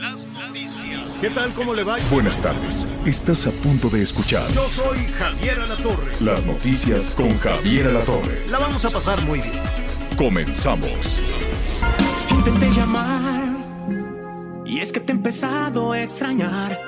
Las 0.00 0.26
noticias. 0.28 1.18
¿Qué 1.20 1.30
tal? 1.30 1.50
¿Cómo 1.54 1.74
le 1.74 1.82
va? 1.82 1.96
Buenas 2.10 2.38
tardes. 2.38 2.86
Estás 3.04 3.46
a 3.46 3.50
punto 3.50 3.88
de 3.88 4.02
escuchar 4.02 4.48
Yo 4.52 4.68
soy 4.68 4.98
Javier 5.18 5.58
Alatorre. 5.60 6.12
las 6.20 6.46
noticias 6.46 7.14
con 7.14 7.36
Javier 7.38 7.88
Alatorre. 7.88 8.46
La 8.48 8.58
vamos 8.58 8.84
a 8.84 8.90
pasar 8.90 9.20
muy 9.22 9.40
bien. 9.40 9.60
Comenzamos. 10.16 11.20
Intenté 12.30 12.70
llamar 12.70 13.56
y 14.64 14.78
es 14.80 14.92
que 14.92 15.00
te 15.00 15.12
he 15.12 15.16
empezado 15.16 15.92
a 15.92 16.02
extrañar 16.02 16.80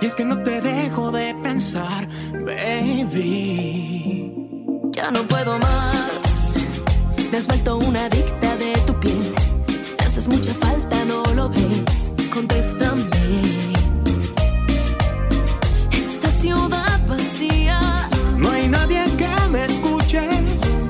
y 0.00 0.06
es 0.06 0.14
que 0.14 0.24
no 0.24 0.42
te 0.42 0.60
dejo 0.60 1.12
de 1.12 1.34
pensar, 1.42 2.08
baby. 2.44 4.32
Ya 4.92 5.10
no 5.10 5.22
puedo 5.28 5.58
más. 5.58 6.54
Me 7.30 7.38
has 7.38 7.46
vuelto 7.46 7.76
una 7.76 8.06
adicta 8.06 8.56
de 8.56 8.72
tu 8.86 8.98
piel. 8.98 9.34
Me 9.98 10.04
haces 10.04 10.26
mucha 10.26 10.52
falta, 10.54 11.04
no 11.04 11.22
lo 11.34 11.48
ves. 11.48 12.05
Contéstame. 12.36 13.08
Esta 15.90 16.28
ciudad 16.32 17.00
vacía. 17.08 18.10
No 18.36 18.50
hay 18.50 18.68
nadie 18.68 19.04
que 19.16 19.26
me 19.50 19.64
escuche. 19.64 20.20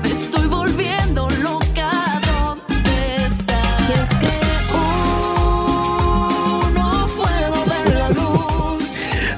Me 0.03 0.09
estoy 0.09 0.45
volviendo 0.47 1.29
loca. 1.41 2.19
¿Dónde 2.27 3.15
estás? 3.27 3.79
Y 3.87 3.93
es 3.93 4.09
que 4.19 4.35
uh, 4.75 6.69
no 6.73 7.07
puedo 7.15 7.65
ver 7.65 7.95
la 7.95 8.09
luz. 8.09 8.83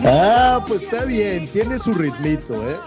Ah, 0.04 0.66
pues 0.68 0.86
está 0.86 1.06
bien, 1.06 1.48
tiene 1.50 1.78
su 1.78 1.94
ritmito, 1.94 2.56
¿eh? 2.72 2.78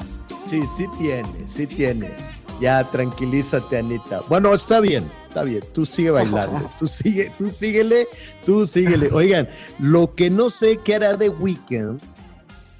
Sí, 0.46 0.62
sí 0.66 0.86
tiene, 0.98 1.46
sí 1.46 1.68
tiene. 1.68 2.31
Ya, 2.60 2.84
tranquilízate, 2.84 3.78
Anita. 3.78 4.22
Bueno, 4.28 4.54
está 4.54 4.80
bien, 4.80 5.10
está 5.26 5.42
bien. 5.44 5.62
Tú 5.72 5.84
sigue 5.84 6.10
bailando, 6.10 6.70
tú 6.78 6.86
sigue, 6.86 7.32
tú 7.36 7.48
síguele, 7.48 8.06
tú 8.46 8.66
síguele. 8.66 9.08
Oigan, 9.12 9.48
lo 9.78 10.14
que 10.14 10.30
no 10.30 10.50
sé 10.50 10.78
qué 10.84 10.96
hará 10.96 11.16
de 11.16 11.28
Weekend, 11.28 12.00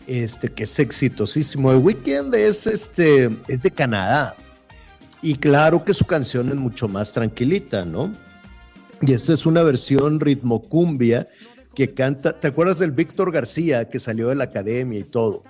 este, 0.06 0.48
que 0.48 0.65
es 0.65 0.78
exitosísimo. 0.78 1.70
The 1.73 1.78
Weekend 1.78 2.34
es, 2.34 2.67
este, 2.67 3.31
es 3.48 3.62
de 3.62 3.70
Canadá. 3.70 4.37
Y 5.20 5.37
claro 5.37 5.84
que 5.84 5.95
su 5.95 6.05
canción 6.05 6.48
es 6.48 6.56
mucho 6.56 6.89
más 6.89 7.12
tranquilita, 7.12 7.84
¿no? 7.84 8.12
Y 9.00 9.12
esta 9.12 9.33
es 9.33 9.47
una 9.47 9.62
versión 9.62 10.20
ritmo 10.20 10.62
cumbia 10.69 11.28
que 11.75 11.95
canta, 11.95 12.39
¿te 12.39 12.48
acuerdas 12.48 12.78
del 12.78 12.93
Víctor 12.93 13.33
García 13.33 13.89
que 13.89 13.98
salió 13.98 14.28
de 14.28 14.34
la 14.34 14.45
academia 14.45 14.98
y 14.98 15.05
todo? 15.05 15.43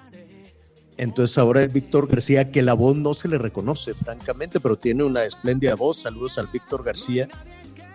Entonces 0.96 1.38
ahora 1.38 1.62
el 1.62 1.68
Víctor 1.68 2.08
García, 2.08 2.50
que 2.50 2.62
la 2.62 2.74
voz 2.74 2.96
no 2.96 3.14
se 3.14 3.28
le 3.28 3.38
reconoce, 3.38 3.94
francamente, 3.94 4.60
pero 4.60 4.76
tiene 4.76 5.04
una 5.04 5.24
espléndida 5.24 5.74
voz. 5.74 5.98
Saludos 5.98 6.38
al 6.38 6.48
Víctor 6.48 6.84
García. 6.84 7.28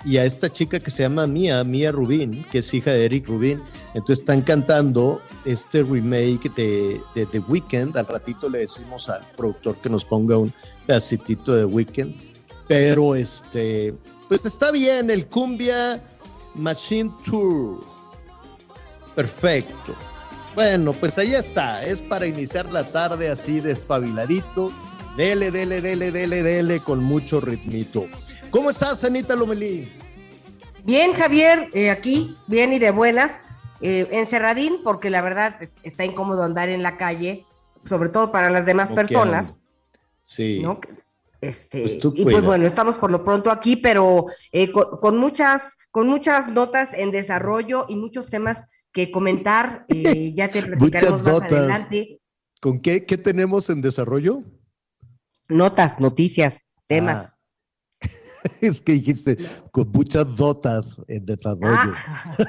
Y 0.06 0.18
a 0.18 0.26
esta 0.26 0.52
chica 0.52 0.80
que 0.80 0.90
se 0.90 1.04
llama 1.04 1.28
Mía, 1.28 1.64
Mía 1.64 1.92
Rubín, 1.92 2.46
que 2.52 2.60
es 2.60 2.74
hija 2.74 2.92
de 2.92 3.06
Eric 3.06 3.28
Rubín. 3.28 3.62
Entonces 3.94 4.20
están 4.20 4.42
cantando 4.42 5.22
este 5.44 5.84
remake 5.84 6.50
de, 6.56 7.02
The 7.14 7.40
Weeknd. 7.40 7.98
Al 7.98 8.06
ratito 8.06 8.48
le 8.50 8.60
decimos 8.60 9.10
al 9.10 9.22
productor 9.36 9.78
que 9.78 9.90
nos 9.90 10.06
ponga 10.06 10.38
un 10.38 10.54
pedacitito 10.86 11.54
de 11.56 11.66
Weeknd. 11.66 12.16
Pero 12.68 13.16
este, 13.16 13.94
pues 14.28 14.46
está 14.46 14.72
bien, 14.72 15.10
el 15.10 15.28
Cumbia 15.28 16.02
Machine 16.56 17.12
Tour. 17.24 17.84
Perfecto. 19.16 19.96
Bueno, 20.58 20.92
pues 20.94 21.20
ahí 21.20 21.36
está. 21.36 21.86
Es 21.86 22.02
para 22.02 22.26
iniciar 22.26 22.72
la 22.72 22.84
tarde 22.92 23.30
así 23.30 23.60
desfabiladito. 23.60 24.72
Dele, 25.16 25.52
dele, 25.52 25.82
dele, 25.82 26.10
dele, 26.12 26.42
dele, 26.42 26.80
con 26.80 27.04
mucho 27.04 27.40
ritmito. 27.40 28.08
¿Cómo 28.50 28.72
estás, 28.72 29.04
Anita 29.04 29.36
Lomelí? 29.36 29.88
Bien, 30.84 31.14
Javier, 31.14 31.70
eh, 31.76 31.92
aquí, 31.92 32.36
bien 32.48 32.74
y 32.74 32.80
de 32.80 32.90
buenas. 32.90 33.34
Eh, 33.82 34.08
encerradín, 34.10 34.78
porque 34.84 35.12
la 35.12 35.22
verdad 35.22 35.60
está 35.84 36.06
incómodo 36.06 36.42
andar 36.42 36.70
en 36.70 36.82
la 36.82 36.98
calle, 36.98 37.46
sobre 37.86 38.10
todo 38.10 38.32
para 38.32 38.50
las 38.50 38.66
demás 38.66 38.92
personas, 38.92 39.62
Sí. 40.22 40.62
¿no? 40.64 40.80
Este, 41.40 41.82
Pues 41.84 42.00
tú 42.00 42.14
y 42.16 42.24
pues 42.24 42.44
bueno, 42.44 42.66
estamos 42.66 42.96
por 42.96 43.12
lo 43.12 43.24
pronto 43.24 43.52
aquí, 43.52 43.76
pero 43.76 44.26
eh, 44.52 44.72
con, 44.72 44.98
con 45.00 45.18
muchas, 45.20 45.74
con 45.92 46.08
muchas 46.08 46.50
notas 46.50 46.90
en 46.94 47.12
desarrollo 47.12 47.86
y 47.88 47.96
muchos 47.96 48.28
temas 48.32 48.66
que 48.92 49.12
comentar. 49.12 49.86
eh, 49.90 50.34
ya 50.36 50.50
te 50.50 50.64
platicaremos 50.64 51.24
más 51.24 51.34
notas. 51.34 51.52
adelante. 51.52 52.22
¿Con 52.62 52.82
qué, 52.82 53.06
qué 53.06 53.18
tenemos 53.18 53.70
en 53.70 53.82
desarrollo? 53.82 54.44
Notas, 55.48 56.00
noticias, 56.00 56.60
temas. 56.88 57.28
Ah, 57.28 57.38
es 58.62 58.82
que 58.82 58.94
dijiste 58.94 59.38
con 59.72 59.90
muchas 59.92 60.36
dotas 60.36 60.86
en 61.08 61.26
desarrollo. 61.26 61.94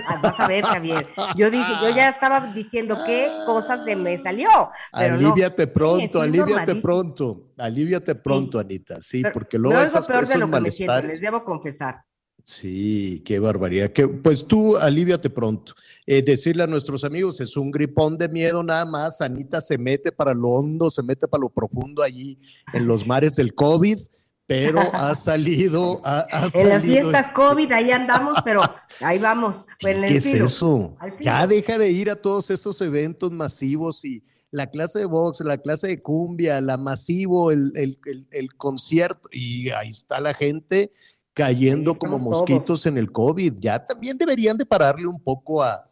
Ah, 0.08 0.20
vas 0.22 0.40
a 0.40 0.46
ver, 0.46 0.64
Javier. 0.64 1.08
Yo 1.36 1.50
dije, 1.50 1.70
yo 1.82 1.90
ya 1.90 2.10
estaba 2.10 2.52
diciendo 2.52 2.98
qué 3.06 3.30
cosas 3.46 3.84
se 3.84 3.96
me 3.96 4.22
salió. 4.22 4.48
Pero 4.92 5.16
no. 5.16 5.28
Aliviate 5.28 5.66
pronto, 5.66 6.18
Sí, 6.18 6.24
aliviate 6.24 6.76
pronto, 6.76 7.46
aliviate 7.58 8.14
pronto, 8.14 8.58
Anita, 8.58 9.00
sí, 9.02 9.22
Pero 9.22 9.32
porque 9.32 9.58
luego 9.58 9.80
esas 9.80 10.06
peor 10.06 10.20
cosas 10.20 10.34
de 10.34 10.40
lo 10.40 10.50
que 10.50 10.60
me 10.60 10.70
siento, 10.70 11.02
les 11.02 11.20
debo 11.20 11.44
confesar. 11.44 12.04
Sí, 12.52 13.20
qué 13.26 13.38
barbaridad. 13.40 13.92
Que, 13.92 14.08
pues 14.08 14.46
tú 14.46 14.78
aliviate 14.78 15.28
pronto. 15.28 15.74
Eh, 16.06 16.22
decirle 16.22 16.62
a 16.62 16.66
nuestros 16.66 17.04
amigos, 17.04 17.42
es 17.42 17.58
un 17.58 17.70
gripón 17.70 18.16
de 18.16 18.26
miedo 18.30 18.62
nada 18.62 18.86
más. 18.86 19.20
Anita 19.20 19.60
se 19.60 19.76
mete 19.76 20.12
para 20.12 20.32
lo 20.32 20.48
hondo, 20.52 20.90
se 20.90 21.02
mete 21.02 21.28
para 21.28 21.42
lo 21.42 21.50
profundo 21.50 22.02
allí 22.02 22.38
en 22.72 22.86
los 22.86 23.06
mares 23.06 23.36
del 23.36 23.54
COVID, 23.54 23.98
pero 24.46 24.80
ha 24.94 25.14
salido. 25.14 26.00
Ha, 26.02 26.20
ha 26.20 26.36
En 26.38 26.42
las 26.44 26.52
salido 26.54 26.80
fiestas 26.80 27.20
este- 27.26 27.34
COVID, 27.34 27.70
ahí 27.72 27.90
andamos, 27.90 28.36
pero 28.42 28.62
ahí 29.00 29.18
vamos. 29.18 29.54
Pues 29.82 29.96
en 29.98 30.04
el 30.04 30.10
¿Qué 30.10 30.16
es 30.16 30.32
eso? 30.32 30.96
Ya 31.20 31.46
deja 31.46 31.76
de 31.76 31.90
ir 31.90 32.08
a 32.08 32.16
todos 32.16 32.48
esos 32.50 32.80
eventos 32.80 33.30
masivos 33.30 34.06
y 34.06 34.24
la 34.50 34.68
clase 34.70 35.00
de 35.00 35.04
box, 35.04 35.40
la 35.40 35.58
clase 35.58 35.88
de 35.88 36.00
cumbia, 36.00 36.62
la 36.62 36.78
masivo, 36.78 37.50
el, 37.52 37.72
el- 37.74 37.98
el- 38.06 38.26
el 38.30 38.54
concierto, 38.56 39.28
y 39.30 39.68
ahí 39.68 39.90
está 39.90 40.18
la 40.18 40.32
gente 40.32 40.92
cayendo 41.38 41.92
Ahí 41.92 41.98
como 41.98 42.18
mosquitos 42.18 42.64
todos. 42.66 42.86
en 42.86 42.98
el 42.98 43.12
COVID. 43.12 43.54
Ya 43.60 43.86
también 43.86 44.18
deberían 44.18 44.56
de 44.58 44.66
pararle 44.66 45.06
un 45.06 45.22
poco 45.22 45.62
a, 45.62 45.88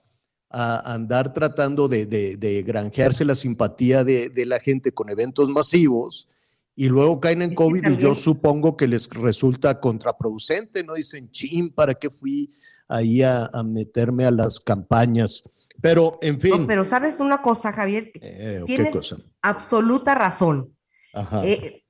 a 0.50 0.92
andar 0.94 1.32
tratando 1.32 1.86
de, 1.88 2.04
de- 2.06 2.36
de 2.36 2.62
granjearse 2.62 3.24
la 3.24 3.34
simpatía 3.36 4.02
de, 4.02 4.28
de 4.28 4.44
la 4.44 4.58
gente 4.58 4.90
con 4.92 5.08
eventos 5.08 5.48
masivos. 5.48 6.28
Y 6.74 6.88
luego 6.88 7.20
caen 7.20 7.40
en 7.42 7.54
COVID 7.54 7.86
y 7.88 7.96
yo 7.96 8.14
supongo 8.14 8.76
que 8.76 8.86
les 8.86 9.08
resulta 9.08 9.80
contraproducente, 9.80 10.84
¿no? 10.84 10.94
Dicen, 10.94 11.30
chin, 11.30 11.70
¿para 11.72 11.94
qué 11.94 12.10
fui 12.10 12.52
ahí 12.88 13.22
a, 13.22 13.46
a 13.52 13.62
meterme 13.62 14.26
a 14.26 14.30
las 14.30 14.60
campañas? 14.60 15.42
Pero, 15.80 16.18
en 16.20 16.38
fin. 16.40 16.62
No, 16.62 16.66
pero 16.66 16.84
sabes 16.84 17.18
una 17.20 17.40
cosa, 17.40 17.72
Javier, 17.72 18.10
Eh, 18.20 18.60
¿Qué 18.66 18.76
tienes 18.76 18.92
cosa? 18.94 19.16
absoluta 19.42 20.14
razón. 20.14 20.74
Ajá. 21.14 21.46
Eh, 21.46 21.82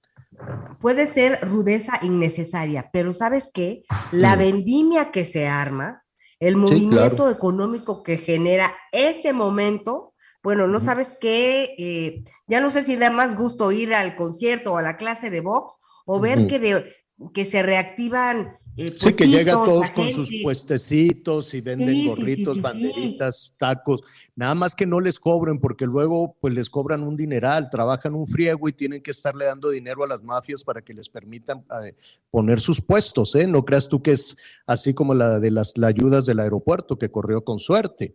puede 0.81 1.07
ser 1.07 1.41
rudeza 1.43 1.99
innecesaria, 2.03 2.91
pero 2.93 3.15
¿sabes 3.15 3.51
qué? 3.53 3.83
La 4.13 4.37
Mm. 4.37 4.39
vendimia 4.39 5.11
que 5.11 5.25
se 5.25 5.47
arma, 5.49 6.03
el 6.39 6.55
Sí, 6.55 6.61
movimiento 6.61 7.17
claro. 7.25 7.31
económico 7.31 8.03
que 8.03 8.19
genera 8.19 8.75
ese 8.93 9.33
momento, 9.33 10.13
bueno, 10.43 10.67
no 10.69 10.81
sabes 10.81 11.17
qué, 11.21 11.75
eh, 11.79 12.23
ya 12.47 12.61
no 12.61 12.71
sé 12.71 12.85
si 12.85 12.97
da 12.97 13.11
más 13.11 13.37
gusto 13.37 13.73
ir 13.73 13.95
al 13.95 14.17
concierto 14.17 14.75
o 14.75 14.77
a 14.77 14.83
la 14.83 14.97
clase 14.97 15.31
de 15.31 15.41
box 15.41 15.75
o 16.05 16.21
ver 16.21 16.41
Ujú. 16.41 16.49
que, 16.49 16.59
de, 16.61 16.95
que 17.33 17.47
se 17.47 17.63
reactivan. 17.63 18.57
eh, 18.77 18.93
Sí, 18.95 19.15
que 19.15 19.27
llegan 19.27 19.65
todos 19.65 19.91
con 19.91 20.11
sus 20.11 20.31
puestecitos 20.43 21.55
y 21.55 21.63
venden 21.63 21.95
Sí, 21.95 22.05
gorritos, 22.07 22.55
sí, 22.55 22.61
sí. 22.61 22.61
banderitas, 22.61 23.55
tacos. 23.59 24.03
Nada 24.35 24.55
más 24.55 24.75
que 24.75 24.85
no 24.87 25.01
les 25.01 25.19
cobren, 25.19 25.59
porque 25.59 25.87
luego 25.87 26.37
pues 26.41 26.53
les 26.53 26.69
cobran 26.69 27.03
un 27.03 27.17
dineral, 27.17 27.71
trabajan 27.71 28.15
un 28.15 28.27
friego 28.27 28.69
y 28.69 28.75
tienen 28.75 29.03
que 29.03 29.13
estarle 29.13 29.47
dando 29.47 29.71
dinero 29.71 30.05
a 30.05 30.07
las 30.09 30.23
mafias 30.23 30.63
para 30.63 30.83
que 30.83 30.93
les 30.93 31.09
permitan 31.09 31.65
eh, 31.85 31.95
poner 32.31 32.61
sus 32.61 32.83
puestos, 32.83 33.35
¿eh? 33.35 33.47
No 33.47 33.65
creas 33.65 33.89
tú 33.89 34.03
que 34.03 34.13
es 34.13 34.37
así 34.67 34.93
como 34.93 35.15
la 35.15 35.41
de 35.41 35.51
las 35.51 35.79
la 35.79 35.87
ayudas 35.87 36.27
del 36.27 36.41
aeropuerto 36.41 36.99
que 36.99 37.11
corrió 37.11 37.43
con 37.43 37.59
suerte. 37.59 38.15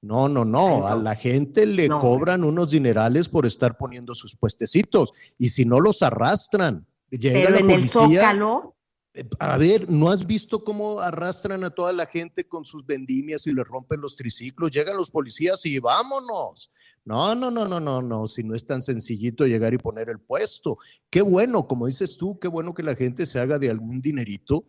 No, 0.00 0.28
no, 0.28 0.44
no, 0.44 0.88
a 0.88 0.96
la 0.96 1.14
gente 1.14 1.64
le 1.64 1.86
No. 1.88 2.00
cobran 2.00 2.42
unos 2.42 2.70
dinerales 2.72 3.28
por 3.28 3.46
estar 3.46 3.76
poniendo 3.78 4.16
sus 4.16 4.34
puestecitos 4.36 5.12
y 5.38 5.50
si 5.50 5.64
no 5.64 5.78
los 5.78 6.02
arrastran. 6.02 6.84
Pero 7.20 7.56
en 7.56 7.70
el 7.70 7.88
Zócalo, 7.88 8.76
Eh, 9.14 9.28
a 9.38 9.58
ver, 9.58 9.90
¿no 9.90 10.10
has 10.10 10.26
visto 10.26 10.64
cómo 10.64 11.00
arrastran 11.00 11.64
a 11.64 11.70
toda 11.70 11.92
la 11.92 12.06
gente 12.06 12.48
con 12.48 12.64
sus 12.64 12.86
vendimias 12.86 13.46
y 13.46 13.52
le 13.52 13.62
rompen 13.62 14.00
los 14.00 14.16
triciclos? 14.16 14.70
Llegan 14.70 14.96
los 14.96 15.10
policías 15.10 15.66
y 15.66 15.78
vámonos. 15.78 16.70
No, 17.04 17.34
no, 17.34 17.50
no, 17.50 17.66
no, 17.66 17.80
no, 17.80 18.00
no, 18.00 18.26
si 18.26 18.42
no 18.42 18.54
es 18.54 18.64
tan 18.64 18.80
sencillito 18.80 19.46
llegar 19.46 19.74
y 19.74 19.78
poner 19.78 20.08
el 20.08 20.20
puesto. 20.20 20.78
Qué 21.10 21.20
bueno, 21.20 21.66
como 21.66 21.86
dices 21.88 22.16
tú, 22.16 22.38
qué 22.38 22.48
bueno 22.48 22.72
que 22.72 22.84
la 22.84 22.94
gente 22.94 23.26
se 23.26 23.38
haga 23.38 23.58
de 23.58 23.68
algún 23.70 24.00
dinerito, 24.00 24.64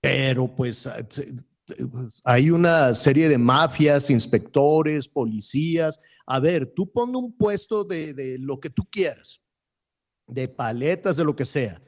pero 0.00 0.46
pues 0.54 0.86
ah, 0.86 0.98
hay 2.24 2.50
una 2.50 2.94
serie 2.94 3.28
de 3.28 3.38
mafias, 3.38 4.10
inspectores, 4.10 5.08
policías. 5.08 5.98
A 6.26 6.38
ver, 6.38 6.72
tú 6.76 6.92
pon 6.92 7.16
un 7.16 7.36
puesto 7.36 7.82
de, 7.82 8.12
de 8.14 8.38
lo 8.38 8.60
que 8.60 8.70
tú 8.70 8.84
quieras, 8.90 9.40
de 10.30 10.48
paletas, 10.48 11.16
de 11.16 11.24
lo 11.24 11.34
que 11.34 11.44
sea 11.44 11.80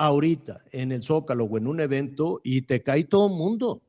ahorita 0.00 0.64
en 0.72 0.92
el 0.92 1.02
Zócalo 1.02 1.44
o 1.44 1.58
en 1.58 1.66
un 1.66 1.80
evento 1.80 2.40
y 2.42 2.62
te 2.62 2.82
cae 2.82 3.04
todo 3.04 3.26
el 3.26 3.34
mundo. 3.34 3.82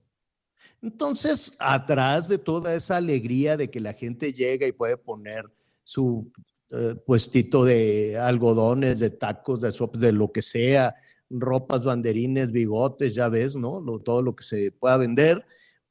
Entonces, 0.81 1.55
atrás 1.59 2.27
de 2.27 2.37
toda 2.37 2.75
esa 2.75 2.97
alegría 2.97 3.55
de 3.55 3.69
que 3.69 3.79
la 3.79 3.93
gente 3.93 4.33
llega 4.33 4.67
y 4.67 4.73
puede 4.73 4.97
poner 4.97 5.45
su 5.83 6.31
eh, 6.69 6.95
puestito 7.05 7.63
de 7.63 8.17
algodones, 8.17 8.99
de 8.99 9.11
tacos, 9.11 9.61
de 9.61 9.71
sopa, 9.71 9.99
de 9.99 10.11
lo 10.11 10.31
que 10.31 10.41
sea, 10.41 10.95
ropas, 11.29 11.85
banderines, 11.85 12.51
bigotes, 12.51 13.15
ya 13.15 13.29
ves, 13.29 13.55
¿no? 13.55 13.81
todo 13.99 14.21
lo 14.21 14.35
que 14.35 14.43
se 14.43 14.71
pueda 14.71 14.97
vender, 14.97 15.45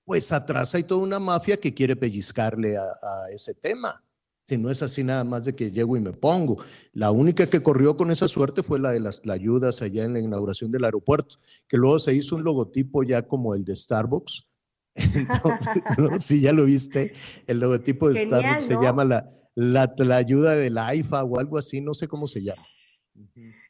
pues 0.05 0.33
atrás 0.33 0.75
hay 0.75 0.83
toda 0.83 1.03
una 1.03 1.19
mafia 1.19 1.59
que 1.59 1.73
quiere 1.73 1.97
pellizcarle 1.97 2.77
a 2.77 2.91
ese 3.33 3.55
tema. 3.55 4.03
Si 4.51 4.59
no 4.59 4.69
es 4.69 4.83
así 4.83 5.05
nada 5.05 5.23
más 5.23 5.45
de 5.45 5.55
que 5.55 5.71
llego 5.71 5.97
y 5.97 6.01
me 6.01 6.13
pongo. 6.13 6.59
La 6.93 7.13
única 7.13 7.47
que 7.47 7.63
corrió 7.63 7.97
con 7.97 8.11
esa 8.11 8.27
suerte 8.27 8.65
fue 8.65 8.81
la 8.81 8.91
de 8.91 8.99
las 8.99 9.23
ayudas 9.29 9.81
allá 9.81 10.03
en 10.03 10.13
la 10.13 10.19
inauguración 10.19 10.73
del 10.73 10.85
aeropuerto, 10.85 11.37
que 11.69 11.77
luego 11.77 12.01
se 12.01 12.15
hizo 12.15 12.35
un 12.35 12.43
logotipo 12.43 13.05
ya 13.05 13.23
como 13.23 13.55
el 13.55 13.65
de 13.65 13.77
Starbucks. 13.77 14.49
Entonces, 14.97 16.25
Si 16.25 16.41
ya 16.41 16.53
lo 16.53 16.65
viste, 16.65 17.13
el 17.47 17.61
logotipo 17.61 18.09
de 18.09 18.27
Starbucks 18.27 18.65
se 18.65 18.75
llama 18.75 19.05
la, 19.05 19.33
la, 19.55 20.17
ayuda 20.17 20.57
de 20.57 20.71
la 20.71 20.89
AIFA 20.89 21.23
o 21.23 21.39
algo 21.39 21.57
así, 21.57 21.81
no 21.81 21.95
sé 21.95 22.09
cómo 22.09 22.27
se 22.27 22.43
llama. 22.43 22.67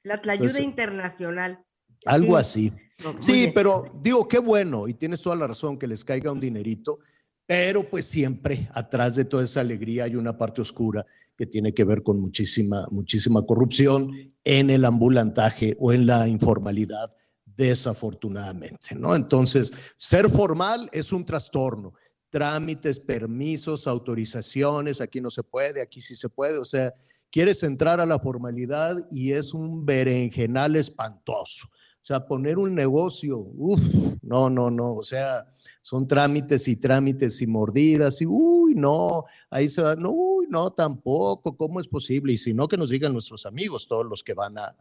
La 0.02 0.18
ayuda 0.32 0.62
internacional. 0.62 1.62
Algo 2.06 2.38
así. 2.38 2.72
sí, 3.18 3.52
pero 3.54 3.84
digo, 4.02 4.26
qué 4.26 4.38
bueno, 4.38 4.88
y 4.88 4.94
tienes 4.94 5.20
toda 5.20 5.36
la 5.36 5.46
razón, 5.46 5.78
que 5.78 5.86
les 5.86 6.06
caiga 6.06 6.32
un 6.32 6.40
dinerito 6.40 7.00
pero 7.50 7.82
pues 7.82 8.06
siempre 8.06 8.68
atrás 8.72 9.16
de 9.16 9.24
toda 9.24 9.42
esa 9.42 9.58
alegría 9.58 10.04
hay 10.04 10.14
una 10.14 10.38
parte 10.38 10.60
oscura 10.60 11.04
que 11.36 11.46
tiene 11.46 11.74
que 11.74 11.82
ver 11.82 12.04
con 12.04 12.20
muchísima, 12.20 12.86
muchísima 12.92 13.44
corrupción 13.44 14.12
en 14.44 14.70
el 14.70 14.84
ambulantaje 14.84 15.76
o 15.80 15.92
en 15.92 16.06
la 16.06 16.28
informalidad, 16.28 17.12
desafortunadamente, 17.44 18.94
¿no? 18.94 19.16
Entonces, 19.16 19.72
ser 19.96 20.30
formal 20.30 20.88
es 20.92 21.10
un 21.10 21.24
trastorno. 21.24 21.94
Trámites, 22.28 23.00
permisos, 23.00 23.88
autorizaciones, 23.88 25.00
aquí 25.00 25.20
no 25.20 25.28
se 25.28 25.42
puede, 25.42 25.82
aquí 25.82 26.00
sí 26.00 26.14
se 26.14 26.28
puede, 26.28 26.56
o 26.56 26.64
sea, 26.64 26.94
quieres 27.32 27.64
entrar 27.64 27.98
a 27.98 28.06
la 28.06 28.20
formalidad 28.20 28.96
y 29.10 29.32
es 29.32 29.54
un 29.54 29.84
berenjenal 29.84 30.76
espantoso. 30.76 31.66
O 32.00 32.02
sea, 32.02 32.26
poner 32.26 32.56
un 32.56 32.74
negocio, 32.74 33.38
uff, 33.38 33.78
no, 34.22 34.48
no, 34.48 34.70
no, 34.70 34.94
o 34.94 35.02
sea, 35.02 35.46
son 35.82 36.08
trámites 36.08 36.66
y 36.66 36.76
trámites 36.76 37.42
y 37.42 37.46
mordidas 37.46 38.22
y, 38.22 38.26
uy, 38.26 38.74
no, 38.74 39.24
ahí 39.50 39.68
se 39.68 39.82
va, 39.82 39.96
no, 39.96 40.10
uy, 40.10 40.46
no, 40.48 40.70
tampoco, 40.70 41.54
¿cómo 41.54 41.78
es 41.78 41.86
posible? 41.86 42.32
Y 42.32 42.38
si 42.38 42.54
no, 42.54 42.68
que 42.68 42.78
nos 42.78 42.88
digan 42.88 43.12
nuestros 43.12 43.44
amigos, 43.44 43.86
todos 43.86 44.06
los 44.06 44.24
que 44.24 44.32
van 44.32 44.56
a, 44.56 44.74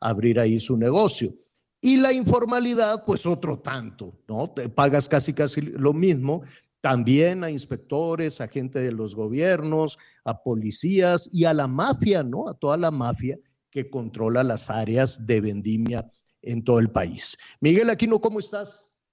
abrir 0.00 0.38
ahí 0.38 0.60
su 0.60 0.76
negocio. 0.76 1.34
Y 1.80 1.96
la 1.96 2.12
informalidad, 2.12 3.04
pues 3.04 3.26
otro 3.26 3.58
tanto, 3.58 4.12
¿no? 4.28 4.50
Te 4.50 4.68
pagas 4.68 5.08
casi, 5.08 5.32
casi 5.32 5.60
lo 5.60 5.92
mismo, 5.92 6.42
también 6.80 7.42
a 7.42 7.50
inspectores, 7.50 8.40
a 8.40 8.46
gente 8.46 8.80
de 8.80 8.92
los 8.92 9.16
gobiernos, 9.16 9.98
a 10.24 10.40
policías 10.42 11.28
y 11.32 11.44
a 11.44 11.54
la 11.54 11.66
mafia, 11.66 12.22
¿no? 12.22 12.48
A 12.48 12.54
toda 12.54 12.76
la 12.76 12.92
mafia 12.92 13.38
que 13.70 13.90
controla 13.90 14.44
las 14.44 14.70
áreas 14.70 15.26
de 15.26 15.40
vendimia 15.40 16.08
en 16.42 16.64
todo 16.64 16.78
el 16.78 16.90
país. 16.90 17.38
Miguel 17.60 17.90
Aquino, 17.90 18.20
¿cómo 18.20 18.38
estás? 18.38 19.04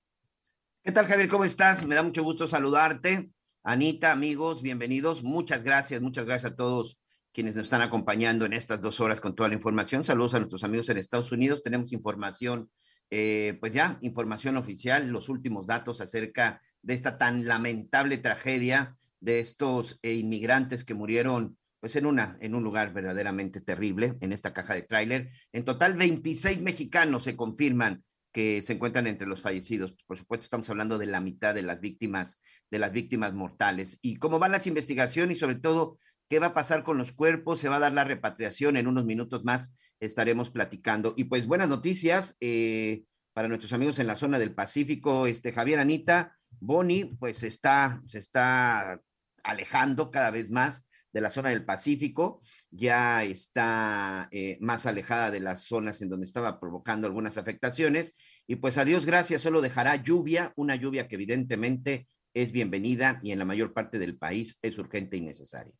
¿Qué 0.83 0.91
tal, 0.91 1.07
Javier? 1.07 1.27
¿Cómo 1.27 1.45
estás? 1.45 1.85
Me 1.85 1.95
da 1.95 2.03
mucho 2.03 2.23
gusto 2.23 2.45
saludarte. 2.47 3.31
Anita, 3.63 4.11
amigos, 4.11 4.61
bienvenidos. 4.61 5.23
Muchas 5.23 5.63
gracias, 5.63 6.01
muchas 6.01 6.25
gracias 6.25 6.51
a 6.51 6.55
todos 6.55 6.99
quienes 7.33 7.55
nos 7.55 7.65
están 7.65 7.81
acompañando 7.81 8.45
en 8.45 8.53
estas 8.53 8.79
dos 8.79 8.99
horas 8.99 9.19
con 9.19 9.35
toda 9.35 9.49
la 9.49 9.55
información. 9.55 10.05
Saludos 10.05 10.35
a 10.35 10.39
nuestros 10.39 10.63
amigos 10.63 10.87
en 10.89 10.97
Estados 10.97 11.31
Unidos. 11.31 11.63
Tenemos 11.63 11.91
información, 11.91 12.69
eh, 13.09 13.57
pues 13.59 13.73
ya, 13.73 13.97
información 14.01 14.55
oficial, 14.55 15.09
los 15.09 15.27
últimos 15.27 15.67
datos 15.67 15.99
acerca 15.99 16.61
de 16.81 16.93
esta 16.93 17.17
tan 17.17 17.45
lamentable 17.45 18.19
tragedia 18.19 18.95
de 19.19 19.39
estos 19.39 19.99
eh, 20.03 20.13
inmigrantes 20.13 20.85
que 20.85 20.93
murieron 20.93 21.57
pues 21.85 21.97
en 21.97 22.07
una 22.07 22.35
en 22.41 22.55
un 22.55 22.63
lugar 22.63 22.93
verdaderamente 22.93 23.61
terrible 23.61 24.17
en 24.19 24.31
esta 24.33 24.53
caja 24.53 24.73
de 24.73 24.81
tráiler. 24.81 25.29
En 25.53 25.65
total 25.65 25.93
26 25.93 26.63
mexicanos 26.63 27.25
se 27.25 27.35
confirman 27.35 28.03
que 28.31 28.63
se 28.63 28.73
encuentran 28.73 29.05
entre 29.05 29.27
los 29.27 29.41
fallecidos. 29.41 29.95
Por 30.07 30.17
supuesto, 30.17 30.45
estamos 30.45 30.67
hablando 30.71 30.97
de 30.97 31.05
la 31.05 31.21
mitad 31.21 31.53
de 31.53 31.61
las 31.61 31.81
víctimas, 31.81 32.41
de 32.71 32.79
las 32.79 32.91
víctimas 32.91 33.35
mortales. 33.35 33.99
Y 34.01 34.15
cómo 34.15 34.39
van 34.39 34.53
las 34.53 34.65
investigaciones 34.65 35.37
y 35.37 35.39
sobre 35.39 35.57
todo 35.57 35.99
qué 36.27 36.39
va 36.39 36.47
a 36.47 36.53
pasar 36.55 36.83
con 36.83 36.97
los 36.97 37.11
cuerpos, 37.11 37.59
se 37.59 37.69
va 37.69 37.75
a 37.75 37.81
dar 37.81 37.93
la 37.93 38.03
repatriación 38.03 38.77
en 38.77 38.87
unos 38.87 39.05
minutos 39.05 39.43
más, 39.43 39.75
estaremos 39.99 40.49
platicando. 40.49 41.13
Y 41.15 41.25
pues 41.25 41.45
buenas 41.45 41.69
noticias 41.69 42.35
eh, 42.39 43.03
para 43.33 43.47
nuestros 43.47 43.73
amigos 43.73 43.99
en 43.99 44.07
la 44.07 44.15
zona 44.15 44.39
del 44.39 44.55
Pacífico, 44.55 45.27
este 45.27 45.51
Javier 45.51 45.77
Anita, 45.77 46.35
Boni, 46.59 47.15
pues 47.19 47.43
está, 47.43 48.01
se 48.07 48.17
está 48.17 48.99
alejando 49.43 50.09
cada 50.09 50.31
vez 50.31 50.49
más 50.49 50.84
de 51.15 51.21
la 51.21 51.29
zona 51.29 51.49
del 51.49 51.63
Pacífico, 51.63 52.41
ya 52.69 53.23
está 53.23 54.27
eh, 54.31 54.57
más 54.59 54.85
alejada 54.85 55.31
de 55.31 55.39
las 55.39 55.63
zonas 55.63 56.01
en 56.01 56.09
donde 56.09 56.25
estaba 56.25 56.59
provocando 56.59 57.07
algunas 57.07 57.37
afectaciones 57.37 58.15
y 58.45 58.57
pues 58.57 58.77
a 58.77 58.83
Dios 58.83 59.05
gracias 59.05 59.41
solo 59.41 59.61
dejará 59.61 59.95
lluvia, 59.95 60.51
una 60.57 60.75
lluvia 60.75 61.07
que 61.07 61.15
evidentemente 61.15 62.09
es 62.33 62.51
bienvenida 62.51 63.21
y 63.23 63.31
en 63.31 63.39
la 63.39 63.45
mayor 63.45 63.73
parte 63.73 63.97
del 63.97 64.17
país 64.17 64.59
es 64.61 64.77
urgente 64.77 65.15
y 65.15 65.21
necesaria. 65.21 65.73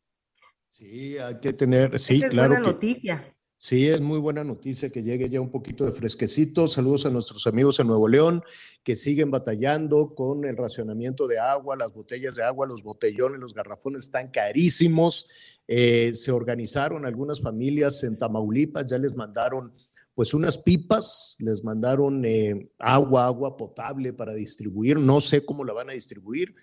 Sí, 0.70 1.18
hay 1.18 1.38
que 1.38 1.52
tener, 1.52 1.98
sí, 1.98 2.22
claro. 2.22 2.54
Buena 2.54 2.68
noticia. 2.68 3.35
Sí, 3.58 3.88
es 3.88 4.02
muy 4.02 4.18
buena 4.18 4.44
noticia 4.44 4.90
que 4.90 5.02
llegue 5.02 5.30
ya 5.30 5.40
un 5.40 5.50
poquito 5.50 5.86
de 5.86 5.92
fresquecito. 5.92 6.68
Saludos 6.68 7.06
a 7.06 7.10
nuestros 7.10 7.46
amigos 7.46 7.80
en 7.80 7.86
Nuevo 7.86 8.06
León 8.06 8.42
que 8.84 8.96
siguen 8.96 9.30
batallando 9.30 10.14
con 10.14 10.44
el 10.44 10.58
racionamiento 10.58 11.26
de 11.26 11.38
agua, 11.38 11.74
las 11.74 11.92
botellas 11.92 12.34
de 12.34 12.44
agua, 12.44 12.66
los 12.66 12.82
botellones, 12.82 13.40
los 13.40 13.54
garrafones 13.54 14.04
están 14.04 14.30
carísimos. 14.30 15.28
Eh, 15.66 16.12
se 16.14 16.32
organizaron 16.32 17.06
algunas 17.06 17.40
familias 17.40 18.04
en 18.04 18.18
Tamaulipas, 18.18 18.90
ya 18.90 18.98
les 18.98 19.16
mandaron 19.16 19.72
pues 20.14 20.34
unas 20.34 20.58
pipas, 20.58 21.36
les 21.40 21.64
mandaron 21.64 22.24
eh, 22.26 22.70
agua, 22.78 23.24
agua 23.24 23.56
potable 23.56 24.12
para 24.12 24.34
distribuir. 24.34 24.98
No 24.98 25.22
sé 25.22 25.46
cómo 25.46 25.64
la 25.64 25.72
van 25.72 25.90
a 25.90 25.94
distribuir, 25.94 26.54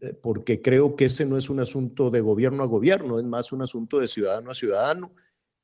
eh, 0.00 0.14
porque 0.14 0.62
creo 0.62 0.96
que 0.96 1.04
ese 1.04 1.26
no 1.26 1.36
es 1.36 1.50
un 1.50 1.60
asunto 1.60 2.10
de 2.10 2.22
gobierno 2.22 2.62
a 2.62 2.66
gobierno, 2.66 3.18
es 3.18 3.24
más 3.24 3.52
un 3.52 3.60
asunto 3.60 4.00
de 4.00 4.08
ciudadano 4.08 4.50
a 4.50 4.54
ciudadano 4.54 5.12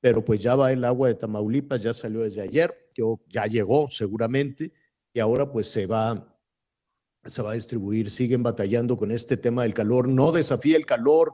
pero 0.05 0.23
pues 0.23 0.43
ya 0.43 0.55
va 0.55 0.71
el 0.71 0.85
agua 0.85 1.09
de 1.09 1.15
Tamaulipas, 1.15 1.83
ya 1.83 1.95
salió 1.95 2.21
desde 2.21 2.43
ayer, 2.43 2.91
ya 3.31 3.47
llegó 3.47 3.89
seguramente, 3.89 4.71
y 5.15 5.19
ahora 5.19 5.51
pues 5.51 5.69
se 5.69 5.87
va, 5.87 6.37
se 7.25 7.41
va 7.41 7.53
a 7.53 7.55
distribuir. 7.55 8.11
Siguen 8.11 8.43
batallando 8.43 8.99
con 8.99 9.11
este 9.11 9.39
tema 9.39 9.63
del 9.63 9.73
calor, 9.73 10.07
no 10.07 10.31
desafía 10.31 10.77
el 10.77 10.85
calor, 10.85 11.33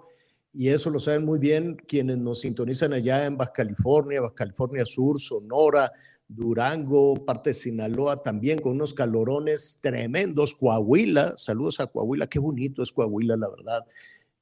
y 0.52 0.68
eso 0.68 0.88
lo 0.88 1.00
saben 1.00 1.24
muy 1.24 1.40
bien 1.40 1.82
quienes 1.88 2.18
nos 2.18 2.42
sintonizan 2.42 2.92
allá 2.92 3.26
en 3.26 3.36
Baja 3.36 3.52
California, 3.54 4.20
Baja 4.20 4.36
California 4.36 4.84
Sur, 4.84 5.18
Sonora, 5.18 5.90
Durango, 6.28 7.24
parte 7.26 7.50
de 7.50 7.54
Sinaloa, 7.54 8.22
también 8.22 8.60
con 8.60 8.74
unos 8.74 8.94
calorones 8.94 9.80
tremendos. 9.82 10.54
Coahuila, 10.54 11.36
saludos 11.36 11.80
a 11.80 11.88
Coahuila, 11.88 12.28
qué 12.28 12.38
bonito 12.38 12.84
es 12.84 12.92
Coahuila, 12.92 13.36
la 13.36 13.48
verdad. 13.48 13.84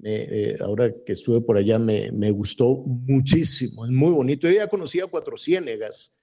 Eh, 0.05 0.57
ahora 0.61 0.95
que 1.05 1.13
estuve 1.13 1.41
por 1.41 1.57
allá 1.57 1.79
me, 1.79 2.13
me, 2.13 2.31
gustó 2.31 2.85
muchísimo, 2.87 3.85
es 3.85 3.91
muy 3.91 4.13
bonito. 4.13 4.49
Yo 4.49 4.55
ya 4.55 4.69
conocía 4.69 5.07
Cuatro 5.07 5.37
Ciénegas 5.37 6.19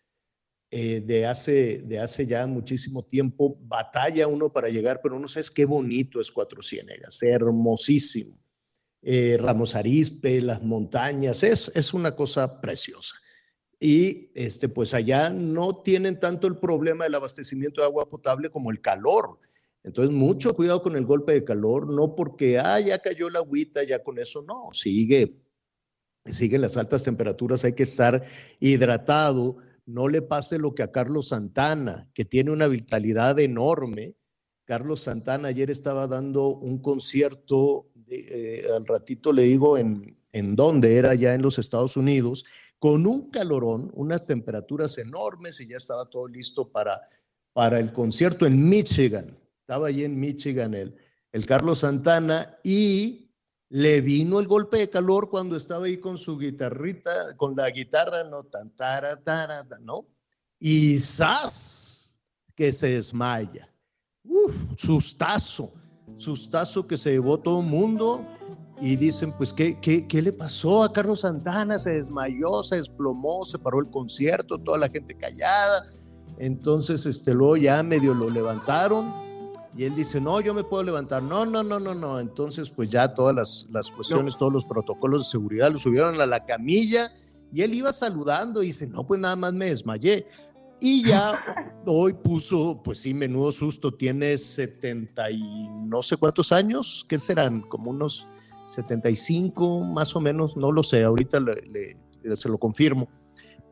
eh, 0.71 1.01
de, 1.01 1.25
hace, 1.25 1.83
de 1.85 1.99
hace 1.99 2.25
ya 2.25 2.47
muchísimo 2.47 3.03
tiempo. 3.05 3.57
Batalla 3.61 4.27
uno 4.27 4.51
para 4.51 4.69
llegar, 4.69 4.99
pero 5.01 5.19
no 5.19 5.27
sabes 5.27 5.51
qué 5.51 5.65
bonito 5.65 6.19
es 6.19 6.31
Cuatro 6.31 6.61
Ciénegas, 6.61 7.21
hermosísimo. 7.23 8.37
Eh, 9.01 9.37
Ramos 9.39 9.75
Arispe, 9.75 10.41
las 10.41 10.63
montañas, 10.63 11.43
es, 11.43 11.71
es 11.75 11.93
una 11.93 12.15
cosa 12.15 12.59
preciosa. 12.59 13.15
Y 13.79 14.31
este, 14.33 14.67
pues 14.67 14.93
allá 14.93 15.29
no 15.29 15.81
tienen 15.83 16.19
tanto 16.19 16.47
el 16.47 16.57
problema 16.57 17.03
del 17.03 17.15
abastecimiento 17.15 17.81
de 17.81 17.87
agua 17.87 18.09
potable 18.09 18.49
como 18.49 18.71
el 18.71 18.81
calor 18.81 19.39
entonces, 19.85 20.13
mucho 20.13 20.55
cuidado 20.55 20.81
con 20.81 20.95
el 20.95 21.05
golpe 21.05 21.33
de 21.33 21.43
calor, 21.43 21.87
no 21.87 22.15
porque, 22.15 22.59
ah, 22.59 22.79
ya 22.79 22.99
cayó 22.99 23.29
la 23.29 23.39
agüita, 23.39 23.83
ya 23.83 24.03
con 24.03 24.19
eso, 24.19 24.41
no, 24.41 24.69
sigue, 24.73 25.37
siguen 26.25 26.61
las 26.61 26.75
altas 26.75 27.03
temperaturas, 27.03 27.63
hay 27.63 27.73
que 27.73 27.83
estar 27.83 28.23
hidratado 28.59 29.57
no 29.85 30.07
le 30.07 30.21
pase 30.21 30.57
lo 30.57 30.73
que 30.73 30.83
a 30.83 30.91
Carlos 30.91 31.29
Santana, 31.29 32.09
que 32.13 32.25
tiene 32.25 32.51
una 32.51 32.67
vitalidad 32.67 33.39
enorme. 33.39 34.15
Carlos 34.65 35.01
Santana 35.01 35.49
ayer 35.49 35.69
estaba 35.69 36.07
dando 36.07 36.49
un 36.49 36.79
concierto, 36.79 37.87
eh, 38.07 38.67
al 38.75 38.85
ratito 38.85 39.31
le 39.31 39.43
digo 39.43 39.77
en, 39.77 40.17
en 40.31 40.55
dónde 40.55 40.97
era 40.97 41.13
ya 41.13 41.35
en 41.35 41.43
los 41.43 41.59
Estados 41.59 41.97
Unidos, 41.97 42.45
con 42.79 43.05
un 43.05 43.29
calorón, 43.29 43.91
unas 43.93 44.25
temperaturas 44.25 44.97
enormes 44.97 45.59
y 45.61 45.67
ya 45.67 45.77
estaba 45.77 46.09
todo 46.09 46.27
listo 46.27 46.71
para, 46.71 47.07
para 47.53 47.79
el 47.79 47.93
concierto 47.93 48.45
en 48.47 48.67
Michigan. 48.67 49.37
Estaba 49.65 49.87
allí 49.87 50.03
en 50.03 50.19
Michigan 50.19 50.75
el, 50.75 50.95
el 51.31 51.47
Carlos 51.47 51.79
Santana 51.79 52.59
y 52.63 53.31
le 53.69 53.99
vino 54.01 54.39
el 54.39 54.45
golpe 54.45 54.77
de 54.77 54.91
calor 54.91 55.27
cuando 55.27 55.55
estaba 55.55 55.87
ahí 55.87 55.97
con 55.97 56.19
su 56.19 56.37
guitarrita, 56.37 57.35
con 57.35 57.55
la 57.55 57.71
guitarra, 57.71 58.23
no 58.25 58.43
tan 58.43 58.69
tara, 58.75 59.19
¿no? 59.81 60.05
Y 60.59 60.99
¡zas! 60.99 62.21
que 62.53 62.71
se 62.71 62.89
desmaya. 62.89 63.67
Uf, 64.23 64.53
sustazo, 64.77 65.73
sustazo 66.17 66.85
que 66.85 66.95
se 66.95 67.13
llevó 67.13 67.39
todo 67.39 67.61
el 67.61 67.65
mundo 67.65 68.23
y 68.79 68.95
dicen, 68.95 69.31
pues, 69.31 69.51
¿qué, 69.51 69.79
qué, 69.81 70.07
¿qué 70.07 70.21
le 70.21 70.31
pasó 70.31 70.83
a 70.83 70.93
Carlos 70.93 71.21
Santana? 71.21 71.79
Se 71.79 71.93
desmayó, 71.93 72.63
se 72.63 72.75
desplomó, 72.75 73.43
se 73.45 73.57
paró 73.57 73.79
el 73.79 73.89
concierto, 73.89 74.59
toda 74.59 74.77
la 74.77 74.89
gente 74.89 75.17
callada. 75.17 75.91
Entonces, 76.37 77.07
este, 77.07 77.33
luego 77.33 77.57
ya 77.57 77.81
medio 77.81 78.13
lo 78.13 78.29
levantaron 78.29 79.24
y 79.77 79.83
él 79.83 79.93
dice, 79.93 80.21
no, 80.21 80.39
yo 80.39 80.53
me 80.53 80.63
puedo 80.63 80.83
levantar. 80.83 81.21
No, 81.21 81.45
no, 81.45 81.61
no, 81.61 81.79
no, 81.79 81.93
no. 81.93 82.19
Entonces, 82.19 82.69
pues 82.69 82.89
ya 82.89 83.13
todas 83.13 83.35
las, 83.35 83.67
las 83.71 83.91
cuestiones, 83.91 84.37
todos 84.37 84.53
los 84.53 84.65
protocolos 84.65 85.25
de 85.25 85.31
seguridad 85.31 85.69
lo 85.69 85.77
subieron 85.77 86.21
a 86.21 86.25
la 86.25 86.45
camilla 86.45 87.11
y 87.51 87.61
él 87.61 87.73
iba 87.73 87.91
saludando 87.91 88.63
y 88.63 88.67
dice, 88.67 88.87
no, 88.87 89.05
pues 89.05 89.19
nada 89.19 89.35
más 89.35 89.53
me 89.53 89.65
desmayé. 89.65 90.27
Y 90.79 91.03
ya 91.03 91.33
hoy 91.85 92.13
puso, 92.13 92.81
pues 92.83 92.99
sí, 92.99 93.13
menudo 93.13 93.51
susto, 93.51 93.93
tiene 93.93 94.37
70 94.37 95.31
y 95.31 95.67
no 95.67 96.01
sé 96.01 96.15
cuántos 96.15 96.53
años, 96.53 97.05
¿qué 97.09 97.17
serán? 97.17 97.59
Como 97.61 97.91
unos 97.91 98.29
75 98.67 99.81
más 99.81 100.15
o 100.15 100.21
menos, 100.21 100.55
no 100.55 100.71
lo 100.71 100.83
sé, 100.83 101.03
ahorita 101.03 101.41
le, 101.41 101.97
se 102.35 102.49
lo 102.49 102.57
confirmo 102.57 103.09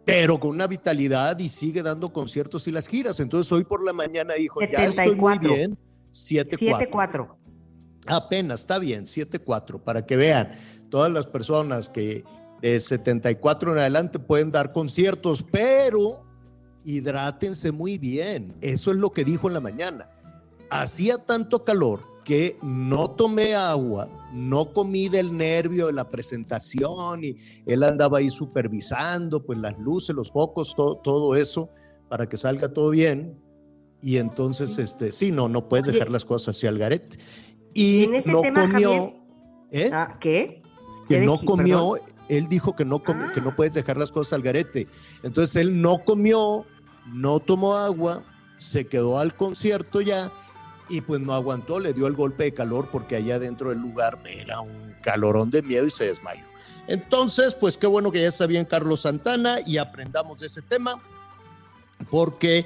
pero 0.06 0.38
con 0.38 0.52
una 0.52 0.68
vitalidad 0.68 1.40
y 1.40 1.48
sigue 1.48 1.82
dando 1.82 2.12
conciertos 2.12 2.68
y 2.68 2.74
las 2.74 2.88
giras. 2.88 3.22
Entonces 3.22 3.50
hoy 3.54 3.64
por 3.64 3.86
la 3.86 3.94
mañana 3.94 4.34
dijo, 4.34 4.60
ya 4.60 4.84
estoy 4.84 5.16
muy 5.16 5.38
bien, 5.38 5.78
7-4. 6.14 7.36
Apenas, 8.06 8.62
está 8.62 8.80
bien, 8.80 9.06
7-4, 9.06 9.82
para 9.82 10.06
que 10.06 10.16
vean, 10.16 10.52
todas 10.90 11.12
las 11.12 11.26
personas 11.26 11.90
que 11.90 12.24
de 12.62 12.80
74 12.80 13.74
en 13.74 13.80
adelante 13.80 14.20
pueden 14.20 14.52
dar 14.52 14.72
conciertos, 14.72 15.44
pero 15.52 16.24
hidrátense 16.86 17.72
muy 17.72 17.98
bien. 17.98 18.56
Eso 18.62 18.92
es 18.92 18.98
lo 18.98 19.12
que 19.12 19.26
dijo 19.26 19.48
en 19.48 19.54
la 19.54 19.60
mañana. 19.60 20.10
Hacía 20.70 21.18
tanto 21.18 21.64
calor 21.66 22.00
que 22.24 22.58
no 22.62 23.12
tomé 23.12 23.54
agua, 23.54 24.08
no 24.32 24.72
comí 24.72 25.10
del 25.10 25.36
nervio 25.36 25.88
de 25.88 25.94
la 25.94 26.10
presentación 26.10 27.24
y 27.24 27.36
él 27.66 27.84
andaba 27.84 28.20
ahí 28.20 28.30
supervisando 28.30 29.44
pues 29.44 29.60
las 29.60 29.78
luces, 29.78 30.16
los 30.16 30.32
focos, 30.32 30.74
todo, 30.76 30.98
todo 30.98 31.36
eso 31.36 31.70
para 32.08 32.30
que 32.30 32.38
salga 32.38 32.72
todo 32.72 32.92
bien 32.92 33.43
y 34.04 34.18
entonces, 34.18 34.78
este, 34.80 35.14
sí, 35.14 35.32
no, 35.32 35.48
no 35.48 35.70
puedes 35.70 35.86
dejar 35.86 36.12
las 36.12 36.26
cosas 36.26 36.58
así 36.58 36.68
al 36.68 36.78
garete. 36.78 37.18
Y 37.74 38.10
no 38.26 38.42
comió. 38.42 39.14
¿eh? 39.72 39.90
Ah, 39.94 40.18
¿Qué? 40.20 40.62
Que 41.08 41.22
no 41.22 41.38
comió, 41.38 41.94
él 42.28 42.50
dijo 42.50 42.76
que 42.76 42.84
no, 42.84 43.02
que 43.02 43.14
no 43.14 43.50
ah. 43.50 43.56
puedes 43.56 43.74
dejar 43.74 43.96
las 43.96 44.12
cosas 44.12 44.34
al 44.34 44.42
garete. 44.42 44.88
Entonces 45.24 45.56
él 45.56 45.82
no 45.82 46.00
comió, 46.00 46.66
no 47.14 47.40
tomó 47.40 47.76
agua, 47.76 48.24
se 48.58 48.88
quedó 48.88 49.20
al 49.20 49.36
concierto 49.38 50.02
ya 50.02 50.30
y 50.90 51.00
pues 51.00 51.22
no 51.22 51.34
aguantó, 51.34 51.80
le 51.80 51.94
dio 51.94 52.08
el 52.08 52.14
golpe 52.14 52.44
de 52.44 52.54
calor 52.54 52.90
porque 52.92 53.16
allá 53.16 53.40
dentro 53.40 53.70
del 53.70 53.80
lugar 53.80 54.20
era 54.26 54.60
un 54.60 54.96
calorón 55.02 55.50
de 55.50 55.62
miedo 55.62 55.88
y 55.88 55.92
se 55.92 56.08
desmayó. 56.08 56.44
Entonces, 56.88 57.56
pues 57.56 57.78
qué 57.78 57.88
bueno 57.88 58.12
que 58.12 58.22
ya 58.22 58.28
está 58.28 58.48
bien 58.48 58.66
Carlos 58.66 59.02
Santana 59.02 59.60
y 59.66 59.78
aprendamos 59.78 60.40
de 60.40 60.48
ese 60.48 60.62
tema 60.62 61.02
porque 62.10 62.66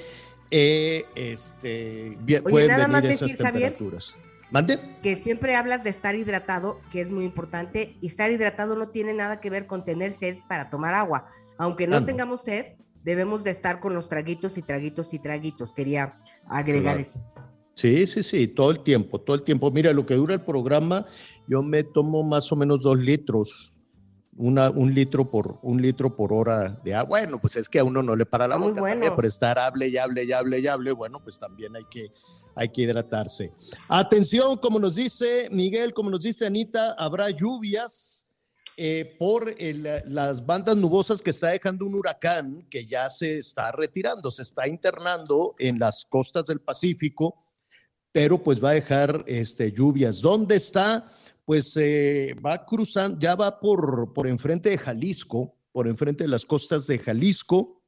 eh, 0.52 1.06
este, 1.16 2.18
pueden 2.44 2.92
venir 2.92 3.12
esas 3.12 3.36
temperaturas. 3.36 4.16
¿Mande? 4.50 4.80
Que 5.04 5.18
siempre 5.18 5.56
hablas 5.56 5.84
de 5.84 5.90
estar 5.90 6.16
hidratado, 6.16 6.80
que 6.92 7.02
es 7.02 7.10
muy 7.10 7.26
importante, 7.26 7.98
y 8.02 8.08
estar 8.08 8.32
hidratado 8.32 8.78
no 8.78 8.90
tiene 8.90 9.14
nada 9.14 9.42
que 9.42 9.50
ver 9.50 9.68
con 9.68 9.84
tener 9.84 10.14
sed 10.14 10.38
para 10.48 10.70
tomar 10.70 10.94
agua. 10.94 11.26
Aunque 11.58 11.86
no, 11.86 11.98
ah, 11.98 12.06
tengamos 12.06 12.44
sed, 12.44 12.78
debemos 13.04 13.44
de 13.44 13.52
estar 13.52 13.82
con 13.82 13.94
los 13.94 14.08
traguitos 14.08 14.58
y 14.58 14.62
traguitos 14.62 15.14
y 15.14 15.20
traguitos. 15.20 15.74
Quería 15.74 16.20
agregar 16.48 16.98
eso. 16.98 17.22
Sí, 17.74 18.08
sí, 18.08 18.24
sí, 18.24 18.48
todo 18.48 18.72
el 18.72 18.82
tiempo, 18.82 19.20
todo 19.20 19.36
el 19.36 19.44
tiempo. 19.44 19.70
Mira, 19.70 19.92
lo 19.92 20.06
que 20.06 20.16
dura 20.16 20.34
el 20.34 20.42
programa, 20.42 21.06
yo 21.48 21.62
me 21.62 21.84
tomo 21.84 22.24
más 22.24 22.52
o 22.52 22.56
menos 22.56 22.84
dos 22.84 22.98
litros 22.98 23.77
un 24.38 24.94
litro 24.94 25.30
por 25.30 25.60
un 25.64 25.82
litro 25.82 26.16
por 26.16 26.32
hora 26.32 26.80
de 26.84 26.94
agua. 26.94 27.20
Bueno, 27.20 27.40
pues 27.40 27.56
es 27.56 27.68
que 27.68 27.80
a 27.80 27.84
uno 27.84 28.04
no 28.04 28.16
le 28.16 28.26
para 28.26 28.48
la 28.48 28.58
boca, 28.58 28.80
bueno. 28.80 29.16
por 29.16 29.26
estar 29.26 29.58
hable 29.58 29.88
y 29.88 29.98
hable 29.98 30.24
y 30.26 30.32
hable 30.32 30.60
y 30.60 30.68
hable, 30.68 30.92
bueno, 30.92 31.22
pues 31.24 31.40
también 31.40 31.76
hay 31.76 31.86
que, 31.90 32.12
hay 32.56 32.70
que 32.70 32.84
hidratarse. 32.84 33.54
Atención, 33.88 34.58
como 34.58 34.80
nos 34.80 34.96
dice 34.96 35.50
Miguel, 35.52 35.94
como 35.94 36.10
nos 36.10 36.22
dice 36.22 36.46
Anita, 36.46 36.94
habrá 36.94 37.30
lluvias 37.32 38.28
eh, 38.80 39.16
por 39.18 39.56
las 39.60 40.46
bandas 40.46 40.78
nubosas 40.78 41.20
que 41.20 41.32
está 41.32 41.48
dejando 41.48 41.84
un 41.86 41.96
huracán 41.96 42.68
que 42.70 42.86
ya 42.86 43.10
se 43.10 43.40
está 43.40 43.72
retirando, 43.72 44.30
se 44.30 44.44
está 44.44 44.68
internando 44.68 45.56
en 45.58 45.80
las 45.80 46.06
costas 46.06 46.46
del 46.46 46.62
Pacífico, 46.62 47.44
pero 48.12 48.42
pues 48.42 48.64
va 48.64 48.70
a 48.70 48.74
dejar 48.74 49.24
este, 49.26 49.72
lluvias. 49.72 50.22
¿Dónde 50.22 50.58
está? 50.58 51.12
Pues 51.48 51.78
eh, 51.78 52.36
va 52.46 52.66
cruzando, 52.66 53.18
ya 53.18 53.34
va 53.34 53.58
por, 53.58 54.12
por 54.12 54.28
enfrente 54.28 54.70
de 54.70 54.78
Jalisco, 54.78 55.56
por 55.72 55.88
enfrente 55.88 56.26
de 56.26 56.28
las 56.30 56.46
costas 56.46 56.88
de 56.88 57.00
Jalisco, 57.00 57.82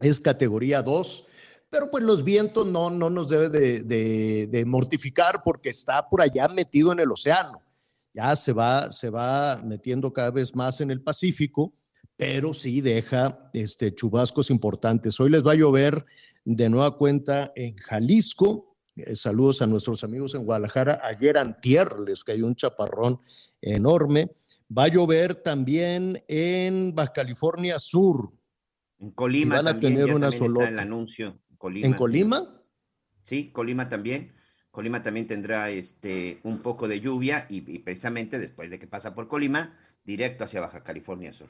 es 0.00 0.18
categoría 0.18 0.82
2, 0.82 1.24
pero 1.70 1.88
pues 1.88 2.02
los 2.02 2.24
vientos 2.24 2.66
no, 2.66 2.90
no 2.90 3.08
nos 3.08 3.28
debe 3.28 3.48
de, 3.48 4.64
mortificar 4.66 5.42
porque 5.44 5.68
está 5.68 6.08
por 6.08 6.20
allá 6.20 6.48
metido 6.48 6.90
en 6.90 6.98
el 6.98 7.12
océano. 7.12 7.62
Ya 8.12 8.34
se 8.34 8.52
va, 8.52 8.90
se 8.90 9.08
va 9.08 9.62
metiendo 9.64 10.12
cada 10.12 10.32
vez 10.32 10.56
más 10.56 10.80
en 10.80 10.90
el 10.90 11.00
Pacífico, 11.00 11.72
pero 12.16 12.52
sí 12.52 12.80
deja 12.80 13.52
este, 13.52 13.94
chubascos 13.94 14.50
importantes. 14.50 15.20
Hoy 15.20 15.30
les 15.30 15.46
va 15.46 15.52
a 15.52 15.54
llover 15.54 16.04
de 16.44 16.68
nueva 16.68 16.96
cuenta 16.96 17.52
en 17.54 17.76
Jalisco, 17.76 18.69
eh, 19.06 19.16
saludos 19.16 19.62
a 19.62 19.66
nuestros 19.66 20.04
amigos 20.04 20.34
en 20.34 20.44
Guadalajara. 20.44 21.00
Ayer 21.02 21.38
antier 21.38 21.98
les 22.00 22.24
cayó 22.24 22.46
un 22.46 22.54
chaparrón 22.54 23.20
enorme. 23.60 24.30
Va 24.76 24.84
a 24.84 24.88
llover 24.88 25.34
también 25.34 26.22
en 26.28 26.94
Baja 26.94 27.12
California 27.12 27.78
Sur. 27.78 28.32
En 28.98 29.10
Colima 29.10 29.56
van 29.56 29.68
a 29.68 29.70
también, 29.72 29.94
tener 29.94 30.14
una 30.14 30.28
está 30.28 30.68
el 30.68 30.78
anuncio. 30.78 31.40
¿En 31.62 31.94
Colima? 31.94 32.62
Sí. 33.22 33.50
Colima 33.50 33.88
también. 33.88 34.32
Colima 34.70 35.02
también 35.02 35.26
tendrá 35.26 35.70
este, 35.70 36.40
un 36.44 36.60
poco 36.60 36.86
de 36.86 37.00
lluvia 37.00 37.46
y, 37.48 37.60
precisamente 37.80 38.38
después 38.38 38.70
de 38.70 38.78
que 38.78 38.86
pasa 38.86 39.14
por 39.14 39.26
Colima, 39.26 39.76
directo 40.04 40.44
hacia 40.44 40.60
Baja 40.60 40.84
California 40.84 41.32
Sur. 41.32 41.48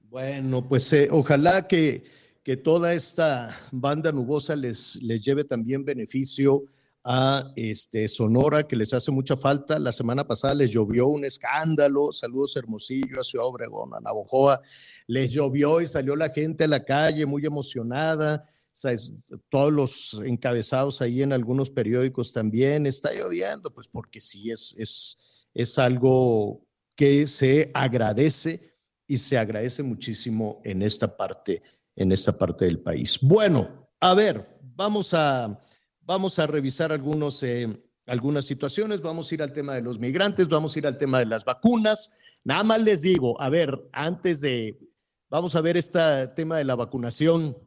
Bueno, 0.00 0.66
pues 0.66 0.90
eh, 0.92 1.08
ojalá 1.10 1.68
que, 1.68 2.04
que 2.42 2.56
toda 2.56 2.94
esta 2.94 3.54
banda 3.72 4.12
nubosa 4.12 4.56
les, 4.56 4.96
les 5.02 5.20
lleve 5.20 5.44
también 5.44 5.84
beneficio 5.84 6.64
a 7.08 7.52
este, 7.54 8.08
Sonora, 8.08 8.66
que 8.66 8.74
les 8.74 8.92
hace 8.92 9.12
mucha 9.12 9.36
falta. 9.36 9.78
La 9.78 9.92
semana 9.92 10.26
pasada 10.26 10.54
les 10.54 10.72
llovió 10.72 11.06
un 11.06 11.24
escándalo. 11.24 12.10
Saludos 12.10 12.56
Hermosillo, 12.56 13.20
a 13.20 13.22
Ciudad 13.22 13.46
Obregón, 13.46 13.94
a 13.94 14.00
Navojoa. 14.00 14.60
Les 15.06 15.30
llovió 15.30 15.80
y 15.80 15.86
salió 15.86 16.16
la 16.16 16.30
gente 16.30 16.64
a 16.64 16.68
la 16.68 16.84
calle 16.84 17.24
muy 17.24 17.46
emocionada. 17.46 18.50
todos 19.48 19.72
los 19.72 20.20
encabezados 20.24 21.00
ahí 21.00 21.22
en 21.22 21.32
algunos 21.32 21.70
periódicos 21.70 22.32
también. 22.32 22.86
Está 22.86 23.12
lloviendo, 23.12 23.72
pues 23.72 23.86
porque 23.86 24.20
sí 24.20 24.50
es, 24.50 24.74
es, 24.76 25.46
es 25.54 25.78
algo 25.78 26.66
que 26.96 27.28
se 27.28 27.70
agradece 27.72 28.74
y 29.06 29.18
se 29.18 29.38
agradece 29.38 29.84
muchísimo 29.84 30.60
en 30.64 30.82
esta 30.82 31.16
parte, 31.16 31.62
en 31.94 32.10
esta 32.10 32.36
parte 32.36 32.64
del 32.64 32.80
país. 32.80 33.20
Bueno, 33.22 33.88
a 34.00 34.12
ver, 34.12 34.44
vamos 34.74 35.14
a 35.14 35.62
Vamos 36.06 36.38
a 36.38 36.46
revisar 36.46 36.92
algunos, 36.92 37.42
eh, 37.42 37.82
algunas 38.06 38.44
situaciones, 38.44 39.02
vamos 39.02 39.28
a 39.28 39.34
ir 39.34 39.42
al 39.42 39.52
tema 39.52 39.74
de 39.74 39.82
los 39.82 39.98
migrantes, 39.98 40.46
vamos 40.46 40.76
a 40.76 40.78
ir 40.78 40.86
al 40.86 40.96
tema 40.96 41.18
de 41.18 41.26
las 41.26 41.44
vacunas. 41.44 42.12
Nada 42.44 42.62
más 42.62 42.80
les 42.80 43.02
digo, 43.02 43.40
a 43.40 43.48
ver, 43.48 43.88
antes 43.90 44.40
de, 44.40 44.78
vamos 45.28 45.56
a 45.56 45.60
ver 45.60 45.76
este 45.76 46.28
tema 46.36 46.58
de 46.58 46.64
la 46.64 46.76
vacunación. 46.76 47.58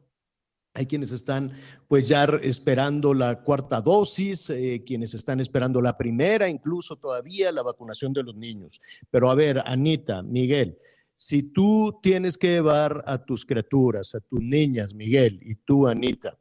Hay 0.72 0.86
quienes 0.86 1.10
están 1.10 1.52
pues 1.86 2.08
ya 2.08 2.24
esperando 2.40 3.12
la 3.12 3.42
cuarta 3.42 3.82
dosis, 3.82 4.48
eh, 4.48 4.84
quienes 4.86 5.12
están 5.12 5.40
esperando 5.40 5.82
la 5.82 5.98
primera, 5.98 6.48
incluso 6.48 6.96
todavía 6.96 7.52
la 7.52 7.62
vacunación 7.62 8.14
de 8.14 8.22
los 8.22 8.36
niños. 8.36 8.80
Pero 9.10 9.28
a 9.28 9.34
ver, 9.34 9.60
Anita, 9.66 10.22
Miguel, 10.22 10.78
si 11.14 11.42
tú 11.42 11.98
tienes 12.02 12.38
que 12.38 12.52
llevar 12.52 13.02
a 13.04 13.22
tus 13.22 13.44
criaturas, 13.44 14.14
a 14.14 14.20
tus 14.20 14.40
niñas, 14.40 14.94
Miguel, 14.94 15.38
y 15.42 15.56
tú, 15.56 15.86
Anita, 15.86 16.38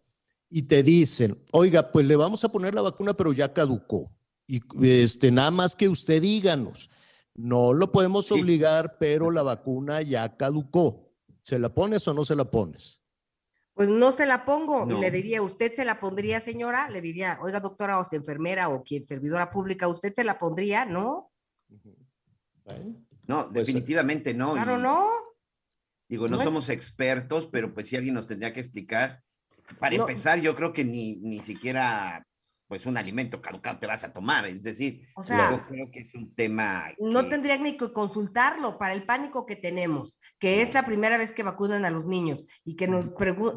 y 0.50 0.64
te 0.64 0.84
dicen, 0.84 1.38
oiga, 1.52 1.92
pues 1.92 2.06
le 2.08 2.16
vamos 2.16 2.44
a 2.44 2.52
poner 2.52 2.74
la 2.74 2.82
vacuna, 2.82 3.14
pero 3.14 3.34
ya 3.34 3.54
caducó. 3.54 4.12
Y 4.48 4.62
este, 4.82 5.32
nada 5.32 5.52
más 5.52 5.76
que 5.76 5.88
usted 5.88 6.22
díganos, 6.22 6.90
no 7.36 7.72
lo 7.74 7.92
podemos 7.92 8.32
obligar, 8.32 8.98
pero 9.00 9.30
la 9.30 9.44
vacuna 9.44 10.02
ya 10.02 10.36
caducó. 10.36 11.12
¿Se 11.42 11.60
la 11.60 11.74
pones 11.74 12.08
o 12.08 12.14
no 12.14 12.24
se 12.26 12.36
la 12.36 12.46
pones? 12.50 13.02
Pues 13.74 13.88
no 13.90 14.12
se 14.12 14.26
la 14.26 14.44
pongo. 14.44 14.86
No. 14.86 15.00
Le 15.00 15.10
diría, 15.12 15.42
¿usted 15.42 15.74
se 15.74 15.86
la 15.86 16.00
pondría, 16.00 16.42
señora? 16.42 16.90
Le 16.90 17.00
diría, 17.00 17.38
oiga, 17.42 17.60
doctora 17.60 18.00
o 18.00 18.08
enfermera 18.12 18.70
o 18.70 18.84
quien 18.84 19.08
servidora 19.08 19.52
pública, 19.52 19.88
¿usted 19.88 20.14
se 20.14 20.24
la 20.24 20.38
pondría? 20.38 20.84
¿No? 20.86 21.32
Bueno, 22.66 23.06
No, 23.28 23.44
Pues, 23.52 23.68
definitivamente 23.68 24.34
no. 24.34 24.54
Claro, 24.54 24.80
y- 24.80 24.82
no. 24.82 25.08
Digo, 26.10 26.28
no 26.28 26.32
No 26.36 26.42
es- 26.42 26.44
somos 26.44 26.70
expertos, 26.70 27.46
pero 27.46 27.72
pues 27.74 27.88
si 27.88 27.96
alguien 27.96 28.16
nos 28.16 28.26
tendría 28.28 28.52
que 28.52 28.60
explicar. 28.60 29.24
Para 29.80 29.96
No. 29.98 30.04
empezar, 30.04 30.40
yo 30.40 30.56
creo 30.56 30.74
que 30.74 30.84
ni, 30.86 31.18
ni 31.18 31.42
siquiera 31.42 32.26
pues 32.68 32.86
un 32.86 32.98
alimento 32.98 33.42
caducado 33.42 33.80
te 33.80 33.88
vas 33.88 34.04
a 34.04 34.14
tomar. 34.14 34.46
Es 34.46 34.62
decir, 34.62 35.02
O 35.16 35.24
sea, 35.24 35.50
yo 35.50 35.66
creo 35.68 35.90
que 35.92 36.02
es 36.02 36.14
un 36.14 36.36
tema. 36.36 36.94
No 37.00 37.24
que- 37.24 37.30
tendrían 37.32 37.64
ni 37.64 37.76
que 37.78 37.92
consultarlo 37.92 38.78
para 38.78 38.94
el 38.94 39.06
pánico 39.08 39.48
que 39.48 39.56
tenemos, 39.56 40.20
que 40.38 40.62
es 40.62 40.72
la 40.76 40.86
primera 40.86 41.18
vez 41.18 41.32
que 41.32 41.42
vacunan 41.42 41.84
a 41.84 41.90
los 41.90 42.06
niños 42.06 42.44
y 42.64 42.76
que 42.76 42.88
nos 42.88 43.10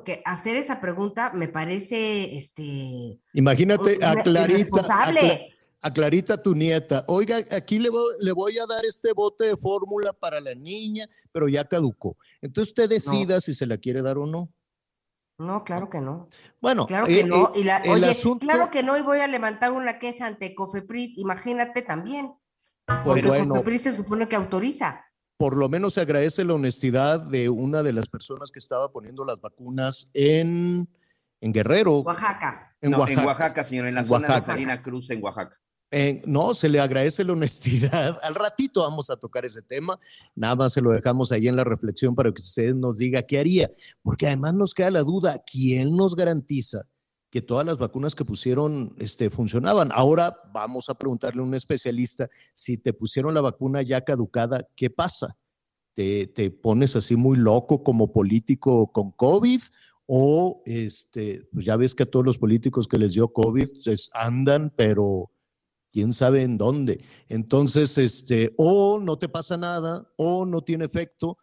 que 0.03 0.23
hacer 0.25 0.57
esa 0.57 0.81
pregunta 0.81 1.31
me 1.35 1.47
parece 1.49 2.39
este 2.39 3.19
Imagínate 3.35 4.03
a 4.03 4.15
Clarita, 4.23 4.41
a, 4.41 4.45
irresponsable. 4.59 5.21
Cla- 5.21 5.47
a 5.83 5.93
Clarita, 5.93 6.43
tu 6.43 6.55
nieta. 6.55 7.05
Oiga, 7.09 7.37
aquí 7.51 7.79
le 7.79 7.91
voy, 7.91 8.15
le 8.19 8.33
voy 8.33 8.57
a 8.59 8.65
dar 8.67 8.87
este 8.87 9.13
bote 9.13 9.45
de 9.45 9.57
fórmula 9.59 10.15
para 10.15 10.41
la 10.41 10.55
niña, 10.55 11.07
pero 11.33 11.49
ya 11.49 11.65
caducó. 11.69 12.17
Entonces 12.41 12.71
usted 12.71 12.89
decida 12.89 13.43
si 13.43 13.53
se 13.53 13.67
la 13.67 13.77
quiere 13.77 14.01
dar 14.01 14.17
o 14.17 14.25
no. 14.25 14.49
No, 15.39 15.65
claro 15.65 15.89
que 15.91 16.01
no. 16.01 16.29
Bueno, 16.61 16.87
Claro 16.87 17.07
eh, 17.07 17.17
que 17.17 17.25
no. 17.25 17.49
eh, 17.49 17.61
Y 17.61 17.65
la, 17.65 17.79
el 17.79 17.91
oye, 17.91 18.11
asunto- 18.11 18.47
claro 18.47 18.71
que 18.71 18.83
no, 18.83 18.97
y 18.97 19.03
voy 19.03 19.19
a 19.21 19.27
levantar 19.27 19.73
una 19.73 19.99
queja 19.99 20.27
ante 20.27 20.55
Cofepris, 20.55 21.17
imagínate 21.19 21.83
también. 21.83 22.33
Porque 23.05 23.27
bueno, 23.27 23.49
Cofepris 23.49 23.83
se 23.83 23.97
supone 23.97 24.29
que 24.29 24.37
autoriza. 24.37 25.05
por 25.39 25.57
lo 25.57 25.69
menos 25.69 25.95
se 25.95 26.01
agradece 26.01 26.45
la 26.45 26.55
honestidad 26.55 27.19
de 27.21 27.49
una 27.49 27.83
de 27.83 27.93
las 27.93 28.09
personas 28.09 28.51
que 28.53 28.59
estaba 28.61 28.93
poniendo 28.93 29.25
las 29.25 29.41
vacunas 29.41 30.11
en, 30.15 30.89
en 31.41 31.53
Guerrero. 31.53 32.01
Oaxaca. 32.01 32.77
En 32.81 32.93
no, 32.93 32.99
Oaxaca. 32.99 33.21
en 33.21 33.27
Oaxaca, 33.27 33.65
señor, 33.65 33.87
en 33.87 33.95
la 33.95 34.01
En 34.03 34.07
zona 34.07 34.29
Oaxaca. 34.29 34.41
de 34.41 34.47
Salina 34.47 34.83
Cruz, 34.83 35.11
en 35.11 35.23
Oaxaca. 35.25 35.57
Eh, 35.95 36.23
no, 36.25 36.55
se 36.55 36.71
le 36.71 36.81
agradece 36.81 37.23
la 37.23 37.35
honestidad. 37.35 38.17
Al 38.23 38.35
ratito 38.35 38.81
vamos 38.81 39.11
a 39.11 39.17
tocar 39.17 39.45
ese 39.45 39.61
tema. 39.61 40.01
Nada 40.35 40.57
más 40.57 40.73
se 40.73 40.81
lo 40.81 40.91
dejamos 40.91 41.31
ahí 41.33 41.49
en 41.49 41.57
la 41.57 41.65
reflexión 41.65 42.15
para 42.15 42.33
que 42.33 42.41
usted 42.41 42.75
nos 42.75 42.97
diga 42.97 43.23
qué 43.23 43.39
haría. 43.39 43.71
Porque 44.03 44.27
además 44.27 44.55
nos 44.55 44.73
queda 44.73 44.91
la 44.91 45.03
duda, 45.03 45.45
¿quién 45.45 45.95
nos 45.95 46.17
garantiza 46.17 46.87
que 47.31 47.43
todas 47.43 47.67
las 47.67 47.77
vacunas 47.77 48.15
que 48.15 48.25
pusieron 48.25 48.95
este, 48.99 49.29
funcionaban? 49.29 49.91
Ahora 49.93 50.35
vamos 50.55 50.89
a 50.89 50.95
preguntarle 50.95 51.43
a 51.43 51.45
un 51.45 51.55
especialista, 51.55 52.31
si 52.55 52.79
te 52.79 52.95
pusieron 52.95 53.35
la 53.35 53.43
vacuna 53.43 53.83
ya 53.83 54.01
caducada, 54.01 54.67
¿qué 54.75 54.89
pasa? 54.89 55.37
¿Te, 55.93 56.27
te 56.27 56.51
pones 56.51 56.97
así 56.97 57.17
muy 57.17 57.37
loco 57.37 57.83
como 57.85 58.13
político 58.13 58.91
con 58.93 59.11
COVID? 59.11 59.61
O 60.07 60.63
este, 60.65 61.47
pues 61.53 61.67
ya 61.67 61.77
ves 61.77 61.95
que 61.95 62.05
a 62.05 62.11
todos 62.11 62.25
los 62.25 62.39
políticos 62.39 62.89
que 62.89 62.99
les 62.99 63.13
dio 63.13 63.29
COVID 63.29 63.69
pues, 63.85 64.11
andan, 64.15 64.73
pero 64.75 65.32
quién 65.93 66.13
sabe 66.13 66.43
en 66.43 66.59
dónde. 66.59 67.05
Entonces, 67.29 67.99
este, 67.99 68.55
o 68.57 68.99
no 68.99 69.19
te 69.19 69.29
pasa 69.29 69.57
nada, 69.57 70.11
o 70.17 70.47
no 70.47 70.63
tiene 70.63 70.87
efecto, 70.87 71.39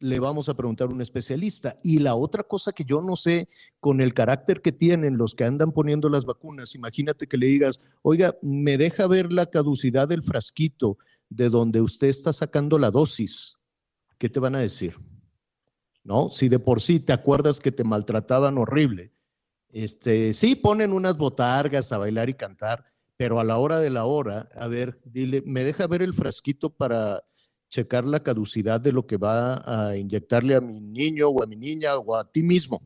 le 0.00 0.18
vamos 0.18 0.48
a 0.48 0.54
preguntar 0.54 0.88
a 0.88 0.92
un 0.92 1.00
especialista. 1.00 1.78
Y 1.82 2.00
la 2.00 2.14
otra 2.14 2.42
cosa 2.42 2.72
que 2.72 2.84
yo 2.84 3.00
no 3.00 3.16
sé, 3.16 3.48
con 3.80 4.00
el 4.00 4.12
carácter 4.12 4.60
que 4.60 4.72
tienen 4.72 5.16
los 5.16 5.34
que 5.34 5.44
andan 5.44 5.72
poniendo 5.72 6.08
las 6.08 6.26
vacunas, 6.26 6.74
imagínate 6.74 7.26
que 7.26 7.38
le 7.38 7.46
digas, 7.46 7.80
oiga, 8.02 8.36
me 8.42 8.76
deja 8.76 9.06
ver 9.06 9.32
la 9.32 9.46
caducidad 9.46 10.08
del 10.08 10.22
frasquito 10.22 10.98
de 11.30 11.48
donde 11.48 11.80
usted 11.80 12.08
está 12.08 12.32
sacando 12.32 12.78
la 12.78 12.90
dosis. 12.90 13.56
¿Qué 14.18 14.28
te 14.28 14.40
van 14.40 14.56
a 14.56 14.60
decir? 14.60 14.96
¿No? 16.02 16.28
Si 16.28 16.48
de 16.48 16.58
por 16.58 16.82
sí 16.82 17.00
te 17.00 17.12
acuerdas 17.12 17.60
que 17.60 17.72
te 17.72 17.84
maltrataban 17.84 18.58
horrible. 18.58 19.12
Este, 19.70 20.34
sí, 20.34 20.54
ponen 20.54 20.92
unas 20.92 21.16
botargas 21.16 21.90
a 21.92 21.98
bailar 21.98 22.28
y 22.28 22.34
cantar, 22.34 22.84
pero 23.16 23.40
a 23.40 23.44
la 23.44 23.58
hora 23.58 23.78
de 23.78 23.90
la 23.90 24.04
hora, 24.04 24.48
a 24.54 24.68
ver, 24.68 25.00
dile, 25.04 25.42
¿me 25.46 25.62
deja 25.64 25.86
ver 25.86 26.02
el 26.02 26.14
frasquito 26.14 26.70
para 26.70 27.22
checar 27.68 28.04
la 28.04 28.22
caducidad 28.22 28.80
de 28.80 28.92
lo 28.92 29.06
que 29.06 29.16
va 29.16 29.62
a 29.64 29.96
inyectarle 29.96 30.54
a 30.54 30.60
mi 30.60 30.80
niño 30.80 31.28
o 31.28 31.42
a 31.42 31.46
mi 31.46 31.56
niña 31.56 31.96
o 31.96 32.16
a 32.16 32.30
ti 32.30 32.42
mismo? 32.42 32.82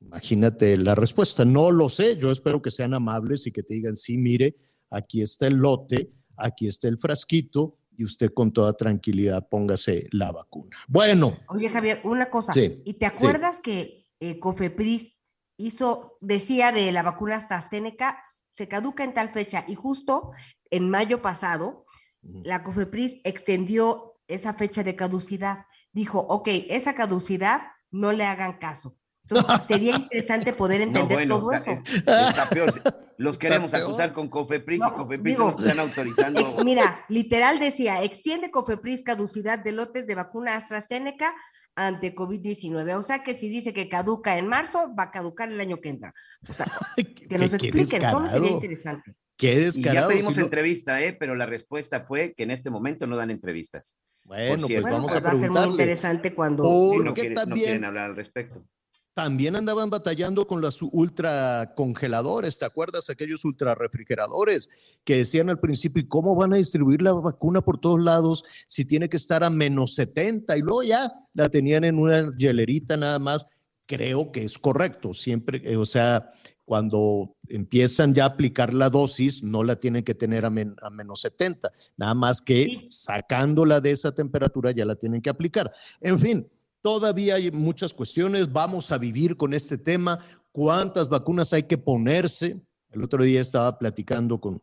Imagínate 0.00 0.76
la 0.76 0.94
respuesta. 0.94 1.44
No 1.44 1.70
lo 1.70 1.88
sé, 1.88 2.16
yo 2.16 2.30
espero 2.30 2.60
que 2.60 2.70
sean 2.70 2.94
amables 2.94 3.46
y 3.46 3.52
que 3.52 3.62
te 3.62 3.74
digan, 3.74 3.96
sí, 3.96 4.18
mire, 4.18 4.56
aquí 4.90 5.22
está 5.22 5.46
el 5.46 5.54
lote, 5.54 6.10
aquí 6.36 6.68
está 6.68 6.88
el 6.88 6.98
frasquito 6.98 7.78
y 7.96 8.04
usted 8.04 8.32
con 8.32 8.52
toda 8.52 8.74
tranquilidad 8.74 9.48
póngase 9.48 10.08
la 10.12 10.32
vacuna. 10.32 10.76
Bueno, 10.88 11.38
Oye, 11.48 11.68
Javier, 11.68 12.00
una 12.04 12.28
cosa. 12.28 12.52
Sí, 12.52 12.82
¿Y 12.84 12.94
te 12.94 13.08
sí. 13.08 13.12
acuerdas 13.14 13.60
que 13.60 14.06
eh, 14.20 14.38
Cofepris 14.38 15.14
hizo, 15.56 16.18
decía 16.20 16.72
de 16.72 16.90
la 16.92 17.02
vacuna 17.02 17.36
AstraZeneca, 17.36 18.22
se 18.56 18.68
caduca 18.68 19.04
en 19.04 19.14
tal 19.14 19.30
fecha 19.30 19.64
y 19.66 19.74
justo 19.74 20.32
en 20.70 20.90
mayo 20.90 21.22
pasado, 21.22 21.86
la 22.22 22.62
Cofepris 22.62 23.20
extendió 23.24 24.14
esa 24.28 24.54
fecha 24.54 24.82
de 24.82 24.96
caducidad. 24.96 25.66
Dijo, 25.92 26.20
ok, 26.20 26.48
esa 26.68 26.94
caducidad 26.94 27.62
no 27.90 28.12
le 28.12 28.24
hagan 28.24 28.58
caso. 28.58 28.96
Entonces, 29.28 29.66
sería 29.66 29.96
interesante 29.96 30.52
poder 30.52 30.80
No, 30.80 30.86
entender 30.86 31.16
bueno, 31.16 31.38
todo 31.38 31.52
está, 31.52 31.72
eso. 31.72 31.82
está 32.28 32.48
peor. 32.50 32.72
Los 33.16 33.38
queremos 33.38 33.70
peor. 33.70 33.84
acusar 33.84 34.12
con 34.12 34.28
Cofepris 34.28 34.78
y 34.78 34.80
No, 34.80 34.94
Cofepris 34.94 35.36
digo, 35.36 35.50
nos 35.50 35.64
están 35.64 35.78
autorizando. 35.78 36.40
Ex- 36.40 36.64
Mira, 36.64 37.04
literal 37.08 37.58
decía, 37.58 38.02
extiende 38.02 38.50
Cofepris 38.50 39.02
caducidad 39.02 39.58
de 39.58 39.72
lotes 39.72 40.06
de 40.06 40.14
vacuna 40.14 40.56
AstraZeneca 40.56 41.34
ante 41.74 42.14
COVID-19. 42.14 42.98
O 42.98 43.02
sea 43.02 43.22
que 43.22 43.34
si 43.34 43.48
dice 43.48 43.72
que 43.72 43.88
caduca 43.88 44.36
en 44.36 44.46
marzo, 44.46 44.94
va 44.98 45.04
a 45.04 45.10
caducar 45.10 45.50
el 45.50 45.60
año 45.60 45.78
que 45.80 45.88
entra. 45.88 46.12
O 46.48 46.52
sea, 46.52 46.66
que 46.96 47.38
nos 47.38 47.54
expliquen, 47.54 48.02
solo 48.02 48.28
sería 48.30 48.50
interesante. 48.50 49.14
Qué 49.36 49.70
Y 49.74 49.82
ya 49.82 50.06
pedimos 50.06 50.36
si 50.36 50.42
entrevista, 50.42 51.02
¿eh? 51.02 51.12
pero 51.12 51.34
la 51.34 51.46
respuesta 51.46 52.04
fue 52.06 52.34
que 52.36 52.44
en 52.44 52.50
este 52.52 52.70
momento 52.70 53.06
no 53.06 53.16
dan 53.16 53.30
entrevistas. 53.30 53.96
Bueno, 54.22 54.54
pues 54.54 54.66
cierto. 54.68 54.82
Bueno, 54.82 54.96
vamos 54.98 55.12
pues 55.12 55.20
a 55.20 55.24
va 55.24 55.28
a 55.28 55.32
ser 55.32 55.40
muy 55.40 55.48
preguntarle. 55.50 55.72
interesante 55.82 56.34
cuando... 56.34 56.62
Por- 56.62 56.98
No, 57.04 57.04
no 57.46 57.54
quieren 57.54 57.84
hablar 57.84 58.06
al 58.10 58.16
respecto. 58.16 58.64
También 59.14 59.54
andaban 59.54 59.90
batallando 59.90 60.44
con 60.48 60.60
los 60.60 60.82
ultra 60.82 61.72
congeladores, 61.76 62.58
¿te 62.58 62.64
acuerdas? 62.64 63.08
Aquellos 63.10 63.44
ultra 63.44 63.76
refrigeradores 63.76 64.68
que 65.04 65.18
decían 65.18 65.48
al 65.50 65.60
principio, 65.60 66.02
¿y 66.02 66.08
cómo 66.08 66.34
van 66.34 66.52
a 66.52 66.56
distribuir 66.56 67.00
la 67.00 67.12
vacuna 67.12 67.60
por 67.60 67.78
todos 67.78 68.02
lados 68.02 68.44
si 68.66 68.84
tiene 68.84 69.08
que 69.08 69.16
estar 69.16 69.44
a 69.44 69.50
menos 69.50 69.94
70? 69.94 70.56
Y 70.56 70.62
luego 70.62 70.82
ya 70.82 71.12
la 71.32 71.48
tenían 71.48 71.84
en 71.84 71.98
una 72.00 72.36
hielerita 72.36 72.96
nada 72.96 73.20
más. 73.20 73.46
Creo 73.86 74.32
que 74.32 74.42
es 74.42 74.58
correcto, 74.58 75.14
siempre, 75.14 75.60
eh, 75.62 75.76
o 75.76 75.86
sea, 75.86 76.30
cuando 76.64 77.36
empiezan 77.48 78.14
ya 78.14 78.24
a 78.24 78.28
aplicar 78.28 78.72
la 78.72 78.88
dosis, 78.88 79.42
no 79.44 79.62
la 79.62 79.76
tienen 79.76 80.02
que 80.02 80.14
tener 80.14 80.44
a, 80.46 80.50
men- 80.50 80.74
a 80.80 80.88
menos 80.90 81.20
70, 81.20 81.70
nada 81.96 82.14
más 82.14 82.40
que 82.40 82.64
Sí. 82.64 82.86
sacándola 82.88 83.80
de 83.82 83.90
esa 83.90 84.12
temperatura 84.12 84.70
ya 84.72 84.86
la 84.86 84.96
tienen 84.96 85.20
que 85.20 85.28
aplicar. 85.28 85.70
En 86.00 86.18
fin, 86.18 86.48
Todavía 86.94 87.36
hay 87.36 87.50
muchas 87.50 87.94
cuestiones, 87.94 88.52
vamos 88.52 88.92
a 88.92 88.98
vivir 88.98 89.38
con 89.38 89.54
este 89.54 89.78
tema, 89.78 90.18
cuántas 90.52 91.08
vacunas 91.08 91.50
hay 91.54 91.62
que 91.62 91.78
ponerse. 91.78 92.62
El 92.90 93.02
otro 93.02 93.24
día 93.24 93.40
estaba 93.40 93.78
platicando 93.78 94.38
con, 94.38 94.60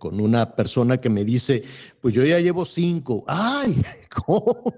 con 0.00 0.20
una 0.20 0.56
persona 0.56 0.96
que 1.00 1.08
me 1.08 1.24
dice, 1.24 1.62
pues 2.00 2.12
yo 2.12 2.24
ya 2.24 2.40
llevo 2.40 2.64
cinco. 2.64 3.22
Ay, 3.28 3.80
¿cómo? 4.26 4.74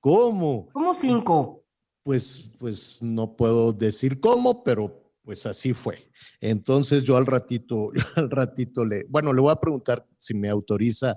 ¿Cómo? 0.00 0.68
¿Cómo 0.72 0.92
cinco? 0.92 1.62
Pues, 2.02 2.50
pues 2.58 3.00
no 3.00 3.36
puedo 3.36 3.72
decir 3.72 4.18
cómo, 4.18 4.64
pero 4.64 5.12
pues 5.22 5.46
así 5.46 5.72
fue. 5.72 6.10
Entonces 6.40 7.04
yo 7.04 7.16
al 7.16 7.26
ratito, 7.26 7.92
yo 7.94 8.02
al 8.16 8.28
ratito 8.28 8.84
le, 8.84 9.04
bueno, 9.08 9.32
le 9.32 9.40
voy 9.40 9.52
a 9.52 9.60
preguntar 9.60 10.04
si 10.18 10.34
me 10.34 10.48
autoriza 10.48 11.16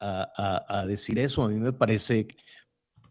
a, 0.00 0.28
a- 0.36 0.80
a 0.80 0.84
decir 0.86 1.20
eso. 1.20 1.44
A 1.44 1.48
mí 1.48 1.60
me 1.60 1.72
parece 1.72 2.26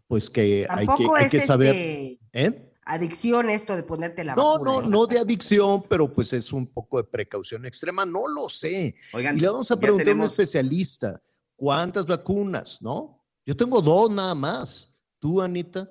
pues 0.08 0.28
que 0.28 0.66
hay 0.68 0.86
que, 0.86 1.06
hay 1.16 1.28
que 1.28 1.38
saber. 1.40 1.74
este, 1.76 2.18
¿eh? 2.32 2.72
adicción 2.84 3.50
esto 3.50 3.76
de 3.76 3.82
ponerte 3.82 4.24
la 4.24 4.34
No, 4.34 4.54
vacuna. 4.58 4.72
no, 4.72 4.88
no 4.88 5.06
de 5.06 5.18
adicción, 5.18 5.84
pero 5.88 6.12
pues 6.12 6.32
es 6.32 6.52
un 6.52 6.66
poco 6.66 6.96
de 6.96 7.04
precaución 7.04 7.66
extrema, 7.66 8.04
no 8.06 8.26
lo 8.26 8.48
sé. 8.48 8.96
Oigan, 9.12 9.36
Y 9.36 9.42
le 9.42 9.48
vamos 9.48 9.70
a 9.70 9.78
preguntar 9.78 10.08
a 10.08 10.14
un 10.14 10.22
especialista, 10.22 11.22
¿cuántas 11.54 12.06
vacunas, 12.06 12.80
no? 12.82 13.22
Yo 13.44 13.54
tengo 13.56 13.80
dos 13.82 14.10
nada 14.10 14.34
más. 14.34 14.96
¿Tú, 15.18 15.42
Anita? 15.42 15.90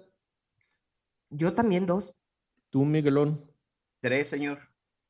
Yo 1.29 1.53
también 1.53 1.85
dos. 1.85 2.15
¿Tú, 2.69 2.83
Miguelón? 2.85 3.45
Tres, 4.01 4.27
señor. 4.29 4.59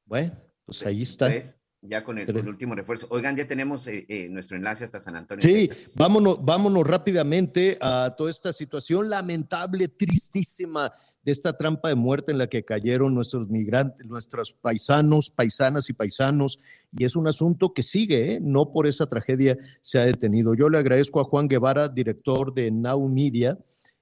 Bueno, 0.06 0.36
pues 0.65 0.86
ahí 0.86 1.04
está. 1.04 1.28
Tres. 1.28 1.58
Ya 1.82 2.04
con 2.04 2.18
el, 2.18 2.30
el, 2.30 2.48
último 2.48 2.76
refuerzo. 2.76 3.08
Oigan, 3.10 3.36
ya 3.36 3.48
tenemos 3.48 3.88
eh, 3.88 4.06
eh, 4.10 4.30
nuestro 4.30 4.58
enlace 4.58 4.84
hasta 4.84 5.00
San 5.00 5.16
Antonio. 5.16 5.42
Sí, 5.42 5.70
vámonos, 5.96 6.44
vámonos 6.44 6.86
rápidamente 6.86 7.78
a 7.80 8.16
toda 8.18 8.32
esta 8.32 8.52
situación 8.52 9.10
lamentable, 9.10 9.88
tristísima 9.88 10.94
de 11.24 11.32
esta 11.32 11.58
trampa 11.58 11.90
de 11.90 11.96
muerte 11.96 12.32
en 12.32 12.38
la 12.38 12.48
que 12.48 12.63
cayeron 12.63 13.13
nuestros 13.13 13.50
migrantes, 13.50 14.08
nuestros 14.08 14.54
paisanos, 14.54 15.30
paisanas 15.30 15.90
y 15.90 15.94
paisanos. 15.94 16.60
Y 16.98 17.04
es 17.04 17.16
un 17.16 17.28
asunto 17.28 17.74
que 17.74 17.84
sigue, 17.84 18.34
¿eh? 18.34 18.40
no 18.42 18.72
por 18.72 18.88
esa 18.88 19.08
tragedia 19.08 19.58
se 19.82 20.00
ha 20.00 20.06
detenido. 20.06 20.56
Yo 20.56 20.70
le 20.70 20.78
agradezco 20.78 21.20
a 21.20 21.26
Juan 21.26 21.48
Guevara, 21.48 21.90
director 21.90 22.54
de 22.54 22.72
Now 22.72 23.08
Media, 23.10 23.58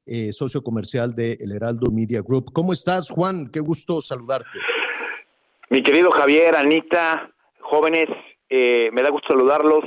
eh, 0.06 0.32
socio 0.34 0.64
comercial 0.64 1.16
de 1.16 1.38
El 1.42 1.52
Heraldo 1.52 1.92
Media 1.92 2.22
Group. 2.22 2.54
¿Cómo 2.54 2.74
estás, 2.74 3.10
Juan? 3.10 3.50
Qué 3.50 3.60
gusto 3.60 4.02
saludarte. 4.02 4.60
Mi 5.72 5.82
querido 5.82 6.12
Javier, 6.12 6.56
Anita, 6.56 7.35
jóvenes, 7.65 8.08
eh, 8.49 8.89
me 8.93 9.01
da 9.01 9.10
gusto 9.10 9.30
saludarlos. 9.30 9.84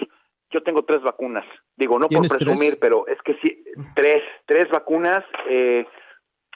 Yo 0.51 0.63
tengo 0.63 0.85
tres 0.85 1.03
vacunas. 1.03 1.45
Digo, 1.77 1.99
no 1.99 2.09
por 2.09 2.27
presumir, 2.27 2.71
tres? 2.71 2.79
pero 2.81 3.07
es 3.07 3.21
que 3.23 3.35
sí, 3.43 3.63
tres, 3.95 4.23
tres 4.47 4.69
vacunas. 4.71 5.25
Eh, 5.49 5.87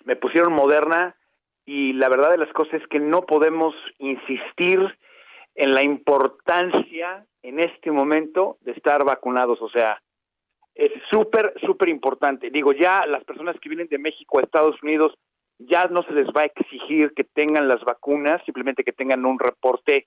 me 0.05 0.17
pusieron 0.17 0.53
Moderna 0.53 1.17
y 1.65 1.93
la 1.93 2.09
verdad 2.09 2.31
de 2.31 2.39
las 2.39 2.53
cosas 2.53 2.81
es 2.81 2.89
que 2.89 2.99
no 2.99 3.23
podemos 3.23 3.75
insistir 3.99 4.81
en 5.55 5.73
la 5.73 5.83
importancia 5.83 7.27
en 7.43 7.61
este 7.61 7.91
momento 7.91 8.57
de 8.63 8.73
estar 8.73 9.05
vacunados. 9.05 9.61
O 9.61 9.69
sea, 9.69 10.01
es 10.75 10.91
súper, 11.11 11.53
súper 11.65 11.89
importante. 11.89 12.51
Digo, 12.51 12.73
ya 12.73 13.05
las 13.07 13.25
personas 13.25 13.57
que 13.61 13.69
vienen 13.69 13.89
de 13.89 13.99
México 13.99 14.39
a 14.39 14.43
Estados 14.43 14.83
Unidos 14.83 15.13
ya 15.59 15.85
no 15.85 16.03
se 16.03 16.13
les 16.13 16.27
va 16.29 16.43
a 16.43 16.47
exigir 16.47 17.13
que 17.15 17.25
tengan 17.25 17.69
las 17.69 17.83
vacunas, 17.85 18.43
simplemente 18.45 18.83
que 18.83 18.93
tengan 18.93 19.25
un 19.25 19.39
reporte 19.39 20.07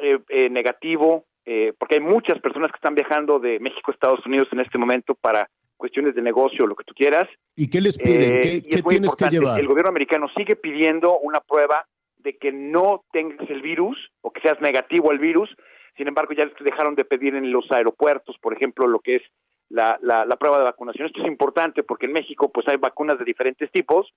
eh, 0.00 0.18
eh, 0.28 0.50
negativo, 0.50 1.24
eh, 1.44 1.72
porque 1.78 1.96
hay 1.96 2.00
muchas 2.00 2.38
personas 2.40 2.70
que 2.70 2.76
están 2.76 2.94
viajando 2.94 3.38
de 3.38 3.58
México 3.60 3.90
a 3.90 3.94
Estados 3.94 4.24
Unidos 4.26 4.48
en 4.52 4.60
este 4.60 4.78
momento 4.78 5.14
para 5.14 5.48
cuestiones 5.76 6.14
de 6.14 6.22
negocio, 6.22 6.66
lo 6.66 6.76
que 6.76 6.84
tú 6.84 6.94
quieras. 6.94 7.28
¿Y 7.56 7.68
qué 7.70 7.80
les 7.80 7.96
piden? 7.98 8.40
¿Qué, 8.40 8.62
¿qué 8.62 8.82
tienes 8.82 9.16
que 9.16 9.28
llevar? 9.28 9.58
El 9.58 9.66
gobierno 9.66 9.88
americano 9.88 10.28
sigue 10.36 10.56
pidiendo 10.56 11.18
una 11.18 11.40
prueba 11.40 11.86
de 12.18 12.36
que 12.36 12.52
no 12.52 13.04
tengas 13.12 13.48
el 13.48 13.62
virus 13.62 13.96
o 14.20 14.30
que 14.30 14.42
seas 14.42 14.60
negativo 14.60 15.10
al 15.10 15.18
virus. 15.18 15.48
Sin 15.96 16.06
embargo, 16.06 16.34
ya 16.34 16.50
dejaron 16.60 16.94
de 16.94 17.04
pedir 17.04 17.34
en 17.34 17.50
los 17.50 17.70
aeropuertos, 17.72 18.36
por 18.38 18.52
ejemplo, 18.52 18.86
lo 18.86 19.00
que 19.00 19.16
es 19.16 19.22
la, 19.70 19.98
la, 20.02 20.24
la 20.24 20.36
prueba 20.36 20.58
de 20.58 20.64
vacunación. 20.64 21.06
Esto 21.06 21.22
es 21.22 21.28
importante 21.28 21.82
porque 21.82 22.06
en 22.06 22.12
México 22.12 22.50
pues 22.52 22.68
hay 22.68 22.76
vacunas 22.76 23.18
de 23.18 23.24
diferentes 23.24 23.70
tipos 23.70 24.12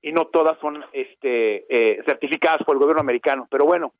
y 0.00 0.12
no 0.12 0.26
todas 0.26 0.58
son 0.60 0.84
este, 0.92 1.64
eh, 1.68 2.02
certificadas 2.06 2.62
por 2.64 2.76
el 2.76 2.80
gobierno 2.80 3.00
americano. 3.00 3.48
Pero 3.50 3.64
bueno, 3.64 3.94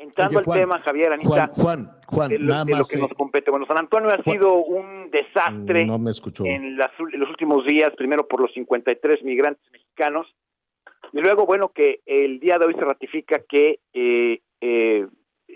entrando 0.00 0.38
Oye, 0.38 0.44
Juan, 0.44 0.58
al 0.58 0.62
tema, 0.64 0.78
Javier, 0.80 1.08
Juan, 1.08 1.20
Anita, 1.40 1.46
Juan, 1.62 1.90
Juan, 2.06 2.28
de, 2.30 2.38
lo, 2.38 2.46
nada 2.52 2.64
de 2.64 2.76
lo 2.76 2.84
que 2.84 2.96
eh, 2.96 3.00
nos 3.00 3.14
compete. 3.14 3.50
Bueno, 3.50 3.66
San 3.66 3.78
Antonio 3.78 4.08
ha 4.10 4.22
Juan- 4.22 4.36
sido 4.36 4.54
un 4.54 5.10
desastre 5.10 5.86
no 5.86 5.98
me 5.98 6.10
escuchó. 6.10 6.44
en, 6.44 6.76
las 6.76 6.90
en 6.98 7.20
los 7.20 7.28
últimos 7.30 7.64
días, 7.66 7.90
primero 7.96 8.26
por 8.26 8.40
los 8.40 8.52
53 8.54 9.22
migrantes 9.24 9.70
mexicanos, 9.72 10.26
y 11.12 11.20
luego, 11.20 11.44
bueno, 11.46 11.70
que 11.70 12.00
el 12.06 12.38
día 12.40 12.58
de 12.58 12.66
hoy 12.66 12.74
se 12.74 12.84
ratifica 12.84 13.40
que 13.48 13.80
eh, 13.92 14.40
eh, 14.60 15.06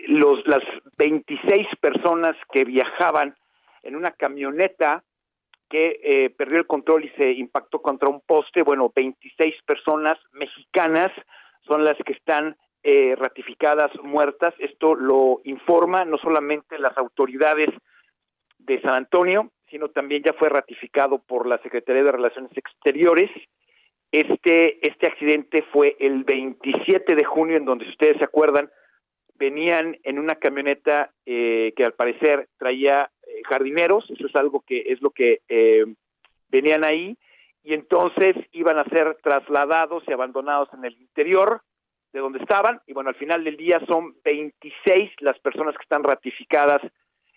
los, 0.07 0.45
las 0.47 0.61
26 0.97 1.67
personas 1.79 2.35
que 2.51 2.65
viajaban 2.65 3.35
en 3.83 3.95
una 3.95 4.11
camioneta 4.11 5.03
que 5.69 5.99
eh, 6.03 6.29
perdió 6.31 6.57
el 6.57 6.67
control 6.67 7.05
y 7.05 7.09
se 7.17 7.31
impactó 7.31 7.81
contra 7.81 8.09
un 8.09 8.21
poste, 8.21 8.61
bueno, 8.63 8.91
26 8.95 9.55
personas 9.65 10.17
mexicanas 10.33 11.11
son 11.67 11.83
las 11.83 11.95
que 12.05 12.13
están 12.13 12.55
eh, 12.87 13.15
ratificadas 13.15 13.91
muertas. 14.03 14.53
Esto 14.59 14.93
lo 14.93 15.41
informa 15.43 16.05
no 16.05 16.19
solamente 16.19 16.77
las 16.77 16.95
autoridades 16.99 17.69
de 18.59 18.79
San 18.81 18.93
Antonio, 18.93 19.51
sino 19.71 19.89
también 19.89 20.21
ya 20.23 20.33
fue 20.33 20.49
ratificado 20.49 21.17
por 21.17 21.47
la 21.47 21.57
Secretaría 21.63 22.03
de 22.03 22.11
Relaciones 22.11 22.51
Exteriores. 22.55 23.31
Este, 24.11 24.87
este 24.87 25.07
accidente 25.07 25.63
fue 25.73 25.97
el 25.99 26.23
27 26.25 27.15
de 27.15 27.23
junio, 27.23 27.57
en 27.57 27.65
donde, 27.65 27.85
si 27.85 27.91
ustedes 27.91 28.17
se 28.19 28.23
acuerdan, 28.23 28.69
venían 29.33 29.97
en 30.03 30.19
una 30.19 30.35
camioneta 30.35 31.11
eh, 31.25 31.73
que 31.75 31.83
al 31.85 31.93
parecer 31.93 32.49
traía 32.59 33.09
eh, 33.23 33.41
jardineros, 33.49 34.07
eso 34.11 34.27
es 34.27 34.35
algo 34.35 34.61
que 34.61 34.83
es 34.93 35.01
lo 35.01 35.09
que 35.09 35.41
eh, 35.49 35.85
venían 36.49 36.83
ahí, 36.83 37.17
y 37.63 37.73
entonces 37.73 38.35
iban 38.51 38.77
a 38.77 38.85
ser 38.85 39.17
trasladados 39.23 40.03
y 40.07 40.13
abandonados 40.13 40.69
en 40.75 40.85
el 40.85 40.93
interior 41.01 41.63
de 42.15 42.21
donde 42.21 42.39
estaban, 42.39 42.79
y 42.87 42.93
bueno, 42.93 43.09
al 43.09 43.17
final 43.17 43.43
del 43.43 43.57
día 43.57 43.77
son 43.89 44.15
26 44.23 45.11
las 45.19 45.37
personas 45.39 45.75
que 45.75 45.83
están 45.83 46.01
ratificadas 46.01 46.81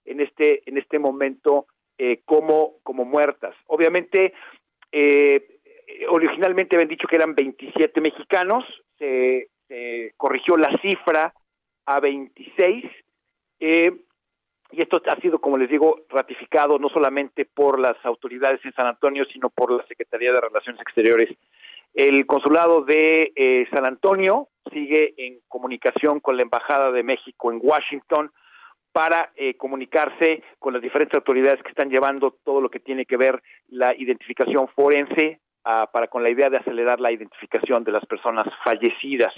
en 0.05 0.21
este, 0.21 0.63
en 0.67 0.79
este 0.79 1.01
momento 1.01 1.67
eh, 1.99 2.21
como, 2.25 2.75
como 2.85 3.05
muertas. 3.05 3.57
Obviamente, 3.67 4.35
eh, 4.93 5.59
originalmente 6.11 6.77
habían 6.77 6.91
dicho 6.91 7.09
que 7.09 7.17
eran 7.17 7.35
27 7.35 8.01
mexicanos, 8.01 8.65
se, 8.97 9.49
se 9.67 10.15
corrigió 10.17 10.57
la 10.57 10.71
cifra 10.81 11.35
a 11.87 11.99
26, 11.99 12.85
eh, 13.59 13.93
y 14.71 14.81
esto 14.81 15.03
ha 15.11 15.21
sido, 15.21 15.41
como 15.41 15.59
les 15.59 15.71
digo, 15.71 16.03
ratificado 16.09 16.79
no 16.79 16.89
solamente 16.89 17.47
por 17.47 17.81
las 17.81 17.97
autoridades 18.05 18.65
en 18.65 18.75
San 18.75 18.87
Antonio, 18.87 19.25
sino 19.25 19.51
por 19.51 19.73
la 19.73 19.85
Secretaría 19.89 20.31
de 20.31 20.41
Relaciones 20.41 20.81
Exteriores. 20.81 21.37
El 21.95 22.27
consulado 22.27 22.83
de 22.83 23.33
eh, 23.35 23.67
San 23.75 23.87
Antonio 23.87 24.49
sigue 24.73 25.15
en 25.17 25.41
comunicación 25.49 26.21
con 26.21 26.37
la 26.37 26.43
Embajada 26.43 26.93
de 26.93 27.03
México 27.03 27.51
en 27.51 27.61
Washington 27.63 28.31
para 28.93 29.33
eh, 29.37 29.55
comunicarse 29.55 30.43
con 30.59 30.73
las 30.73 30.83
diferentes 30.83 31.15
autoridades 31.15 31.63
que 31.63 31.71
están 31.71 31.91
llevando 31.91 32.37
todo 32.45 32.61
lo 32.61 32.71
que 32.71 32.81
tiene 32.81 33.05
que 33.05 33.17
ver 33.17 33.43
la 33.69 33.95
identificación 33.97 34.69
forense 34.69 35.41
ah, 35.65 35.89
para 35.93 36.09
con 36.09 36.23
la 36.23 36.31
idea 36.31 36.51
de 36.51 36.57
acelerar 36.57 37.01
la 37.01 37.13
identificación 37.13 37.85
de 37.85 37.93
las 37.93 38.05
personas 38.07 38.47
fallecidas. 38.65 39.33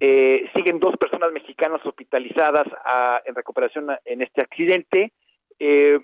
Eh, 0.00 0.50
siguen 0.56 0.80
dos 0.80 0.96
personas 0.96 1.30
mexicanas 1.32 1.80
hospitalizadas 1.84 2.64
ah, 2.84 3.20
en 3.24 3.34
recuperación 3.34 3.88
en 4.04 4.22
este 4.22 4.42
accidente. 4.42 5.12
Eh, 5.58 5.98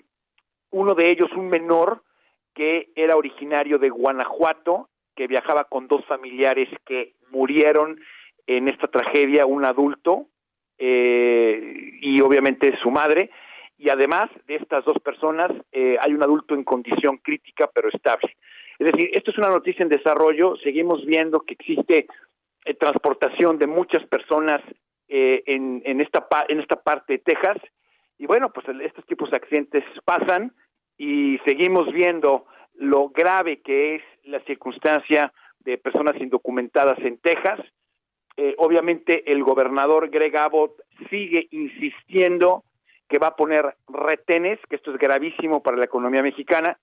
uno 0.71 0.93
de 0.93 1.11
ellos, 1.11 1.31
un 1.35 1.49
menor 1.49 2.03
que 2.53 2.91
era 2.95 3.15
originario 3.15 3.79
de 3.79 3.89
Guanajuato, 3.89 4.89
que 5.21 5.27
viajaba 5.27 5.65
con 5.65 5.87
dos 5.87 6.03
familiares 6.07 6.67
que 6.83 7.13
murieron 7.29 8.01
en 8.47 8.67
esta 8.67 8.87
tragedia, 8.87 9.45
un 9.45 9.63
adulto 9.65 10.29
eh, 10.79 11.91
y 12.01 12.19
obviamente 12.21 12.75
su 12.81 12.89
madre. 12.89 13.29
Y 13.77 13.89
además 13.89 14.31
de 14.47 14.55
estas 14.55 14.83
dos 14.83 14.97
personas, 14.97 15.51
eh, 15.73 15.95
hay 16.01 16.13
un 16.15 16.23
adulto 16.23 16.55
en 16.55 16.63
condición 16.63 17.17
crítica 17.17 17.69
pero 17.71 17.89
estable. 17.89 18.35
Es 18.79 18.91
decir, 18.91 19.11
esto 19.13 19.29
es 19.29 19.37
una 19.37 19.49
noticia 19.49 19.83
en 19.83 19.89
desarrollo. 19.89 20.55
Seguimos 20.63 21.05
viendo 21.05 21.41
que 21.41 21.53
existe 21.53 22.07
eh, 22.65 22.73
transportación 22.73 23.59
de 23.59 23.67
muchas 23.67 24.03
personas 24.07 24.59
eh, 25.07 25.43
en, 25.45 26.01
esta 26.01 26.27
en 26.49 26.61
esta 26.61 26.81
parte 26.81 27.13
de 27.13 27.19
Texas. 27.19 27.57
Y 28.17 28.25
bueno, 28.25 28.51
pues 28.51 28.65
estos 28.81 29.05
tipos 29.05 29.29
de 29.29 29.37
accidentes 29.37 29.83
pasan 30.03 30.51
y 30.97 31.37
seguimos 31.45 31.93
viendo 31.93 32.47
lo 32.81 33.09
grave 33.09 33.61
que 33.61 33.95
es 33.95 34.01
la 34.23 34.39
circunstancia 34.41 35.31
de 35.59 35.77
personas 35.77 36.19
indocumentadas 36.19 36.97
en 36.99 37.19
Texas. 37.19 37.59
Eh, 38.35 38.55
obviamente 38.57 39.31
el 39.31 39.43
gobernador 39.43 40.09
Greg 40.09 40.35
Abbott 40.35 40.81
sigue 41.11 41.47
insistiendo 41.51 42.63
que 43.07 43.19
va 43.19 43.27
a 43.27 43.35
poner 43.35 43.75
retenes, 43.87 44.57
que 44.67 44.77
esto 44.77 44.91
es 44.91 44.97
gravísimo 44.97 45.61
para 45.61 45.77
la 45.77 45.85
economía 45.85 46.23
mexicana, 46.23 46.79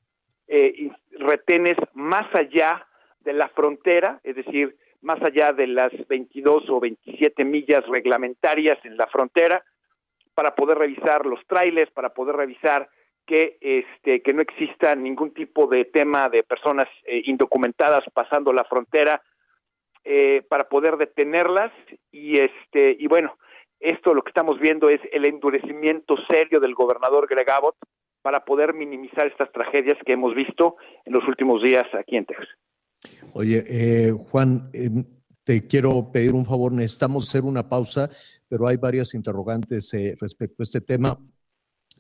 eh, 0.47 0.89
retenes 1.19 1.77
más 1.95 2.33
allá 2.33 2.87
de 3.21 3.33
la 3.33 3.49
frontera, 3.49 4.21
es 4.23 4.37
decir, 4.37 4.77
más 5.01 5.21
allá 5.23 5.53
de 5.53 5.67
las 5.67 5.91
22 6.07 6.71
o 6.71 6.79
27 6.79 7.45
millas 7.45 7.85
reglamentarias 7.89 8.79
en 8.85 8.97
la 8.97 9.09
frontera, 9.09 9.65
para 10.35 10.55
poder 10.55 10.79
revisar 10.79 11.27
los 11.27 11.45
trailers, 11.49 11.91
para 11.91 12.11
poder 12.11 12.37
revisar 12.37 12.89
que 13.29 13.59
este 13.61 14.23
que 14.23 14.33
no 14.33 14.41
exista 14.41 14.97
ningún 14.97 15.33
tipo 15.35 15.67
de 15.67 15.85
tema 15.85 16.31
de 16.31 16.43
personas 16.43 16.87
eh, 17.05 17.23
indocumentadas 17.27 18.03
pasando 18.15 18.53
la 18.53 18.65
frontera 18.65 19.23
eh, 20.03 20.43
para 20.49 20.69
poder 20.69 20.97
detenerlas 20.97 21.71
y 22.11 22.39
este 22.39 22.97
y 22.99 23.07
bueno 23.07 23.37
esto 23.81 24.15
lo 24.15 24.23
que 24.23 24.31
estamos 24.31 24.59
viendo 24.59 24.89
es 24.89 25.01
el 25.13 25.27
endurecimiento 25.27 26.17
serio 26.29 26.59
del 26.59 26.75
gobernador 26.75 27.29
Greg 27.29 27.49
Abbott 27.51 27.77
para 28.23 28.45
poder 28.45 28.73
minimizar 28.73 29.27
estas 29.27 29.53
tragedias 29.53 29.99
que 30.05 30.15
hemos 30.15 30.35
visto 30.35 30.77
en 31.05 31.13
los 31.13 31.29
últimos 31.29 31.63
días 31.63 31.87
aquí 31.95 32.17
en 32.17 32.25
Texas. 32.25 32.49
Oye, 33.35 33.63
eh, 33.69 34.11
Juan, 34.11 34.71
eh, 34.73 34.89
te 35.45 35.67
quiero 35.69 36.11
pedir 36.11 36.33
un 36.33 36.45
favor, 36.45 36.73
necesitamos 36.73 37.29
hacer 37.29 37.45
una 37.45 37.69
pausa, 37.69 38.11
pero 38.49 38.67
hay 38.67 38.77
varias 38.77 39.15
interrogantes 39.15 39.93
respecto 40.19 40.63
a 40.63 40.65
este 40.65 40.81
tema. 40.81 41.17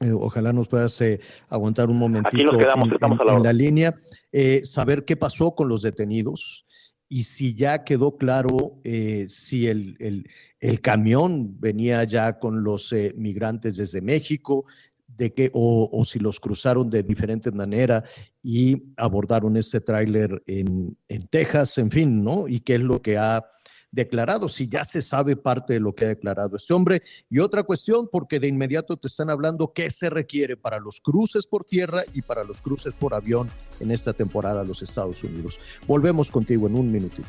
Eh, 0.00 0.12
ojalá 0.12 0.52
nos 0.52 0.68
puedas 0.68 1.00
eh, 1.00 1.20
aguantar 1.48 1.90
un 1.90 1.98
momentito 1.98 2.36
Aquí 2.36 2.44
nos 2.44 2.56
quedamos, 2.56 2.88
en, 2.88 2.94
estamos 2.94 3.18
en- 3.20 3.22
a 3.22 3.32
la 3.32 3.36
en 3.36 3.42
la 3.42 3.52
línea. 3.52 3.94
Eh, 4.32 4.62
saber 4.64 5.04
qué 5.04 5.16
pasó 5.16 5.54
con 5.54 5.68
los 5.68 5.82
detenidos 5.82 6.66
y 7.08 7.24
si 7.24 7.54
ya 7.54 7.84
quedó 7.84 8.16
claro 8.16 8.80
eh, 8.84 9.26
si 9.28 9.66
el, 9.66 9.96
el, 9.98 10.28
el, 10.60 10.80
camión 10.80 11.58
venía 11.58 12.04
ya 12.04 12.38
con 12.38 12.62
los 12.62 12.92
eh, 12.92 13.14
migrantes 13.16 13.76
desde 13.76 14.00
México, 14.00 14.66
de 15.06 15.32
que, 15.32 15.50
o, 15.52 15.88
o, 15.90 16.04
si 16.04 16.20
los 16.20 16.38
cruzaron 16.38 16.90
de 16.90 17.02
diferente 17.02 17.50
manera 17.50 18.04
y 18.40 18.92
abordaron 18.96 19.56
este 19.56 19.80
tráiler 19.80 20.42
en, 20.46 20.96
en 21.08 21.22
Texas, 21.26 21.76
en 21.78 21.90
fin, 21.90 22.22
¿no? 22.22 22.46
Y 22.46 22.60
qué 22.60 22.76
es 22.76 22.82
lo 22.82 23.02
que 23.02 23.16
ha 23.16 23.44
declarado, 23.90 24.48
si 24.48 24.68
ya 24.68 24.84
se 24.84 25.02
sabe 25.02 25.36
parte 25.36 25.74
de 25.74 25.80
lo 25.80 25.94
que 25.94 26.04
ha 26.04 26.08
declarado 26.08 26.56
este 26.56 26.74
hombre. 26.74 27.02
Y 27.30 27.38
otra 27.38 27.62
cuestión, 27.62 28.08
porque 28.10 28.40
de 28.40 28.48
inmediato 28.48 28.96
te 28.96 29.08
están 29.08 29.30
hablando 29.30 29.72
qué 29.72 29.90
se 29.90 30.10
requiere 30.10 30.56
para 30.56 30.78
los 30.78 31.00
cruces 31.00 31.46
por 31.46 31.64
tierra 31.64 32.02
y 32.14 32.22
para 32.22 32.44
los 32.44 32.62
cruces 32.62 32.92
por 32.94 33.14
avión 33.14 33.50
en 33.80 33.90
esta 33.90 34.12
temporada 34.12 34.60
a 34.60 34.64
los 34.64 34.82
Estados 34.82 35.24
Unidos. 35.24 35.58
Volvemos 35.86 36.30
contigo 36.30 36.66
en 36.66 36.74
un 36.74 36.90
minutito. 36.90 37.28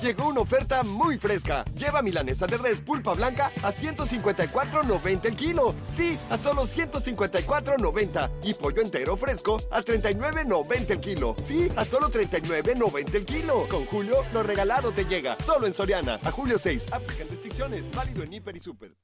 Llegó 0.00 0.28
una 0.28 0.42
oferta 0.42 0.84
muy 0.84 1.18
fresca. 1.18 1.64
Lleva 1.74 2.02
milanesa 2.02 2.46
de 2.46 2.56
res 2.56 2.80
pulpa 2.80 3.14
blanca 3.14 3.50
a 3.62 3.72
154.90 3.72 5.24
el 5.24 5.34
kilo. 5.34 5.74
Sí, 5.86 6.16
a 6.30 6.36
solo 6.36 6.62
154.90. 6.62 8.30
Y 8.44 8.54
pollo 8.54 8.80
entero 8.80 9.16
fresco 9.16 9.60
a 9.72 9.82
39.90 9.82 10.90
el 10.90 11.00
kilo. 11.00 11.34
Sí, 11.42 11.68
a 11.74 11.84
solo 11.84 12.10
39.90 12.10 13.14
el 13.16 13.24
kilo. 13.24 13.66
Con 13.68 13.86
Julio, 13.86 14.24
lo 14.32 14.44
regalado 14.44 14.92
te 14.92 15.04
llega. 15.04 15.36
Solo 15.44 15.66
en 15.66 15.74
Soriana. 15.74 16.20
A 16.22 16.30
julio 16.30 16.58
6. 16.58 16.86
Aplican 16.92 17.28
restricciones. 17.28 17.90
Válido 17.90 18.22
en 18.22 18.32
Hiper 18.34 18.56
y 18.56 18.60
Super. 18.60 18.94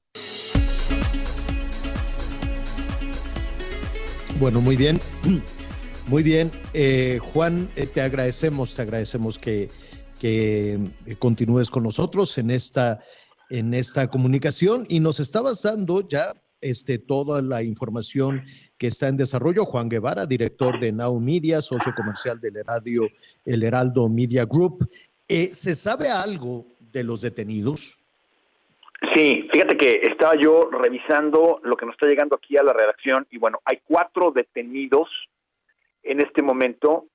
Bueno, 4.39 4.61
muy 4.61 4.77
bien. 4.77 5.01
Muy 6.07 6.21
bien. 6.21 6.51
Eh, 6.75 7.19
Juan, 7.33 7.67
eh, 7.75 7.87
te 7.87 7.99
agradecemos, 7.99 8.75
te 8.75 8.83
agradecemos 8.83 9.39
que 9.39 9.71
que 10.19 10.73
eh, 11.05 11.15
continúes 11.19 11.69
con 11.69 11.83
nosotros 11.83 12.37
en 12.37 12.51
esta, 12.51 13.03
en 13.49 13.73
esta 13.73 14.09
comunicación 14.09 14.85
y 14.89 14.99
nos 14.99 15.19
estabas 15.19 15.63
dando 15.63 16.07
ya 16.07 16.33
este, 16.61 16.97
toda 16.97 17.41
la 17.41 17.63
información 17.63 18.43
que 18.77 18.87
está 18.87 19.07
en 19.07 19.17
desarrollo. 19.17 19.65
Juan 19.65 19.89
Guevara, 19.89 20.25
director 20.25 20.79
de 20.79 20.91
Now 20.91 21.19
Media, 21.19 21.61
socio 21.61 21.93
comercial 21.95 22.39
del 22.39 22.63
Radio, 22.65 23.07
el 23.45 23.63
Heraldo 23.63 24.09
Media 24.09 24.45
Group. 24.45 24.89
Eh, 25.27 25.53
¿Se 25.53 25.75
sabe 25.75 26.09
algo 26.09 26.65
de 26.79 27.03
los 27.03 27.21
detenidos? 27.21 27.99
Sí, 29.13 29.47
fíjate 29.51 29.77
que 29.77 30.01
estaba 30.03 30.35
yo 30.35 30.69
revisando 30.71 31.59
lo 31.63 31.75
que 31.75 31.85
nos 31.85 31.93
está 31.93 32.07
llegando 32.07 32.35
aquí 32.35 32.57
a 32.57 32.63
la 32.63 32.73
redacción 32.73 33.27
y 33.29 33.37
bueno, 33.37 33.59
hay 33.65 33.79
cuatro 33.85 34.31
detenidos 34.31 35.09
en 36.01 36.21
este 36.21 36.41
momento 36.41 37.07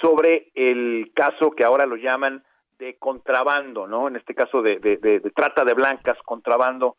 sobre 0.00 0.50
el 0.54 1.12
caso 1.14 1.50
que 1.50 1.64
ahora 1.64 1.86
lo 1.86 1.96
llaman 1.96 2.44
de 2.78 2.96
contrabando, 2.98 3.86
¿no? 3.86 4.08
En 4.08 4.16
este 4.16 4.34
caso 4.34 4.62
de, 4.62 4.78
de, 4.78 5.20
trata 5.34 5.64
de 5.64 5.74
blancas, 5.74 6.18
contrabando. 6.24 6.96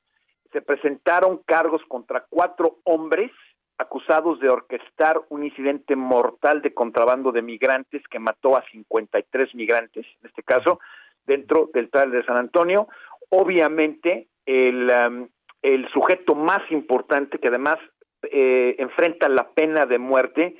Se 0.51 0.61
presentaron 0.61 1.41
cargos 1.45 1.81
contra 1.87 2.25
cuatro 2.29 2.77
hombres 2.83 3.31
acusados 3.77 4.39
de 4.39 4.49
orquestar 4.49 5.21
un 5.29 5.43
incidente 5.43 5.95
mortal 5.95 6.61
de 6.61 6.73
contrabando 6.73 7.31
de 7.31 7.43
migrantes 7.43 8.01
que 8.09 8.17
mató 8.17 8.57
a 8.57 8.63
53 8.71 9.53
migrantes, 9.53 10.05
en 10.21 10.29
este 10.29 10.41
caso, 10.41 10.79
dentro 11.27 11.69
del 11.73 11.91
tal 11.91 12.09
de 12.09 12.25
San 12.25 12.37
Antonio. 12.37 12.87
Obviamente, 13.29 14.27
el, 14.45 14.89
um, 14.89 15.27
el 15.61 15.87
sujeto 15.89 16.33
más 16.33 16.61
importante 16.71 17.37
que 17.37 17.49
además 17.49 17.77
eh, 18.23 18.75
enfrenta 18.79 19.29
la 19.29 19.49
pena 19.49 19.85
de 19.85 19.99
muerte 19.99 20.55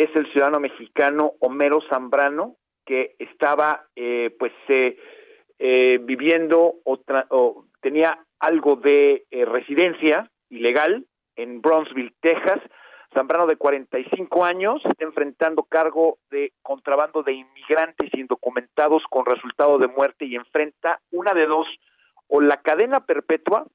es 0.00 0.16
el 0.16 0.32
ciudadano 0.32 0.60
mexicano 0.60 1.34
Homero 1.40 1.80
Zambrano, 1.90 2.56
que 2.86 3.16
estaba 3.18 3.84
eh, 3.94 4.34
pues 4.38 4.52
eh, 4.68 4.96
eh, 5.58 5.98
viviendo 6.00 6.76
o 6.84 7.66
tenía 7.82 8.18
algo 8.38 8.76
de 8.76 9.26
residencia 9.30 10.30
ilegal 10.48 11.04
en 11.36 11.60
Brownsville, 11.60 12.14
Texas. 12.20 12.60
Zambrano 13.12 13.46
de 13.46 13.56
45 13.56 14.42
años 14.42 14.80
está 14.86 15.04
enfrentando 15.04 15.64
cargo 15.64 16.18
de 16.30 16.54
contrabando 16.62 17.22
de 17.22 17.34
inmigrantes 17.34 18.08
indocumentados 18.14 19.02
con 19.10 19.26
resultado 19.26 19.76
de 19.76 19.88
muerte 19.88 20.24
y 20.24 20.36
enfrenta 20.36 21.00
una 21.10 21.34
de 21.34 21.44
dos, 21.44 21.66
o 22.26 22.40
la 22.40 22.56
cadena 22.62 23.04
perpetua 23.04 23.66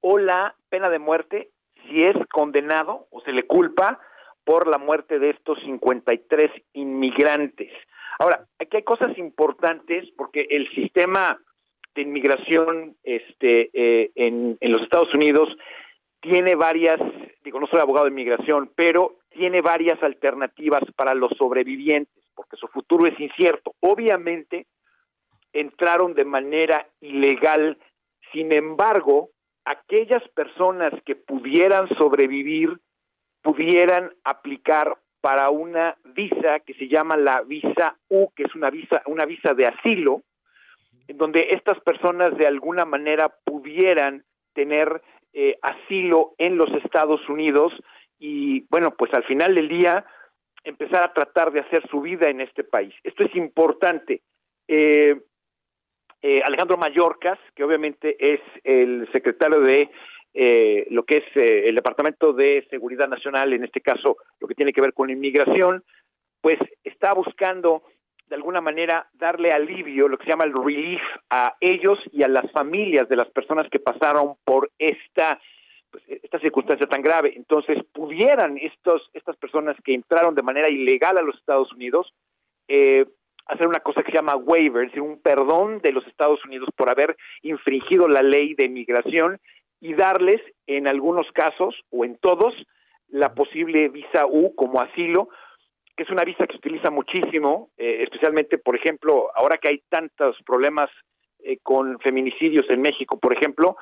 o 0.00 0.16
la 0.16 0.54
pena 0.70 0.88
de 0.88 1.00
muerte 1.00 1.50
si 1.82 2.02
es 2.02 2.16
condenado 2.32 3.08
o 3.10 3.20
se 3.20 3.32
le 3.32 3.46
culpa 3.46 4.00
por 4.44 4.68
la 4.68 4.78
muerte 4.78 5.18
de 5.18 5.30
estos 5.30 5.58
53 5.64 6.50
inmigrantes. 6.74 7.72
Ahora, 8.18 8.46
aquí 8.58 8.76
hay 8.76 8.82
cosas 8.84 9.16
importantes 9.18 10.08
porque 10.16 10.46
el 10.50 10.68
sistema 10.74 11.38
de 11.94 12.02
inmigración 12.02 12.96
este, 13.02 13.70
eh, 13.72 14.10
en, 14.14 14.56
en 14.60 14.72
los 14.72 14.82
Estados 14.82 15.12
Unidos 15.14 15.48
tiene 16.20 16.54
varias, 16.54 17.00
digo, 17.44 17.60
no 17.60 17.66
soy 17.66 17.80
abogado 17.80 18.06
de 18.06 18.12
inmigración, 18.12 18.70
pero 18.74 19.18
tiene 19.30 19.60
varias 19.60 20.02
alternativas 20.02 20.82
para 20.96 21.14
los 21.14 21.30
sobrevivientes, 21.36 22.24
porque 22.34 22.56
su 22.56 22.66
futuro 22.68 23.06
es 23.06 23.18
incierto. 23.20 23.74
Obviamente, 23.80 24.66
entraron 25.52 26.14
de 26.14 26.24
manera 26.24 26.88
ilegal, 27.00 27.78
sin 28.32 28.52
embargo, 28.52 29.30
aquellas 29.64 30.26
personas 30.30 30.92
que 31.04 31.14
pudieran 31.16 31.88
sobrevivir, 31.96 32.80
pudieran 33.44 34.10
aplicar 34.24 34.96
para 35.20 35.50
una 35.50 35.96
visa 36.16 36.60
que 36.60 36.72
se 36.74 36.88
llama 36.88 37.16
la 37.16 37.42
visa 37.42 37.96
U, 38.08 38.30
que 38.34 38.44
es 38.44 38.54
una 38.54 38.70
visa, 38.70 39.02
una 39.04 39.26
visa 39.26 39.52
de 39.52 39.66
asilo, 39.66 40.22
en 41.06 41.18
donde 41.18 41.48
estas 41.50 41.78
personas 41.80 42.36
de 42.38 42.46
alguna 42.46 42.86
manera 42.86 43.28
pudieran 43.44 44.24
tener 44.54 45.02
eh, 45.34 45.58
asilo 45.60 46.34
en 46.38 46.56
los 46.56 46.70
Estados 46.82 47.28
Unidos 47.28 47.74
y, 48.18 48.66
bueno, 48.70 48.92
pues 48.96 49.12
al 49.12 49.24
final 49.24 49.54
del 49.54 49.68
día 49.68 50.06
empezar 50.62 51.04
a 51.04 51.12
tratar 51.12 51.52
de 51.52 51.60
hacer 51.60 51.86
su 51.90 52.00
vida 52.00 52.30
en 52.30 52.40
este 52.40 52.64
país. 52.64 52.94
Esto 53.02 53.26
es 53.26 53.36
importante. 53.36 54.22
Eh, 54.66 55.20
eh, 56.22 56.40
Alejandro 56.46 56.78
Mayorkas, 56.78 57.38
que 57.54 57.64
obviamente 57.64 58.16
es 58.18 58.40
el 58.62 59.06
secretario 59.12 59.60
de 59.60 59.90
eh, 60.34 60.86
lo 60.90 61.04
que 61.04 61.18
es 61.18 61.24
eh, 61.36 61.68
el 61.68 61.76
Departamento 61.76 62.32
de 62.32 62.66
Seguridad 62.68 63.08
Nacional, 63.08 63.52
en 63.52 63.64
este 63.64 63.80
caso 63.80 64.16
lo 64.40 64.48
que 64.48 64.54
tiene 64.54 64.72
que 64.72 64.80
ver 64.80 64.92
con 64.92 65.06
la 65.06 65.12
inmigración, 65.12 65.84
pues 66.40 66.58
está 66.82 67.14
buscando 67.14 67.84
de 68.26 68.34
alguna 68.34 68.60
manera 68.60 69.08
darle 69.12 69.52
alivio, 69.52 70.08
lo 70.08 70.18
que 70.18 70.24
se 70.24 70.30
llama 70.30 70.44
el 70.44 70.52
relief 70.52 71.00
a 71.30 71.54
ellos 71.60 71.98
y 72.10 72.22
a 72.22 72.28
las 72.28 72.50
familias 72.52 73.08
de 73.08 73.16
las 73.16 73.28
personas 73.28 73.68
que 73.70 73.78
pasaron 73.78 74.34
por 74.44 74.70
esta 74.78 75.38
pues, 75.90 76.02
esta 76.08 76.40
circunstancia 76.40 76.88
tan 76.88 77.02
grave. 77.02 77.34
Entonces, 77.36 77.78
pudieran 77.92 78.58
estos, 78.58 79.08
estas 79.12 79.36
personas 79.36 79.76
que 79.84 79.94
entraron 79.94 80.34
de 80.34 80.42
manera 80.42 80.68
ilegal 80.68 81.16
a 81.18 81.22
los 81.22 81.36
Estados 81.36 81.72
Unidos 81.72 82.12
eh, 82.66 83.06
hacer 83.46 83.68
una 83.68 83.78
cosa 83.78 84.02
que 84.02 84.10
se 84.10 84.16
llama 84.16 84.34
waiver, 84.34 84.84
es 84.84 84.90
decir, 84.90 85.02
un 85.02 85.20
perdón 85.20 85.80
de 85.80 85.92
los 85.92 86.04
Estados 86.06 86.44
Unidos 86.44 86.68
por 86.74 86.90
haber 86.90 87.16
infringido 87.42 88.08
la 88.08 88.22
ley 88.22 88.54
de 88.54 88.64
inmigración 88.64 89.38
y 89.84 89.92
darles 89.92 90.40
en 90.66 90.88
algunos 90.88 91.30
casos 91.32 91.74
o 91.90 92.06
en 92.06 92.16
todos 92.16 92.54
la 93.08 93.34
posible 93.34 93.90
visa 93.90 94.24
U 94.26 94.54
como 94.54 94.80
asilo, 94.80 95.28
que 95.94 96.04
es 96.04 96.10
una 96.10 96.24
visa 96.24 96.46
que 96.46 96.54
se 96.54 96.58
utiliza 96.58 96.90
muchísimo, 96.90 97.68
eh, 97.76 97.98
especialmente, 98.02 98.56
por 98.56 98.76
ejemplo, 98.76 99.30
ahora 99.34 99.58
que 99.58 99.68
hay 99.68 99.82
tantos 99.90 100.38
problemas 100.46 100.88
eh, 101.40 101.58
con 101.62 101.98
feminicidios 101.98 102.64
en 102.70 102.80
México, 102.80 103.18
por 103.18 103.36
ejemplo, 103.36 103.76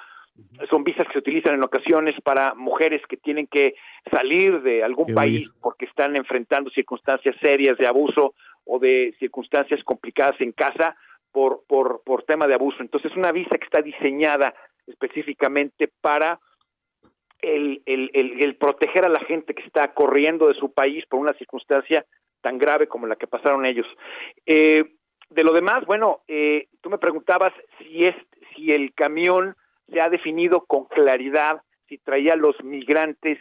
son 0.69 0.83
visas 0.83 1.07
que 1.07 1.13
se 1.13 1.19
utilizan 1.21 1.55
en 1.55 1.65
ocasiones 1.65 2.21
para 2.25 2.55
mujeres 2.55 3.01
que 3.09 3.19
tienen 3.19 3.47
que 3.47 3.77
salir 4.11 4.61
de 4.63 4.83
algún 4.83 5.15
país 5.15 5.55
porque 5.61 5.85
están 5.85 6.17
enfrentando 6.17 6.69
circunstancias 6.71 7.37
serias 7.41 7.79
de 7.79 7.87
abuso 7.87 8.35
o 8.65 8.81
de 8.81 9.15
circunstancias 9.21 9.85
complicadas 9.85 10.41
en 10.41 10.51
casa 10.51 10.97
por, 11.31 11.63
por, 11.69 12.03
por 12.05 12.25
tema 12.25 12.49
de 12.49 12.55
abuso. 12.55 12.79
Entonces, 12.81 13.13
es 13.13 13.17
una 13.17 13.31
visa 13.31 13.57
que 13.57 13.67
está 13.67 13.83
diseñada 13.83 14.53
específicamente 14.87 15.91
para 16.01 16.41
el, 17.41 17.83
el, 17.87 18.11
el, 18.15 18.57
proteger 18.57 19.05
a 19.05 19.09
la 19.09 19.21
gente 19.21 19.55
que 19.55 19.65
está 19.65 19.93
corriendo 19.95 20.49
de 20.49 20.55
su 20.55 20.73
país 20.73 21.05
por 21.07 21.19
una 21.19 21.33
circunstancia 21.35 22.07
tan 22.41 22.59
grave 22.59 22.87
como 22.87 23.07
la 23.07 23.17
que 23.17 23.27
pasaron 23.27 23.67
ellos. 23.67 23.87
Eh, 24.47 24.85
de 25.31 25.45
lo 25.45 25.53
demás, 25.53 25.85
bueno, 25.87 26.21
eh, 26.29 26.69
tú 26.81 26.91
me 26.91 26.99
preguntabas 26.99 27.53
si 27.79 28.05
es 28.05 28.15
si 28.55 28.71
el 28.71 28.93
camión 28.95 29.57
se 29.91 30.01
ha 30.01 30.09
definido 30.09 30.65
con 30.67 30.85
claridad 30.85 31.63
si 31.89 31.99
traía 31.99 32.37
los 32.37 32.63
migrantes 32.63 33.39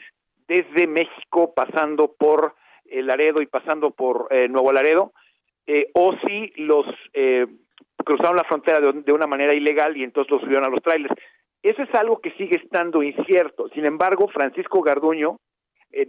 desde 0.48 0.88
México 0.88 1.54
pasando 1.54 2.14
por 2.14 2.56
el 2.86 3.08
Laredo 3.08 3.42
y 3.42 3.46
pasando 3.46 3.92
por 3.92 4.28
eh, 4.32 4.50
Nuevo 4.50 4.74
Laredo, 4.74 5.14
eh, 5.66 5.90
o 5.94 6.14
si 6.26 6.52
los 6.58 6.86
eh, 7.14 7.48
cruzaron 8.06 8.36
la 8.36 8.44
frontera 8.44 8.80
de, 8.80 9.12
una 9.12 9.28
manera 9.28 9.54
ilegal 9.54 9.96
y 9.98 10.04
entonces 10.04 10.32
los 10.32 10.42
subieron 10.42 10.66
a 10.66 10.70
los 10.70 10.82
trailers. 10.82 11.14
Eso 11.62 11.84
es 11.84 11.94
algo 11.94 12.20
que 12.20 12.32
sigue 12.32 12.58
estando 12.58 13.04
incierto. 13.04 13.70
Sin 13.70 13.86
embargo, 13.86 14.28
Francisco 14.28 14.82
Garduño, 14.82 15.38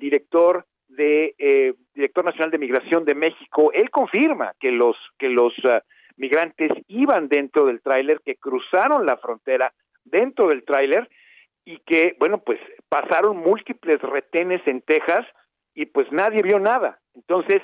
director 0.01 0.65
de 0.89 1.75
director 1.95 2.25
nacional 2.25 2.51
de 2.51 2.59
migración 2.59 3.05
de 3.05 3.15
México, 3.15 3.71
él 3.73 3.91
confirma 3.91 4.53
que 4.59 4.71
los 4.71 4.97
que 5.19 5.29
los 5.29 5.53
migrantes 6.17 6.71
iban 6.89 7.29
dentro 7.29 7.67
del 7.67 7.83
tráiler, 7.83 8.21
que 8.25 8.37
cruzaron 8.37 9.05
la 9.05 9.17
frontera 9.17 9.73
dentro 10.05 10.49
del 10.49 10.65
tráiler 10.65 11.09
y 11.65 11.79
que, 11.79 12.17
bueno, 12.19 12.39
pues 12.39 12.59
pasaron 12.89 13.37
múltiples 13.37 14.01
retenes 14.01 14.61
en 14.67 14.83
Texas 14.83 15.27
y 15.75 15.87
pues 15.87 16.11
nadie 16.11 16.43
vio 16.43 16.59
nada. 16.59 17.01
Entonces, 17.15 17.63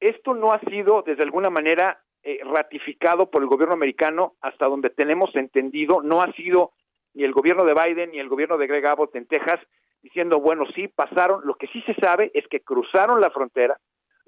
esto 0.00 0.34
no 0.34 0.52
ha 0.52 0.60
sido, 0.60 1.02
desde 1.02 1.24
alguna 1.24 1.50
manera, 1.50 2.00
eh, 2.22 2.40
ratificado 2.44 3.30
por 3.30 3.42
el 3.42 3.48
gobierno 3.48 3.74
americano 3.74 4.34
hasta 4.40 4.66
donde 4.66 4.90
tenemos 4.90 5.34
entendido, 5.34 6.02
no 6.02 6.22
ha 6.22 6.32
sido 6.32 6.72
ni 7.14 7.24
el 7.24 7.32
gobierno 7.32 7.64
de 7.64 7.74
Biden 7.74 8.10
ni 8.12 8.18
el 8.18 8.28
gobierno 8.28 8.58
de 8.58 8.66
Greg 8.66 8.86
Abbott 8.86 9.14
en 9.16 9.26
Texas 9.26 9.60
diciendo, 10.02 10.40
bueno, 10.40 10.64
sí, 10.74 10.88
pasaron, 10.88 11.40
lo 11.44 11.54
que 11.54 11.66
sí 11.68 11.82
se 11.82 11.94
sabe 11.94 12.30
es 12.34 12.46
que 12.48 12.60
cruzaron 12.60 13.20
la 13.20 13.30
frontera, 13.30 13.78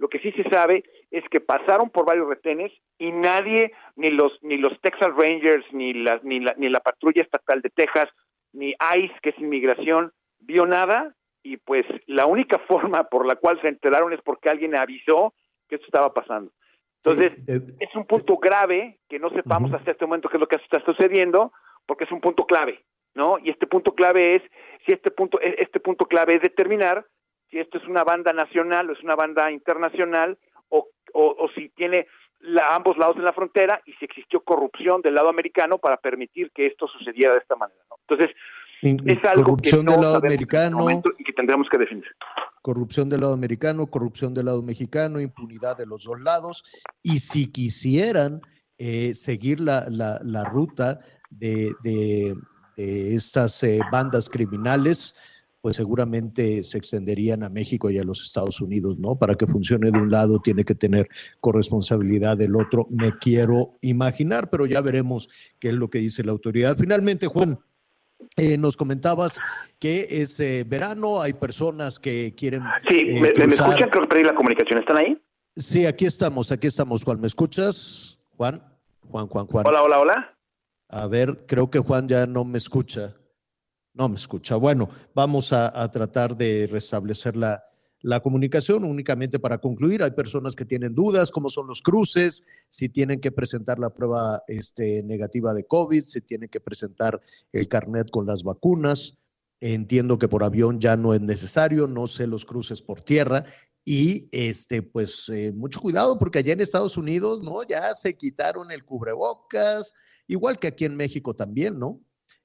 lo 0.01 0.09
que 0.09 0.19
sí 0.21 0.33
se 0.33 0.49
sabe 0.49 0.83
es 1.11 1.23
que 1.31 1.41
pasaron 1.41 1.91
por 1.91 2.07
varios 2.07 2.27
retenes 2.27 2.73
y 2.97 3.13
nadie, 3.13 3.73
ni 3.97 4.11
los 4.11 4.33
ni 4.41 4.57
los 4.57 4.73
Texas 4.81 5.11
Rangers, 5.15 5.65
ni 5.73 5.93
la, 5.93 6.19
ni 6.23 6.41
la, 6.41 6.55
ni 6.57 6.71
la 6.71 6.81
patrulla 6.81 7.23
estatal 7.23 7.61
de 7.61 7.69
Texas, 7.69 8.09
ni 8.55 8.71
ICE, 8.71 9.15
que 9.23 9.29
es 9.29 9.39
inmigración, 9.39 10.11
vio 10.39 10.65
nada. 10.65 11.15
Y 11.43 11.59
pues 11.59 11.85
la 12.07 12.25
única 12.25 12.59
forma 12.69 13.05
por 13.05 13.27
la 13.27 13.37
cual 13.37 13.61
se 13.61 13.69
enteraron 13.69 14.15
es 14.15 14.21
porque 14.23 14.49
alguien 14.49 14.75
avisó 14.75 15.35
que 15.69 15.75
esto 15.75 15.87
estaba 15.87 16.15
pasando. 16.15 16.51
Entonces, 17.03 17.33
eh, 17.47 17.61
es 17.81 17.95
un 17.95 18.05
punto 18.07 18.37
grave 18.37 18.99
que 19.09 19.19
no 19.19 19.31
sepamos 19.31 19.73
hasta 19.73 19.91
este 19.91 20.05
momento 20.05 20.29
qué 20.29 20.37
es 20.37 20.41
lo 20.41 20.49
que 20.49 20.57
está 20.57 20.85
sucediendo, 20.85 21.53
porque 21.87 22.05
es 22.05 22.13
un 22.13 22.21
punto 22.21 22.45
clave, 22.45 22.85
¿no? 23.15 23.39
Y 23.39 23.51
este 23.51 23.67
punto 23.67 23.95
clave 23.95 24.37
es, 24.37 24.43
si 24.85 24.93
este 24.93 25.11
punto, 25.11 25.41
e, 25.41 25.57
este 25.59 25.81
punto 25.81 26.05
clave 26.07 26.37
es 26.37 26.43
determinar 26.43 27.07
si 27.51 27.59
esto 27.59 27.79
es 27.79 27.89
una 27.89 28.05
banda 28.05 28.33
nacional 28.33 28.89
o 28.89 28.93
es 28.93 29.03
una 29.03 29.17
banda 29.17 29.51
internacional, 29.51 30.39
o, 30.69 30.89
o, 31.13 31.49
si 31.55 31.69
tiene 31.71 32.07
la, 32.39 32.77
ambos 32.77 32.97
lados 32.97 33.17
de 33.17 33.23
la 33.23 33.33
frontera 33.33 33.83
y 33.87 33.93
si 33.95 34.05
existió 34.05 34.41
corrupción 34.43 35.03
del 35.03 35.15
lado 35.15 35.29
americano 35.29 35.79
para 35.79 35.97
permitir 35.97 36.53
que 36.53 36.67
esto 36.67 36.87
sucediera 36.87 37.33
de 37.33 37.41
esta 37.41 37.57
manera. 37.57 37.81
Entonces, 38.07 38.37
es 38.83 39.19
algo 39.25 39.45
corrupción 39.45 39.87
del 39.87 40.01
lado 40.01 40.17
americano 40.17 40.89
este 40.89 41.09
y 41.19 41.25
que 41.25 41.33
tendremos 41.33 41.67
que 41.71 41.79
definir. 41.79 42.05
Corrupción 42.63 43.09
del 43.09 43.23
lado 43.23 43.33
americano, 43.33 43.87
corrupción 43.87 44.35
del 44.35 44.47
lado 44.47 44.63
mexicano, 44.63 45.21
impunidad 45.21 45.79
de 45.79 45.87
los 45.87 46.05
dos 46.05 46.21
lados. 46.21 46.65
Y 47.03 47.21
si 47.21 47.51
quisieran 47.51 48.43
eh, 48.79 49.15
seguir 49.15 49.61
la, 49.61 49.87
la, 49.89 50.21
la 50.23 50.45
ruta 50.45 51.01
de, 51.31 51.73
de, 51.83 52.35
de 52.77 53.15
estas 53.15 53.63
eh, 53.63 53.81
bandas 53.91 54.29
criminales, 54.29 55.15
pues 55.61 55.77
seguramente 55.77 56.63
se 56.63 56.79
extenderían 56.79 57.43
a 57.43 57.51
México 57.51 57.91
y 57.91 57.99
a 57.99 58.05
los 58.05 58.23
Estados 58.23 58.61
Unidos, 58.61 58.99
¿no? 58.99 59.19
Para 59.19 59.35
que 59.35 59.47
funcione 59.47 59.91
de 59.91 59.99
un 59.99 60.11
lado 60.11 60.39
tiene 60.41 60.65
que 60.65 60.75
tener 60.75 61.09
corresponsabilidad 61.41 62.39
del 62.39 62.57
otro, 62.57 62.87
me 62.91 63.17
quiero 63.19 63.77
imaginar, 63.83 64.49
pero 64.49 64.65
ya 64.65 64.81
veremos 64.81 65.29
qué 65.59 65.69
es 65.69 65.75
lo 65.75 65.91
que 65.91 65.99
dice 65.99 66.25
la 66.25 66.33
autoridad. 66.33 66.77
Finalmente, 66.79 67.27
Juan, 67.27 67.59
eh, 68.37 68.57
nos 68.59 68.77
comentabas 68.77 69.39
que 69.79 70.07
es 70.11 70.39
eh, 70.41 70.65
verano, 70.67 71.21
hay 71.21 71.33
personas 71.33 71.99
que 71.99 72.35
quieren. 72.37 72.63
Sí, 72.89 72.99
eh, 72.99 73.21
¿me, 73.21 73.47
¿me, 73.47 73.55
escuchan? 73.55 73.89
Creo 73.91 74.03
que 74.03 74.09
perdí 74.09 74.25
la 74.25 74.35
comunicación. 74.35 74.79
¿Están 74.79 74.97
ahí? 74.97 75.23
Sí, 75.57 75.87
aquí 75.87 76.07
estamos, 76.07 76.53
aquí 76.53 76.67
estamos, 76.67 77.05
Juan. 77.05 77.21
¿Me 77.21 77.27
escuchas? 77.27 78.19
Juan, 78.37 78.63
Juan, 79.09 79.27
Juan, 79.27 79.47
Juan. 79.47 79.67
Hola, 79.67 79.83
hola, 79.83 79.99
hola. 79.99 80.39
A 80.89 81.07
ver, 81.07 81.45
creo 81.47 81.71
que 81.71 81.79
Juan 81.79 82.09
ya 82.09 82.27
no 82.27 82.45
me 82.45 82.59
escucha. 82.59 83.15
No 83.93 84.09
me 84.09 84.17
escucha. 84.17 84.57
Bueno, 84.57 84.89
vamos 85.15 85.53
a, 85.53 85.89
tratar 85.91 86.37
de 86.37 86.69
restablecer 86.71 87.37
la, 87.37 87.63
la 88.03 88.21
comunicación 88.21 88.85
únicamente 88.85 89.39
para 89.39 89.59
concluir. 89.59 90.03
Hay 90.03 90.13
personas 90.13 90.55
que 90.55 90.65
tienen 90.65 90.95
dudas, 90.95 91.31
cómo 91.31 91.51
son 91.51 91.67
los 91.67 91.83
cruces, 91.83 92.45
si 92.69 92.89
tienen 92.89 93.21
que 93.21 93.33
presentar 93.33 93.79
la 93.79 93.91
prueba 93.91 94.43
este, 94.47 95.03
negativa 95.03 95.55
de 95.55 95.65
COVID, 95.65 96.03
si 96.03 96.21
tienen 96.21 96.49
que 96.49 96.61
presentar 96.61 97.21
el 97.53 97.69
carnet 97.69 98.11
con 98.11 98.27
las 98.27 98.43
vacunas. 98.43 99.19
Entiendo 99.61 100.19
que 100.19 100.29
por 100.29 100.43
avión 100.43 100.81
ya 100.81 100.97
no 100.97 101.13
es 101.13 101.21
necesario, 101.21 101.87
no 101.87 102.07
sé 102.07 102.27
los 102.27 102.47
cruces 102.47 102.81
por 102.81 103.03
tierra. 103.03 103.45
Y 103.85 104.29
este, 104.33 104.83
pues 104.83 105.29
eh, 105.31 105.53
mucho 105.53 105.81
cuidado 105.81 106.19
porque 106.19 106.39
allá 106.39 106.53
en 106.53 106.61
Estados 106.61 106.97
Unidos, 106.97 107.43
¿no? 107.43 107.63
Ya 107.63 107.95
se 107.95 108.15
quitaron 108.17 108.71
el 108.71 108.85
cubrebocas, 108.85 109.95
igual 110.27 110.59
que 110.59 110.69
aquí 110.69 110.85
en 110.85 110.97
México 110.97 111.35
también, 111.35 111.79
¿no? 111.79 112.01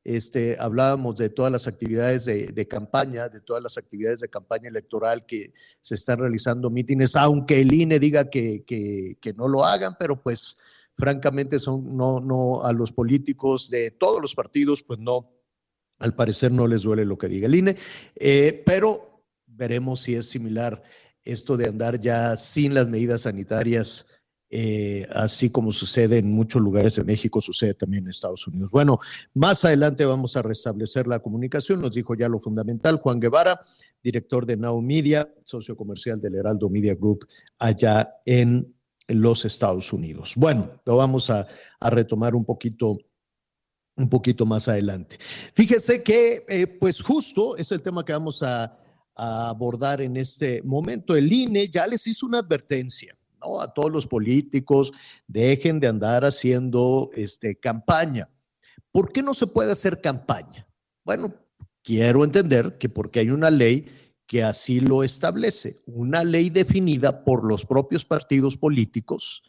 Este, 0.06 0.56
hablábamos 0.60 1.15
de 1.15 1.32
todas 1.32 1.52
las 1.52 1.65
actividades 1.65 2.26
de, 2.26 2.68
campaña, 2.68 3.28
de 3.28 3.41
todas 3.41 3.63
las 3.63 3.76
actividades 3.76 4.20
de 4.20 4.30
campaña 4.30 4.70
electoral 4.70 5.26
que 5.26 5.52
se 5.82 5.96
están 5.96 6.20
realizando 6.20 6.70
mítines, 6.70 7.15
aunque 7.15 7.60
el 7.60 7.74
INE 7.74 8.00
diga 8.00 8.30
que, 8.30 8.63
que, 8.68 9.34
no 9.34 9.48
lo 9.48 9.65
hagan, 9.65 9.96
pero 10.00 10.22
pues 10.22 10.60
francamente 10.96 11.58
son 11.58 11.98
no, 11.98 12.20
no 12.20 12.63
a 12.63 12.72
los 12.72 12.91
políticos 12.91 13.72
de 13.72 13.89
todos 13.89 14.22
los 14.22 14.36
partidos, 14.36 14.84
pues 14.84 15.00
no, 15.00 15.34
al 15.98 16.13
parecer 16.13 16.52
no 16.52 16.68
les 16.68 16.84
duele 16.84 17.04
lo 17.04 17.18
que 17.18 17.28
diga 17.28 17.48
el 17.48 17.56
INE, 17.56 17.76
eh, 18.15 18.62
pero 18.63 19.24
veremos 19.48 20.02
si 20.02 20.13
es 20.13 20.30
similar 20.30 20.84
esto 21.24 21.58
de 21.58 21.68
andar 21.68 22.00
ya 22.00 22.38
sin 22.38 22.76
las 22.76 22.88
medidas 22.88 23.22
sanitarias 23.22 24.06
eh, 24.49 25.08
así 25.12 25.49
como 25.49 25.71
sucede 25.71 26.19
en 26.19 26.31
muchos 26.31 26.62
lugares 26.62 26.95
de 26.95 27.03
México, 27.03 27.41
sucede 27.41 27.73
también 27.73 28.03
en 28.03 28.12
Estados 28.12 28.47
Unidos. 28.47 28.71
Bueno, 28.71 28.99
más 29.34 29.65
adelante 29.65 30.05
vamos 30.05 30.38
a 30.38 30.43
restablecer 30.43 31.08
la 31.08 31.19
comunicación, 31.19 31.81
nos 31.81 31.95
dijo 31.95 32.15
ya 32.15 32.29
lo 32.29 32.39
fundamental 32.39 32.97
Juan 32.97 33.19
Guevara, 33.19 33.60
director 34.03 34.45
de 34.45 34.55
Now 34.55 34.81
Media, 34.81 35.34
socio 35.43 35.75
comercial 35.75 36.21
del 36.21 36.36
Heraldo 36.36 36.69
Media 36.69 36.93
Group 36.93 37.25
allá 37.58 38.15
en 38.25 38.75
los 39.08 39.45
Estados 39.45 39.91
Unidos. 39.91 40.34
Bueno, 40.36 40.79
lo 40.86 40.97
vamos 40.97 41.29
a, 41.29 41.47
retomar 41.81 42.36
un 42.36 42.45
poquito 42.45 42.97
un 43.97 44.10
poquito 44.10 44.45
más 44.45 44.67
adelante. 44.67 45.17
Fíjese 45.53 46.03
que, 46.03 46.45
eh, 46.49 46.67
pues 46.67 47.01
justo 47.01 47.55
es 47.55 47.71
el 47.71 47.81
tema 47.81 48.03
que 48.03 48.12
vamos 48.12 48.43
a, 48.43 48.77
a 49.15 49.49
abordar 49.49 50.01
en 50.01 50.17
este 50.17 50.62
momento. 50.63 51.15
El 51.15 51.31
INE 51.31 51.69
ya 51.69 51.88
les 51.88 52.05
hizo 52.05 52.25
una 52.25 52.39
advertencia 52.39 53.17
a 53.62 53.73
todos 53.73 53.91
los 53.91 54.08
políticos, 54.08 54.91
dejen 55.27 55.79
de 55.79 55.88
andar 55.88 56.25
haciendo 56.25 57.10
este, 57.13 57.55
campaña. 57.55 58.29
¿Por 58.91 59.12
qué 59.12 59.21
no 59.21 59.34
se 59.34 59.47
puede 59.47 59.71
hacer 59.71 60.01
campaña? 60.01 60.67
Bueno, 61.03 61.34
quiero 61.84 62.23
entender 62.23 62.77
que 62.77 62.89
porque 62.89 63.19
hay 63.19 63.29
una 63.29 63.51
ley 63.51 63.88
que 64.27 64.43
así 64.43 64.79
lo 64.79 65.03
establece, 65.03 65.81
una 65.86 66.23
ley 66.23 66.49
definida 66.49 67.23
por 67.23 67.43
los 67.43 67.65
propios 67.65 68.05
partidos 68.05 68.58
políticos 68.58 69.43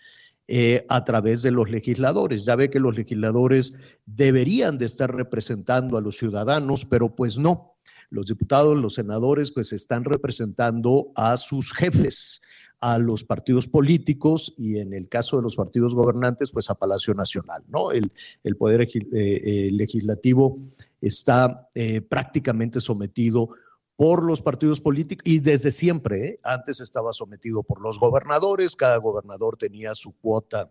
eh, 0.48 0.84
a 0.88 1.04
través 1.04 1.42
de 1.42 1.50
los 1.50 1.70
legisladores. 1.70 2.44
Ya 2.44 2.56
ve 2.56 2.70
que 2.70 2.78
los 2.78 2.96
legisladores 2.96 3.72
deberían 4.04 4.78
de 4.78 4.84
estar 4.84 5.14
representando 5.14 5.96
a 5.96 6.00
los 6.00 6.18
ciudadanos, 6.18 6.84
pero 6.84 7.16
pues 7.16 7.38
no. 7.38 7.76
Los 8.10 8.26
diputados, 8.26 8.78
los 8.78 8.94
senadores, 8.94 9.50
pues 9.50 9.72
están 9.72 10.04
representando 10.04 11.10
a 11.16 11.36
sus 11.36 11.72
jefes, 11.72 12.42
a 12.80 12.98
los 12.98 13.24
partidos 13.24 13.68
políticos 13.68 14.54
y 14.56 14.78
en 14.78 14.92
el 14.92 15.08
caso 15.08 15.36
de 15.36 15.42
los 15.42 15.56
partidos 15.56 15.94
gobernantes, 15.94 16.52
pues 16.52 16.68
a 16.70 16.74
Palacio 16.74 17.14
Nacional, 17.14 17.62
¿no? 17.68 17.90
El, 17.90 18.12
el 18.44 18.56
poder 18.56 18.82
eh, 18.82 18.88
eh, 19.12 19.70
legislativo 19.72 20.58
está 21.00 21.68
eh, 21.74 22.00
prácticamente 22.02 22.80
sometido 22.80 23.50
por 23.96 24.22
los 24.22 24.42
partidos 24.42 24.80
políticos 24.80 25.22
y 25.26 25.40
desde 25.40 25.72
siempre, 25.72 26.38
antes 26.42 26.80
estaba 26.80 27.14
sometido 27.14 27.62
por 27.62 27.80
los 27.80 27.98
gobernadores, 27.98 28.76
cada 28.76 28.98
gobernador 28.98 29.56
tenía 29.56 29.94
su 29.94 30.12
cuota 30.12 30.70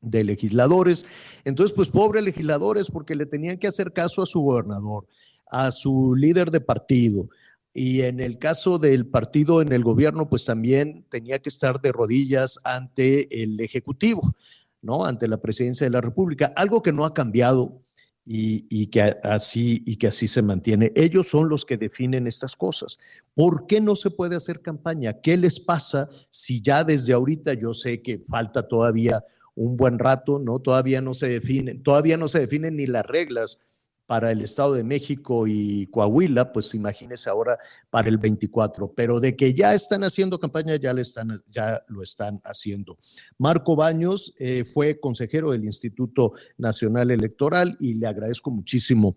de 0.00 0.22
legisladores. 0.22 1.04
Entonces, 1.44 1.74
pues 1.74 1.90
pobres 1.90 2.22
legisladores, 2.22 2.90
porque 2.90 3.16
le 3.16 3.26
tenían 3.26 3.58
que 3.58 3.66
hacer 3.66 3.92
caso 3.92 4.22
a 4.22 4.26
su 4.26 4.40
gobernador, 4.40 5.06
a 5.50 5.72
su 5.72 6.14
líder 6.14 6.52
de 6.52 6.60
partido. 6.60 7.28
Y 7.76 8.02
en 8.02 8.20
el 8.20 8.38
caso 8.38 8.78
del 8.78 9.04
partido 9.04 9.60
en 9.60 9.72
el 9.72 9.82
gobierno, 9.82 10.28
pues 10.28 10.44
también 10.44 11.04
tenía 11.10 11.40
que 11.40 11.48
estar 11.48 11.80
de 11.80 11.90
rodillas 11.90 12.60
ante 12.62 13.42
el 13.42 13.58
Ejecutivo, 13.60 14.36
¿no? 14.80 15.04
Ante 15.04 15.26
la 15.26 15.38
presidencia 15.38 15.84
de 15.84 15.90
la 15.90 16.00
República, 16.00 16.52
algo 16.54 16.82
que 16.82 16.92
no 16.92 17.04
ha 17.04 17.12
cambiado 17.12 17.82
y, 18.24 18.86
que 18.86 19.02
así, 19.24 19.82
y 19.86 19.96
que 19.96 20.06
así 20.06 20.28
se 20.28 20.40
mantiene. 20.40 20.92
Ellos 20.94 21.28
son 21.28 21.48
los 21.48 21.64
que 21.64 21.76
definen 21.76 22.28
estas 22.28 22.54
cosas. 22.54 22.98
¿Por 23.34 23.66
qué 23.66 23.80
no 23.80 23.96
se 23.96 24.10
puede 24.10 24.36
hacer 24.36 24.62
campaña? 24.62 25.20
¿Qué 25.20 25.36
les 25.36 25.58
pasa 25.58 26.08
si 26.30 26.62
ya 26.62 26.84
desde 26.84 27.12
ahorita 27.12 27.54
yo 27.54 27.74
sé 27.74 28.02
que 28.02 28.24
falta 28.28 28.68
todavía 28.68 29.24
un 29.56 29.76
buen 29.76 29.98
rato, 29.98 30.38
¿no? 30.38 30.60
Todavía 30.60 31.00
no 31.00 31.12
se 31.12 31.28
definen, 31.28 31.82
todavía 31.82 32.16
no 32.16 32.28
se 32.28 32.40
definen 32.40 32.76
ni 32.76 32.86
las 32.86 33.04
reglas 33.04 33.58
para 34.06 34.30
el 34.30 34.42
Estado 34.42 34.74
de 34.74 34.84
México 34.84 35.46
y 35.46 35.86
Coahuila, 35.86 36.52
pues 36.52 36.74
imagínese 36.74 37.30
ahora 37.30 37.58
para 37.90 38.08
el 38.08 38.18
24, 38.18 38.92
pero 38.94 39.20
de 39.20 39.36
que 39.36 39.54
ya 39.54 39.74
están 39.74 40.04
haciendo 40.04 40.38
campaña, 40.38 40.76
ya, 40.76 40.92
le 40.92 41.02
están, 41.02 41.42
ya 41.48 41.82
lo 41.88 42.02
están 42.02 42.40
haciendo. 42.44 42.98
Marco 43.38 43.76
Baños 43.76 44.34
eh, 44.38 44.64
fue 44.64 45.00
consejero 45.00 45.50
del 45.52 45.64
Instituto 45.64 46.32
Nacional 46.58 47.10
Electoral 47.10 47.76
y 47.80 47.94
le 47.94 48.06
agradezco 48.06 48.50
muchísimo 48.50 49.16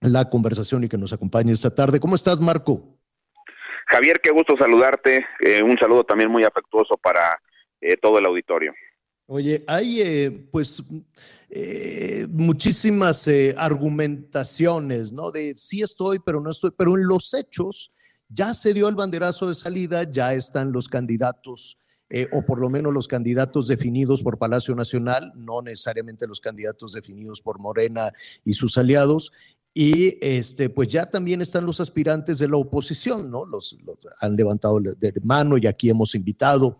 la 0.00 0.28
conversación 0.28 0.84
y 0.84 0.88
que 0.88 0.98
nos 0.98 1.12
acompañe 1.12 1.52
esta 1.52 1.74
tarde. 1.74 2.00
¿Cómo 2.00 2.14
estás, 2.14 2.40
Marco? 2.40 2.98
Javier, 3.86 4.20
qué 4.22 4.30
gusto 4.30 4.56
saludarte. 4.56 5.26
Eh, 5.40 5.62
un 5.62 5.76
saludo 5.76 6.04
también 6.04 6.30
muy 6.30 6.44
afectuoso 6.44 6.96
para 6.96 7.40
eh, 7.80 7.96
todo 7.96 8.18
el 8.18 8.26
auditorio. 8.26 8.72
Oye, 9.26 9.64
hay 9.66 10.00
eh, 10.00 10.48
pues 10.50 10.82
eh, 11.50 12.26
muchísimas 12.30 13.26
eh, 13.28 13.54
argumentaciones, 13.58 15.12
¿no? 15.12 15.30
De 15.30 15.54
sí 15.56 15.82
estoy, 15.82 16.18
pero 16.18 16.40
no 16.40 16.50
estoy, 16.50 16.70
pero 16.76 16.96
en 16.96 17.06
los 17.06 17.34
hechos 17.34 17.92
ya 18.28 18.54
se 18.54 18.72
dio 18.72 18.88
el 18.88 18.94
banderazo 18.94 19.48
de 19.48 19.54
salida, 19.54 20.04
ya 20.04 20.34
están 20.34 20.72
los 20.72 20.88
candidatos, 20.88 21.76
o 22.32 22.42
por 22.42 22.58
lo 22.58 22.68
menos 22.68 22.92
los 22.92 23.06
candidatos 23.06 23.68
definidos 23.68 24.24
por 24.24 24.36
Palacio 24.36 24.74
Nacional, 24.74 25.32
no 25.36 25.62
necesariamente 25.62 26.26
los 26.26 26.40
candidatos 26.40 26.92
definidos 26.92 27.40
por 27.40 27.60
Morena 27.60 28.12
y 28.44 28.52
sus 28.52 28.76
aliados, 28.78 29.32
y 29.72 30.16
este, 30.20 30.68
pues 30.68 30.88
ya 30.88 31.06
también 31.06 31.40
están 31.40 31.64
los 31.64 31.80
aspirantes 31.80 32.38
de 32.38 32.48
la 32.48 32.56
oposición, 32.56 33.30
¿no? 33.30 33.46
Los 33.46 33.78
han 34.20 34.34
levantado 34.34 34.80
de 34.80 35.12
mano 35.22 35.56
y 35.58 35.66
aquí 35.66 35.90
hemos 35.90 36.14
invitado 36.14 36.78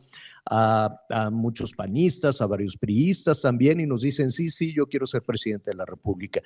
a, 0.50 1.30
muchos 1.32 1.72
panistas, 1.74 2.40
a 2.40 2.46
varios 2.46 2.76
priistas 2.76 3.42
también, 3.42 3.80
y 3.80 3.86
nos 3.86 4.02
dicen, 4.02 4.30
sí, 4.30 4.50
sí, 4.50 4.74
yo 4.74 4.86
quiero 4.86 5.06
ser 5.06 5.22
presidente 5.22 5.70
de 5.70 5.76
la 5.76 5.86
República. 5.86 6.40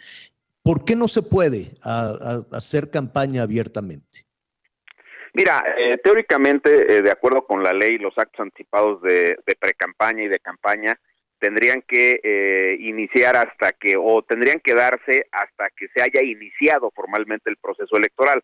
¿Por 0.62 0.84
qué 0.84 0.96
no 0.96 1.09
se 1.09 1.22
puede 1.22 1.72
hacer 1.82 2.90
campaña 2.90 3.42
abiertamente? 3.42 4.26
Mira, 5.34 5.64
eh, 5.76 5.98
teóricamente, 6.02 6.98
eh, 6.98 7.02
de 7.02 7.11
acuerdo 7.11 7.44
con 7.44 7.62
la 7.62 7.72
ley, 7.72 7.98
los 7.98 8.16
actos 8.16 8.40
anticipados 8.40 9.02
de, 9.02 9.36
de 9.44 9.57
pre-campaña 9.59 10.22
y 10.22 10.28
de 10.28 10.38
campaña 10.38 10.98
tendrían 11.44 11.82
que 11.82 12.20
eh, 12.22 12.76
iniciar 12.80 13.36
hasta 13.36 13.72
que, 13.72 13.96
o 13.98 14.22
tendrían 14.22 14.61
que 14.61 14.72
darse 14.72 15.26
hasta 15.30 15.68
que 15.76 15.88
se 15.94 16.00
haya 16.00 16.22
iniciado 16.22 16.90
formalmente 16.94 17.50
el 17.50 17.59
proceso 17.59 17.96
electoral. 17.98 18.42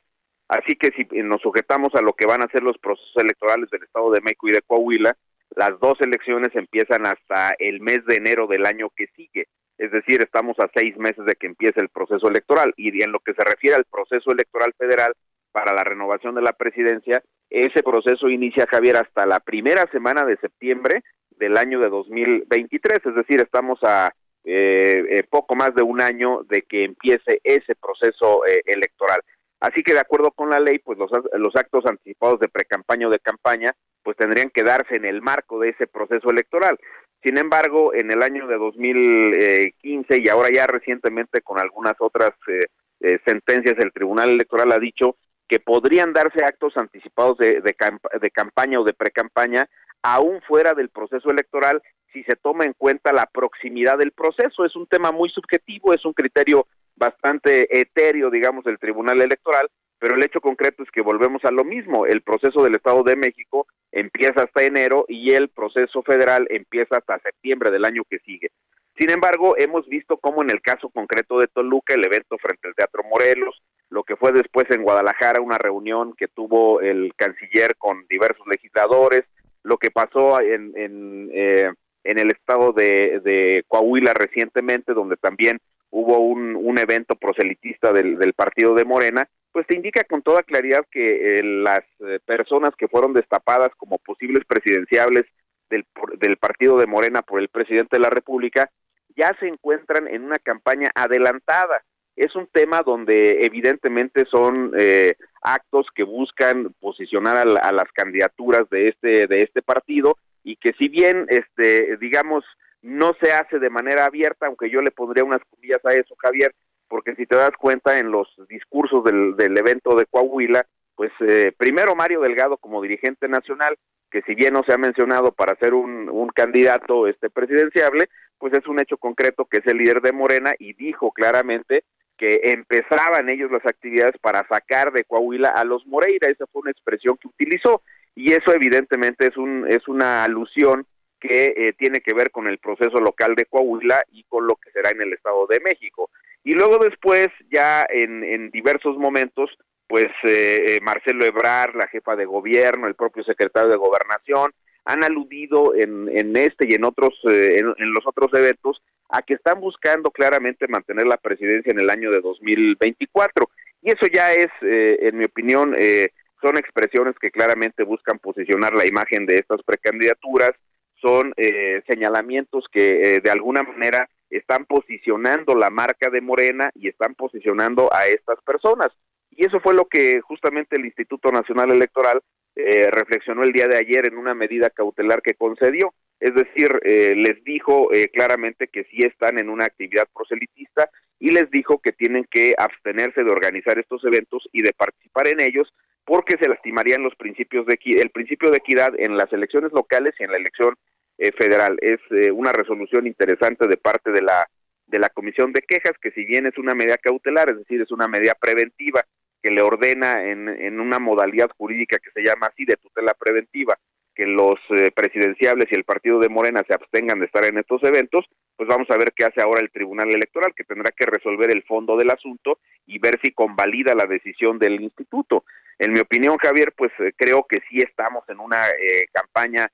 Así 0.48 0.74
que 0.76 0.90
si 0.96 1.06
nos 1.22 1.40
sujetamos 1.40 1.94
a 1.94 2.02
lo 2.02 2.12
que 2.12 2.26
van 2.26 2.42
a 2.42 2.50
ser 2.50 2.62
los 2.62 2.76
procesos 2.76 3.16
electorales 3.16 3.70
del 3.70 3.84
Estado 3.84 4.11
de 4.11 4.20
México 4.20 4.48
y 4.48 4.52
de 4.52 4.62
Coahuila, 4.62 5.16
las 5.57 5.78
dos 5.80 6.01
elecciones 6.01 6.51
empiezan 6.55 7.07
hasta 7.07 7.55
el 7.59 7.80
mes 7.80 8.05
de 8.07 8.16
enero 8.16 8.46
del 8.46 8.66
año 8.66 8.90
que 8.94 9.07
sigue. 9.16 9.46
Es 9.78 9.90
decir, 9.90 10.20
estamos 10.20 10.59
a 10.61 10.70
seis 10.74 10.96
meses 10.98 11.24
de 11.24 11.34
que 11.34 11.46
empiece 11.46 11.80
el 11.80 11.88
proceso 11.88 12.28
electoral. 12.28 12.72
Y 12.76 13.03
en 13.03 13.12
lo 13.12 13.20
que 13.20 13.34
se 13.34 13.42
refiere 13.42 13.76
al 13.76 13.86
proceso 13.86 14.30
electoral 14.30 14.74
federal 14.76 15.14
para 15.53 15.72
la 15.72 15.82
renovación 15.82 16.34
de 16.34 16.42
la 16.42 16.53
presidencia, 16.53 17.22
ese 17.48 17.82
proceso 17.82 18.28
inicia, 18.28 18.66
Javier, 18.70 18.96
hasta 18.96 19.26
la 19.26 19.40
primera 19.40 19.90
semana 19.90 20.24
de 20.24 20.36
septiembre 20.36 21.03
del 21.30 21.57
año 21.57 21.80
de 21.80 21.88
2023. 21.88 23.01
Es 23.05 23.14
decir, 23.14 23.40
estamos 23.40 23.78
a 23.82 24.12
eh, 24.44 25.05
eh, 25.09 25.24
poco 25.28 25.57
más 25.57 25.74
de 25.74 25.82
un 25.82 26.01
año 26.01 26.42
de 26.44 26.62
que 26.62 26.84
empiece 26.84 27.40
ese 27.42 27.74
proceso 27.74 28.46
eh, 28.46 28.62
electoral. 28.66 29.20
Así 29.61 29.82
que 29.82 29.92
de 29.92 30.00
acuerdo 30.00 30.30
con 30.30 30.50
la 30.50 30.58
ley, 30.58 30.78
pues 30.78 30.98
los, 30.98 31.11
los 31.34 31.54
actos 31.54 31.84
anticipados 31.86 32.40
de 32.40 32.48
precampaña 32.48 33.08
o 33.08 33.11
de 33.11 33.18
campaña, 33.18 33.72
pues 34.02 34.16
tendrían 34.16 34.50
que 34.50 34.62
darse 34.62 34.96
en 34.96 35.04
el 35.04 35.20
marco 35.20 35.61
de 35.61 35.70
ese 35.70 35.86
proceso 35.86 36.30
electoral. 36.30 36.78
Sin 37.22 37.36
embargo, 37.36 37.92
en 37.92 38.11
el 38.11 38.22
año 38.22 38.46
de 38.46 38.56
2015 38.56 40.22
y 40.22 40.28
ahora 40.28 40.48
ya 40.50 40.66
recientemente 40.66 41.42
con 41.42 41.61
algunas 41.61 41.94
otras 41.98 42.30
eh, 42.48 42.64
eh, 43.00 43.18
sentencias, 43.26 43.76
el 43.78 43.92
Tribunal 43.92 44.30
Electoral 44.30 44.72
ha 44.72 44.78
dicho 44.78 45.16
que 45.46 45.61
podrían 45.61 46.14
darse 46.14 46.42
actos 46.42 46.76
anticipados 46.76 47.36
de, 47.36 47.61
de, 47.61 47.74
de 48.20 48.30
campaña 48.30 48.80
o 48.80 48.84
de 48.84 48.94
precampaña 48.94 49.68
aún 50.02 50.40
fuera 50.42 50.72
del 50.72 50.88
proceso 50.88 51.30
electoral 51.30 51.82
si 52.12 52.22
se 52.24 52.36
toma 52.36 52.64
en 52.64 52.72
cuenta 52.72 53.12
la 53.12 53.26
proximidad 53.26 53.98
del 53.98 54.12
proceso. 54.12 54.64
Es 54.64 54.74
un 54.74 54.86
tema 54.86 55.12
muy 55.12 55.28
subjetivo, 55.28 55.92
es 55.92 56.04
un 56.04 56.12
criterio 56.12 56.66
bastante 57.01 57.80
etéreo, 57.80 58.30
digamos, 58.30 58.62
del 58.62 58.78
Tribunal 58.78 59.20
Electoral, 59.22 59.68
pero 59.98 60.14
el 60.14 60.22
hecho 60.22 60.40
concreto 60.40 60.82
es 60.82 60.90
que 60.90 61.01
volvemos 61.01 61.44
a 61.44 61.51
lo 61.51 61.64
mismo. 61.64 62.07
El 62.07 62.20
proceso 62.20 62.62
del 62.62 62.76
Estado 62.76 63.03
de 63.03 63.16
México 63.16 63.66
empieza 63.90 64.42
hasta 64.42 64.62
enero 64.62 65.07
y 65.09 65.32
el 65.32 65.48
proceso 65.48 66.03
federal 66.03 66.46
empieza 66.51 66.98
hasta 66.98 67.18
septiembre 67.18 67.70
del 67.70 67.84
año 67.84 68.03
que 68.09 68.18
sigue. 68.20 68.51
Sin 68.98 69.11
embargo, 69.11 69.55
hemos 69.57 69.88
visto 69.88 70.18
cómo 70.18 70.42
en 70.42 70.51
el 70.51 70.61
caso 70.61 70.90
concreto 70.90 71.38
de 71.38 71.48
Toluca, 71.48 71.94
el 71.94 72.05
evento 72.05 72.36
frente 72.38 72.68
al 72.68 72.74
Teatro 72.74 73.03
Morelos, 73.05 73.62
lo 73.88 74.05
que 74.05 74.16
fue 74.16 74.32
después 74.32 74.66
en 74.70 74.82
Guadalajara, 74.82 75.40
una 75.40 75.59
reunión 75.59 76.14
que 76.16 76.28
tuvo 76.28 76.80
el 76.80 77.12
canciller 77.16 77.76
con 77.76 78.07
diversos 78.09 78.46
legisladores, 78.46 79.24
lo 79.62 79.78
que 79.78 79.90
pasó 79.90 80.40
en, 80.40 80.72
en, 80.76 81.30
eh, 81.32 81.72
en 82.05 82.18
el 82.18 82.30
estado 82.30 82.72
de, 82.72 83.20
de 83.20 83.64
Coahuila 83.68 84.12
recientemente, 84.12 84.92
donde 84.92 85.16
también 85.16 85.59
hubo 85.91 86.18
un, 86.18 86.57
un 86.57 86.78
evento 86.78 87.16
proselitista 87.16 87.93
del, 87.93 88.18
del, 88.18 88.32
partido 88.32 88.74
de 88.74 88.84
Morena, 88.84 89.28
pues 89.53 89.66
te 89.66 89.74
indica 89.74 90.05
con 90.05 90.22
toda 90.22 90.43
claridad 90.43 90.86
que 90.91 91.38
eh, 91.38 91.43
las 91.43 91.80
eh, 92.01 92.20
personas 92.24 92.70
que 92.76 92.88
fueron 92.88 93.12
destapadas 93.12 93.70
como 93.76 93.99
posibles 93.99 94.45
presidenciables 94.47 95.26
del, 95.68 95.84
del 96.18 96.36
partido 96.36 96.78
de 96.78 96.86
Morena 96.86 97.22
por 97.22 97.41
el 97.41 97.49
presidente 97.49 97.97
de 97.97 98.03
la 98.03 98.11
República 98.11 98.70
ya 99.16 99.36
se 99.41 99.49
encuentran 99.49 100.07
en 100.09 100.22
una 100.22 100.36
campaña 100.36 100.91
adelantada. 100.95 101.82
Es 102.16 102.34
un 102.36 102.47
tema 102.47 102.82
donde 102.82 103.45
evidentemente 103.45 104.24
son 104.26 104.72
eh, 104.78 105.14
actos 105.43 105.86
que 105.95 106.05
buscan 106.05 106.74
posicionar 106.80 107.36
a, 107.36 107.43
a, 107.43 107.72
las 107.72 107.91
candidaturas 107.93 108.68
de 108.70 108.88
este 108.88 109.26
de 109.26 109.43
este 109.43 109.62
partido 109.62 110.16
y 110.45 110.57
que 110.57 110.72
si 110.78 110.88
bien 110.88 111.26
este 111.28 111.97
digamos 111.97 112.45
no 112.82 113.14
se 113.20 113.32
hace 113.32 113.58
de 113.58 113.70
manera 113.70 114.04
abierta, 114.04 114.46
aunque 114.46 114.70
yo 114.70 114.80
le 114.80 114.90
pondría 114.90 115.24
unas 115.24 115.42
comillas 115.50 115.84
a 115.84 115.94
eso, 115.94 116.14
Javier, 116.18 116.54
porque 116.88 117.14
si 117.14 117.26
te 117.26 117.36
das 117.36 117.52
cuenta 117.58 117.98
en 117.98 118.10
los 118.10 118.28
discursos 118.48 119.04
del, 119.04 119.36
del 119.36 119.56
evento 119.56 119.94
de 119.94 120.06
Coahuila, 120.06 120.66
pues 120.96 121.12
eh, 121.20 121.52
primero 121.56 121.94
Mario 121.94 122.20
Delgado 122.20 122.56
como 122.56 122.82
dirigente 122.82 123.28
nacional, 123.28 123.76
que 124.10 124.22
si 124.22 124.34
bien 124.34 124.54
no 124.54 124.64
se 124.64 124.72
ha 124.72 124.78
mencionado 124.78 125.32
para 125.32 125.56
ser 125.56 125.72
un, 125.72 126.08
un 126.10 126.28
candidato 126.28 127.06
este 127.06 127.30
presidenciable, 127.30 128.08
pues 128.38 128.52
es 128.54 128.66
un 128.66 128.80
hecho 128.80 128.96
concreto 128.96 129.44
que 129.44 129.58
es 129.58 129.66
el 129.66 129.78
líder 129.78 130.00
de 130.00 130.12
Morena 130.12 130.52
y 130.58 130.72
dijo 130.72 131.12
claramente 131.12 131.84
que 132.16 132.40
empezaban 132.44 133.30
ellos 133.30 133.50
las 133.50 133.64
actividades 133.64 134.18
para 134.20 134.46
sacar 134.48 134.92
de 134.92 135.04
Coahuila 135.04 135.48
a 135.48 135.64
los 135.64 135.86
Moreira, 135.86 136.28
esa 136.28 136.46
fue 136.48 136.62
una 136.62 136.70
expresión 136.70 137.16
que 137.16 137.28
utilizó 137.28 137.82
y 138.14 138.32
eso 138.32 138.52
evidentemente 138.52 139.26
es 139.26 139.36
un 139.36 139.66
es 139.68 139.86
una 139.88 140.24
alusión 140.24 140.86
que 141.20 141.54
eh, 141.56 141.72
tiene 141.78 142.00
que 142.00 142.14
ver 142.14 142.30
con 142.30 142.46
el 142.46 142.58
proceso 142.58 143.00
local 143.00 143.34
de 143.34 143.44
Coahuila 143.44 144.02
y 144.12 144.24
con 144.24 144.46
lo 144.46 144.56
que 144.56 144.70
será 144.70 144.90
en 144.90 145.02
el 145.02 145.12
Estado 145.12 145.46
de 145.46 145.60
México. 145.60 146.10
Y 146.42 146.52
luego 146.52 146.78
después, 146.78 147.28
ya 147.50 147.86
en, 147.88 148.24
en 148.24 148.50
diversos 148.50 148.96
momentos, 148.96 149.50
pues 149.86 150.06
eh, 150.24 150.64
eh, 150.66 150.78
Marcelo 150.82 151.24
Ebrar, 151.24 151.74
la 151.74 151.88
jefa 151.88 152.16
de 152.16 152.24
gobierno, 152.24 152.86
el 152.86 152.94
propio 152.94 153.22
secretario 153.24 153.70
de 153.70 153.76
gobernación, 153.76 154.52
han 154.84 155.04
aludido 155.04 155.74
en, 155.74 156.08
en 156.16 156.36
este 156.36 156.66
y 156.68 156.74
en 156.74 156.84
otros, 156.84 157.14
eh, 157.30 157.58
en, 157.58 157.74
en, 157.76 157.92
los 157.92 158.06
otros 158.06 158.32
eventos 158.32 158.82
a 159.08 159.22
que 159.22 159.34
están 159.34 159.60
buscando 159.60 160.10
claramente 160.10 160.68
mantener 160.68 161.06
la 161.06 161.16
presidencia 161.16 161.72
en 161.72 161.80
el 161.80 161.90
año 161.90 162.10
de 162.10 162.20
2024. 162.20 163.50
Y 163.82 163.90
eso 163.90 164.06
ya 164.12 164.32
es, 164.32 164.48
eh, 164.62 164.98
en 165.02 165.18
mi 165.18 165.24
opinión, 165.24 165.74
eh, 165.76 166.10
son 166.40 166.56
expresiones 166.56 167.14
que 167.20 167.30
claramente 167.30 167.82
buscan 167.82 168.18
posicionar 168.18 168.74
la 168.74 168.86
imagen 168.86 169.26
de 169.26 169.38
estas 169.38 169.62
precandidaturas, 169.62 170.52
son 171.01 171.32
eh, 171.36 171.82
señalamientos 171.88 172.64
que 172.72 173.16
eh, 173.16 173.20
de 173.20 173.30
alguna 173.30 173.62
manera 173.62 174.09
están 174.30 174.64
posicionando 174.64 175.55
la 175.55 175.70
marca 175.70 176.09
de 176.11 176.20
Morena 176.20 176.70
y 176.74 176.88
están 176.88 177.14
posicionando 177.14 177.92
a 177.92 178.07
estas 178.07 178.40
personas. 178.42 178.88
Y 179.30 179.46
eso 179.46 179.61
fue 179.61 179.74
lo 179.74 179.86
que 179.86 180.20
justamente 180.20 180.76
el 180.76 180.84
Instituto 180.84 181.30
Nacional 181.32 181.70
Electoral 181.70 182.20
eh, 182.57 182.90
reflexionó 182.90 183.42
el 183.42 183.53
día 183.53 183.68
de 183.68 183.76
ayer 183.76 184.07
en 184.07 184.18
una 184.18 184.34
medida 184.34 184.70
cautelar 184.70 185.22
que 185.22 185.34
concedió. 185.34 185.94
es 186.18 186.34
decir, 186.34 186.68
eh, 186.84 187.14
les 187.16 187.42
dijo 187.44 187.90
eh, 187.94 188.09
claramente 188.12 188.68
que 188.68 188.84
sí 188.84 188.98
están 188.98 189.38
en 189.38 189.48
una 189.48 189.64
actividad 189.64 190.07
proselitista 190.14 190.90
y 191.18 191.30
les 191.30 191.51
dijo 191.51 191.78
que 191.78 191.92
tienen 191.92 192.26
que 192.30 192.55
abstenerse 192.59 193.24
de 193.24 193.30
organizar 193.30 193.78
estos 193.78 194.05
eventos 194.05 194.46
y 194.53 194.61
de 194.61 194.74
participar 194.74 195.28
en 195.28 195.40
ellos 195.40 195.72
porque 196.05 196.36
se 196.40 196.48
lastimarían 196.48 197.03
los 197.03 197.14
principios 197.16 197.66
de 197.66 197.78
el 197.84 198.11
principio 198.11 198.51
de 198.51 198.59
equidad 198.59 198.92
en 198.98 199.16
las 199.16 199.32
elecciones 199.32 199.72
locales 199.72 200.12
y 200.18 200.24
en 200.24 200.32
la 200.32 200.38
elección 200.38 200.74
eh, 201.18 201.32
federal. 201.32 201.78
Es 201.80 202.01
una 202.32 202.53
resolución 202.53 203.07
interesante 203.07 203.66
de 203.66 203.76
parte 203.76 204.11
de 204.11 204.22
la 204.22 204.46
de 204.86 204.98
la 204.98 205.09
Comisión 205.09 205.53
de 205.53 205.62
Quejas 205.62 205.92
que 206.03 206.11
si 206.11 206.24
bien 206.24 206.46
es 206.46 206.59
una 206.59 206.74
medida 206.74 206.96
cautelar, 206.96 207.48
es 207.51 207.59
decir, 207.59 207.80
es 207.80 207.92
una 207.92 208.09
medida 208.09 208.34
preventiva 208.34 209.05
que 209.40 209.51
le 209.51 209.62
ordena 209.62 210.24
en, 210.24 210.48
en 210.48 210.80
una 210.80 210.98
modalidad 210.98 211.48
jurídica 211.57 211.98
que 211.98 212.11
se 212.11 212.22
llama 212.22 212.48
así 212.48 212.64
de 212.64 212.76
tutela 212.76 213.14
preventiva 213.14 213.78
que 214.14 214.26
los 214.26 214.59
eh, 214.76 214.90
presidenciables 214.94 215.68
y 215.70 215.76
el 215.76 215.84
partido 215.84 216.18
de 216.18 216.28
Morena 216.28 216.62
se 216.66 216.74
abstengan 216.74 217.20
de 217.20 217.24
estar 217.26 217.44
en 217.44 217.57
estos 217.57 217.82
eventos, 217.84 218.26
pues 218.55 218.68
vamos 218.68 218.90
a 218.90 218.98
ver 218.98 219.12
qué 219.16 219.24
hace 219.24 219.40
ahora 219.40 219.62
el 219.62 219.70
Tribunal 219.70 220.09
Electoral, 220.12 220.53
que 220.55 220.64
tendrá 220.64 220.90
que 220.90 221.07
resolver 221.07 221.51
el 221.51 221.62
fondo 221.62 221.96
del 221.96 222.11
asunto 222.11 222.59
y 222.86 222.98
ver 222.98 223.18
si 223.22 223.32
convalida 223.32 223.94
la 223.94 224.05
decisión 224.05 224.59
del 224.59 224.80
instituto. 224.80 225.44
En 225.80 225.92
mi 225.92 225.98
opinión, 225.98 226.36
Javier, 226.36 226.72
pues 226.76 226.92
eh, 227.00 227.12
creo 227.16 227.44
que 227.48 227.60
sí 227.68 227.78
estamos 227.78 228.22
en 228.28 228.38
una 228.38 228.68
eh, 228.68 229.06
campaña 229.12 229.66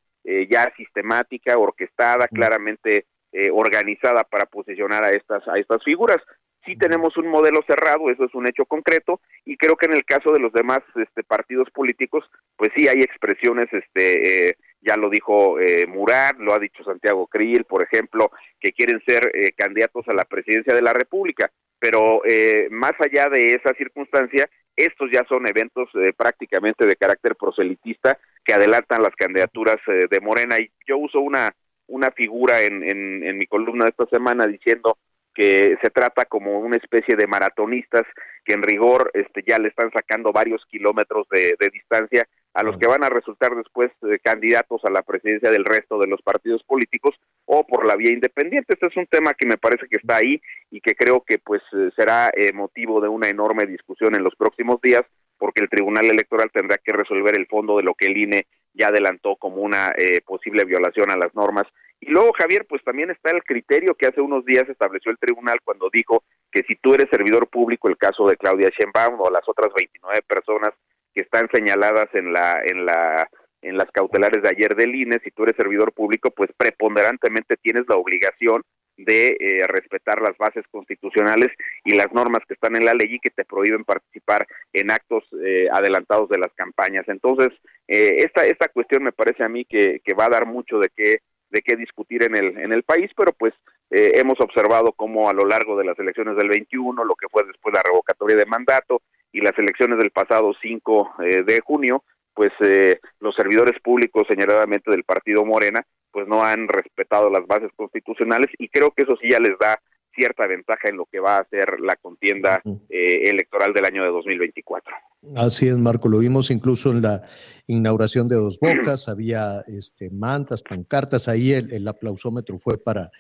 ya 0.49 0.73
sistemática, 0.77 1.57
orquestada, 1.57 2.27
claramente 2.27 3.07
organizada 3.53 4.25
para 4.25 4.47
posicionar 4.47 5.05
a 5.05 5.11
estas 5.11 5.47
a 5.47 5.57
estas 5.57 5.85
figuras. 5.85 6.17
Sí 6.65 6.75
tenemos 6.75 7.17
un 7.17 7.29
modelo 7.29 7.61
cerrado, 7.65 8.11
eso 8.11 8.25
es 8.25 8.35
un 8.35 8.49
hecho 8.49 8.65
concreto, 8.67 9.21
y 9.45 9.57
creo 9.57 9.77
que 9.77 9.87
en 9.87 9.93
el 9.93 10.05
caso 10.05 10.33
de 10.33 10.41
los 10.41 10.53
demás 10.53 10.81
este, 10.97 11.23
partidos 11.23 11.71
políticos, 11.71 12.29
pues 12.57 12.73
sí 12.75 12.89
hay 12.89 13.03
expresiones, 13.03 13.73
este, 13.73 14.49
eh, 14.49 14.57
ya 14.81 14.97
lo 14.97 15.11
dijo 15.11 15.61
eh, 15.61 15.87
Murat, 15.87 16.39
lo 16.39 16.55
ha 16.55 16.59
dicho 16.59 16.83
Santiago 16.85 17.27
Krill, 17.27 17.65
por 17.65 17.83
ejemplo, 17.83 18.31
que 18.61 18.73
quieren 18.73 19.01
ser 19.07 19.31
eh, 19.35 19.53
candidatos 19.53 20.07
a 20.09 20.15
la 20.15 20.25
presidencia 20.25 20.75
de 20.75 20.83
la 20.83 20.93
República, 20.93 21.51
pero 21.79 22.23
eh, 22.25 22.69
más 22.71 22.93
allá 22.99 23.29
de 23.29 23.55
esa 23.55 23.75
circunstancia, 23.75 24.49
estos 24.77 25.11
ya 25.11 25.25
son 25.29 25.47
eventos 25.47 25.89
prácticamente 26.17 26.87
de 26.87 26.97
carácter 26.97 27.35
proselitista 27.37 28.19
que 28.45 28.53
adelantan 28.53 29.03
las 29.03 29.15
candidaturas 29.17 29.79
de 29.87 30.21
Morena, 30.21 30.59
y 30.59 30.71
yo 30.87 30.99
uso 30.99 31.21
una 31.21 31.53
una 31.89 32.11
figura 32.11 32.63
en, 32.63 32.83
en, 32.83 33.23
en 33.23 33.39
mi 33.39 33.47
columna 33.47 33.85
de 33.85 33.91
esta 33.91 34.07
semana 34.07 34.47
diciendo 34.47 34.99
que 35.35 35.77
se 35.83 35.91
trata 35.91 36.25
como 36.25 36.59
una 36.61 36.77
especie 36.77 37.15
de 37.15 37.27
maratonistas 37.27 38.05
que 38.45 38.55
en 38.55 38.63
rigor 38.63 39.11
este, 39.13 39.45
ya 39.47 39.59
le 39.59 39.69
están 39.69 39.91
sacando 39.93 40.33
varios 40.33 40.65
kilómetros 40.71 41.29
de, 41.31 41.55
distancia 41.71 42.27
a 42.57 42.63
los 42.63 42.79
que 42.79 42.87
van 42.87 43.05
a 43.05 43.11
resultar 43.11 43.55
después 43.55 43.93
eh, 44.01 44.19
candidatos 44.19 44.83
a 44.87 44.91
la 44.91 45.03
presidencia 45.03 45.51
del 45.51 45.67
resto 45.67 45.99
de 45.99 46.07
los 46.07 46.23
partidos 46.23 46.65
políticos 46.65 47.15
o 47.45 47.67
por 47.67 47.85
la 47.85 47.97
vía 47.97 48.13
independiente. 48.13 48.73
Este 48.73 48.87
es 48.87 48.97
un 48.97 49.07
tema 49.07 49.35
que 49.35 49.47
me 49.47 49.59
parece 49.59 49.87
que 49.91 49.99
está 49.99 50.17
ahí 50.17 50.41
y 50.71 50.81
que 50.81 50.95
creo 50.95 51.23
que 51.23 51.39
pues 51.39 51.61
eh, 51.75 51.91
será 51.95 52.31
eh, 52.35 52.55
motivo 52.55 53.03
de 53.03 53.09
una 53.09 53.29
enorme 53.29 53.67
discusión 53.67 54.15
en 54.15 54.25
los 54.25 54.35
próximos 54.37 54.81
días 54.81 55.03
porque 55.37 55.61
el 55.61 55.69
Tribunal 55.69 56.07
Electoral 56.07 56.51
tendrá 56.51 56.79
que 56.79 56.95
resolver 56.95 57.37
el 57.37 57.47
fondo 57.47 57.77
de 57.77 57.83
lo 57.83 57.93
que 57.93 58.07
el 58.07 58.17
INE 58.17 58.47
ya 58.73 58.89
adelantó 58.89 59.37
como 59.37 59.57
una 59.57 59.93
posible 60.25 60.65
violación 60.65 61.11
a 61.11 61.17
las 61.17 61.35
normas 61.35 61.67
y 62.01 62.11
luego, 62.11 62.33
Javier, 62.33 62.67
pues 62.69 62.83
también 62.85 63.11
está 63.11 63.31
el 63.31 63.43
criterio 63.43 63.95
que 63.95 64.07
hace 64.07 64.21
unos 64.21 64.45
días 64.45 64.69
estableció 64.69 65.11
el 65.11 65.19
tribunal 65.19 65.59
cuando 65.65 65.89
dijo 65.91 66.25
que 66.53 66.63
si 66.69 66.75
tú 66.77 66.95
eres 66.95 67.09
servidor 67.11 67.49
público, 67.49 67.89
el 67.89 67.97
caso 67.97 68.27
de 68.29 68.37
Claudia 68.37 68.71
Sheinbaum 68.71 69.21
o 69.21 69.31
las 69.31 69.49
otras 69.49 69.73
29 69.75 70.23
personas 70.23 70.71
que 71.17 71.23
están 71.23 71.49
señaladas 71.53 72.09
en 72.13 72.33
la 72.33 72.61
en 72.65 72.85
la 72.85 73.29
en 73.63 73.77
las 73.77 73.91
cautelares 73.91 74.43
de 74.43 74.51
ayer 74.51 74.77
del 74.77 74.95
INE, 74.95 75.19
si 75.25 75.31
tú 75.33 75.43
eres 75.43 75.57
servidor 75.57 75.93
público, 75.93 76.31
pues 76.31 76.51
preponderantemente 76.57 77.57
tienes 77.57 77.85
la 77.89 77.97
obligación 77.97 78.63
de 78.97 79.37
eh, 79.41 79.67
respetar 79.67 80.23
las 80.23 80.37
bases 80.39 80.65
constitucionales 80.71 81.51
y 81.85 81.95
las 81.95 82.13
normas 82.13 82.43
que 82.47 82.55
están 82.55 82.77
en 82.77 82.85
la 82.85 82.95
ley 82.95 83.15
y 83.15 83.19
que 83.19 83.31
te 83.31 83.45
prohíben 83.45 83.85
participar 83.85 84.47
en 84.73 84.91
actos 84.91 85.25
eh, 85.43 85.69
adelantados 85.73 86.29
de 86.29 86.39
las 86.39 86.53
campañas. 86.55 87.05
Entonces, 87.09 87.49
eh, 87.89 88.25
esta, 88.25 88.47
esta 88.47 88.69
cuestión 88.69 89.03
me 89.03 89.13
parece 89.13 89.43
a 89.43 89.49
mí 89.49 89.65
que, 89.65 90.01
que 90.05 90.15
va 90.15 90.27
a 90.27 90.31
dar 90.31 90.47
mucho 90.47 90.79
de 90.79 90.91
qué 90.95 91.19
de 91.51 91.63
qué 91.63 91.77
discutir 91.77 92.23
en 92.25 92.37
el, 92.37 92.59
en 92.59 92.73
el 92.73 92.83
país, 92.83 93.11
pero 93.17 93.33
pues 93.33 93.55
eh, 93.91 94.13
hemos 94.15 94.41
observado 94.41 94.93
cómo 94.93 95.29
a 95.31 95.33
lo 95.33 95.47
largo 95.47 95.77
de 95.77 95.85
las 95.85 95.99
elecciones 95.99 96.37
del 96.37 96.49
21, 96.49 97.05
lo 97.05 97.15
que 97.15 97.29
fue 97.29 97.45
después 97.47 97.75
la 97.75 97.83
revocatoria 97.83 98.37
de 98.37 98.47
mandato 98.47 99.03
y 99.37 99.43
las 99.43 99.57
elecciones 99.59 99.99
del 99.99 100.11
pasado 100.11 100.53
5 100.63 101.15
eh, 101.23 101.43
de 101.43 101.61
junio, 101.61 102.03
pues 102.33 102.53
eh, 102.61 103.01
los 103.21 103.35
servidores 103.37 103.79
públicos, 103.83 104.27
señaladamente 104.27 104.91
del 104.91 105.05
partido 105.05 105.45
Morena, 105.45 105.87
pues 106.11 106.27
no 106.27 106.43
han 106.43 106.67
respetado 106.69 107.29
las 107.29 107.47
bases 107.47 107.71
constitucionales 107.77 108.49
y 108.59 108.71
creo 108.71 108.93
que 108.93 109.03
eso 109.03 109.15
sí 109.21 109.29
ya 109.31 109.39
les 109.39 109.59
da 109.59 109.79
cierta 110.15 110.47
ventaja 110.47 110.89
en 110.89 110.97
lo 110.97 111.05
que 111.05 111.21
va 111.21 111.37
a 111.37 111.49
ser 111.51 111.81
la 111.81 111.97
contienda 111.97 112.63
eh, 112.89 113.29
electoral 113.29 113.75
del 113.75 113.85
año 113.85 114.03
de 114.05 114.09
2024. 114.09 114.95
Así 115.37 115.69
es, 115.69 115.77
Marco, 115.77 116.09
lo 116.09 116.21
vimos 116.21 116.51
incluso 116.51 116.91
en 116.91 117.03
la 117.03 117.21
inauguración 117.67 118.29
de 118.29 118.37
Dos 118.37 118.59
Bocas, 118.59 119.09
había 119.11 119.61
este, 119.67 120.09
mantas, 120.09 120.63
pancartas, 120.63 121.29
ahí 121.29 121.53
el, 121.53 121.87
aplausómetro 121.87 122.59
fue 122.59 122.79
para, 122.79 123.11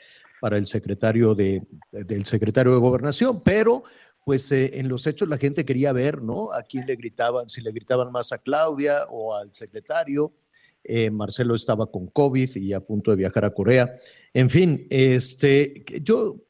para 0.40 0.56
el 0.56 0.66
secretario 0.66 1.34
de, 1.34 1.60
del 1.92 2.24
secretario 2.24 2.72
de 2.72 2.78
Gobernación, 2.78 3.42
pero 3.44 3.82
pues 4.26 4.50
eh, 4.50 4.80
en 4.80 4.88
los 4.88 5.06
hechos 5.06 5.28
la 5.28 5.38
gente 5.38 5.64
quería 5.64 5.92
ver, 5.92 6.20
¿no? 6.20 6.52
A 6.52 6.64
quién 6.64 6.84
le 6.84 6.96
gritaban, 6.96 7.48
si 7.48 7.60
le 7.60 7.70
gritaban 7.70 8.10
más 8.10 8.32
a 8.32 8.38
Claudia 8.38 9.04
o 9.08 9.36
al 9.36 9.54
secretario. 9.54 10.34
Eh, 10.82 11.12
Marcelo 11.12 11.54
estaba 11.54 11.88
con 11.92 12.08
COVID 12.08 12.56
y 12.56 12.72
a 12.72 12.80
punto 12.80 13.12
de 13.12 13.18
viajar 13.18 13.44
a 13.44 13.54
Corea. 13.54 13.96
En 14.34 14.50
fin, 14.50 14.84
este, 14.90 15.84
yo 16.02 16.42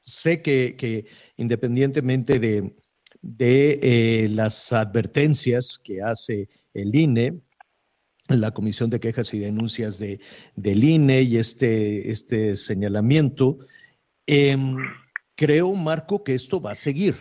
sé 0.00 0.42
que, 0.42 1.06
independientemente 1.36 2.40
de, 2.40 2.74
eh, 3.38 4.28
las 4.30 4.72
advertencias 4.72 5.78
que 5.78 6.02
hace 6.02 6.48
el 6.72 6.96
INE, 6.96 7.42
la 8.26 8.50
Comisión 8.50 8.90
de 8.90 8.98
Quejas 8.98 9.32
y 9.34 9.38
Denuncias 9.38 10.00
de, 10.00 10.18
del 10.56 10.82
INE 10.82 11.22
y 11.22 11.36
este, 11.36 12.10
este 12.10 12.56
señalamiento, 12.56 13.58
em, 14.26 14.78
creo, 15.34 15.74
Marco, 15.74 16.22
que 16.22 16.34
esto 16.34 16.60
va 16.60 16.72
a 16.72 16.76
seguir, 16.76 17.14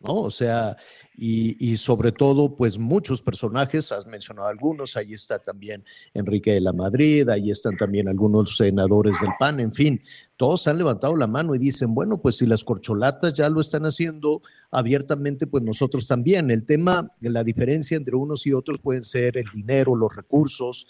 ¿no? 0.00 0.14
O 0.14 0.30
sea, 0.30 0.76
y, 1.22 1.76
sobre 1.76 2.12
todo, 2.12 2.56
pues 2.56 2.78
muchos 2.78 3.20
personajes, 3.20 3.92
has 3.92 4.06
mencionado 4.06 4.48
algunos, 4.48 4.96
ahí 4.96 5.12
está 5.12 5.38
también 5.38 5.84
Enrique 6.14 6.52
de 6.52 6.62
la 6.62 6.72
Madrid, 6.72 7.28
ahí 7.28 7.50
están 7.50 7.76
también 7.76 8.08
algunos 8.08 8.56
senadores 8.56 9.20
del 9.20 9.30
PAN, 9.38 9.60
en 9.60 9.70
fin, 9.70 10.02
todos 10.38 10.66
han 10.66 10.78
levantado 10.78 11.14
la 11.16 11.26
mano 11.26 11.54
y 11.54 11.58
dicen, 11.58 11.94
bueno, 11.94 12.22
pues 12.22 12.38
si 12.38 12.46
las 12.46 12.64
corcholatas 12.64 13.34
ya 13.34 13.50
lo 13.50 13.60
están 13.60 13.84
haciendo 13.84 14.40
abiertamente, 14.70 15.46
pues 15.46 15.62
nosotros 15.62 16.08
también. 16.08 16.50
El 16.50 16.64
tema, 16.64 17.14
la 17.20 17.44
diferencia 17.44 17.98
entre 17.98 18.16
unos 18.16 18.46
y 18.46 18.54
otros 18.54 18.80
pueden 18.80 19.02
ser 19.02 19.36
el 19.36 19.46
dinero, 19.52 19.94
los 19.94 20.16
recursos, 20.16 20.86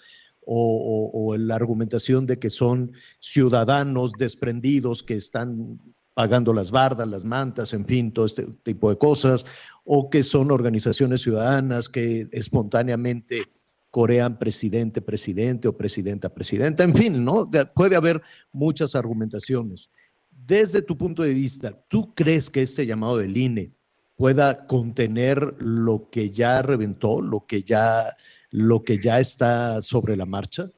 o, 0.46 1.10
o, 1.12 1.36
la 1.36 1.54
argumentación 1.54 2.26
de 2.26 2.38
que 2.38 2.50
son 2.50 2.92
ciudadanos 3.18 4.12
desprendidos 4.18 5.02
que 5.02 5.14
están 5.14 5.78
pagando 6.20 6.52
las 6.52 6.70
bardas, 6.70 7.08
las 7.08 7.24
mantas, 7.24 7.72
en 7.72 7.86
fin, 7.86 8.12
todo 8.12 8.26
este 8.26 8.44
tipo 8.62 8.90
de 8.90 8.98
cosas, 8.98 9.46
o 9.84 10.10
que 10.10 10.22
son 10.22 10.50
organizaciones 10.50 11.22
ciudadanas 11.22 11.88
que 11.88 12.28
espontáneamente 12.30 13.44
corean 13.90 14.38
presidente, 14.38 15.00
presidente 15.00 15.66
o 15.66 15.78
presidenta, 15.78 16.28
presidenta, 16.28 16.84
en 16.84 16.92
fin, 16.92 17.24
¿no? 17.24 17.50
Puede 17.74 17.96
haber 17.96 18.20
muchas 18.52 18.94
argumentaciones. 18.94 19.92
Desde 20.30 20.82
tu 20.82 20.98
punto 20.98 21.22
de 21.22 21.32
vista, 21.32 21.72
¿tú 21.88 22.14
crees 22.14 22.50
que 22.50 22.60
este 22.60 22.84
llamado 22.84 23.16
del 23.16 23.34
INE 23.34 23.72
pueda 24.14 24.66
contener 24.66 25.54
lo 25.58 26.10
que 26.10 26.28
ya 26.28 26.60
reventó, 26.60 27.22
lo 27.22 27.46
que 27.46 27.62
ya, 27.62 28.14
lo 28.50 28.84
que 28.84 28.98
ya 28.98 29.20
está 29.20 29.80
sobre 29.80 30.18
la 30.18 30.26
marcha? 30.26 30.70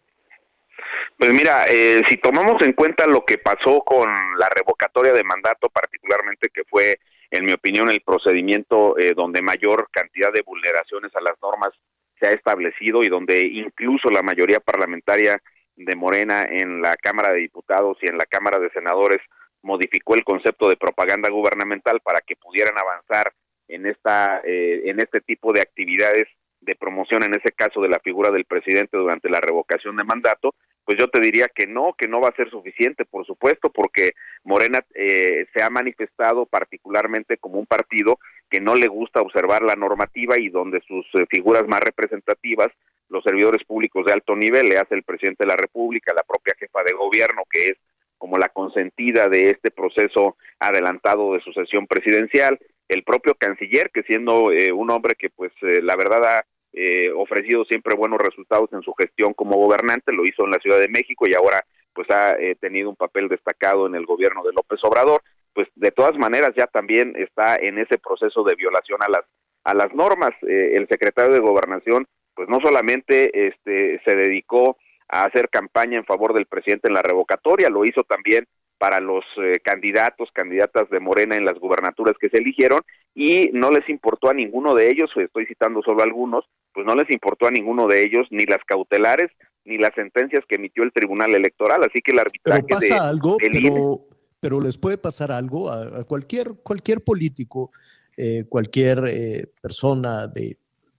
Pues 1.19 1.33
mira, 1.33 1.67
eh, 1.69 2.03
si 2.09 2.17
tomamos 2.17 2.61
en 2.63 2.73
cuenta 2.73 3.07
lo 3.07 3.25
que 3.25 3.39
pasó 3.39 3.81
con 3.81 4.11
la 4.39 4.49
revocatoria 4.49 5.13
de 5.13 5.25
mandato, 5.25 5.69
particularmente 5.69 6.49
que 6.53 6.65
fue, 6.65 6.99
en 7.31 7.45
mi 7.45 7.53
opinión, 7.53 7.89
el 7.91 8.01
procedimiento 8.01 8.99
eh, 8.99 9.15
donde 9.15 9.41
mayor 9.41 9.89
cantidad 9.93 10.33
de 10.33 10.43
vulneraciones 10.43 11.15
a 11.15 11.21
las 11.21 11.41
normas 11.41 11.71
se 12.19 12.27
ha 12.27 12.33
establecido 12.33 13.03
y 13.03 13.09
donde 13.09 13.41
incluso 13.41 14.11
la 14.11 14.23
mayoría 14.23 14.61
parlamentaria 14.61 15.41
de 15.77 15.97
Morena 15.97 16.45
en 16.45 16.81
la 16.83 16.97
Cámara 16.97 17.33
de 17.33 17.41
Diputados 17.41 17.99
y 18.03 18.09
en 18.09 18.19
la 18.19 18.27
Cámara 18.27 18.59
de 18.59 18.71
Senadores 18.71 19.21
modificó 19.63 20.15
el 20.15 20.25
concepto 20.25 20.69
de 20.69 20.77
propaganda 20.77 21.31
gubernamental 21.31 22.01
para 22.01 22.21
que 22.21 22.37
pudieran 22.37 22.75
avanzar 22.79 23.33
en 23.69 23.87
esta 23.87 24.41
eh, 24.45 24.83
en 24.87 25.01
este 25.01 25.21
tipo 25.21 25.53
de 25.53 25.61
actividades 25.61 26.27
de 26.61 26.77
promoción 26.77 27.23
en 27.23 27.35
ese 27.35 27.53
caso 27.53 27.81
de 27.81 27.89
la 27.89 28.01
figura 28.01 28.31
del 28.31 28.45
presidente 28.45 28.97
durante 28.97 29.31
la 29.31 29.41
revocación 29.41 29.97
de 29.97 30.05
mandato 30.05 30.55
pues 30.85 30.99
yo 30.99 31.09
te 31.09 31.20
diría 31.20 31.49
que 31.49 31.66
no, 31.66 31.95
que 31.97 32.09
no 32.09 32.20
va 32.20 32.28
a 32.28 32.37
ser 32.37 32.51
suficiente, 32.51 33.05
por 33.05 33.24
supuesto, 33.24 33.70
porque 33.70 34.12
Morena 34.45 34.80
eh, 34.95 35.47
se 35.55 35.62
ha 35.62 35.70
manifestado 35.70 36.47
particularmente 36.47 37.37
como 37.39 37.59
un 37.59 37.66
partido 37.66 38.18
que 38.51 38.61
no 38.61 38.74
le 38.74 38.89
gusta 38.89 39.20
observar 39.20 39.62
la 39.62 39.76
normativa 39.76 40.39
y 40.39 40.49
donde 40.49 40.80
sus 40.87 41.07
eh, 41.14 41.26
figuras 41.30 41.66
más 41.68 41.80
representativas 41.80 42.68
los 43.12 43.22
servidores 43.22 43.62
públicos 43.64 44.07
de 44.07 44.12
alto 44.12 44.35
nivel, 44.35 44.70
le 44.70 44.78
hace 44.78 44.95
el 44.95 45.05
presidente 45.05 45.45
de 45.45 45.49
la 45.49 45.57
República, 45.57 46.14
la 46.14 46.22
propia 46.22 46.55
jefa 46.59 46.83
de 46.83 46.95
gobierno, 46.95 47.43
que 47.49 47.68
es 47.68 47.74
como 48.16 48.39
la 48.39 48.49
consentida 48.49 49.28
de 49.28 49.51
este 49.51 49.70
proceso 49.70 50.37
adelantado 50.59 51.35
de 51.35 51.41
sucesión 51.41 51.87
presidencial, 51.87 52.59
el 52.89 53.05
propio 53.05 53.35
canciller, 53.35 53.91
que 53.93 54.03
siendo 54.03 54.51
eh, 54.51 54.72
un 54.72 54.91
hombre 54.91 55.14
que 55.14 55.28
pues 55.28 55.53
eh, 55.62 55.80
la 55.83 55.97
verdad 55.97 56.24
ha 56.24 56.45
eh, 56.73 57.11
ofrecido 57.12 57.64
siempre 57.64 57.95
buenos 57.95 58.18
resultados 58.20 58.73
en 58.73 58.83
su 58.83 58.93
gestión 58.95 59.35
como 59.35 59.57
gobernante, 59.57 60.12
lo 60.12 60.25
hizo 60.25 60.45
en 60.45 60.51
la 60.51 60.59
Ciudad 60.59 60.79
de 60.79 60.89
México 60.89 61.27
y 61.27 61.35
ahora 61.35 61.64
pues 61.95 62.11
ha 62.11 62.35
tenido 62.59 62.89
un 62.89 62.97
papel 62.97 63.29
destacado 63.29 63.87
en 63.87 63.95
el 63.95 64.07
gobierno 64.07 64.43
de 64.43 64.53
López 64.55 64.81
Obrador, 64.83 65.23
pues 65.53 65.68
de 65.75 65.91
todas 65.91 66.16
maneras 66.16 66.53
ya 66.57 66.66
también 66.66 67.12
está 67.16 67.57
en 67.57 67.77
ese 67.77 67.99
proceso 67.99 68.43
de 68.45 68.55
violación 68.55 69.03
a 69.03 69.11
las 69.11 69.25
a 69.64 69.75
las 69.75 69.95
normas. 69.95 70.31
el 70.41 70.89
secretario 70.89 71.35
de 71.35 71.41
Gobernación 71.41 72.07
pues 72.35 72.49
no 72.49 72.61
solamente 72.61 73.47
este 73.47 74.01
se 74.05 74.16
dedicó 74.16 74.79
a 75.13 75.25
hacer 75.25 75.51
campaña 75.51 75.99
en 75.99 76.07
favor 76.07 76.33
del 76.33 76.47
presidente 76.47 76.89
en 76.89 76.95
la 76.95 77.03
revocatoria, 77.03 77.69
lo 77.69 77.85
hizo 77.85 78.03
también 78.03 78.47
para 78.79 78.99
los 78.99 79.25
eh, 79.37 79.61
candidatos, 79.63 80.31
candidatas 80.33 80.91
de 80.91 80.99
Morena 80.99 81.37
en 81.37 81.45
las 81.45 81.59
gubernaturas 81.61 82.17
que 82.19 82.31
se 82.31 82.39
eligieron. 82.39 82.81
Y 83.15 83.51
no 83.53 83.71
les 83.71 83.89
importó 83.89 84.31
a 84.31 84.35
ninguno 84.35 84.75
de 84.75 84.89
ellos, 84.89 85.11
estoy 85.15 85.47
citando 85.47 85.83
solo 85.83 86.03
algunos, 86.03 86.47
pues 86.73 86.87
no 86.87 86.97
les 86.97 87.09
importó 87.11 87.47
a 87.47 87.51
ninguno 87.51 87.87
de 87.87 88.03
ellos 88.03 88.27
ni 88.31 88.45
las 88.47 88.65
cautelares 88.67 89.31
ni 89.65 89.79
las 89.79 89.95
sentencias 89.95 90.43
que 90.49 90.57
emitió 90.57 90.83
el 90.83 90.93
Tribunal 90.93 91.33
Electoral, 91.35 91.85
así 91.85 92.01
que 92.03 92.11
el 92.11 92.19
arbitraje 92.19 92.65
pero 92.67 92.81
pasa 92.81 93.09
algo, 93.09 93.37
pero, 93.37 94.01
pero 94.41 94.61
les 94.61 94.77
puede 94.77 94.99
pasar 94.99 95.31
algo 95.31 95.71
a, 95.71 96.03
cualquier 96.05 96.55
cualquier 96.65 97.03
político, 97.05 97.71
eh, 98.17 98.45
cualquier 98.49 99.05
eh, 99.07 99.47
persona 99.61 100.27
de, 100.27 100.57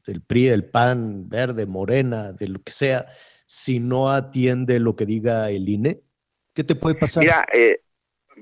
del 0.07 0.21
PRI, 0.21 0.45
del 0.45 0.63
PAN, 0.63 1.27
Verde, 1.27 1.65
Morena, 1.65 2.31
de 2.31 2.47
lo 2.47 2.61
que 2.63 2.71
sea, 2.71 3.05
si 3.45 3.79
no 3.79 4.09
atiende 4.09 4.79
lo 4.79 4.95
que 4.95 5.05
diga 5.05 5.49
el 5.49 5.67
INE? 5.69 6.01
¿Qué 6.53 6.63
te 6.63 6.75
puede 6.75 6.95
pasar? 6.95 7.23
Mira, 7.23 7.45
eh, 7.51 7.81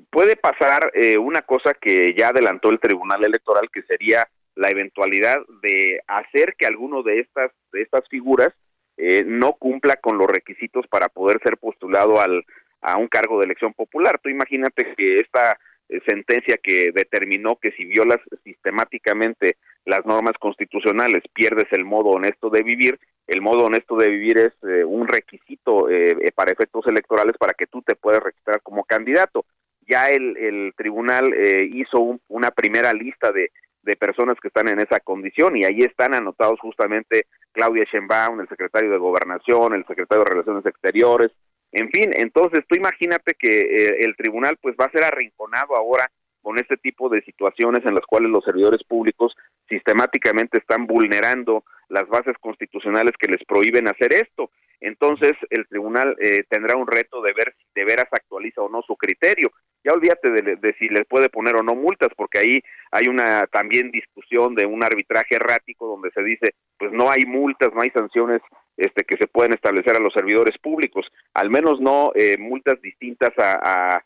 puede 0.10 0.36
pasar 0.36 0.92
eh, 0.94 1.18
una 1.18 1.42
cosa 1.42 1.74
que 1.74 2.14
ya 2.18 2.30
adelantó 2.30 2.70
el 2.70 2.80
Tribunal 2.80 3.24
Electoral, 3.24 3.70
que 3.72 3.84
sería 3.84 4.28
la 4.56 4.70
eventualidad 4.70 5.38
de 5.62 6.02
hacer 6.08 6.56
que 6.58 6.66
alguno 6.66 7.04
de 7.04 7.22
estas, 7.22 7.52
de 7.72 7.82
estas 7.82 8.08
figuras 8.10 8.50
eh, 8.98 9.24
no 9.26 9.54
cumpla 9.54 9.96
con 9.96 10.18
los 10.18 10.28
requisitos 10.28 10.86
para 10.88 11.08
poder 11.08 11.40
ser 11.42 11.58
postulado 11.58 12.20
al, 12.20 12.44
a 12.82 12.98
un 12.98 13.08
cargo 13.08 13.40
de 13.40 13.46
elección 13.46 13.74
popular. 13.74 14.20
Tú 14.22 14.30
imagínate 14.30 14.94
que 14.96 15.16
esta 15.16 15.58
sentencia 16.06 16.58
que 16.62 16.92
determinó 16.94 17.58
que 17.58 17.72
si 17.72 17.84
violas 17.84 18.20
sistemáticamente 18.46 19.58
las 19.86 20.06
normas 20.06 20.34
constitucionales, 20.40 21.24
pierdes 21.34 21.68
el 21.72 21.86
modo 21.86 22.10
honesto 22.10 22.50
de 22.50 22.64
vivir, 22.64 23.00
el 23.28 23.42
modo 23.42 23.66
honesto 23.66 23.96
de 23.96 24.10
vivir 24.10 24.38
es 24.38 24.54
eh, 24.64 24.84
un 24.84 25.08
requisito 25.08 25.90
eh, 25.90 26.18
eh, 26.22 26.32
para 26.34 26.52
efectos 26.52 26.86
electorales 26.88 27.36
para 27.38 27.54
que 27.54 27.66
tú 27.66 27.82
te 27.82 27.96
puedas 27.96 28.22
registrar 28.22 28.62
como 28.62 28.84
candidato. 28.84 29.46
Ya 29.88 30.10
el, 30.10 30.74
tribunal 30.78 31.34
hizo 31.74 32.20
una 32.30 32.52
primera 32.52 32.94
lista 32.94 33.32
de, 33.32 33.52
de 33.82 33.96
personas 33.98 34.36
que 34.42 34.48
están 34.48 34.70
en 34.70 34.80
esa 34.80 35.00
condición 35.02 35.58
y 35.58 35.66
ahí 35.66 35.82
están 35.82 36.14
anotados 36.14 36.60
justamente 36.62 37.26
Claudia 37.52 37.84
Sheinbaum, 37.92 38.40
el 38.40 38.48
secretario 38.48 38.90
de 38.90 38.98
Gobernación, 38.98 39.74
el 39.74 39.86
secretario 39.86 40.24
de 40.24 40.30
Relaciones 40.30 40.66
Exteriores, 40.66 41.32
en 41.74 41.90
fin, 41.90 42.12
entonces 42.14 42.64
tú 42.70 42.76
imagínate 42.76 43.34
que 43.38 43.98
el 44.00 44.16
tribunal 44.16 44.58
pues 44.62 44.76
va 44.80 44.86
a 44.86 44.92
ser 44.92 45.04
arrinconado 45.04 45.76
ahora 45.76 46.10
con 46.42 46.58
este 46.58 46.78
tipo 46.78 47.10
de 47.10 47.22
situaciones 47.24 47.86
en 47.86 47.96
las 47.96 48.06
cuales 48.06 48.30
los 48.30 48.44
servidores 48.44 48.84
públicos 48.84 49.34
sistemáticamente 49.72 50.58
están 50.58 50.86
vulnerando 50.86 51.64
las 51.88 52.08
bases 52.08 52.36
constitucionales 52.40 53.14
que 53.18 53.28
les 53.28 53.44
prohíben 53.46 53.88
hacer 53.88 54.14
esto. 54.14 54.52
Entonces, 54.82 55.34
el 55.50 55.68
tribunal 55.68 56.16
eh, 56.20 56.44
tendrá 56.50 56.76
un 56.76 56.88
reto 56.88 57.22
de 57.22 57.34
ver 57.34 57.54
si 57.58 57.66
de 57.76 57.86
veras 57.86 58.08
actualiza 58.12 58.62
o 58.62 58.70
no 58.70 58.82
su 58.82 58.96
criterio. 58.96 59.52
Ya 59.84 59.94
olvídate 59.94 60.30
de, 60.32 60.76
si 60.80 60.90
les 60.90 61.06
puede 61.08 61.30
poner 61.30 61.56
o 61.56 61.64
no 61.64 61.76
multas, 61.76 62.10
porque 62.16 62.40
ahí 62.40 62.62
hay 62.92 63.08
una 63.08 63.48
también 63.48 63.92
discusión 63.92 64.56
de 64.56 64.66
un 64.66 64.84
arbitraje 64.84 65.36
errático 65.36 65.88
donde 65.88 66.12
se 66.12 66.24
dice, 66.24 66.56
pues 66.78 66.92
no 66.92 67.10
hay 67.10 67.26
multas, 67.26 67.74
no 67.74 67.82
hay 67.82 67.90
sanciones 67.92 68.42
este, 68.78 69.04
que 69.04 69.18
se 69.18 69.28
pueden 69.28 69.54
establecer 69.54 69.96
a 69.96 70.00
los 70.00 70.14
servidores 70.14 70.58
públicos, 70.60 71.06
al 71.34 71.50
menos 71.50 71.80
no 71.80 72.12
eh, 72.16 72.38
multas 72.38 72.82
distintas 72.82 73.32
a 73.38 74.04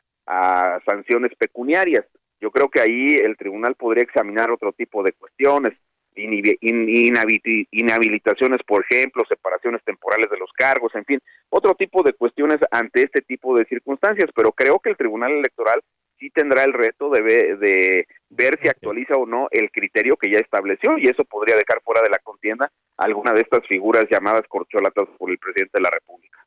sanciones 0.85 1.31
pecuniarias. 1.37 2.05
Yo 2.45 2.51
creo 2.51 2.69
que 2.69 2.79
ahí 2.79 3.15
el 3.15 3.35
tribunal 3.37 3.73
podría 3.73 4.03
examinar 4.03 4.51
otro 4.51 4.71
tipo 4.71 5.01
de 5.01 5.13
cuestiones, 5.13 5.73
inhabilitaciones, 6.15 8.61
por 8.67 8.85
ejemplo, 8.87 9.23
separaciones 9.27 9.83
temporales 9.83 10.29
de 10.29 10.37
los 10.37 10.51
cargos, 10.53 10.93
en 10.93 11.05
fin, 11.05 11.19
otro 11.49 11.73
tipo 11.73 12.03
de 12.03 12.13
cuestiones 12.13 12.59
ante 12.69 13.01
este 13.01 13.21
tipo 13.21 13.57
de 13.57 13.65
circunstancias, 13.65 14.29
pero 14.35 14.51
creo 14.51 14.79
que 14.79 14.91
el 14.91 14.95
Tribunal 14.95 15.31
Electoral 15.31 15.81
sí 16.19 16.29
tendrá 16.29 16.65
el 16.65 16.73
reto 16.73 17.09
de, 17.09 17.23
de 17.23 18.05
ver 18.29 18.59
si 18.61 18.67
actualiza 18.67 19.15
o 19.15 19.25
no 19.25 19.47
el 19.49 19.71
criterio 19.71 20.15
que 20.15 20.29
ya 20.29 20.37
estableció 20.37 20.99
y 20.99 21.07
eso 21.07 21.25
podría 21.25 21.55
dejar 21.55 21.81
fuera 21.83 22.03
de 22.03 22.11
la 22.11 22.19
contienda 22.19 22.71
alguna 22.95 23.33
de 23.33 23.41
estas 23.41 23.65
figuras 23.65 24.05
llamadas 24.07 24.43
corcholatas 24.47 25.05
por 25.17 25.31
el 25.31 25.39
presidente 25.39 25.79
de 25.79 25.81
la 25.81 25.89
República. 25.89 26.45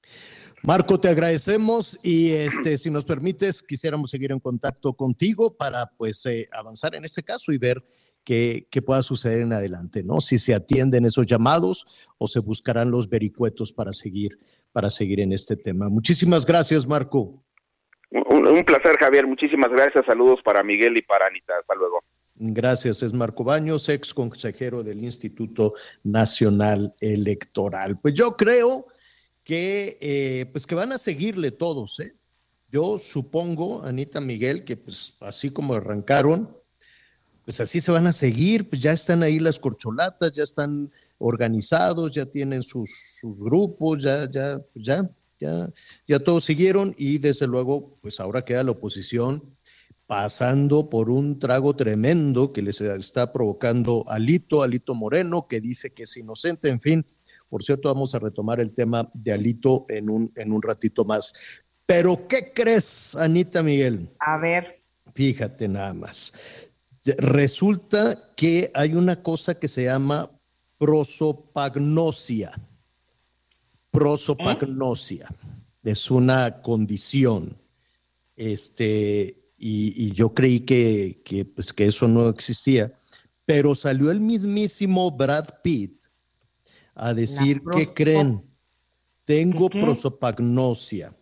Marco, 0.63 0.99
te 0.99 1.09
agradecemos 1.09 1.99
y 2.03 2.33
este, 2.33 2.77
si 2.77 2.91
nos 2.91 3.05
permites, 3.05 3.63
quisiéramos 3.63 4.11
seguir 4.11 4.33
en 4.33 4.41
contacto 4.41 4.93
contigo 4.93 5.57
para 5.57 5.87
pues 5.97 6.25
eh, 6.27 6.49
avanzar 6.53 6.95
en 6.95 7.05
este 7.05 7.23
caso 7.23 7.53
y 7.53 7.59
ver 7.59 7.83
qué, 8.25 8.83
pueda 8.85 9.03
suceder 9.03 9.41
en 9.41 9.53
adelante, 9.53 10.03
¿no? 10.03 10.21
Si 10.21 10.39
se 10.39 10.55
atienden 10.55 11.07
esos 11.07 11.27
llamados 11.27 12.09
o 12.19 12.27
se 12.27 12.41
buscarán 12.41 12.91
los 12.91 13.09
vericuetos 13.09 13.73
para 13.73 13.93
seguir, 13.93 14.39
para 14.73 14.91
seguir 14.91 15.21
en 15.21 15.33
este 15.33 15.57
tema. 15.57 15.89
Muchísimas 15.89 16.45
gracias, 16.45 16.87
Marco. 16.87 17.43
Un, 18.11 18.65
placer, 18.65 18.97
Javier. 18.99 19.27
Muchísimas 19.27 19.71
gracias. 19.71 20.05
Saludos 20.07 20.41
para 20.45 20.63
Miguel 20.63 20.97
y 20.97 21.03
para 21.03 21.27
Anita. 21.27 21.55
Hasta 21.61 21.75
luego. 21.75 22.03
Gracias, 22.41 23.03
es 23.03 23.13
Marco 23.13 23.43
Baños, 23.43 23.89
ex 23.89 24.15
consejero 24.15 24.85
del 24.85 25.03
Instituto 25.03 25.75
Nacional 26.05 26.95
Electoral. 27.01 27.99
Pues 28.01 28.15
yo 28.15 28.37
creo 28.37 28.87
que, 29.49 29.97
eh, 30.03 30.45
pues 30.53 30.67
que 30.67 30.75
van 30.75 30.93
a 30.93 30.99
seguirle 30.99 31.51
todos, 31.51 32.01
¿eh? 32.01 32.15
Yo 32.71 32.99
supongo, 32.99 33.83
Anita 33.83 34.21
Miguel, 34.21 34.63
que 34.63 34.77
pues 34.77 35.15
así 35.21 35.49
como 35.49 35.73
arrancaron, 35.73 36.55
pues 37.47 37.59
así 37.59 37.81
se 37.81 37.91
van 37.91 38.07
a 38.07 38.13
seguir, 38.13 38.69
pues 38.69 38.83
ya 38.83 38.93
están 38.93 39.23
ahí 39.23 39.39
las 39.39 39.59
corcholatas, 39.59 40.33
ya 40.33 40.43
están 40.43 40.93
organizados, 41.17 42.13
ya 42.13 42.27
tienen 42.27 42.63
sus, 42.63 42.91
sus 43.19 43.43
grupos, 43.43 44.03
ya, 44.03 44.31
ya, 44.31 44.59
pues 44.59 44.85
ya, 44.85 45.11
ya, 45.41 45.71
ya 46.07 46.19
todos 46.19 46.45
siguieron 46.45 46.95
y 46.99 47.17
desde 47.17 47.47
luego, 47.47 47.97
pues 48.03 48.21
ahora 48.21 48.45
queda 48.45 48.63
la 48.65 48.73
oposición 48.73 49.57
pasando 50.07 50.91
por 50.91 51.09
un 51.09 51.39
trago 51.39 51.75
tremendo 51.75 52.53
que 52.53 52.61
les 52.61 52.83
está 52.83 53.33
provocando 53.33 54.05
Alito, 54.09 54.63
Alito 54.63 54.95
Moreno, 54.95 55.49
que 55.49 55.63
dice 55.63 55.89
que 55.95 56.03
es 56.03 56.15
inocente, 56.19 56.69
en 56.69 56.83
fin, 56.83 57.07
por 57.49 57.63
cierto, 57.63 57.89
vamos 57.89 58.15
a 58.15 58.19
retomar 58.19 58.61
el 58.61 58.75
tema 58.75 59.09
de 59.15 59.33
Alito 59.33 59.87
en 59.89 60.11
un, 60.11 60.33
en 60.37 60.53
un 60.53 60.63
ratito 60.63 61.05
más. 61.05 61.33
Pero, 61.87 62.29
¿qué 62.29 62.53
crees, 62.55 63.15
Anita 63.15 63.63
Miguel? 63.63 64.11
A 64.19 64.37
ver. 64.37 64.83
Fíjate 65.15 65.69
nada 65.69 65.95
más. 65.95 66.33
Resulta 67.17 68.33
que 68.37 68.71
hay 68.75 68.95
una 68.95 69.23
cosa 69.23 69.59
que 69.59 69.69
se 69.69 69.85
llama 69.85 70.31
prosopagnosia. 70.77 72.53
Prosopagnosia. 73.91 75.29
Es 75.83 76.11
una 76.11 76.61
condición. 76.61 77.57
Este, 78.37 79.53
y, 79.57 80.13
yo 80.13 80.35
creí 80.35 80.61
que, 80.61 81.23
que, 81.25 81.45
pues, 81.45 81.73
que 81.73 81.87
eso 81.87 82.07
no 82.07 82.29
existía, 82.29 82.93
pero 83.45 83.75
salió 83.75 84.11
el 84.11 84.21
mismísimo 84.21 85.11
Brad 85.11 85.47
Pitt 85.63 85.98
a 86.99 87.15
decir 87.15 87.63
que 87.73 87.93
creen. 87.95 88.45
Tengo 89.25 89.71
prosopagnosia. 89.71 91.17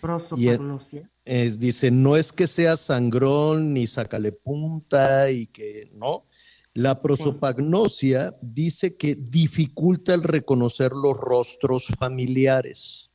Prosopagnosia. 0.00 1.10
Es, 1.24 1.58
dice, 1.58 1.90
no 1.90 2.16
es 2.16 2.32
que 2.32 2.46
sea 2.46 2.76
sangrón 2.76 3.72
ni 3.72 3.86
sacale 3.86 4.32
punta 4.32 5.30
y 5.30 5.46
que 5.46 5.88
no. 5.94 6.26
La 6.74 7.00
prosopagnosia 7.00 8.36
dice 8.40 8.96
que 8.96 9.14
dificulta 9.14 10.14
el 10.14 10.22
reconocer 10.22 10.92
los 10.92 11.16
rostros 11.16 11.86
familiares. 11.98 13.12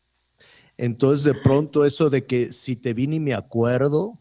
Entonces, 0.78 1.24
de 1.26 1.41
pronto, 1.41 1.86
eso 1.86 2.09
de 2.09 2.26
que 2.26 2.53
si 2.53 2.76
te 2.76 2.93
vi 2.93 3.07
ni 3.07 3.20
me 3.20 3.34
acuerdo. 3.34 4.18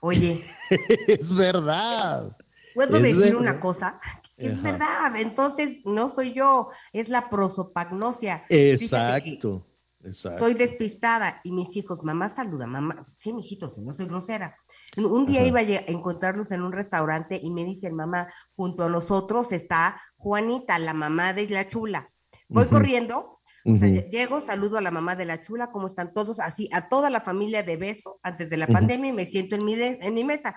Oye. 0.00 0.40
es 1.08 1.34
verdad. 1.34 2.36
¿Puedo 2.74 3.00
decir 3.00 3.36
una 3.36 3.60
cosa? 3.60 4.00
Es 4.40 4.62
verdad, 4.62 5.16
entonces 5.16 5.78
no 5.84 6.08
soy 6.10 6.32
yo, 6.32 6.68
es 6.92 7.08
la 7.08 7.28
prosopagnosia. 7.28 8.44
Exacto, 8.48 9.66
exacto. 10.04 10.38
Soy 10.38 10.54
despistada 10.54 11.40
y 11.44 11.52
mis 11.52 11.76
hijos, 11.76 12.02
mamá 12.02 12.28
saluda, 12.28 12.66
mamá, 12.66 13.06
sí, 13.16 13.32
mijitos, 13.32 13.76
no 13.78 13.92
soy 13.92 14.06
grosera. 14.06 14.56
Un 14.96 15.26
día 15.26 15.46
iba 15.46 15.60
a 15.60 15.62
encontrarlos 15.90 16.50
en 16.52 16.62
un 16.62 16.72
restaurante 16.72 17.38
y 17.42 17.50
me 17.50 17.64
dicen, 17.64 17.94
mamá, 17.94 18.28
junto 18.56 18.84
a 18.84 18.88
nosotros 18.88 19.52
está 19.52 20.00
Juanita, 20.16 20.78
la 20.78 20.94
mamá 20.94 21.32
de 21.32 21.48
la 21.48 21.68
chula. 21.68 22.10
Voy 22.48 22.64
corriendo 22.66 23.36
O 23.62 23.76
sea, 23.76 23.88
llego, 24.08 24.40
saludo 24.40 24.78
a 24.78 24.80
la 24.80 24.90
mamá 24.90 25.16
de 25.16 25.26
la 25.26 25.38
chula, 25.42 25.70
¿cómo 25.70 25.86
están 25.86 26.14
todos? 26.14 26.40
Así, 26.40 26.70
a 26.72 26.88
toda 26.88 27.10
la 27.10 27.20
familia 27.20 27.62
de 27.62 27.76
beso 27.76 28.18
antes 28.22 28.48
de 28.48 28.56
la 28.56 28.66
pandemia 28.72 29.10
y 29.10 29.12
me 29.12 29.26
siento 29.26 29.54
en 29.54 29.64
mi, 29.66 29.76
de- 29.76 29.98
en 30.00 30.14
mi 30.14 30.24
mesa. 30.24 30.56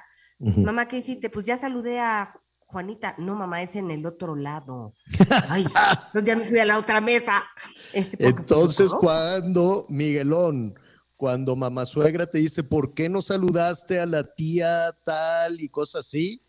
Mamá, 0.63 0.87
¿qué 0.87 0.97
hiciste? 0.99 1.29
Pues 1.29 1.45
ya 1.45 1.57
saludé 1.57 1.99
a 1.99 2.33
Juanita. 2.73 3.15
No, 3.17 3.35
mamá, 3.35 3.61
es 3.61 3.75
en 3.77 3.89
el 3.91 4.05
otro 4.05 4.35
lado. 4.35 4.93
Ay, 5.49 5.63
entonces 5.63 6.25
ya 6.25 6.35
me 6.35 6.45
fui 6.49 6.59
a 6.59 6.65
la 6.65 6.77
otra 6.77 6.99
mesa. 6.99 7.43
Este, 7.93 8.17
Entonces, 8.27 8.91
¿no? 8.91 8.99
cuando, 8.99 9.85
Miguelón, 9.87 10.77
cuando 11.15 11.55
mamá 11.55 11.85
suegra 11.85 12.25
te 12.25 12.39
dice, 12.39 12.63
¿por 12.63 12.93
qué 12.93 13.07
no 13.07 13.21
saludaste 13.21 13.99
a 14.01 14.05
la 14.05 14.33
tía 14.35 14.93
tal 15.05 15.61
y 15.61 15.69
cosas 15.69 16.05
así? 16.05 16.41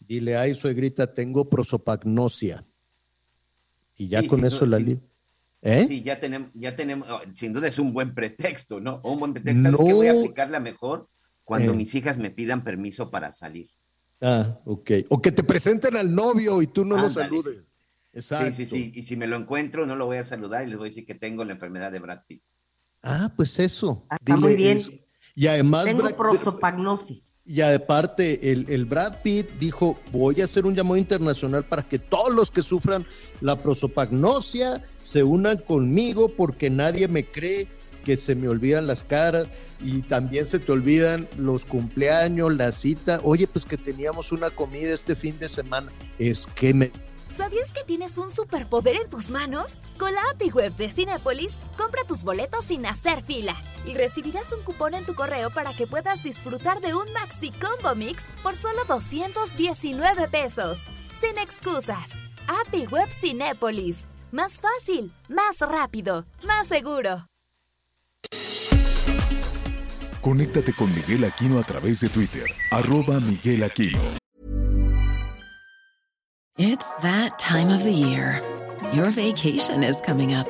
Dile, 0.00 0.36
ay, 0.36 0.54
suegrita, 0.54 1.12
tengo 1.12 1.48
prosopagnosia. 1.50 2.64
Y 3.96 4.08
ya 4.08 4.20
Sí, 4.22 4.26
con 4.28 4.38
sin 4.38 4.46
eso 4.46 4.64
duda, 4.64 4.70
la 4.70 4.78
sí. 4.78 4.84
li- 4.84 5.00
¿Eh? 5.66 5.84
Sí, 5.88 6.02
ya 6.02 6.20
tenemos, 6.20 6.50
ya 6.54 6.76
tenemos, 6.76 7.08
oh, 7.10 7.20
sin 7.32 7.52
duda 7.52 7.68
es 7.68 7.78
un 7.78 7.92
buen 7.94 8.14
pretexto, 8.14 8.80
¿no? 8.80 9.00
Un 9.02 9.18
buen 9.18 9.32
pretexto. 9.32 9.62
¿Sabes 9.62 9.80
qué? 9.86 9.92
Voy 9.94 10.06
a 10.08 10.12
aplicarla 10.12 10.60
mejor 10.60 11.08
cuando 11.42 11.72
Eh. 11.72 11.76
mis 11.76 11.94
hijas 11.94 12.18
me 12.18 12.30
pidan 12.30 12.64
permiso 12.64 13.10
para 13.10 13.32
salir. 13.32 13.70
Ah, 14.20 14.58
ok. 14.64 14.90
O 15.10 15.20
que 15.20 15.32
te 15.32 15.42
presenten 15.42 15.96
al 15.96 16.14
novio 16.14 16.62
y 16.62 16.66
tú 16.66 16.84
no 16.84 16.96
lo 16.96 17.10
saludes. 17.10 17.62
Exacto. 18.12 18.46
Sí, 18.54 18.64
sí, 18.64 18.66
sí. 18.66 18.92
Y 18.94 19.02
si 19.02 19.16
me 19.16 19.26
lo 19.26 19.36
encuentro, 19.36 19.86
no 19.86 19.96
lo 19.96 20.06
voy 20.06 20.18
a 20.18 20.24
saludar 20.24 20.64
y 20.64 20.68
les 20.70 20.78
voy 20.78 20.86
a 20.86 20.90
decir 20.90 21.04
que 21.04 21.14
tengo 21.14 21.44
la 21.44 21.52
enfermedad 21.52 21.90
de 21.90 21.98
Brad 21.98 22.20
Pitt. 22.26 22.42
Ah, 23.02 23.32
pues 23.36 23.58
eso. 23.58 24.06
Ah, 24.08 24.16
está 24.20 24.36
muy 24.36 24.54
bien. 24.54 24.78
Y 25.34 25.46
además, 25.48 25.84
Tengo 25.84 26.02
Brad- 26.04 26.16
prosopagnosis. 26.16 27.30
Y 27.46 27.60
aparte, 27.60 28.52
el, 28.52 28.64
el 28.70 28.86
Brad 28.86 29.20
Pitt 29.22 29.50
dijo, 29.58 29.98
voy 30.12 30.40
a 30.40 30.44
hacer 30.44 30.64
un 30.64 30.74
llamado 30.74 30.96
internacional 30.96 31.64
para 31.64 31.82
que 31.82 31.98
todos 31.98 32.32
los 32.32 32.50
que 32.50 32.62
sufran 32.62 33.04
la 33.42 33.56
prosopagnosia 33.56 34.82
se 35.02 35.22
unan 35.24 35.58
conmigo 35.58 36.30
porque 36.30 36.70
nadie 36.70 37.06
me 37.08 37.24
cree 37.26 37.68
que 38.04 38.16
se 38.16 38.34
me 38.34 38.48
olvidan 38.48 38.86
las 38.86 39.02
caras 39.02 39.48
y 39.80 40.02
también 40.02 40.46
se 40.46 40.58
te 40.58 40.70
olvidan 40.70 41.28
los 41.36 41.64
cumpleaños, 41.64 42.54
la 42.54 42.70
cita. 42.70 43.20
Oye, 43.24 43.46
pues 43.46 43.64
que 43.64 43.76
teníamos 43.76 44.30
una 44.30 44.50
comida 44.50 44.92
este 44.92 45.16
fin 45.16 45.38
de 45.38 45.48
semana. 45.48 45.90
Es 46.18 46.46
que 46.46 46.74
me... 46.74 46.92
¿Sabías 47.36 47.72
que 47.72 47.82
tienes 47.82 48.16
un 48.16 48.30
superpoder 48.30 48.94
en 48.94 49.10
tus 49.10 49.28
manos? 49.28 49.78
Con 49.98 50.14
la 50.14 50.20
API 50.30 50.50
Web 50.50 50.76
de 50.76 50.88
Cinépolis, 50.88 51.56
compra 51.76 52.04
tus 52.06 52.22
boletos 52.22 52.66
sin 52.66 52.86
hacer 52.86 53.24
fila 53.24 53.56
y 53.84 53.94
recibirás 53.94 54.52
un 54.52 54.62
cupón 54.62 54.94
en 54.94 55.04
tu 55.04 55.16
correo 55.16 55.50
para 55.50 55.74
que 55.74 55.88
puedas 55.88 56.22
disfrutar 56.22 56.80
de 56.80 56.94
un 56.94 57.12
Maxi 57.12 57.50
Combo 57.50 57.96
Mix 57.96 58.24
por 58.42 58.54
solo 58.54 58.84
219 58.86 60.28
pesos. 60.28 60.78
Sin 61.20 61.36
excusas. 61.38 62.12
API 62.46 62.86
Web 62.86 63.08
Cinépolis. 63.10 64.06
Más 64.30 64.60
fácil, 64.60 65.12
más 65.28 65.58
rápido, 65.58 66.26
más 66.44 66.68
seguro. 66.68 67.26
Conéctate 70.20 70.72
con 70.72 70.88
Miguel 70.94 71.24
Aquino 71.24 71.58
a 71.58 71.64
través 71.64 72.00
de 72.00 72.08
Twitter, 72.08 72.44
arroba 72.70 73.20
Miguel 73.20 73.62
Aquino. 73.62 74.00
It's 76.56 76.98
that 76.98 77.38
time 77.38 77.68
of 77.68 77.82
the 77.82 77.92
year. 77.92 78.40
Your 78.92 79.10
vacation 79.10 79.82
is 79.82 80.00
coming 80.00 80.32
up. 80.32 80.48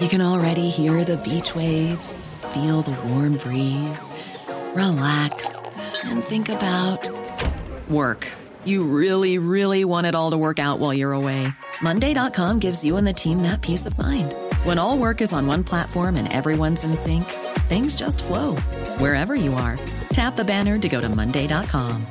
You 0.00 0.08
can 0.08 0.20
already 0.20 0.70
hear 0.70 1.04
the 1.04 1.16
beach 1.18 1.54
waves, 1.54 2.28
feel 2.52 2.82
the 2.82 2.96
warm 3.08 3.36
breeze, 3.36 4.10
relax, 4.74 5.78
and 6.04 6.22
think 6.24 6.48
about 6.48 7.08
work. 7.88 8.26
You 8.64 8.84
really, 8.84 9.38
really 9.38 9.84
want 9.84 10.06
it 10.06 10.14
all 10.14 10.32
to 10.32 10.36
work 10.36 10.58
out 10.58 10.78
while 10.78 10.92
you're 10.92 11.12
away. 11.12 11.48
Monday.com 11.80 12.58
gives 12.58 12.84
you 12.84 12.96
and 12.96 13.06
the 13.06 13.12
team 13.12 13.42
that 13.42 13.62
peace 13.62 13.86
of 13.86 13.96
mind. 13.98 14.34
When 14.64 14.78
all 14.78 14.98
work 14.98 15.22
is 15.22 15.32
on 15.32 15.46
one 15.46 15.64
platform 15.64 16.16
and 16.16 16.30
everyone's 16.30 16.84
in 16.84 16.94
sync, 16.94 17.24
things 17.70 17.96
just 17.96 18.22
flow 18.22 18.56
wherever 18.98 19.34
you 19.34 19.54
are. 19.54 19.78
Tap 20.12 20.36
the 20.36 20.44
banner 20.44 20.78
to 20.78 20.86
go 20.86 21.00
to 21.00 21.08
Monday.com. 21.08 22.06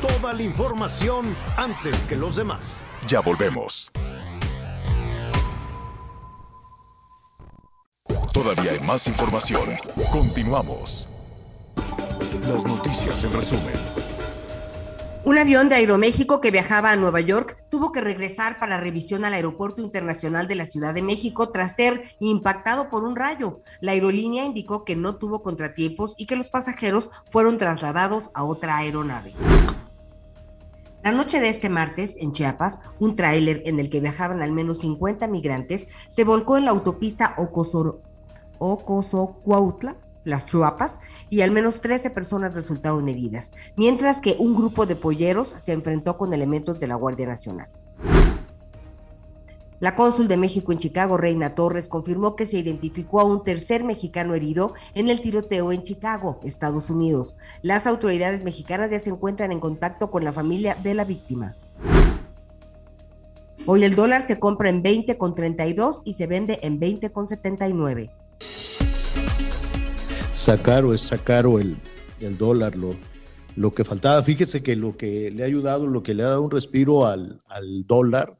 Toda 0.00 0.34
la 0.34 0.42
información 0.42 1.34
antes 1.56 2.00
que 2.02 2.16
los 2.16 2.36
demás. 2.36 2.84
Ya 3.08 3.20
volvemos. 3.20 3.90
Todavía 8.32 8.70
hay 8.70 8.80
más 8.80 9.08
información. 9.08 9.76
Continuamos. 10.12 11.08
Las 12.46 12.64
noticias 12.66 13.24
en 13.24 13.32
resumen. 13.32 14.03
Un 15.24 15.38
avión 15.38 15.70
de 15.70 15.76
Aeroméxico 15.76 16.42
que 16.42 16.50
viajaba 16.50 16.90
a 16.90 16.96
Nueva 16.96 17.20
York 17.20 17.64
tuvo 17.70 17.92
que 17.92 18.02
regresar 18.02 18.58
para 18.58 18.78
revisión 18.78 19.24
al 19.24 19.32
Aeropuerto 19.32 19.80
Internacional 19.80 20.46
de 20.48 20.54
la 20.54 20.66
Ciudad 20.66 20.92
de 20.92 21.00
México 21.00 21.48
tras 21.48 21.76
ser 21.76 22.02
impactado 22.20 22.90
por 22.90 23.04
un 23.04 23.16
rayo. 23.16 23.60
La 23.80 23.92
aerolínea 23.92 24.44
indicó 24.44 24.84
que 24.84 24.96
no 24.96 25.16
tuvo 25.16 25.42
contratiempos 25.42 26.12
y 26.18 26.26
que 26.26 26.36
los 26.36 26.48
pasajeros 26.48 27.08
fueron 27.30 27.56
trasladados 27.56 28.30
a 28.34 28.44
otra 28.44 28.76
aeronave. 28.76 29.32
La 31.02 31.12
noche 31.12 31.40
de 31.40 31.48
este 31.48 31.70
martes, 31.70 32.16
en 32.18 32.32
Chiapas, 32.32 32.80
un 32.98 33.16
tráiler 33.16 33.62
en 33.64 33.80
el 33.80 33.88
que 33.88 34.00
viajaban 34.00 34.42
al 34.42 34.52
menos 34.52 34.80
50 34.80 35.26
migrantes 35.26 35.88
se 36.08 36.24
volcó 36.24 36.58
en 36.58 36.66
la 36.66 36.72
autopista 36.72 37.34
Ocosoro- 37.38 38.00
Ocosocuautla, 38.58 39.96
las 40.24 40.46
Chuapas, 40.46 41.00
y 41.30 41.42
al 41.42 41.50
menos 41.50 41.80
13 41.80 42.10
personas 42.10 42.54
resultaron 42.54 43.08
heridas, 43.08 43.52
mientras 43.76 44.20
que 44.20 44.36
un 44.38 44.54
grupo 44.54 44.86
de 44.86 44.96
polleros 44.96 45.54
se 45.62 45.72
enfrentó 45.72 46.18
con 46.18 46.32
elementos 46.32 46.80
de 46.80 46.86
la 46.86 46.96
Guardia 46.96 47.26
Nacional. 47.26 47.68
La 49.80 49.96
cónsul 49.96 50.28
de 50.28 50.36
México 50.36 50.72
en 50.72 50.78
Chicago, 50.78 51.18
Reina 51.18 51.54
Torres, 51.54 51.88
confirmó 51.88 52.36
que 52.36 52.46
se 52.46 52.58
identificó 52.58 53.20
a 53.20 53.24
un 53.24 53.44
tercer 53.44 53.84
mexicano 53.84 54.34
herido 54.34 54.72
en 54.94 55.10
el 55.10 55.20
tiroteo 55.20 55.72
en 55.72 55.82
Chicago, 55.82 56.40
Estados 56.42 56.88
Unidos. 56.88 57.36
Las 57.60 57.86
autoridades 57.86 58.42
mexicanas 58.44 58.90
ya 58.90 59.00
se 59.00 59.10
encuentran 59.10 59.52
en 59.52 59.60
contacto 59.60 60.10
con 60.10 60.24
la 60.24 60.32
familia 60.32 60.76
de 60.82 60.94
la 60.94 61.04
víctima. 61.04 61.56
Hoy 63.66 63.84
el 63.84 63.94
dólar 63.94 64.26
se 64.26 64.38
compra 64.38 64.68
en 64.68 64.82
20,32 64.82 66.02
y 66.04 66.14
se 66.14 66.26
vende 66.26 66.60
en 66.62 66.80
20,79. 66.80 68.10
Sacar 70.34 70.84
o 70.84 70.92
es 70.92 71.00
sacar 71.00 71.46
el, 71.46 71.76
el 72.20 72.36
dólar, 72.36 72.76
lo, 72.76 72.96
lo 73.56 73.72
que 73.72 73.84
faltaba. 73.84 74.20
Fíjese 74.22 74.62
que 74.62 74.74
lo 74.74 74.96
que 74.96 75.30
le 75.30 75.42
ha 75.42 75.46
ayudado, 75.46 75.86
lo 75.86 76.02
que 76.02 76.12
le 76.12 76.24
ha 76.24 76.30
dado 76.30 76.42
un 76.42 76.50
respiro 76.50 77.06
al, 77.06 77.40
al 77.46 77.86
dólar, 77.86 78.36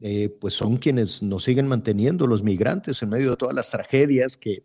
eh, 0.00 0.30
pues 0.40 0.54
son 0.54 0.78
quienes 0.78 1.22
nos 1.22 1.44
siguen 1.44 1.68
manteniendo 1.68 2.26
los 2.26 2.42
migrantes 2.42 3.02
en 3.02 3.10
medio 3.10 3.30
de 3.30 3.36
todas 3.36 3.54
las 3.54 3.70
tragedias 3.70 4.36
que, 4.36 4.64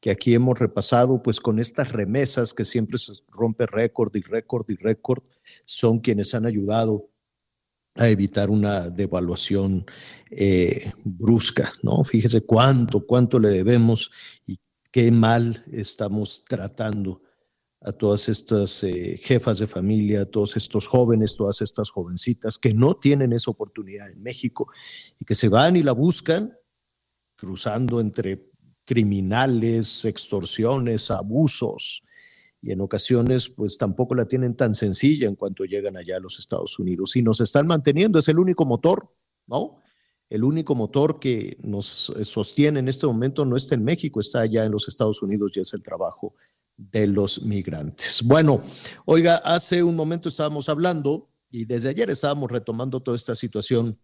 que 0.00 0.10
aquí 0.10 0.34
hemos 0.34 0.58
repasado, 0.58 1.22
pues 1.22 1.40
con 1.40 1.58
estas 1.58 1.92
remesas 1.92 2.54
que 2.54 2.64
siempre 2.64 2.98
se 2.98 3.12
rompe 3.28 3.66
récord 3.66 4.14
y 4.16 4.22
récord 4.22 4.64
y 4.68 4.76
récord, 4.76 5.22
son 5.66 6.00
quienes 6.00 6.34
han 6.34 6.46
ayudado 6.46 7.10
a 7.94 8.08
evitar 8.08 8.50
una 8.50 8.90
devaluación 8.90 9.86
eh, 10.30 10.92
brusca, 11.04 11.72
¿no? 11.82 12.02
Fíjese 12.04 12.42
cuánto, 12.42 13.06
cuánto 13.06 13.38
le 13.38 13.48
debemos 13.48 14.10
y 14.46 14.58
qué 14.90 15.10
mal 15.10 15.64
estamos 15.72 16.44
tratando 16.44 17.22
a 17.80 17.92
todas 17.92 18.28
estas 18.28 18.82
eh, 18.82 19.18
jefas 19.22 19.58
de 19.58 19.66
familia, 19.66 20.22
a 20.22 20.26
todos 20.26 20.56
estos 20.56 20.86
jóvenes, 20.86 21.36
todas 21.36 21.60
estas 21.62 21.90
jovencitas 21.90 22.58
que 22.58 22.74
no 22.74 22.94
tienen 22.94 23.32
esa 23.32 23.50
oportunidad 23.50 24.10
en 24.10 24.22
México 24.22 24.68
y 25.20 25.24
que 25.24 25.34
se 25.34 25.48
van 25.48 25.76
y 25.76 25.82
la 25.82 25.92
buscan 25.92 26.56
cruzando 27.36 28.00
entre 28.00 28.50
criminales, 28.84 30.04
extorsiones, 30.04 31.10
abusos 31.10 32.02
y 32.62 32.72
en 32.72 32.80
ocasiones 32.80 33.48
pues 33.50 33.76
tampoco 33.76 34.14
la 34.14 34.24
tienen 34.24 34.56
tan 34.56 34.74
sencilla 34.74 35.28
en 35.28 35.36
cuanto 35.36 35.64
llegan 35.64 35.96
allá 35.96 36.16
a 36.16 36.20
los 36.20 36.38
Estados 36.38 36.78
Unidos 36.78 37.14
y 37.16 37.22
nos 37.22 37.40
están 37.40 37.66
manteniendo, 37.66 38.18
es 38.18 38.28
el 38.28 38.38
único 38.38 38.64
motor, 38.64 39.14
¿no? 39.46 39.82
El 40.28 40.42
único 40.42 40.74
motor 40.74 41.20
que 41.20 41.56
nos 41.62 42.12
eh, 42.16 42.24
sostiene 42.24 42.80
en 42.80 42.88
este 42.88 43.06
momento 43.06 43.44
no 43.44 43.56
está 43.56 43.74
en 43.74 43.84
México, 43.84 44.20
está 44.20 44.40
allá 44.40 44.64
en 44.64 44.72
los 44.72 44.88
Estados 44.88 45.22
Unidos 45.22 45.52
y 45.56 45.60
es 45.60 45.72
el 45.72 45.82
trabajo 45.82 46.34
de 46.76 47.06
los 47.06 47.42
migrantes. 47.42 48.22
Bueno, 48.24 48.62
oiga, 49.04 49.36
hace 49.36 49.82
un 49.82 49.94
momento 49.94 50.28
estábamos 50.28 50.68
hablando 50.68 51.28
y 51.50 51.64
desde 51.64 51.90
ayer 51.90 52.10
estábamos 52.10 52.50
retomando 52.50 53.00
toda 53.00 53.16
esta 53.16 53.34
situación 53.34 53.98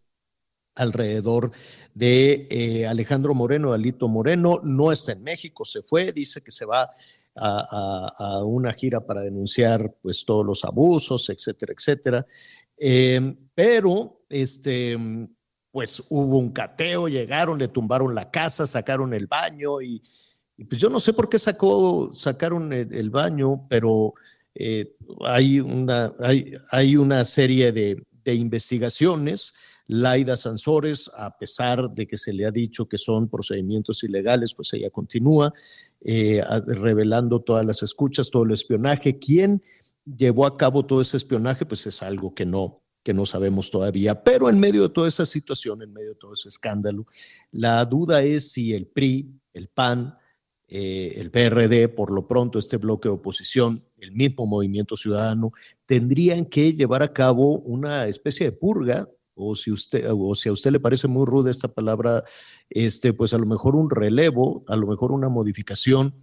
alrededor 0.74 1.52
de 1.92 2.46
eh, 2.50 2.86
Alejandro 2.86 3.34
Moreno, 3.34 3.72
Alito 3.72 4.08
Moreno, 4.08 4.60
no 4.62 4.90
está 4.90 5.12
en 5.12 5.22
México, 5.22 5.64
se 5.64 5.82
fue, 5.82 6.12
dice 6.12 6.42
que 6.42 6.50
se 6.50 6.64
va 6.64 6.90
a, 7.34 8.42
una 8.44 8.72
gira 8.74 9.04
para 9.04 9.22
denunciar 9.22 9.94
pues 10.02 10.24
todos 10.24 10.44
los 10.44 10.64
abusos, 10.64 11.28
etcétera, 11.30 11.74
etcétera. 11.76 12.26
Eh, 12.76 13.36
pero 13.54 14.24
este 14.28 14.96
pues 15.72 16.02
hubo 16.10 16.38
un 16.38 16.50
cateo, 16.50 17.08
llegaron, 17.08 17.58
le 17.58 17.68
tumbaron 17.68 18.14
la 18.14 18.30
casa, 18.30 18.66
sacaron 18.66 19.14
el 19.14 19.26
baño 19.26 19.80
y, 19.80 20.02
pues 20.68 20.80
yo 20.80 20.90
no 20.90 21.00
sé 21.00 21.12
por 21.12 21.28
qué 21.28 21.38
sacó, 21.38 22.12
sacaron 22.14 22.72
el, 22.72 22.94
el 22.94 23.10
baño, 23.10 23.66
pero 23.68 24.14
eh, 24.54 24.94
hay, 25.24 25.60
una, 25.60 26.12
hay, 26.20 26.54
hay 26.70 26.96
una 26.96 27.24
serie 27.24 27.72
de, 27.72 28.06
de 28.22 28.34
investigaciones. 28.34 29.54
Laida 29.88 30.36
Sansores, 30.36 31.10
a 31.16 31.36
pesar 31.36 31.90
de 31.90 32.06
que 32.06 32.16
se 32.16 32.32
le 32.32 32.46
ha 32.46 32.50
dicho 32.50 32.86
que 32.86 32.98
son 32.98 33.28
procedimientos 33.28 34.04
ilegales, 34.04 34.54
pues 34.54 34.72
ella 34.72 34.90
continúa 34.90 35.52
eh, 36.00 36.42
revelando 36.66 37.40
todas 37.40 37.64
las 37.64 37.82
escuchas, 37.82 38.30
todo 38.30 38.44
el 38.44 38.52
espionaje. 38.52 39.18
¿Quién 39.18 39.62
llevó 40.04 40.46
a 40.46 40.56
cabo 40.56 40.86
todo 40.86 41.00
ese 41.00 41.16
espionaje? 41.16 41.66
Pues 41.66 41.86
es 41.86 42.02
algo 42.02 42.34
que 42.34 42.46
no, 42.46 42.81
que 43.02 43.14
no 43.14 43.26
sabemos 43.26 43.70
todavía. 43.70 44.22
Pero 44.22 44.48
en 44.48 44.60
medio 44.60 44.82
de 44.82 44.88
toda 44.88 45.08
esa 45.08 45.26
situación, 45.26 45.82
en 45.82 45.92
medio 45.92 46.10
de 46.10 46.14
todo 46.16 46.34
ese 46.34 46.48
escándalo, 46.48 47.06
la 47.50 47.84
duda 47.84 48.22
es 48.22 48.52
si 48.52 48.74
el 48.74 48.86
PRI, 48.86 49.32
el 49.52 49.68
PAN, 49.68 50.16
eh, 50.68 51.14
el 51.16 51.30
PRD, 51.30 51.88
por 51.88 52.10
lo 52.10 52.26
pronto 52.26 52.58
este 52.58 52.78
bloque 52.78 53.08
de 53.08 53.14
oposición, 53.14 53.84
el 53.98 54.12
mismo 54.12 54.46
movimiento 54.46 54.96
ciudadano, 54.96 55.52
tendrían 55.84 56.46
que 56.46 56.72
llevar 56.72 57.02
a 57.02 57.12
cabo 57.12 57.58
una 57.58 58.06
especie 58.06 58.46
de 58.46 58.52
purga, 58.52 59.08
o 59.34 59.54
si, 59.54 59.70
usted, 59.70 60.06
o 60.10 60.34
si 60.34 60.48
a 60.48 60.52
usted 60.52 60.70
le 60.70 60.80
parece 60.80 61.08
muy 61.08 61.26
ruda 61.26 61.50
esta 61.50 61.68
palabra, 61.68 62.22
este, 62.70 63.12
pues 63.12 63.34
a 63.34 63.38
lo 63.38 63.46
mejor 63.46 63.76
un 63.76 63.90
relevo, 63.90 64.64
a 64.68 64.76
lo 64.76 64.86
mejor 64.86 65.12
una 65.12 65.28
modificación 65.28 66.14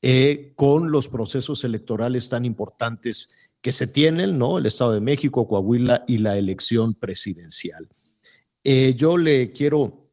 eh, 0.00 0.52
con 0.56 0.90
los 0.90 1.08
procesos 1.08 1.62
electorales 1.64 2.28
tan 2.28 2.44
importantes 2.44 3.32
que 3.62 3.72
se 3.72 3.86
tienen, 3.86 4.36
¿no? 4.36 4.58
El 4.58 4.66
Estado 4.66 4.92
de 4.92 5.00
México, 5.00 5.46
Coahuila 5.46 6.04
y 6.06 6.18
la 6.18 6.36
elección 6.36 6.94
presidencial. 6.94 7.88
Eh, 8.64 8.94
yo 8.96 9.16
le 9.16 9.52
quiero 9.52 10.10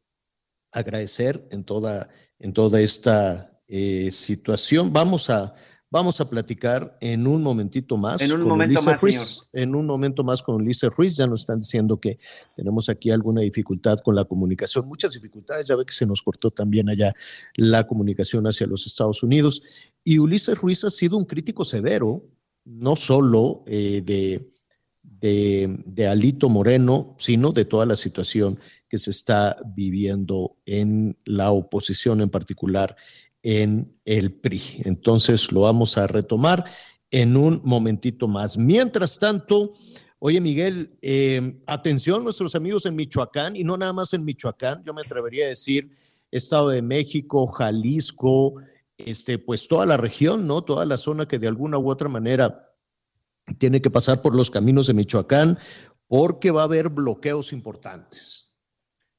agradecer 0.72 1.46
en 1.50 1.64
toda, 1.64 2.08
en 2.38 2.52
toda 2.52 2.80
esta 2.80 3.60
eh, 3.66 4.10
situación. 4.12 4.92
Vamos 4.92 5.30
a, 5.30 5.54
vamos 5.90 6.20
a 6.20 6.30
platicar 6.30 6.96
en 7.00 7.26
un 7.26 7.42
momentito 7.42 7.96
más. 7.96 8.20
En 8.22 8.32
un 8.32 8.42
momento 8.42 8.82
más, 8.82 9.02
Ruiz, 9.02 9.48
En 9.52 9.74
un 9.74 9.86
momento 9.86 10.22
más 10.22 10.42
con 10.42 10.54
Ulises 10.56 10.94
Ruiz. 10.94 11.16
Ya 11.16 11.26
nos 11.26 11.40
están 11.40 11.60
diciendo 11.60 11.98
que 11.98 12.18
tenemos 12.54 12.88
aquí 12.88 13.10
alguna 13.10 13.40
dificultad 13.40 13.98
con 13.98 14.14
la 14.14 14.24
comunicación. 14.24 14.86
Muchas 14.86 15.12
dificultades. 15.12 15.66
Ya 15.66 15.74
ve 15.74 15.84
que 15.84 15.92
se 15.92 16.06
nos 16.06 16.22
cortó 16.22 16.52
también 16.52 16.88
allá 16.88 17.12
la 17.56 17.86
comunicación 17.86 18.46
hacia 18.46 18.68
los 18.68 18.86
Estados 18.86 19.24
Unidos. 19.24 19.62
Y 20.04 20.18
Ulises 20.18 20.58
Ruiz 20.58 20.84
ha 20.84 20.90
sido 20.90 21.16
un 21.16 21.24
crítico 21.24 21.64
severo, 21.64 22.24
no 22.64 22.96
solo 22.96 23.64
eh, 23.66 24.02
de, 24.04 24.52
de, 25.02 25.82
de, 25.86 26.06
Alito 26.06 26.48
Moreno, 26.48 27.14
sino 27.18 27.52
de 27.52 27.64
toda 27.64 27.86
la 27.86 27.96
situación 27.96 28.58
que 28.88 28.98
se 28.98 29.10
está 29.10 29.56
viviendo 29.74 30.56
en 30.66 31.16
la 31.24 31.50
oposición, 31.52 32.20
en 32.20 32.30
particular 32.30 32.96
en 33.42 33.96
el 34.04 34.32
PRI. 34.32 34.82
Entonces 34.84 35.52
lo 35.52 35.62
vamos 35.62 35.96
a 35.96 36.06
retomar 36.06 36.64
en 37.10 37.36
un 37.36 37.60
momentito 37.64 38.28
más. 38.28 38.56
Mientras 38.56 39.18
tanto, 39.18 39.72
oye 40.18 40.40
Miguel, 40.40 40.96
eh, 41.02 41.60
atención 41.66 42.24
nuestros 42.24 42.54
amigos 42.54 42.86
en 42.86 42.96
Michoacán 42.96 43.56
y 43.56 43.64
no 43.64 43.76
nada 43.76 43.92
más 43.92 44.12
en 44.12 44.24
Michoacán, 44.24 44.82
yo 44.84 44.94
me 44.94 45.02
atrevería 45.02 45.46
a 45.46 45.50
decir 45.50 45.90
Estado 46.30 46.68
de 46.68 46.82
México, 46.82 47.46
Jalisco, 47.48 48.54
este, 49.06 49.38
pues 49.38 49.68
toda 49.68 49.86
la 49.86 49.96
región, 49.96 50.46
¿no? 50.46 50.62
Toda 50.62 50.86
la 50.86 50.96
zona 50.96 51.26
que 51.26 51.38
de 51.38 51.48
alguna 51.48 51.78
u 51.78 51.90
otra 51.90 52.08
manera 52.08 52.70
tiene 53.58 53.80
que 53.80 53.90
pasar 53.90 54.22
por 54.22 54.34
los 54.34 54.50
caminos 54.50 54.86
de 54.86 54.94
Michoacán 54.94 55.58
porque 56.06 56.50
va 56.50 56.62
a 56.62 56.64
haber 56.64 56.88
bloqueos 56.88 57.52
importantes. 57.52 58.58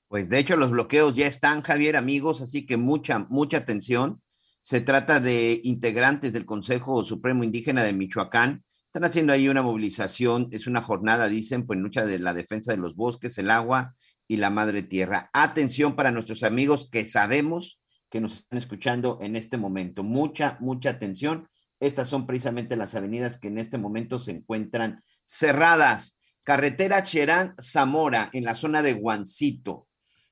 Pues 0.08 0.30
de 0.30 0.40
hecho 0.40 0.58
los 0.58 0.72
bloqueos 0.72 1.16
ya 1.16 1.28
están, 1.28 1.62
Javier, 1.62 1.96
amigos, 1.96 2.42
así 2.42 2.66
que 2.66 2.78
mucha, 2.78 3.20
mucha 3.30 3.58
atención. 3.58 4.22
Se 4.60 4.82
trata 4.82 5.20
de 5.20 5.62
integrantes 5.64 6.34
del 6.34 6.46
Consejo 6.46 7.04
Supremo 7.04 7.44
Indígena 7.44 7.84
de 7.84 7.94
Michoacán. 7.94 8.64
Están 8.86 9.06
haciendo 9.06 9.34
ahí 9.34 9.48
una 9.48 9.64
movilización, 9.64 10.50
es 10.52 10.68
una 10.68 10.82
jornada, 10.82 11.28
dicen, 11.30 11.66
pues 11.66 11.80
lucha 11.80 12.06
de 12.06 12.20
la 12.20 12.34
defensa 12.34 12.72
de 12.72 12.78
los 12.78 12.96
bosques, 12.96 13.38
el 13.38 13.50
agua 13.50 13.96
y 14.28 14.38
la 14.38 14.50
madre 14.50 14.84
tierra. 14.84 15.30
Atención 15.34 15.96
para 15.96 16.12
nuestros 16.12 16.44
amigos 16.44 16.90
que 16.92 17.06
sabemos 17.06 17.81
que 18.12 18.22
nos 18.22 18.36
están 18.36 18.60
escuchando 18.60 19.18
en 19.22 19.36
este 19.36 19.58
momento. 19.58 20.04
Mucha, 20.04 20.58
mucha 20.60 20.92
atención. 20.92 21.50
Estas 21.80 22.10
son 22.10 22.28
precisamente 22.28 22.76
las 22.76 22.94
avenidas 22.94 23.40
que 23.40 23.48
en 23.48 23.58
este 23.58 23.80
momento 23.80 24.20
se 24.20 24.32
encuentran 24.32 25.04
cerradas. 25.26 26.20
Carretera 26.44 27.02
Cherán 27.02 27.56
Zamora 27.60 28.30
en 28.34 28.44
la 28.44 28.54
zona 28.54 28.84
de 28.84 28.94
Guancito 28.94 29.88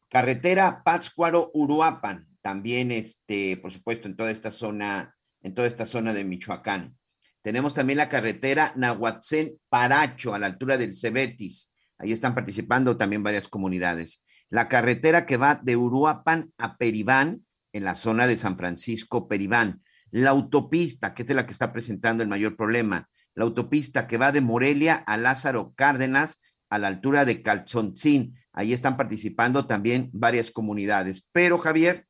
Carretera 0.09 0.81
Pátzcuaro 0.83 1.51
Uruapan, 1.53 2.25
también 2.41 2.91
este, 2.91 3.57
por 3.57 3.71
supuesto, 3.71 4.07
en 4.07 4.15
toda 4.15 4.31
esta 4.31 4.49
zona, 4.49 5.15
en 5.43 5.53
toda 5.53 5.67
esta 5.67 5.85
zona 5.85 6.15
de 6.15 6.23
Michoacán. 6.23 6.97
Tenemos 7.43 7.75
también 7.75 7.97
la 7.97 8.09
carretera 8.09 8.73
Nahuatzén 8.75 9.59
Paracho, 9.69 10.33
a 10.33 10.39
la 10.39 10.47
altura 10.47 10.79
del 10.79 10.93
Cebetis. 10.93 11.75
Ahí 11.99 12.11
están 12.11 12.33
participando 12.33 12.97
también 12.97 13.21
varias 13.21 13.47
comunidades. 13.47 14.25
La 14.49 14.67
carretera 14.67 15.27
que 15.27 15.37
va 15.37 15.59
de 15.61 15.75
Uruapan 15.75 16.51
a 16.57 16.75
Peribán, 16.77 17.45
en 17.73 17.83
la 17.83 17.95
zona 17.95 18.27
de 18.27 18.37
San 18.37 18.57
Francisco 18.57 19.27
Peribán. 19.27 19.81
La 20.11 20.31
autopista, 20.31 21.13
que 21.13 21.23
es 21.23 21.29
la 21.29 21.45
que 21.45 21.51
está 21.51 21.71
presentando 21.71 22.23
el 22.23 22.29
mayor 22.29 22.55
problema. 22.55 23.09
La 23.35 23.43
autopista 23.43 24.07
que 24.07 24.17
va 24.17 24.31
de 24.31 24.41
Morelia 24.41 24.95
a 24.95 25.17
Lázaro 25.17 25.73
Cárdenas, 25.75 26.39
a 26.69 26.77
la 26.77 26.87
altura 26.87 27.25
de 27.25 27.41
Calzonzín. 27.41 28.35
Ahí 28.53 28.73
están 28.73 28.97
participando 28.97 29.67
también 29.67 30.09
varias 30.13 30.51
comunidades. 30.51 31.29
Pero, 31.31 31.57
Javier, 31.57 32.05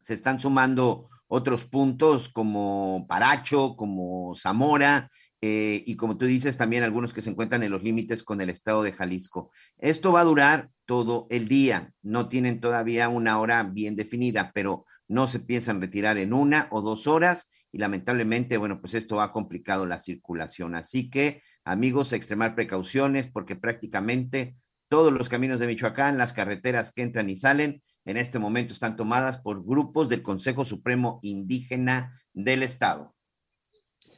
se 0.00 0.14
están 0.14 0.40
sumando 0.40 1.08
otros 1.28 1.64
puntos 1.64 2.28
como 2.28 3.06
Paracho, 3.08 3.76
como 3.76 4.34
Zamora, 4.34 5.08
eh, 5.42 5.82
y 5.86 5.96
como 5.96 6.18
tú 6.18 6.26
dices, 6.26 6.56
también 6.56 6.82
algunos 6.82 7.14
que 7.14 7.22
se 7.22 7.30
encuentran 7.30 7.62
en 7.62 7.70
los 7.70 7.82
límites 7.82 8.22
con 8.22 8.40
el 8.40 8.50
estado 8.50 8.82
de 8.82 8.92
Jalisco. 8.92 9.50
Esto 9.78 10.12
va 10.12 10.20
a 10.20 10.24
durar 10.24 10.68
todo 10.84 11.26
el 11.30 11.48
día. 11.48 11.92
No 12.02 12.28
tienen 12.28 12.60
todavía 12.60 13.08
una 13.08 13.38
hora 13.40 13.62
bien 13.62 13.96
definida, 13.96 14.52
pero 14.54 14.84
no 15.08 15.26
se 15.26 15.40
piensan 15.40 15.80
retirar 15.80 16.18
en 16.18 16.34
una 16.34 16.68
o 16.70 16.82
dos 16.82 17.06
horas 17.06 17.48
y 17.72 17.78
lamentablemente, 17.78 18.58
bueno, 18.58 18.80
pues 18.80 18.94
esto 18.94 19.20
ha 19.20 19.32
complicado 19.32 19.86
la 19.86 19.98
circulación. 19.98 20.74
Así 20.74 21.08
que, 21.08 21.40
amigos, 21.64 22.12
extremar 22.12 22.54
precauciones 22.54 23.26
porque 23.26 23.56
prácticamente 23.56 24.56
todos 24.88 25.12
los 25.12 25.28
caminos 25.28 25.60
de 25.60 25.68
Michoacán, 25.68 26.18
las 26.18 26.32
carreteras 26.32 26.92
que 26.92 27.02
entran 27.02 27.30
y 27.30 27.36
salen, 27.36 27.82
en 28.04 28.16
este 28.16 28.38
momento 28.38 28.74
están 28.74 28.96
tomadas 28.96 29.38
por 29.38 29.64
grupos 29.64 30.08
del 30.08 30.22
Consejo 30.22 30.64
Supremo 30.64 31.20
Indígena 31.22 32.12
del 32.32 32.62
Estado. 32.62 33.14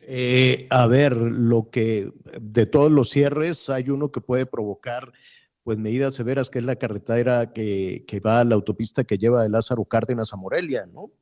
Eh, 0.05 0.67
a 0.71 0.87
ver, 0.87 1.17
lo 1.17 1.71
que 1.71 2.13
de 2.41 2.67
todos 2.67 2.91
los 2.91 3.11
cierres 3.11 3.71
hay 3.71 3.91
uno 3.91 4.11
que 4.11 4.21
puede 4.21 4.47
provocar 4.47 5.13
pues 5.63 5.79
medidas 5.79 6.15
severas, 6.15 6.51
que 6.51 6.59
es 6.59 6.65
la 6.65 6.77
carretera 6.77 7.53
que, 7.53 8.05
que 8.07 8.19
va 8.19 8.41
a 8.41 8.45
la 8.45 8.57
autopista 8.57 9.05
que 9.05 9.19
lleva 9.19 9.43
de 9.43 9.49
Lázaro 9.49 9.85
Cárdenas 9.85 10.33
a 10.33 10.37
Morelia, 10.37 10.87
¿no? 10.87 11.13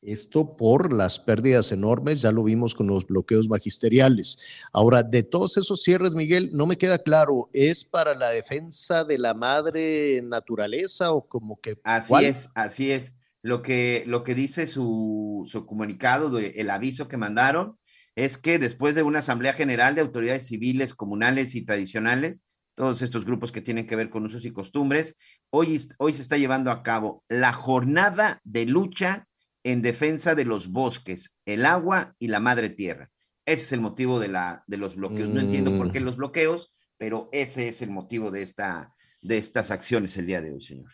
Esto 0.00 0.56
por 0.56 0.92
las 0.92 1.18
pérdidas 1.18 1.72
enormes, 1.72 2.20
ya 2.20 2.30
lo 2.30 2.44
vimos 2.44 2.74
con 2.74 2.86
los 2.86 3.06
bloqueos 3.06 3.48
magisteriales. 3.48 4.38
Ahora, 4.70 5.02
de 5.02 5.22
todos 5.22 5.56
esos 5.56 5.82
cierres, 5.82 6.14
Miguel, 6.14 6.50
no 6.52 6.66
me 6.66 6.76
queda 6.76 6.98
claro, 6.98 7.48
¿es 7.54 7.84
para 7.84 8.14
la 8.14 8.28
defensa 8.28 9.04
de 9.04 9.18
la 9.18 9.32
madre 9.32 10.20
naturaleza 10.22 11.12
o 11.12 11.26
como 11.26 11.58
que... 11.58 11.78
Así 11.84 12.12
es, 12.22 12.50
así 12.54 12.90
es. 12.90 13.16
Lo 13.40 13.62
que, 13.62 14.04
lo 14.06 14.24
que 14.24 14.34
dice 14.34 14.66
su, 14.66 15.44
su 15.46 15.64
comunicado, 15.64 16.38
el 16.38 16.70
aviso 16.70 17.08
que 17.08 17.16
mandaron, 17.16 17.78
es 18.16 18.38
que 18.38 18.58
después 18.58 18.94
de 18.94 19.02
una 19.02 19.20
asamblea 19.20 19.52
general 19.52 19.94
de 19.94 20.00
autoridades 20.00 20.46
civiles, 20.46 20.94
comunales 20.94 21.54
y 21.54 21.64
tradicionales, 21.64 22.44
todos 22.74 23.02
estos 23.02 23.24
grupos 23.24 23.52
que 23.52 23.60
tienen 23.60 23.86
que 23.86 23.96
ver 23.96 24.10
con 24.10 24.24
usos 24.24 24.44
y 24.44 24.52
costumbres, 24.52 25.16
hoy, 25.50 25.80
hoy 25.98 26.14
se 26.14 26.22
está 26.22 26.36
llevando 26.36 26.70
a 26.70 26.82
cabo 26.82 27.24
la 27.28 27.52
jornada 27.52 28.40
de 28.44 28.66
lucha 28.66 29.26
en 29.62 29.82
defensa 29.82 30.34
de 30.34 30.44
los 30.44 30.68
bosques, 30.68 31.38
el 31.46 31.64
agua 31.64 32.14
y 32.18 32.28
la 32.28 32.40
madre 32.40 32.70
tierra. 32.70 33.10
Ese 33.46 33.62
es 33.62 33.72
el 33.72 33.80
motivo 33.80 34.20
de, 34.20 34.28
la, 34.28 34.64
de 34.66 34.76
los 34.76 34.96
bloqueos. 34.96 35.28
No 35.28 35.40
entiendo 35.40 35.76
por 35.76 35.92
qué 35.92 36.00
mm. 36.00 36.04
los 36.04 36.16
bloqueos, 36.16 36.72
pero 36.96 37.28
ese 37.32 37.68
es 37.68 37.82
el 37.82 37.90
motivo 37.90 38.30
de, 38.30 38.42
esta, 38.42 38.94
de 39.22 39.38
estas 39.38 39.70
acciones 39.70 40.16
el 40.16 40.26
día 40.26 40.40
de 40.40 40.52
hoy, 40.52 40.60
señor. 40.60 40.90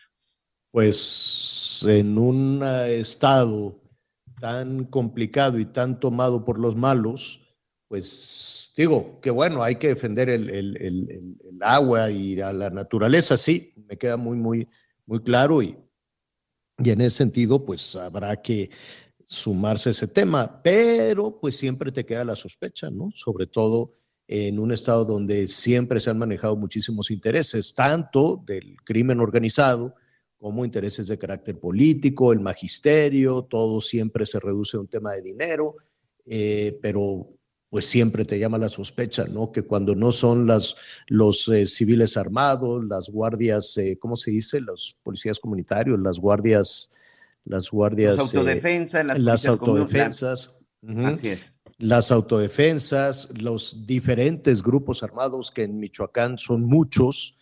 Pues 0.71 1.85
en 1.87 2.17
un 2.17 2.63
estado 2.63 3.80
tan 4.41 4.83
complicado 4.83 5.57
y 5.57 5.65
tan 5.65 6.01
tomado 6.01 6.43
por 6.43 6.59
los 6.59 6.75
malos, 6.75 7.55
pues 7.87 8.73
digo 8.75 9.21
que 9.21 9.31
bueno, 9.31 9.63
hay 9.63 9.75
que 9.75 9.87
defender 9.87 10.29
el, 10.29 11.37
agua 11.61 12.11
y 12.11 12.41
a 12.41 12.51
la 12.51 12.69
naturaleza, 12.69 13.37
sí, 13.37 13.73
me 13.87 13.97
queda 13.97 14.17
muy, 14.17 14.35
muy, 14.35 14.67
muy 15.05 15.21
claro 15.23 15.61
y 15.61 15.77
y 16.83 16.89
en 16.89 17.01
ese 17.01 17.17
sentido, 17.17 17.63
pues 17.63 17.95
habrá 17.95 18.41
que 18.41 18.71
sumarse 19.23 19.89
a 19.89 19.91
ese 19.91 20.07
tema, 20.07 20.61
pero 20.63 21.39
pues 21.39 21.55
siempre 21.55 21.91
te 21.91 22.05
queda 22.05 22.25
la 22.25 22.35
sospecha, 22.35 22.89
¿no? 22.89 23.11
Sobre 23.13 23.47
todo 23.47 23.93
en 24.27 24.59
un 24.59 24.71
estado 24.71 25.05
donde 25.05 25.47
siempre 25.47 25.99
se 25.99 26.09
han 26.09 26.17
manejado 26.17 26.55
muchísimos 26.55 27.11
intereses, 27.11 27.75
tanto 27.75 28.41
del 28.45 28.77
crimen 28.83 29.19
organizado 29.19 29.95
como 30.41 30.65
intereses 30.65 31.05
de 31.05 31.19
carácter 31.19 31.59
político, 31.59 32.33
el 32.33 32.39
magisterio, 32.39 33.43
todo 33.43 33.79
siempre 33.79 34.25
se 34.25 34.39
reduce 34.39 34.75
a 34.75 34.79
un 34.79 34.87
tema 34.87 35.11
de 35.11 35.21
dinero, 35.21 35.75
eh, 36.25 36.79
pero 36.81 37.29
pues 37.69 37.85
siempre 37.85 38.25
te 38.25 38.39
llama 38.39 38.57
la 38.57 38.67
sospecha, 38.67 39.25
¿no? 39.25 39.51
Que 39.51 39.61
cuando 39.61 39.95
no 39.95 40.11
son 40.11 40.47
las, 40.47 40.75
los 41.05 41.47
eh, 41.47 41.67
civiles 41.67 42.17
armados, 42.17 42.83
las 42.85 43.11
guardias, 43.11 43.77
eh, 43.77 43.99
¿cómo 43.99 44.15
se 44.15 44.31
dice? 44.31 44.59
Los 44.61 44.97
policías 45.03 45.39
comunitarios, 45.39 45.99
las 45.99 46.17
guardias, 46.17 46.91
las 47.45 47.69
guardias. 47.69 48.17
Las 48.17 48.33
autodefensas, 48.33 49.05
las, 49.05 49.19
las 49.19 49.45
autodefensas. 49.45 50.59
Así 51.05 51.29
es. 51.29 51.59
Las 51.77 52.11
autodefensas, 52.11 53.29
los 53.39 53.85
diferentes 53.85 54.63
grupos 54.63 55.03
armados 55.03 55.51
que 55.51 55.63
en 55.63 55.77
Michoacán 55.77 56.39
son 56.39 56.63
muchos, 56.63 57.37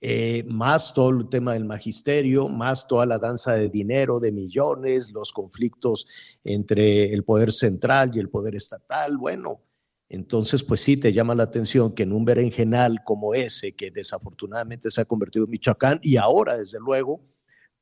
eh, 0.00 0.44
más 0.48 0.94
todo 0.94 1.10
el 1.10 1.28
tema 1.28 1.52
del 1.52 1.64
magisterio, 1.64 2.48
más 2.48 2.86
toda 2.86 3.04
la 3.06 3.18
danza 3.18 3.54
de 3.54 3.68
dinero, 3.68 4.18
de 4.18 4.32
millones, 4.32 5.10
los 5.10 5.32
conflictos 5.32 6.06
entre 6.42 7.12
el 7.12 7.24
poder 7.24 7.52
central 7.52 8.12
y 8.14 8.18
el 8.18 8.30
poder 8.30 8.54
estatal. 8.54 9.18
Bueno, 9.18 9.60
entonces, 10.08 10.64
pues 10.64 10.80
sí, 10.80 10.96
te 10.96 11.12
llama 11.12 11.34
la 11.34 11.44
atención 11.44 11.94
que 11.94 12.02
en 12.02 12.12
un 12.12 12.24
berenjenal 12.24 13.04
como 13.04 13.34
ese, 13.34 13.76
que 13.76 13.90
desafortunadamente 13.90 14.90
se 14.90 15.00
ha 15.00 15.04
convertido 15.04 15.44
en 15.44 15.52
Michoacán, 15.52 16.00
y 16.02 16.16
ahora, 16.16 16.56
desde 16.56 16.80
luego, 16.80 17.22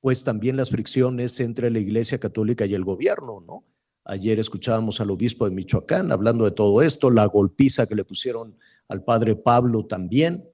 pues 0.01 0.25
también 0.25 0.57
las 0.57 0.71
fricciones 0.71 1.41
entre 1.41 1.71
la 1.71 1.79
Iglesia 1.79 2.19
Católica 2.19 2.67
y 2.67 2.75
el 2.75 2.85
gobierno, 2.85 3.43
¿no? 3.47 3.65
Ayer 4.05 4.39
escuchábamos 4.39 5.01
al 5.01 5.11
obispo 5.11 5.45
de 5.45 5.55
Michoacán 5.55 6.13
hablando 6.13 6.45
de 6.45 6.51
todo 6.51 6.83
esto, 6.83 7.11
la 7.11 7.27
golpiza 7.27 7.87
que 7.87 7.95
le 7.95 8.05
pusieron 8.05 8.59
al 8.89 9.05
padre 9.05 9.37
Pablo 9.37 9.87
también. 9.87 10.49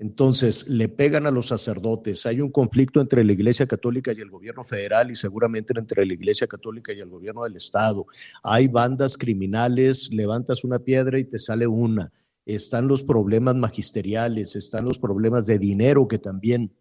Entonces, 0.00 0.66
le 0.66 0.88
pegan 0.88 1.26
a 1.26 1.30
los 1.30 1.48
sacerdotes. 1.48 2.24
Hay 2.24 2.40
un 2.40 2.50
conflicto 2.50 3.02
entre 3.02 3.22
la 3.22 3.32
Iglesia 3.32 3.66
Católica 3.66 4.14
y 4.14 4.20
el 4.20 4.30
gobierno 4.30 4.64
federal 4.64 5.10
y 5.10 5.14
seguramente 5.14 5.74
entre 5.78 6.06
la 6.06 6.14
Iglesia 6.14 6.46
Católica 6.46 6.90
y 6.94 7.00
el 7.00 7.10
gobierno 7.10 7.44
del 7.44 7.56
Estado. 7.56 8.06
Hay 8.42 8.66
bandas 8.66 9.18
criminales, 9.18 10.10
levantas 10.10 10.64
una 10.64 10.78
piedra 10.78 11.18
y 11.18 11.24
te 11.24 11.38
sale 11.38 11.66
una. 11.66 12.10
Están 12.46 12.88
los 12.88 13.04
problemas 13.04 13.56
magisteriales, 13.56 14.56
están 14.56 14.86
los 14.86 14.98
problemas 14.98 15.44
de 15.44 15.58
dinero 15.58 16.08
que 16.08 16.18
también 16.18 16.72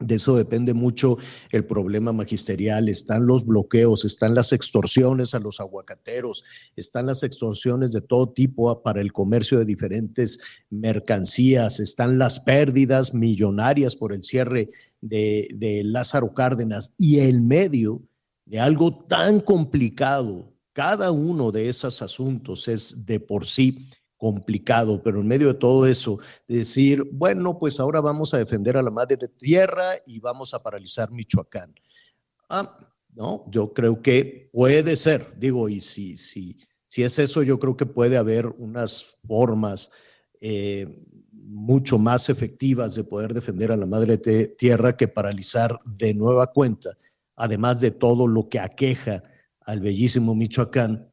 de 0.00 0.14
eso 0.14 0.34
depende 0.34 0.72
mucho 0.72 1.18
el 1.52 1.64
problema 1.64 2.12
magisterial. 2.12 2.88
Están 2.88 3.26
los 3.26 3.44
bloqueos, 3.44 4.04
están 4.04 4.34
las 4.34 4.52
extorsiones 4.52 5.34
a 5.34 5.40
los 5.40 5.60
aguacateros, 5.60 6.42
están 6.74 7.06
las 7.06 7.22
extorsiones 7.22 7.92
de 7.92 8.00
todo 8.00 8.30
tipo 8.30 8.82
para 8.82 9.00
el 9.02 9.12
comercio 9.12 9.58
de 9.58 9.66
diferentes 9.66 10.40
mercancías, 10.70 11.80
están 11.80 12.18
las 12.18 12.40
pérdidas 12.40 13.12
millonarias 13.12 13.94
por 13.94 14.14
el 14.14 14.22
cierre 14.22 14.70
de, 15.02 15.48
de 15.54 15.84
Lázaro 15.84 16.32
Cárdenas 16.32 16.92
y 16.96 17.18
el 17.18 17.42
medio 17.42 18.02
de 18.46 18.58
algo 18.58 19.04
tan 19.06 19.40
complicado. 19.40 20.50
Cada 20.72 21.10
uno 21.10 21.52
de 21.52 21.68
esos 21.68 22.00
asuntos 22.00 22.68
es 22.68 23.04
de 23.04 23.20
por 23.20 23.44
sí 23.44 23.86
complicado, 24.20 25.02
pero 25.02 25.20
en 25.20 25.26
medio 25.26 25.48
de 25.48 25.54
todo 25.54 25.86
eso, 25.86 26.18
decir, 26.46 27.02
bueno, 27.10 27.58
pues 27.58 27.80
ahora 27.80 28.02
vamos 28.02 28.34
a 28.34 28.38
defender 28.38 28.76
a 28.76 28.82
la 28.82 28.90
madre 28.90 29.16
tierra 29.28 29.94
y 30.04 30.20
vamos 30.20 30.52
a 30.52 30.62
paralizar 30.62 31.10
Michoacán. 31.10 31.74
Ah, 32.50 32.78
no, 33.14 33.46
yo 33.50 33.72
creo 33.72 34.02
que 34.02 34.50
puede 34.52 34.94
ser, 34.96 35.32
digo, 35.38 35.70
y 35.70 35.80
si, 35.80 36.18
si, 36.18 36.58
si 36.84 37.02
es 37.02 37.18
eso, 37.18 37.42
yo 37.42 37.58
creo 37.58 37.78
que 37.78 37.86
puede 37.86 38.18
haber 38.18 38.46
unas 38.46 39.18
formas 39.26 39.90
eh, 40.38 41.02
mucho 41.32 41.98
más 41.98 42.28
efectivas 42.28 42.94
de 42.94 43.04
poder 43.04 43.32
defender 43.32 43.72
a 43.72 43.76
la 43.78 43.86
madre 43.86 44.18
tierra 44.18 44.98
que 44.98 45.08
paralizar 45.08 45.80
de 45.86 46.12
nueva 46.12 46.48
cuenta, 46.48 46.90
además 47.36 47.80
de 47.80 47.90
todo 47.90 48.26
lo 48.26 48.50
que 48.50 48.60
aqueja 48.60 49.22
al 49.62 49.80
bellísimo 49.80 50.34
Michoacán, 50.34 51.09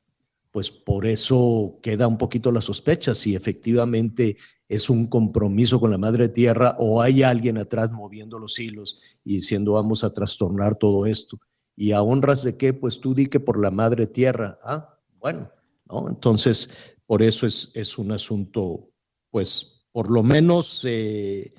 pues 0.57 0.71
por 0.71 1.05
eso 1.05 1.77
queda 1.83 2.07
un 2.07 2.17
poquito 2.17 2.51
la 2.51 2.61
sospecha 2.61 3.13
si 3.13 3.35
efectivamente 3.35 4.37
es 4.67 4.89
un 4.89 5.05
compromiso 5.05 5.79
con 5.79 5.91
la 5.91 5.99
madre 5.99 6.29
tierra 6.29 6.75
o 6.79 6.99
hay 6.99 7.21
alguien 7.21 7.59
atrás 7.59 7.91
moviendo 7.91 8.39
los 8.39 8.59
hilos 8.59 8.99
y 9.23 9.35
diciendo 9.35 9.73
vamos 9.73 10.03
a 10.03 10.11
trastornar 10.15 10.73
todo 10.73 11.05
esto. 11.05 11.39
Y 11.75 11.91
a 11.91 12.01
honras 12.01 12.41
de 12.41 12.57
qué, 12.57 12.73
pues 12.73 12.99
tú 12.99 13.13
di 13.13 13.27
que 13.27 13.39
por 13.39 13.61
la 13.61 13.69
madre 13.69 14.07
tierra. 14.07 14.57
Ah, 14.63 14.97
bueno, 15.19 15.51
¿no? 15.85 16.09
Entonces, 16.09 16.71
por 17.05 17.21
eso 17.21 17.45
es, 17.45 17.69
es 17.75 17.99
un 17.99 18.11
asunto, 18.11 18.89
pues, 19.29 19.85
por 19.91 20.09
lo 20.09 20.23
menos 20.23 20.81
eh, 20.85 21.53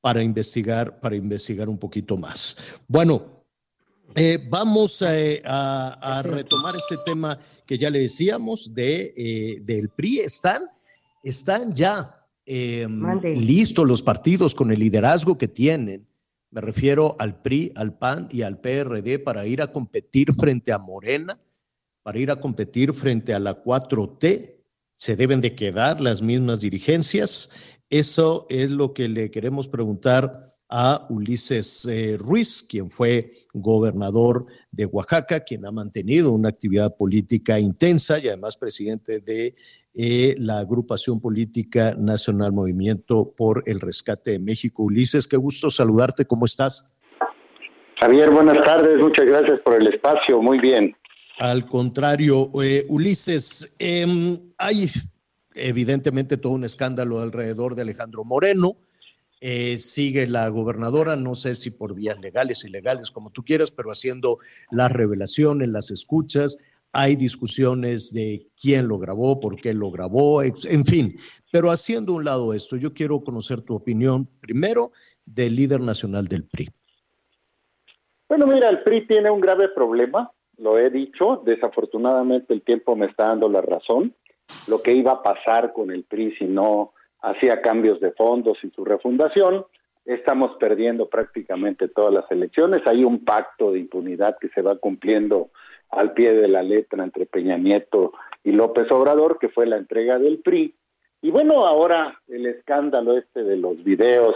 para 0.00 0.20
investigar, 0.20 0.98
para 0.98 1.14
investigar 1.14 1.68
un 1.68 1.78
poquito 1.78 2.16
más. 2.16 2.56
Bueno, 2.88 3.41
eh, 4.14 4.38
vamos 4.48 5.02
eh, 5.02 5.42
a, 5.44 6.22
retomar 6.24 6.76
ese 6.76 6.96
tema 7.04 7.38
que 7.66 7.78
ya 7.78 7.90
le 7.90 8.00
decíamos 8.00 8.74
de, 8.74 9.14
eh, 9.16 9.60
del 9.62 9.88
PRI. 9.88 10.20
Están, 10.20 10.62
están 11.22 11.74
ya 11.74 12.14
em, 12.44 13.20
listos 13.22 13.86
los 13.86 14.02
partidos 14.02 14.54
con 14.54 14.70
el 14.70 14.80
liderazgo 14.80 15.38
que 15.38 15.48
tienen. 15.48 16.06
Me 16.50 16.60
refiero 16.60 17.16
al 17.18 17.40
PRI, 17.40 17.72
al 17.74 17.96
PAN 17.96 18.28
y 18.30 18.42
al 18.42 18.60
PRD 18.60 19.18
para 19.18 19.46
ir 19.46 19.62
a 19.62 19.72
competir 19.72 20.34
frente 20.34 20.72
a 20.72 20.78
Morena, 20.78 21.40
para 22.02 22.18
ir 22.18 22.30
a 22.30 22.40
competir 22.40 22.92
frente 22.92 23.32
a 23.32 23.40
la 23.40 23.62
4T. 23.62 24.56
Se 24.92 25.16
deben 25.16 25.40
de 25.40 25.54
quedar 25.54 26.00
las 26.00 26.20
mismas 26.20 26.60
dirigencias. 26.60 27.50
Eso 27.88 28.46
es 28.50 28.70
lo 28.70 28.92
que 28.92 29.08
le 29.08 29.30
queremos 29.30 29.68
preguntar 29.68 30.51
a 30.74 31.06
Ulises 31.10 31.84
eh, 31.84 32.16
Ruiz, 32.18 32.62
quien 32.66 32.90
fue 32.90 33.44
gobernador 33.52 34.46
de 34.70 34.86
Oaxaca, 34.86 35.40
quien 35.40 35.66
ha 35.66 35.70
mantenido 35.70 36.32
una 36.32 36.48
actividad 36.48 36.96
política 36.96 37.60
intensa 37.60 38.18
y 38.18 38.28
además 38.28 38.56
presidente 38.56 39.20
de 39.20 39.54
eh, 39.94 40.34
la 40.38 40.60
agrupación 40.60 41.20
política 41.20 41.94
Nacional 41.98 42.52
Movimiento 42.52 43.34
por 43.36 43.62
el 43.66 43.80
Rescate 43.80 44.30
de 44.30 44.38
México. 44.38 44.84
Ulises, 44.84 45.28
qué 45.28 45.36
gusto 45.36 45.68
saludarte, 45.68 46.24
¿cómo 46.24 46.46
estás? 46.46 46.94
Javier, 48.00 48.30
buenas 48.30 48.64
tardes, 48.64 48.98
muchas 48.98 49.26
gracias 49.26 49.60
por 49.60 49.74
el 49.74 49.88
espacio, 49.88 50.40
muy 50.40 50.58
bien. 50.58 50.96
Al 51.38 51.66
contrario, 51.66 52.50
eh, 52.62 52.86
Ulises, 52.88 53.76
em, 53.78 54.40
hay 54.56 54.88
evidentemente 55.54 56.38
todo 56.38 56.54
un 56.54 56.64
escándalo 56.64 57.20
alrededor 57.20 57.74
de 57.74 57.82
Alejandro 57.82 58.24
Moreno, 58.24 58.78
eh, 59.44 59.78
sigue 59.78 60.28
la 60.28 60.48
gobernadora, 60.50 61.16
no 61.16 61.34
sé 61.34 61.56
si 61.56 61.72
por 61.72 61.96
vías 61.96 62.20
legales, 62.20 62.64
ilegales, 62.64 63.10
como 63.10 63.30
tú 63.30 63.42
quieras, 63.42 63.72
pero 63.72 63.90
haciendo 63.90 64.38
las 64.70 64.92
revelaciones, 64.92 65.68
las 65.68 65.90
escuchas. 65.90 66.58
Hay 66.92 67.16
discusiones 67.16 68.12
de 68.14 68.46
quién 68.56 68.86
lo 68.86 69.00
grabó, 69.00 69.40
por 69.40 69.56
qué 69.56 69.74
lo 69.74 69.90
grabó, 69.90 70.44
en 70.44 70.86
fin. 70.86 71.18
Pero 71.50 71.72
haciendo 71.72 72.12
un 72.12 72.24
lado 72.24 72.54
esto, 72.54 72.76
yo 72.76 72.94
quiero 72.94 73.18
conocer 73.24 73.62
tu 73.62 73.74
opinión 73.74 74.28
primero 74.40 74.92
del 75.26 75.56
líder 75.56 75.80
nacional 75.80 76.28
del 76.28 76.44
PRI. 76.44 76.68
Bueno, 78.28 78.46
mira, 78.46 78.68
el 78.68 78.84
PRI 78.84 79.08
tiene 79.08 79.28
un 79.28 79.40
grave 79.40 79.70
problema, 79.70 80.30
lo 80.58 80.78
he 80.78 80.88
dicho, 80.88 81.42
desafortunadamente 81.44 82.54
el 82.54 82.62
tiempo 82.62 82.94
me 82.94 83.06
está 83.06 83.26
dando 83.26 83.48
la 83.48 83.60
razón. 83.60 84.14
Lo 84.68 84.82
que 84.82 84.94
iba 84.94 85.10
a 85.10 85.22
pasar 85.24 85.72
con 85.72 85.90
el 85.90 86.04
PRI 86.04 86.36
si 86.36 86.44
no 86.44 86.92
hacía 87.22 87.62
cambios 87.62 88.00
de 88.00 88.12
fondos 88.12 88.58
y 88.62 88.70
su 88.70 88.84
refundación. 88.84 89.64
Estamos 90.04 90.56
perdiendo 90.58 91.08
prácticamente 91.08 91.88
todas 91.88 92.12
las 92.12 92.30
elecciones. 92.30 92.82
Hay 92.86 93.04
un 93.04 93.24
pacto 93.24 93.72
de 93.72 93.78
impunidad 93.78 94.36
que 94.40 94.48
se 94.48 94.62
va 94.62 94.76
cumpliendo 94.76 95.50
al 95.90 96.12
pie 96.12 96.34
de 96.34 96.48
la 96.48 96.62
letra 96.62 97.04
entre 97.04 97.26
Peña 97.26 97.56
Nieto 97.56 98.12
y 98.42 98.52
López 98.52 98.90
Obrador, 98.90 99.38
que 99.38 99.48
fue 99.48 99.66
la 99.66 99.76
entrega 99.76 100.18
del 100.18 100.38
PRI. 100.38 100.74
Y 101.20 101.30
bueno, 101.30 101.66
ahora 101.66 102.20
el 102.26 102.46
escándalo 102.46 103.16
este 103.16 103.44
de 103.44 103.56
los 103.56 103.82
videos, 103.84 104.34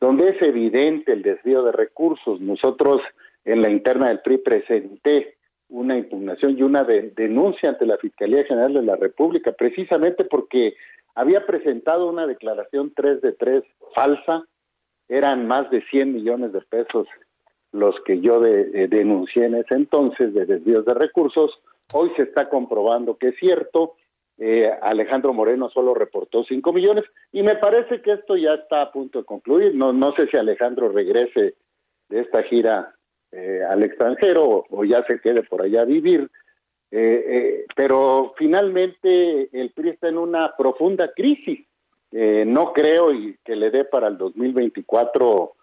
donde 0.00 0.30
es 0.30 0.40
evidente 0.40 1.12
el 1.12 1.22
desvío 1.22 1.62
de 1.62 1.72
recursos. 1.72 2.40
Nosotros 2.40 3.02
en 3.44 3.60
la 3.60 3.68
interna 3.68 4.08
del 4.08 4.20
PRI 4.20 4.38
presenté 4.38 5.36
una 5.68 5.96
impugnación 5.96 6.58
y 6.58 6.62
una 6.62 6.84
denuncia 6.84 7.70
ante 7.70 7.86
la 7.86 7.96
Fiscalía 7.98 8.44
General 8.44 8.72
de 8.72 8.82
la 8.82 8.96
República, 8.96 9.52
precisamente 9.52 10.24
porque 10.24 10.74
había 11.14 11.46
presentado 11.46 12.08
una 12.08 12.26
declaración 12.26 12.92
3 12.94 13.20
de 13.20 13.32
3 13.32 13.64
falsa, 13.94 14.44
eran 15.08 15.46
más 15.46 15.70
de 15.70 15.82
100 15.90 16.12
millones 16.12 16.52
de 16.52 16.60
pesos 16.62 17.06
los 17.72 17.94
que 18.04 18.20
yo 18.20 18.44
eh, 18.44 18.86
denuncié 18.88 19.46
en 19.46 19.54
ese 19.54 19.74
entonces 19.74 20.34
de 20.34 20.44
desvíos 20.46 20.84
de 20.84 20.94
recursos. 20.94 21.50
Hoy 21.92 22.12
se 22.16 22.22
está 22.22 22.48
comprobando 22.48 23.16
que 23.16 23.28
es 23.28 23.36
cierto. 23.36 23.94
Eh, 24.38 24.70
Alejandro 24.82 25.32
Moreno 25.32 25.70
solo 25.70 25.94
reportó 25.94 26.44
5 26.44 26.72
millones 26.72 27.04
y 27.32 27.42
me 27.42 27.56
parece 27.56 28.02
que 28.02 28.12
esto 28.12 28.36
ya 28.36 28.54
está 28.54 28.82
a 28.82 28.92
punto 28.92 29.20
de 29.20 29.24
concluir. 29.24 29.74
No, 29.74 29.92
no 29.92 30.14
sé 30.14 30.26
si 30.28 30.36
Alejandro 30.36 30.90
regrese 30.90 31.54
de 32.08 32.20
esta 32.20 32.42
gira 32.42 32.94
eh, 33.30 33.62
al 33.66 33.82
extranjero 33.82 34.66
o, 34.68 34.84
ya 34.84 35.02
se 35.04 35.20
quede 35.20 35.42
por 35.42 35.62
allá 35.62 35.82
a 35.82 35.86
vivir. 35.86 36.30
Eh, 36.94 37.24
eh, 37.26 37.64
pero 37.74 38.34
finalmente 38.36 39.48
el 39.58 39.70
PRI 39.70 39.90
está 39.90 40.08
en 40.08 40.18
una 40.18 40.54
profunda 40.56 41.10
crisis. 41.16 41.66
Eh, 42.10 42.44
no 42.46 42.74
creo 42.74 43.14
y 43.14 43.38
que 43.42 43.56
le 43.56 43.70
dé 43.70 43.86
para 43.86 44.08
el 44.08 44.18
2024, 44.18 45.54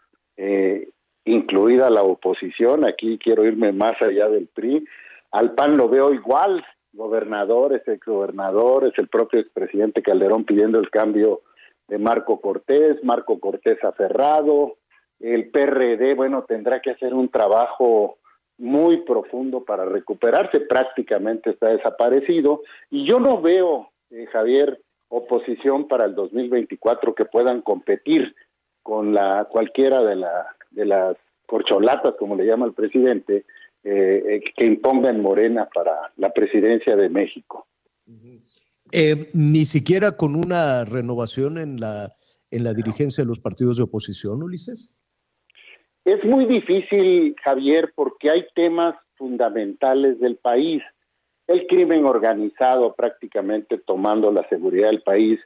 incluida 1.26 1.90
la 1.92 2.02
oposición. 2.02 2.84
Aquí 2.84 3.20
quiero 3.20 3.46
irme 3.46 3.72
más 3.72 4.02
allá 4.02 4.28
del 4.30 4.48
PRI. 4.48 4.84
Al 5.32 5.54
PAN 5.54 5.78
lo 5.78 5.88
veo 5.88 6.14
igual. 6.14 6.66
gobernadores, 6.92 7.88
exgobernadores, 7.88 8.94
el 8.98 9.08
propio 9.08 9.40
expresidente 9.40 10.02
Calderón 10.02 10.44
pidiendo 10.44 10.80
el 10.80 10.90
cambio 10.90 11.42
de 11.88 12.00
Marco 12.00 12.42
Cortés, 12.42 13.04
Marco 13.04 13.40
Cortés 13.40 13.84
aferrado, 13.84 14.78
el 15.20 15.50
PRD, 15.52 16.16
bueno, 16.16 16.46
tendrá 16.48 16.82
que 16.82 16.92
hacer 16.92 17.14
un 17.14 17.30
trabajo 17.30 18.19
muy 18.60 18.98
profundo 18.98 19.64
para 19.64 19.86
recuperarse, 19.86 20.60
prácticamente 20.60 21.52
está 21.52 21.70
desaparecido, 21.70 22.62
y 22.92 23.08
yo 23.08 23.20
no 23.20 23.42
veo, 23.42 23.90
eh, 24.12 24.28
Javier, 24.32 24.82
oposición 25.08 25.88
para 25.88 26.06
el 26.06 26.14
2024 26.14 27.16
que 27.16 27.26
puedan 27.26 27.62
competir 27.62 28.36
con 28.84 29.14
la 29.14 29.48
cualquiera 29.50 30.04
de, 30.04 30.18
la, 30.18 30.46
de 30.72 30.86
las 30.86 31.16
corcholatas, 31.48 32.16
como 32.20 32.36
le 32.36 32.46
llama 32.46 32.66
el 32.66 32.74
presidente, 32.74 33.46
eh, 33.84 34.24
eh, 34.28 34.42
que 34.56 34.66
impongan 34.66 35.22
Morena 35.22 35.68
para 35.74 36.12
la 36.18 36.30
presidencia 36.32 36.96
de 36.96 37.10
México. 37.10 37.66
Ni 39.34 39.66
siquiera 39.66 40.18
con 40.18 40.36
una 40.36 40.84
renovación 40.84 41.58
en 41.58 41.80
la, 41.80 42.14
en 42.52 42.64
la 42.64 42.74
dirigencia 42.74 43.24
de 43.24 43.28
los 43.28 43.40
partidos 43.40 43.78
de 43.78 43.84
oposición, 43.84 44.44
Ulises. 44.44 44.99
Es 46.06 46.24
muy 46.24 46.46
difícil, 46.46 47.36
Javier, 47.44 47.92
porque 47.96 48.32
hay 48.32 48.46
temas 48.56 48.96
fundamentales 49.16 50.20
del 50.20 50.38
país. 50.38 50.82
El 51.48 51.68
crimen 51.68 52.06
organizado 52.06 52.94
prácticamente 52.94 53.78
tomando 53.78 54.32
la 54.32 54.48
seguridad 54.50 54.90
del 54.90 55.02
país 55.02 55.40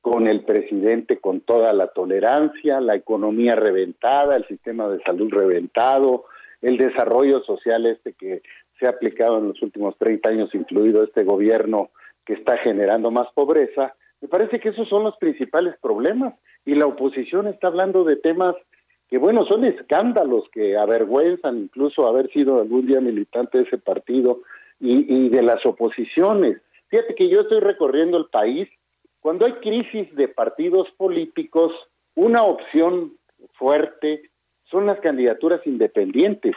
con 0.00 0.26
el 0.26 0.44
presidente 0.44 1.18
con 1.18 1.40
toda 1.40 1.72
la 1.72 1.86
tolerancia, 1.88 2.80
la 2.80 2.94
economía 2.94 3.54
reventada, 3.54 4.36
el 4.36 4.46
sistema 4.46 4.86
de 4.88 5.02
salud 5.02 5.30
reventado, 5.32 6.26
el 6.60 6.76
desarrollo 6.76 7.40
social 7.44 7.86
este 7.86 8.12
que 8.12 8.42
se 8.78 8.86
ha 8.86 8.90
aplicado 8.90 9.38
en 9.38 9.48
los 9.48 9.62
últimos 9.62 9.96
30 9.96 10.28
años, 10.28 10.54
incluido 10.54 11.04
este 11.04 11.24
gobierno 11.24 11.90
que 12.26 12.34
está 12.34 12.58
generando 12.58 13.10
más 13.10 13.28
pobreza, 13.34 13.94
me 14.20 14.28
parece 14.28 14.60
que 14.60 14.70
esos 14.70 14.88
son 14.88 15.04
los 15.04 15.16
principales 15.16 15.74
problemas 15.80 16.34
y 16.64 16.74
la 16.74 16.86
oposición 16.86 17.46
está 17.46 17.68
hablando 17.68 18.04
de 18.04 18.16
temas 18.16 18.54
que, 19.08 19.18
bueno, 19.18 19.44
son 19.46 19.64
escándalos 19.64 20.44
que 20.52 20.76
avergüenzan 20.76 21.58
incluso 21.58 22.06
haber 22.06 22.30
sido 22.32 22.60
algún 22.60 22.86
día 22.86 23.00
militante 23.00 23.58
de 23.58 23.64
ese 23.64 23.78
partido 23.78 24.40
y, 24.80 25.28
de 25.28 25.42
las 25.42 25.64
oposiciones. 25.64 26.60
Fíjate 26.88 27.14
que 27.14 27.28
yo 27.28 27.42
estoy 27.42 27.60
recorriendo 27.60 28.18
el 28.18 28.26
país, 28.26 28.68
cuando 29.20 29.46
hay 29.46 29.52
crisis 29.54 30.14
de 30.14 30.28
partidos 30.28 30.88
políticos, 30.96 31.72
una 32.14 32.42
opción 32.42 33.14
fuerte 33.54 34.30
son 34.70 34.86
las 34.86 35.00
candidaturas 35.00 35.60
independientes 35.66 36.54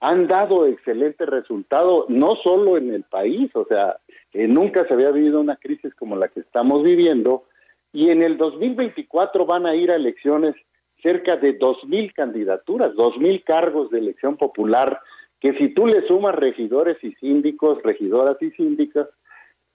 han 0.00 0.26
dado 0.26 0.66
excelente 0.66 1.26
resultado, 1.26 2.06
no 2.08 2.34
solo 2.42 2.78
en 2.78 2.92
el 2.92 3.04
país, 3.04 3.50
o 3.54 3.66
sea, 3.66 3.98
eh, 4.32 4.48
nunca 4.48 4.86
se 4.86 4.94
había 4.94 5.10
vivido 5.10 5.40
una 5.40 5.56
crisis 5.56 5.94
como 5.94 6.16
la 6.16 6.28
que 6.28 6.40
estamos 6.40 6.82
viviendo, 6.82 7.44
y 7.92 8.08
en 8.08 8.22
el 8.22 8.38
2024 8.38 9.44
van 9.44 9.66
a 9.66 9.74
ir 9.74 9.90
a 9.90 9.96
elecciones 9.96 10.54
cerca 11.02 11.36
de 11.36 11.58
2.000 11.58 12.12
candidaturas, 12.14 12.92
2.000 12.94 13.44
cargos 13.44 13.90
de 13.90 13.98
elección 13.98 14.36
popular, 14.36 15.00
que 15.40 15.54
si 15.54 15.74
tú 15.74 15.86
le 15.86 16.06
sumas 16.06 16.34
regidores 16.34 16.96
y 17.02 17.12
síndicos, 17.14 17.82
regidoras 17.82 18.36
y 18.40 18.50
síndicas, 18.50 19.08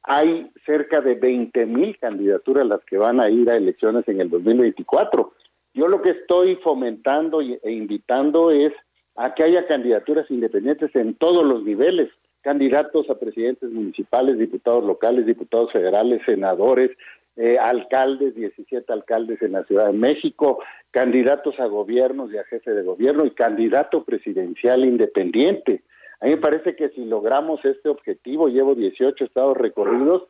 hay 0.04 0.52
cerca 0.66 1.02
de 1.02 1.20
20.000 1.20 2.00
candidaturas 2.00 2.68
las 2.68 2.84
que 2.86 2.98
van 2.98 3.20
a 3.20 3.30
ir 3.30 3.50
a 3.50 3.58
elecciones 3.58 4.08
en 4.08 4.22
el 4.22 4.30
2024. 4.30 5.34
Yo 5.74 5.88
lo 5.88 6.02
que 6.02 6.12
estoy 6.12 6.56
fomentando 6.58 7.42
e 7.42 7.72
invitando 7.72 8.52
es 8.52 8.72
a 9.16 9.34
que 9.34 9.44
haya 9.44 9.66
candidaturas 9.66 10.30
independientes 10.30 10.96
en 10.96 11.16
todos 11.16 11.44
los 11.44 11.64
niveles, 11.64 12.10
candidatos 12.42 13.10
a 13.10 13.16
presidentes 13.16 13.72
municipales, 13.72 14.38
diputados 14.38 14.84
locales, 14.84 15.26
diputados 15.26 15.72
federales, 15.72 16.22
senadores, 16.26 16.92
eh, 17.38 17.58
alcaldes, 17.60 18.36
17 18.36 18.92
alcaldes 18.92 19.42
en 19.42 19.54
la 19.54 19.64
Ciudad 19.66 19.88
de 19.88 19.98
México, 19.98 20.60
candidatos 20.92 21.60
a 21.60 21.66
gobiernos 21.66 22.32
y 22.32 22.38
a 22.38 22.46
jefe 22.46 22.72
de 22.72 22.84
gobierno 22.84 23.26
y 23.26 23.32
candidato 23.32 24.04
presidencial 24.04 24.86
independiente. 24.86 25.84
A 26.22 26.26
mí 26.26 26.32
me 26.32 26.38
parece 26.38 26.76
que 26.76 26.90
si 26.90 27.04
logramos 27.06 27.64
este 27.66 27.90
objetivo, 27.90 28.48
llevo 28.48 28.76
18 28.76 29.26
estados 29.26 29.58
recorridos, 29.58 30.24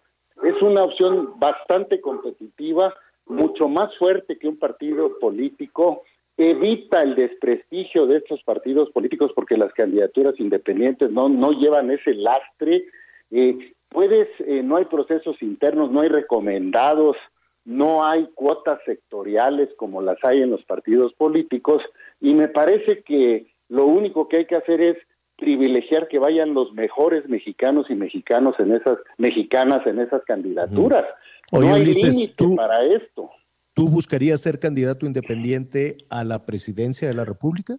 es 0.43 0.62
una 0.62 0.84
opción 0.84 1.39
bastante 1.39 2.01
competitiva, 2.01 2.93
mucho 3.28 3.68
más 3.68 3.95
fuerte 3.97 4.38
que 4.38 4.47
un 4.47 4.58
partido 4.58 5.18
político 5.20 6.03
evita 6.38 7.01
el 7.01 7.16
desprestigio 7.16 8.08
de 8.08 8.18
estos 8.18 8.43
partidos 8.43 8.89
políticos 8.91 9.32
porque 9.34 9.58
las 9.58 9.72
candidaturas 9.74 10.36
independientes 10.39 11.10
no, 11.12 11.30
no 11.30 11.51
llevan 11.51 11.91
ese 11.91 12.14
lastre. 12.14 12.86
Eh, 13.32 13.73
puedes, 13.89 14.28
eh, 14.39 14.61
no 14.63 14.78
hay 14.78 14.86
procesos 14.86 15.41
internos, 15.41 15.91
no 15.91 16.01
hay 16.01 16.09
recomendados, 16.09 17.17
no 17.65 18.05
hay 18.05 18.28
cuotas 18.36 18.80
sectoriales 18.86 19.69
como 19.78 20.01
las 20.01 20.17
hay 20.23 20.41
en 20.41 20.51
los 20.51 20.63
partidos 20.65 21.13
políticos 21.13 21.82
y 22.21 22.34
me 22.34 22.47
parece 22.47 23.03
que 23.03 23.47
lo 23.69 23.88
único 23.88 24.28
que 24.28 24.38
hay 24.38 24.45
que 24.45 24.55
hacer 24.55 24.82
es 24.82 24.97
privilegiar 25.38 26.07
que 26.07 26.19
vayan 26.19 26.53
los 26.53 26.71
mejores 26.73 27.28
mexicanos 27.28 27.88
y 27.89 27.95
mexicanos 27.95 28.55
en 28.59 28.71
esas 28.71 28.99
mexicanas 29.17 29.86
en 29.88 29.99
esas 29.99 30.23
candidaturas. 30.26 31.03
no 31.51 31.73
hay 31.73 31.86
límite 31.86 32.45
para 32.55 32.86
esto. 32.86 33.32
¿Tú 33.73 33.89
buscarías 33.89 34.41
ser 34.41 34.59
candidato 34.59 35.05
independiente 35.05 35.97
a 36.09 36.23
la 36.23 36.45
presidencia 36.45 37.07
de 37.07 37.13
la 37.13 37.26
República? 37.26 37.78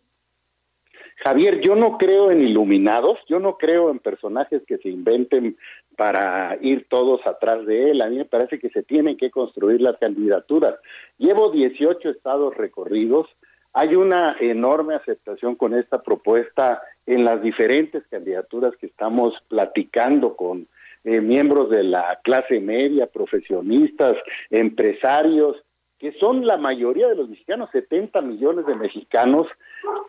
Javier, 1.17 1.61
yo 1.61 1.75
no 1.75 1.97
creo 1.99 2.31
en 2.31 2.43
iluminados, 2.43 3.19
yo 3.27 3.41
no 3.41 3.57
creo 3.57 3.91
en 3.91 3.99
personajes 3.99 4.63
que 4.67 4.79
se 4.79 4.89
inventen 4.89 5.57
para 5.97 6.59
ir 6.61 6.87
todos 6.89 7.27
atrás 7.27 7.65
de 7.67 7.91
él. 7.91 8.03
A 8.03 8.09
mí 8.09 8.17
me 8.17 8.27
parece 8.27 8.59
que 8.59 8.69
se 8.71 8.83
tienen 8.83 9.17
que 9.17 9.31
construir 9.31 9.81
las 9.81 9.97
candidaturas. 9.97 10.75
Llevo 11.19 11.51
18 11.51 12.11
estados 12.11 12.55
recorridos. 12.57 13.27
Hay 13.73 13.95
una 13.95 14.37
enorme 14.41 14.95
aceptación 14.95 15.55
con 15.57 15.75
esta 15.75 16.03
propuesta 16.03 16.83
en 17.07 17.25
las 17.25 17.43
diferentes 17.43 18.05
candidaturas 18.11 18.75
que 18.77 18.87
estamos 18.87 19.35
platicando 19.49 20.37
con 20.37 20.67
eh, 21.05 21.21
miembros 21.21 21.71
de 21.71 21.83
la 21.83 22.21
clase 22.25 22.61
media, 22.61 23.07
profesionistas, 23.07 24.17
empresarios 24.51 25.57
que 25.99 26.13
son 26.21 26.47
la 26.47 26.57
mayoría 26.57 27.09
de 27.09 27.17
los 27.17 27.29
mexicanos, 27.29 27.71
70 27.73 28.21
millones 28.21 28.67
de 28.67 28.75
mexicanos, 28.75 29.47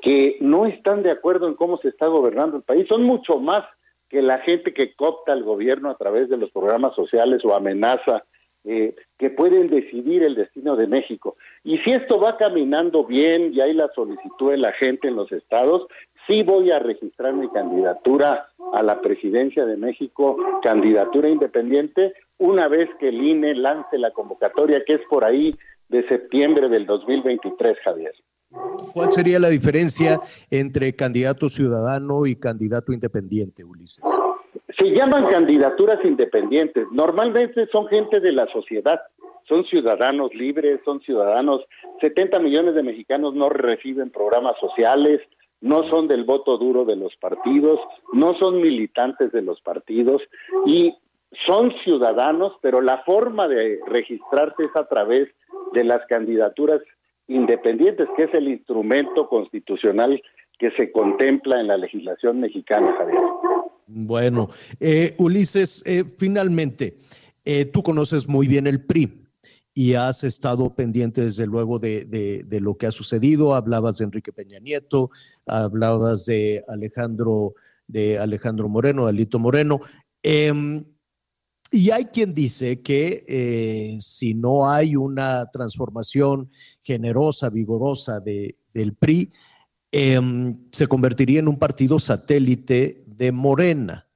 que 0.02 0.38
no 0.42 0.66
están 0.66 1.04
de 1.04 1.12
acuerdo 1.12 1.48
en 1.48 1.56
cómo 1.56 1.78
se 1.78 1.90
está 1.90 2.08
gobernando 2.08 2.58
el 2.58 2.64
país. 2.64 2.88
Son 2.90 3.04
mucho 3.04 3.40
más 3.40 3.64
que 4.10 4.22
la 4.22 4.40
gente 4.40 4.74
que 4.74 4.96
copta 4.96 5.34
al 5.34 5.44
gobierno 5.44 5.90
a 5.90 5.98
través 5.98 6.30
de 6.30 6.38
los 6.38 6.52
programas 6.52 6.96
sociales 6.96 7.44
o 7.44 7.54
amenaza, 7.54 8.24
eh, 8.64 8.96
que 9.18 9.30
pueden 9.30 9.70
decidir 9.70 10.24
el 10.24 10.36
destino 10.36 10.76
de 10.76 10.88
México. 10.88 11.38
Y 11.64 11.78
si 11.80 11.92
esto 11.92 12.20
va 12.20 12.36
caminando 12.36 13.06
bien 13.06 13.54
y 13.54 13.62
hay 13.62 13.74
la 13.74 13.90
solicitud 13.96 14.52
de 14.52 14.58
la 14.58 14.74
gente 14.74 15.08
en 15.08 15.16
los 15.16 15.32
estados, 15.32 15.88
sí 16.28 16.44
voy 16.44 16.72
a 16.72 16.80
registrar 16.80 17.34
mi 17.34 17.48
candidatura 17.50 18.50
a 18.74 18.84
la 18.84 19.00
presidencia 19.00 19.66
de 19.66 19.78
México, 19.78 20.38
candidatura 20.62 21.30
independiente, 21.30 22.14
una 22.40 22.68
vez 22.68 22.90
que 23.00 23.08
el 23.08 23.22
INE 23.24 23.56
lance 23.56 23.98
la 23.98 24.12
convocatoria, 24.12 24.84
que 24.86 24.96
es 24.96 25.02
por 25.10 25.24
ahí 25.24 25.58
de 25.90 26.08
septiembre 26.08 26.70
del 26.70 26.86
2023, 26.86 27.78
Javier. 27.84 28.14
¿Cuál 28.94 29.12
sería 29.12 29.40
la 29.40 29.50
diferencia 29.50 30.20
entre 30.50 30.96
candidato 30.96 31.50
ciudadano 31.50 32.26
y 32.26 32.36
candidato 32.36 32.94
independiente, 32.94 33.64
Ulises? 33.64 34.04
Se 34.78 34.86
llaman 34.92 35.28
candidaturas 35.28 36.00
independientes. 36.04 36.88
Normalmente 36.92 37.68
son 37.72 37.88
gente 37.88 38.20
de 38.20 38.32
la 38.32 38.48
sociedad, 38.48 39.00
son 39.48 39.66
ciudadanos 39.66 40.34
libres, 40.34 40.80
son 40.86 41.02
ciudadanos. 41.02 41.62
70 42.02 42.40
millones 42.40 42.76
de 42.76 42.84
mexicanos 42.84 43.34
no 43.34 43.50
reciben 43.50 44.12
programas 44.12 44.56
sociales, 44.60 45.22
no 45.62 45.90
son 45.90 46.08
del 46.08 46.24
voto 46.24 46.58
duro 46.58 46.86
de 46.86 46.96
los 46.96 47.16
partidos, 47.18 47.80
no 48.14 48.36
son 48.38 48.62
militantes 48.62 49.32
de 49.32 49.42
los 49.42 49.60
partidos 49.62 50.22
y 50.66 50.94
son 51.46 51.74
ciudadanos, 51.84 52.54
pero 52.62 52.82
la 52.82 53.04
forma 53.04 53.48
de 53.48 53.80
registrarse 53.86 54.66
es 54.66 54.76
a 54.76 54.88
través 54.88 55.28
de 55.28 55.34
las 55.84 56.06
candidaturas 56.08 56.82
independientes, 57.28 58.08
que 58.16 58.24
es 58.24 58.34
el 58.34 58.48
instrumento 58.48 59.28
constitucional 59.28 60.22
que 60.58 60.72
se 60.72 60.92
contempla 60.92 61.60
en 61.60 61.68
la 61.68 61.78
legislación 61.78 62.40
mexicana, 62.40 62.96
Javier. 62.98 63.22
Bueno, 63.86 64.48
eh, 64.80 65.16
Ulises, 65.18 65.84
eh, 65.86 66.04
finalmente, 66.18 66.98
eh, 67.46 67.66
tú 67.66 67.84
conoces 67.84 68.28
muy 68.28 68.48
bien 68.48 68.68
el 68.68 68.84
PRI 68.86 69.24
y 69.74 69.94
has 69.94 70.24
estado 70.24 70.76
pendiente 70.76 71.22
desde 71.22 71.46
luego 71.46 71.78
de, 71.78 72.06
de, 72.06 72.60
lo 72.60 72.76
que 72.76 72.88
ha 72.88 72.92
sucedido. 72.92 73.54
Hablabas 73.54 74.00
de 74.00 74.06
Enrique 74.06 74.34
Peña 74.34 74.60
Nieto, 74.60 75.12
hablabas 75.46 76.26
de 76.26 76.64
Alejandro, 76.68 77.54
de 77.86 78.18
Alejandro 78.18 78.68
Moreno, 78.68 79.04
de 79.04 79.10
Alito 79.12 79.38
Moreno. 79.38 79.80
Y 81.72 81.92
hay 81.92 82.06
quien 82.06 82.34
dice 82.34 82.82
que 82.82 83.26
eh, 83.28 83.98
si 84.00 84.34
no 84.34 84.70
hay 84.70 84.96
una 84.96 85.50
transformación 85.52 86.50
generosa, 86.82 87.50
vigorosa 87.50 88.20
de, 88.20 88.58
del 88.74 88.94
PRI, 88.94 89.32
em, 89.92 90.58
se 90.72 90.88
convertiría 90.88 91.40
en 91.40 91.48
un 91.48 91.60
partido 91.60 92.00
satélite 92.00 93.04
de 93.06 93.32
Morena. 93.32 94.08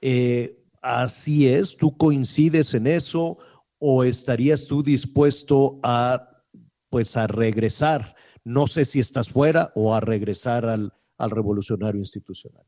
Eh, 0.00 0.62
¿Así 0.82 1.48
es? 1.48 1.76
¿Tú 1.76 1.96
coincides 1.96 2.74
en 2.74 2.86
eso 2.86 3.38
o 3.78 4.04
estarías 4.04 4.66
tú 4.66 4.82
dispuesto 4.82 5.80
a, 5.82 6.44
pues, 6.90 7.16
a 7.16 7.26
regresar? 7.26 8.14
No 8.44 8.66
sé 8.66 8.84
si 8.84 9.00
estás 9.00 9.30
fuera 9.30 9.72
o 9.74 9.94
a 9.94 10.00
regresar 10.00 10.66
al, 10.66 10.92
al 11.16 11.30
revolucionario 11.30 12.00
institucional. 12.00 12.64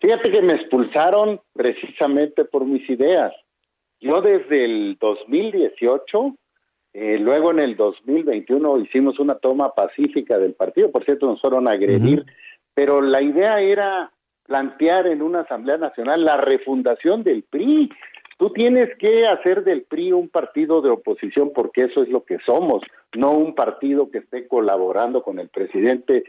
Fíjate 0.00 0.30
que 0.30 0.42
me 0.42 0.54
expulsaron 0.54 1.40
precisamente 1.54 2.44
por 2.44 2.64
mis 2.64 2.88
ideas. 2.90 3.32
Yo 4.00 4.20
desde 4.20 4.64
el 4.64 4.98
2018, 5.00 6.34
eh, 6.92 7.18
luego 7.18 7.50
en 7.50 7.60
el 7.60 7.76
2021 7.76 8.78
hicimos 8.80 9.18
una 9.18 9.36
toma 9.36 9.74
pacífica 9.74 10.38
del 10.38 10.54
partido, 10.54 10.92
por 10.92 11.04
cierto 11.04 11.26
nos 11.26 11.40
fueron 11.40 11.66
a 11.66 11.72
agredir, 11.72 12.24
pero 12.74 13.00
la 13.00 13.22
idea 13.22 13.60
era 13.60 14.12
plantear 14.44 15.06
en 15.06 15.22
una 15.22 15.40
Asamblea 15.40 15.78
Nacional 15.78 16.24
la 16.24 16.36
refundación 16.36 17.22
del 17.22 17.42
PRI. 17.42 17.90
Tú 18.38 18.50
tienes 18.50 18.96
que 18.98 19.26
hacer 19.26 19.64
del 19.64 19.82
PRI 19.82 20.12
un 20.12 20.28
partido 20.28 20.82
de 20.82 20.90
oposición 20.90 21.52
porque 21.54 21.84
eso 21.84 22.02
es 22.02 22.10
lo 22.10 22.24
que 22.24 22.38
somos, 22.44 22.82
no 23.14 23.32
un 23.32 23.54
partido 23.54 24.10
que 24.10 24.18
esté 24.18 24.46
colaborando 24.46 25.22
con 25.22 25.38
el 25.38 25.48
presidente, 25.48 26.24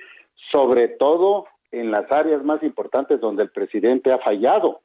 sobre 0.51 0.87
todo 0.87 1.47
en 1.71 1.91
las 1.91 2.11
áreas 2.11 2.43
más 2.43 2.63
importantes 2.63 3.19
donde 3.19 3.43
el 3.43 3.49
presidente 3.49 4.11
ha 4.11 4.19
fallado. 4.19 4.81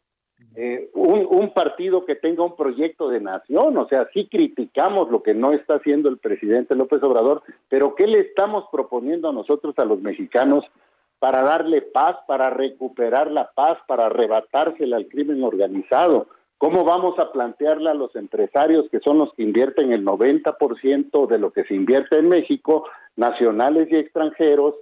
Eh, 0.55 0.91
un, 0.95 1.27
un, 1.31 1.55
partido 1.55 2.05
que 2.05 2.17
tenga 2.17 2.43
un 2.43 2.57
proyecto 2.57 3.09
de 3.09 3.21
nación, 3.21 3.77
o 3.79 3.87
sea, 3.89 4.09
sí 4.13 4.29
criticamos 4.29 5.11
lo 5.11 5.23
que 5.23 5.35
no 5.35 5.53
está 5.53 5.77
haciendo 5.77 6.09
el 6.09 6.19
presidente 6.19 6.75
López 6.75 7.03
Obrador, 7.03 7.43
pero 7.69 7.95
¿qué 7.95 8.07
le 8.07 8.21
estamos 8.21 8.65
proponiendo 8.71 9.29
a 9.29 9.33
nosotros, 9.33 9.75
a 9.79 9.85
los 9.85 10.01
mexicanos, 10.03 10.65
para 11.19 11.43
darle 11.43 11.81
paz, 11.81 12.17
para 12.27 12.51
recuperar 12.51 13.31
la 13.31 13.51
paz, 13.55 13.79
para 13.87 14.07
arrebatársela 14.07 14.97
al 14.97 15.07
crimen 15.07 15.43
organizado? 15.43 16.27
¿Cómo 16.59 16.85
vamos 16.85 17.19
a 17.19 17.33
plantearle 17.33 17.91
a 17.91 17.95
los 17.95 18.15
empresarios 18.15 18.89
que 18.91 19.01
son 19.01 19.19
los 19.19 19.33
que 19.35 19.43
invierten 19.43 19.93
el 19.93 20.05
90% 20.05 21.27
de 21.29 21.39
lo 21.39 21.53
que 21.53 21.65
se 21.65 21.75
invierte 21.75 22.19
en 22.19 22.29
México, 22.29 22.85
nacionales 23.17 23.89
y 23.91 23.97
extranjeros, 23.97 24.75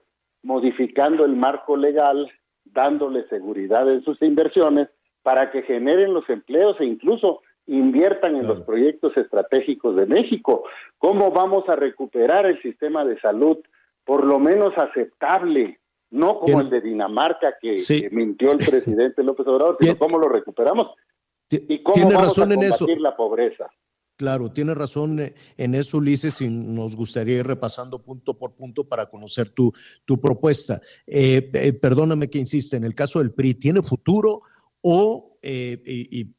modificando 0.42 1.24
el 1.24 1.36
marco 1.36 1.76
legal, 1.76 2.30
dándole 2.64 3.28
seguridad 3.28 3.90
en 3.92 4.02
sus 4.04 4.20
inversiones 4.22 4.88
para 5.22 5.50
que 5.50 5.62
generen 5.62 6.14
los 6.14 6.28
empleos 6.28 6.76
e 6.80 6.84
incluso 6.84 7.42
inviertan 7.66 8.36
en 8.36 8.46
los 8.46 8.64
proyectos 8.64 9.16
estratégicos 9.16 9.94
de 9.96 10.06
México. 10.06 10.64
¿Cómo 10.98 11.30
vamos 11.30 11.68
a 11.68 11.76
recuperar 11.76 12.46
el 12.46 12.60
sistema 12.62 13.04
de 13.04 13.20
salud 13.20 13.58
por 14.04 14.24
lo 14.24 14.38
menos 14.38 14.72
aceptable? 14.76 15.78
No 16.10 16.40
como 16.40 16.60
el 16.60 16.70
de 16.70 16.80
Dinamarca 16.80 17.54
que, 17.60 17.76
mintió 18.10 18.50
el 18.50 18.58
presidente 18.70 19.22
López 19.22 19.46
Obrador, 19.46 19.76
sino 19.78 19.96
cómo 19.96 20.18
lo 20.18 20.28
recuperamos 20.28 20.88
y 21.50 21.82
cómo 21.82 22.04
vamos 22.06 22.22
razón 22.22 22.52
a 22.52 22.54
combatir 22.54 22.88
en 22.90 22.96
eso. 22.96 23.02
la 23.02 23.16
pobreza. 23.16 23.70
Claro, 24.20 24.52
tiene 24.52 24.74
razón 24.74 25.18
eh, 25.18 25.34
en 25.56 25.74
eso, 25.74 25.96
Ulises, 25.96 26.42
y 26.42 26.50
nos 26.50 26.94
gustaría 26.94 27.38
ir 27.38 27.46
repasando 27.46 28.02
punto 28.02 28.36
por 28.36 28.52
punto 28.52 28.86
para 28.86 29.06
conocer 29.08 29.48
tu, 29.48 29.72
tu 30.04 30.20
propuesta. 30.20 30.78
Eh, 31.06 31.50
eh, 31.54 31.72
perdóname 31.72 32.28
que 32.28 32.38
insiste, 32.38 32.76
en 32.76 32.84
el 32.84 32.94
caso 32.94 33.20
del 33.20 33.32
PRI, 33.32 33.54
¿tiene 33.54 33.80
futuro 33.80 34.42
o, 34.82 35.38
y, 35.42 36.34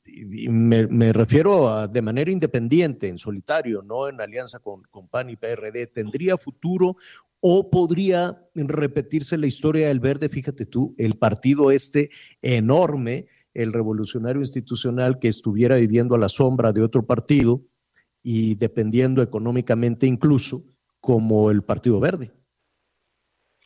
me, 0.47 1.11
refiero 1.11 1.69
a 1.69 1.87
de 1.87 2.03
manera 2.03 2.29
independiente, 2.29 3.07
en 3.07 3.17
solitario, 3.17 3.81
no 3.81 4.07
en 4.07 4.21
alianza 4.21 4.59
con, 4.59 4.83
con 4.91 5.07
PAN 5.07 5.31
y 5.31 5.35
PRD, 5.35 5.87
¿tendría 5.87 6.37
futuro 6.37 6.97
o 7.39 7.71
podría 7.71 8.47
repetirse 8.53 9.39
la 9.39 9.47
historia 9.47 9.87
del 9.87 9.99
verde? 9.99 10.29
Fíjate 10.29 10.67
tú, 10.67 10.93
el 10.99 11.15
partido 11.15 11.71
este 11.71 12.11
enorme, 12.43 13.25
el 13.55 13.73
revolucionario 13.73 14.41
institucional 14.41 15.17
que 15.17 15.29
estuviera 15.29 15.77
viviendo 15.77 16.13
a 16.13 16.19
la 16.19 16.29
sombra 16.29 16.73
de 16.73 16.83
otro 16.83 17.07
partido 17.07 17.63
y 18.23 18.55
dependiendo 18.55 19.21
económicamente 19.21 20.05
incluso 20.05 20.63
como 20.99 21.49
el 21.49 21.63
Partido 21.63 21.99
Verde. 21.99 22.31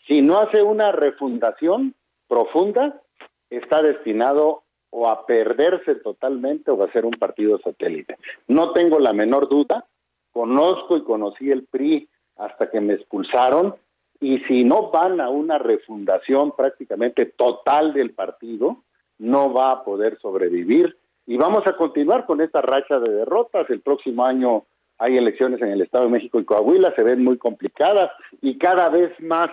Si 0.07 0.21
no 0.21 0.39
hace 0.39 0.61
una 0.61 0.91
refundación 0.91 1.95
profunda, 2.27 3.01
está 3.49 3.81
destinado 3.81 4.63
o 4.89 5.09
a 5.09 5.25
perderse 5.25 5.95
totalmente 5.95 6.71
o 6.71 6.81
a 6.81 6.91
ser 6.91 7.05
un 7.05 7.11
partido 7.11 7.59
satélite. 7.59 8.17
No 8.47 8.71
tengo 8.71 8.99
la 8.99 9.13
menor 9.13 9.49
duda, 9.49 9.85
conozco 10.31 10.95
y 10.95 11.03
conocí 11.03 11.51
el 11.51 11.65
PRI 11.65 12.07
hasta 12.37 12.69
que 12.69 12.79
me 12.79 12.93
expulsaron 12.93 13.75
y 14.21 14.39
si 14.47 14.63
no 14.63 14.91
van 14.91 15.19
a 15.19 15.29
una 15.29 15.57
refundación 15.57 16.55
prácticamente 16.55 17.25
total 17.25 17.93
del 17.93 18.11
partido, 18.11 18.83
no 19.17 19.53
va 19.53 19.71
a 19.71 19.83
poder 19.83 20.17
sobrevivir 20.21 20.97
y 21.27 21.37
vamos 21.37 21.63
a 21.65 21.75
continuar 21.75 22.25
con 22.25 22.41
esta 22.41 22.61
racha 22.61 22.99
de 22.99 23.09
derrotas. 23.09 23.69
El 23.69 23.81
próximo 23.81 24.25
año 24.25 24.65
hay 24.97 25.17
elecciones 25.17 25.61
en 25.61 25.69
el 25.69 25.81
Estado 25.81 26.05
de 26.05 26.11
México 26.11 26.39
y 26.39 26.45
Coahuila, 26.45 26.93
se 26.95 27.03
ven 27.03 27.23
muy 27.23 27.37
complicadas 27.37 28.11
y 28.41 28.57
cada 28.57 28.89
vez 28.89 29.11
más 29.19 29.49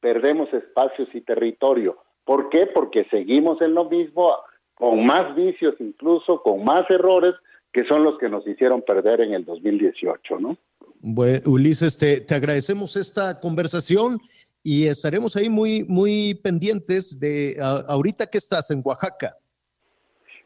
perdemos 0.00 0.52
espacios 0.52 1.08
y 1.14 1.20
territorio. 1.20 1.98
¿Por 2.24 2.48
qué? 2.50 2.66
Porque 2.66 3.06
seguimos 3.10 3.60
en 3.62 3.74
lo 3.74 3.84
mismo, 3.88 4.32
con 4.74 5.06
más 5.06 5.34
vicios 5.34 5.74
incluso, 5.78 6.42
con 6.42 6.64
más 6.64 6.88
errores, 6.90 7.34
que 7.72 7.84
son 7.86 8.04
los 8.04 8.18
que 8.18 8.28
nos 8.28 8.46
hicieron 8.46 8.82
perder 8.82 9.20
en 9.20 9.34
el 9.34 9.44
2018, 9.44 10.38
¿no? 10.38 10.56
Bueno, 11.00 11.40
Ulises, 11.46 11.98
te, 11.98 12.20
te 12.20 12.34
agradecemos 12.34 12.96
esta 12.96 13.40
conversación 13.40 14.20
y 14.62 14.86
estaremos 14.86 15.36
ahí 15.36 15.50
muy, 15.50 15.84
muy 15.84 16.34
pendientes 16.34 17.18
de 17.20 17.56
ahorita 17.60 18.26
que 18.26 18.38
estás 18.38 18.70
en 18.70 18.80
Oaxaca. 18.82 19.36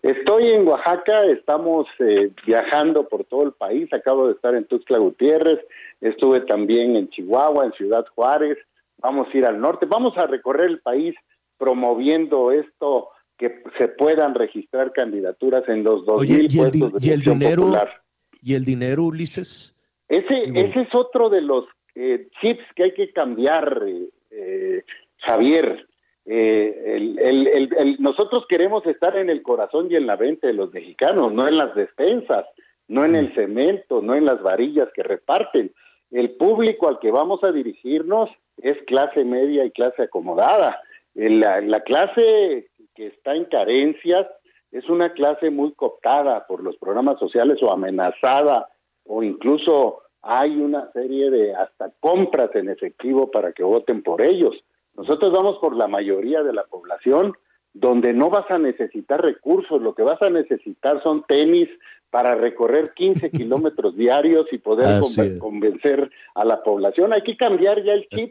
Estoy 0.02 0.50
en 0.50 0.66
Oaxaca, 0.66 1.24
estamos 1.26 1.86
eh, 1.98 2.30
viajando 2.46 3.08
por 3.08 3.24
todo 3.24 3.42
el 3.42 3.52
país, 3.52 3.92
acabo 3.92 4.28
de 4.28 4.34
estar 4.34 4.54
en 4.54 4.64
Tuxtla 4.64 4.98
Gutiérrez, 4.98 5.58
estuve 6.00 6.40
también 6.40 6.94
en 6.96 7.08
Chihuahua, 7.08 7.66
en 7.66 7.72
Ciudad 7.72 8.06
Juárez, 8.14 8.58
vamos 8.98 9.26
a 9.32 9.36
ir 9.36 9.44
al 9.44 9.60
norte, 9.60 9.86
vamos 9.86 10.16
a 10.16 10.26
recorrer 10.26 10.70
el 10.70 10.80
país 10.80 11.16
promoviendo 11.56 12.52
esto, 12.52 13.08
que 13.36 13.62
se 13.76 13.88
puedan 13.88 14.34
registrar 14.34 14.92
candidaturas 14.92 15.68
en 15.68 15.82
los 15.82 16.06
dos 16.06 16.20
Oye, 16.20 16.46
¿y 16.48 16.60
el, 16.60 16.70
puestos 16.78 17.04
y 17.04 17.10
el 17.10 17.20
dinero, 17.22 17.72
¿Y 18.40 18.54
el 18.54 18.64
dinero, 18.64 19.04
Ulises? 19.04 19.74
Ese, 20.08 20.42
ese 20.54 20.80
es 20.80 20.94
otro 20.94 21.28
de 21.28 21.40
los 21.40 21.64
eh, 21.94 22.28
chips 22.40 22.64
que 22.74 22.84
hay 22.84 22.94
que 22.94 23.12
cambiar, 23.12 23.82
eh, 23.86 24.08
eh 24.30 24.82
Javier. 25.18 25.86
Eh, 26.30 26.94
el, 26.96 27.18
el, 27.18 27.74
el, 27.78 27.96
nosotros 28.00 28.44
queremos 28.48 28.84
estar 28.86 29.16
en 29.16 29.30
el 29.30 29.42
corazón 29.42 29.88
y 29.90 29.96
en 29.96 30.06
la 30.06 30.16
venta 30.16 30.46
de 30.46 30.52
los 30.52 30.70
mexicanos, 30.74 31.32
no 31.32 31.48
en 31.48 31.56
las 31.56 31.74
despensas, 31.74 32.44
no 32.86 33.06
en 33.06 33.16
el 33.16 33.34
cemento, 33.34 34.02
no 34.02 34.14
en 34.14 34.26
las 34.26 34.42
varillas 34.42 34.88
que 34.94 35.02
reparten. 35.02 35.72
El 36.10 36.32
público 36.32 36.88
al 36.88 36.98
que 36.98 37.10
vamos 37.10 37.42
a 37.44 37.52
dirigirnos 37.52 38.28
es 38.58 38.76
clase 38.86 39.24
media 39.24 39.64
y 39.64 39.70
clase 39.70 40.02
acomodada. 40.02 40.82
La, 41.14 41.62
la 41.62 41.80
clase 41.80 42.68
que 42.94 43.06
está 43.06 43.34
en 43.34 43.46
carencias 43.46 44.26
es 44.70 44.86
una 44.90 45.12
clase 45.14 45.50
muy 45.50 45.72
cooptada 45.72 46.46
por 46.46 46.62
los 46.62 46.76
programas 46.76 47.18
sociales 47.18 47.58
o 47.62 47.72
amenazada 47.72 48.68
o 49.06 49.22
incluso 49.22 50.02
hay 50.20 50.56
una 50.56 50.90
serie 50.92 51.30
de 51.30 51.54
hasta 51.54 51.90
compras 52.00 52.50
en 52.54 52.68
efectivo 52.68 53.30
para 53.30 53.52
que 53.52 53.62
voten 53.62 54.02
por 54.02 54.20
ellos. 54.20 54.54
Nosotros 54.98 55.32
vamos 55.32 55.58
por 55.58 55.76
la 55.76 55.86
mayoría 55.86 56.42
de 56.42 56.52
la 56.52 56.64
población 56.64 57.32
donde 57.72 58.12
no 58.12 58.30
vas 58.30 58.50
a 58.50 58.58
necesitar 58.58 59.22
recursos, 59.22 59.80
lo 59.80 59.94
que 59.94 60.02
vas 60.02 60.20
a 60.20 60.30
necesitar 60.30 61.00
son 61.02 61.22
tenis 61.28 61.68
para 62.10 62.34
recorrer 62.34 62.92
15 62.94 63.30
kilómetros 63.30 63.96
diarios 63.96 64.46
y 64.52 64.58
poder 64.58 65.00
conven 65.00 65.38
convencer 65.38 66.10
a 66.34 66.44
la 66.44 66.62
población. 66.62 67.12
Hay 67.12 67.22
que 67.22 67.36
cambiar 67.36 67.82
ya 67.84 67.92
el 67.92 68.08
chip 68.08 68.30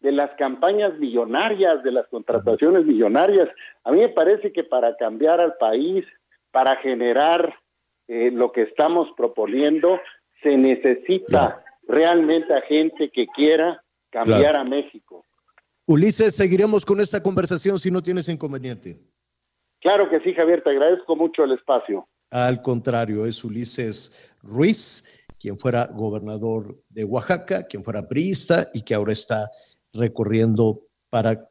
de 0.00 0.12
las 0.12 0.30
campañas 0.36 0.98
millonarias, 0.98 1.82
de 1.84 1.92
las 1.92 2.08
contrataciones 2.08 2.84
millonarias. 2.84 3.48
A 3.84 3.92
mí 3.92 4.00
me 4.00 4.08
parece 4.08 4.52
que 4.52 4.64
para 4.64 4.96
cambiar 4.96 5.40
al 5.40 5.54
país, 5.54 6.04
para 6.50 6.76
generar 6.76 7.54
eh, 8.08 8.30
lo 8.32 8.50
que 8.50 8.62
estamos 8.62 9.08
proponiendo, 9.16 10.00
se 10.42 10.56
necesita 10.56 11.62
realmente 11.86 12.54
a 12.54 12.62
gente 12.62 13.10
que 13.10 13.26
quiera 13.28 13.82
cambiar 14.10 14.40
Claro. 14.40 14.60
a 14.60 14.64
México. 14.64 15.24
Ulises, 15.88 16.36
seguiremos 16.36 16.84
con 16.84 17.00
esta 17.00 17.22
conversación 17.22 17.78
si 17.78 17.90
no 17.90 18.02
tienes 18.02 18.28
inconveniente. 18.28 19.00
Claro 19.80 20.10
que 20.10 20.20
sí, 20.20 20.34
Javier, 20.34 20.62
te 20.62 20.70
agradezco 20.70 21.16
mucho 21.16 21.44
el 21.44 21.52
espacio. 21.52 22.06
Al 22.30 22.60
contrario, 22.60 23.24
es 23.24 23.42
Ulises 23.42 24.30
Ruiz, 24.42 25.24
quien 25.40 25.58
fuera 25.58 25.86
gobernador 25.86 26.78
de 26.90 27.04
Oaxaca, 27.04 27.66
quien 27.66 27.82
fuera 27.82 28.06
priista 28.06 28.68
y 28.74 28.82
que 28.82 28.94
ahora 28.94 29.14
está 29.14 29.50
recorriendo 29.94 30.82
para, 31.08 31.42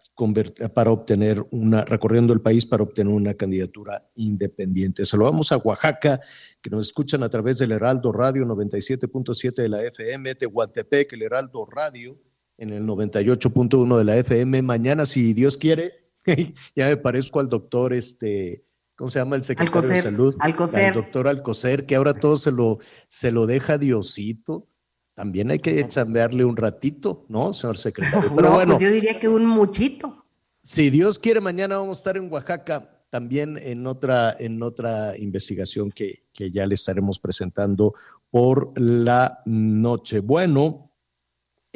para 0.72 0.92
obtener 0.92 1.44
una, 1.50 1.84
recorriendo 1.84 2.32
el 2.32 2.42
país 2.42 2.64
para 2.68 2.84
obtener 2.84 3.12
una 3.12 3.34
candidatura 3.34 4.08
independiente. 4.14 5.04
Saludamos 5.08 5.52
a 5.52 5.58
Oaxaca, 5.58 6.20
que 6.62 6.70
nos 6.70 6.84
escuchan 6.86 7.24
a 7.24 7.30
través 7.30 7.58
del 7.58 7.72
Heraldo 7.72 8.12
Radio 8.12 8.46
97.7 8.46 9.56
de 9.56 9.70
la 9.70 9.82
FM, 9.82 10.36
Tehuantepec, 10.36 11.12
el 11.14 11.24
Heraldo 11.24 11.66
Radio 11.66 12.20
en 12.58 12.72
el 12.72 12.84
98.1 12.84 13.98
de 13.98 14.04
la 14.04 14.18
FM. 14.18 14.62
Mañana, 14.62 15.06
si 15.06 15.34
Dios 15.34 15.58
quiere, 15.58 16.08
ya 16.76 16.88
me 16.88 16.98
parezco 16.98 17.40
al 17.40 17.50
doctor 17.50 17.94
este, 17.94 18.66
¿cómo 18.96 19.10
se 19.10 19.20
llama 19.20 19.36
el 19.36 19.44
secretario 19.44 19.90
de 19.90 20.02
Salud? 20.02 20.36
Alcocer. 20.40 20.90
El 20.90 20.94
doctor 20.96 21.28
Alcocer, 21.28 21.86
que 21.86 21.96
ahora 21.96 22.14
todo 22.14 22.38
se 22.38 22.52
lo, 22.52 22.80
se 23.08 23.32
lo 23.32 23.46
deja 23.46 23.78
Diosito. 23.78 24.68
También 25.14 25.50
hay 25.50 25.60
que 25.60 25.88
chambearle 25.88 26.46
un 26.46 26.58
ratito, 26.58 27.26
¿no, 27.28 27.54
señor 27.54 27.78
secretario? 27.78 28.32
Pero 28.36 28.50
no, 28.50 28.56
bueno, 28.56 28.76
pues 28.76 28.88
yo 28.88 28.94
diría 28.94 29.20
que 29.20 29.28
un 29.28 29.46
muchito. 29.46 30.26
si 30.62 30.90
Dios 30.90 31.18
quiere, 31.18 31.42
mañana 31.42 31.78
vamos 31.78 31.98
a 31.98 32.02
estar 32.02 32.18
en 32.18 32.32
Oaxaca, 32.32 33.04
también 33.10 33.58
en 33.58 33.88
otra, 33.88 34.36
en 34.38 34.62
otra 34.62 35.18
investigación 35.18 35.92
que, 35.92 36.26
que 36.34 36.52
ya 36.52 36.66
le 36.66 36.76
estaremos 36.76 37.20
presentando 37.20 37.96
por 38.30 38.80
la 38.80 39.42
noche. 39.46 40.20
Bueno, 40.20 40.87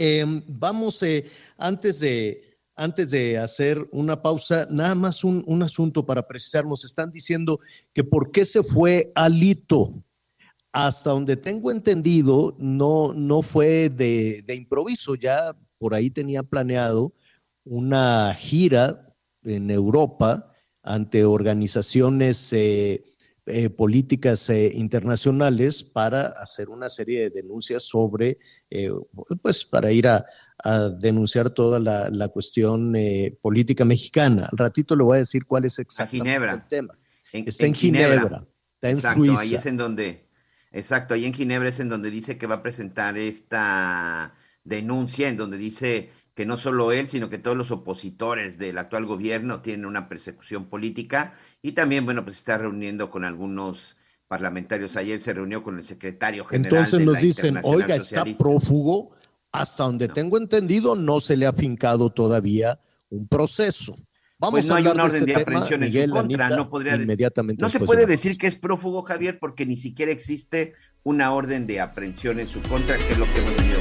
em, 0.01 0.43
vamos, 0.47 1.01
eh, 1.03 1.25
antes 1.57 1.99
de, 1.99 2.59
antes 2.75 3.11
de 3.11 3.37
hacer 3.37 3.87
una 3.91 4.21
pausa, 4.21 4.67
nada 4.69 4.95
más 4.95 5.23
un, 5.23 5.43
un 5.47 5.63
asunto 5.63 6.05
para 6.05 6.27
precisar. 6.27 6.65
Nos 6.65 6.83
están 6.83 7.11
diciendo 7.11 7.59
que 7.93 8.03
por 8.03 8.31
qué 8.31 8.45
se 8.45 8.63
fue 8.63 9.11
Alito. 9.15 10.03
Hasta 10.73 11.09
donde 11.09 11.35
tengo 11.35 11.69
entendido, 11.69 12.55
no, 12.57 13.13
no 13.13 13.41
fue 13.41 13.89
de, 13.89 14.41
de 14.47 14.55
improviso, 14.55 15.15
ya 15.15 15.53
por 15.77 15.93
ahí 15.93 16.09
tenía 16.09 16.43
planeado 16.43 17.13
una 17.65 18.33
gira 18.33 19.13
en 19.43 19.69
Europa 19.69 20.51
ante 20.83 21.25
organizaciones 21.25 22.53
eh, 22.53 23.03
eh, 23.47 23.69
políticas 23.69 24.49
eh, 24.49 24.71
internacionales 24.73 25.83
para 25.83 26.27
hacer 26.27 26.69
una 26.69 26.89
serie 26.89 27.21
de 27.21 27.29
denuncias 27.31 27.83
sobre, 27.83 28.37
eh, 28.69 28.89
pues 29.41 29.65
para 29.65 29.91
ir 29.91 30.07
a, 30.07 30.25
a 30.63 30.89
denunciar 30.89 31.49
toda 31.49 31.79
la, 31.79 32.09
la 32.09 32.27
cuestión 32.27 32.95
eh, 32.95 33.35
política 33.41 33.83
mexicana. 33.83 34.47
Al 34.51 34.57
ratito 34.57 34.95
le 34.95 35.03
voy 35.03 35.15
a 35.15 35.19
decir 35.19 35.45
cuál 35.45 35.65
es 35.65 35.79
exactamente 35.79 36.33
el 36.35 36.67
tema. 36.67 36.97
En- 37.33 37.47
Está 37.47 37.63
en, 37.65 37.69
en 37.69 37.75
Ginebra, 37.75 38.13
Ginebra. 38.17 38.47
está 38.75 38.89
en 38.89 38.95
Exacto, 38.97 39.19
Suiza. 39.25 39.41
ahí 39.41 39.55
es 39.55 39.65
en 39.65 39.77
donde, 39.77 40.27
exacto, 40.71 41.13
ahí 41.13 41.25
en 41.25 41.33
Ginebra 41.33 41.69
es 41.69 41.79
en 41.79 41.89
donde 41.89 42.11
dice 42.11 42.37
que 42.37 42.45
va 42.47 42.55
a 42.55 42.63
presentar 42.63 43.17
esta 43.17 44.33
denuncia, 44.63 45.29
en 45.29 45.37
donde 45.37 45.57
dice 45.57 46.09
que 46.33 46.45
no 46.45 46.57
solo 46.57 46.91
él, 46.91 47.07
sino 47.07 47.29
que 47.29 47.37
todos 47.37 47.57
los 47.57 47.71
opositores 47.71 48.57
del 48.57 48.77
actual 48.77 49.05
gobierno 49.05 49.61
tienen 49.61 49.85
una 49.85 50.07
persecución 50.07 50.65
política 50.65 51.33
y 51.61 51.73
también, 51.73 52.05
bueno, 52.05 52.23
pues 52.23 52.37
está 52.37 52.57
reuniendo 52.57 53.09
con 53.09 53.25
algunos 53.25 53.97
parlamentarios. 54.27 54.95
Ayer 54.95 55.19
se 55.19 55.33
reunió 55.33 55.61
con 55.61 55.77
el 55.77 55.83
secretario 55.83 56.45
general 56.45 56.73
Entonces 56.73 56.99
de 56.99 57.05
nos 57.05 57.15
la 57.15 57.19
dicen, 57.19 57.59
oiga, 57.63 57.95
está 57.95 58.19
Socialista". 58.19 58.43
prófugo, 58.43 59.11
hasta 59.51 59.83
donde 59.83 60.07
tengo 60.07 60.37
entendido, 60.37 60.95
no 60.95 61.19
se 61.19 61.35
le 61.35 61.45
ha 61.45 61.53
fincado 61.53 62.09
todavía 62.09 62.79
un 63.09 63.27
proceso. 63.27 63.93
Vamos 64.39 64.61
Pues 64.61 64.67
no 64.67 64.73
a 64.73 64.77
hay 64.77 64.83
una 64.83 64.93
de 64.93 65.01
orden 65.01 65.15
este 65.21 65.33
de 65.33 65.41
aprehensión 65.41 65.83
en 65.83 65.93
su 65.93 66.09
contra, 66.09 66.45
Anita, 66.45 66.49
no 66.57 66.69
podría 66.69 66.95
inmediatamente 66.95 67.61
No 67.61 67.69
se 67.69 67.79
puede 67.79 68.01
de 68.01 68.07
decir 68.07 68.37
que 68.39 68.47
es 68.47 68.55
prófugo, 68.55 69.03
Javier, 69.03 69.37
porque 69.37 69.67
ni 69.67 69.77
siquiera 69.77 70.11
existe 70.11 70.73
una 71.03 71.31
orden 71.33 71.67
de 71.67 71.79
aprehensión 71.79 72.39
en 72.39 72.47
su 72.47 72.59
contra, 72.63 72.97
que 72.97 73.11
es 73.11 73.19
lo 73.19 73.25
que 73.25 73.39
hemos 73.39 73.55
venido 73.57 73.79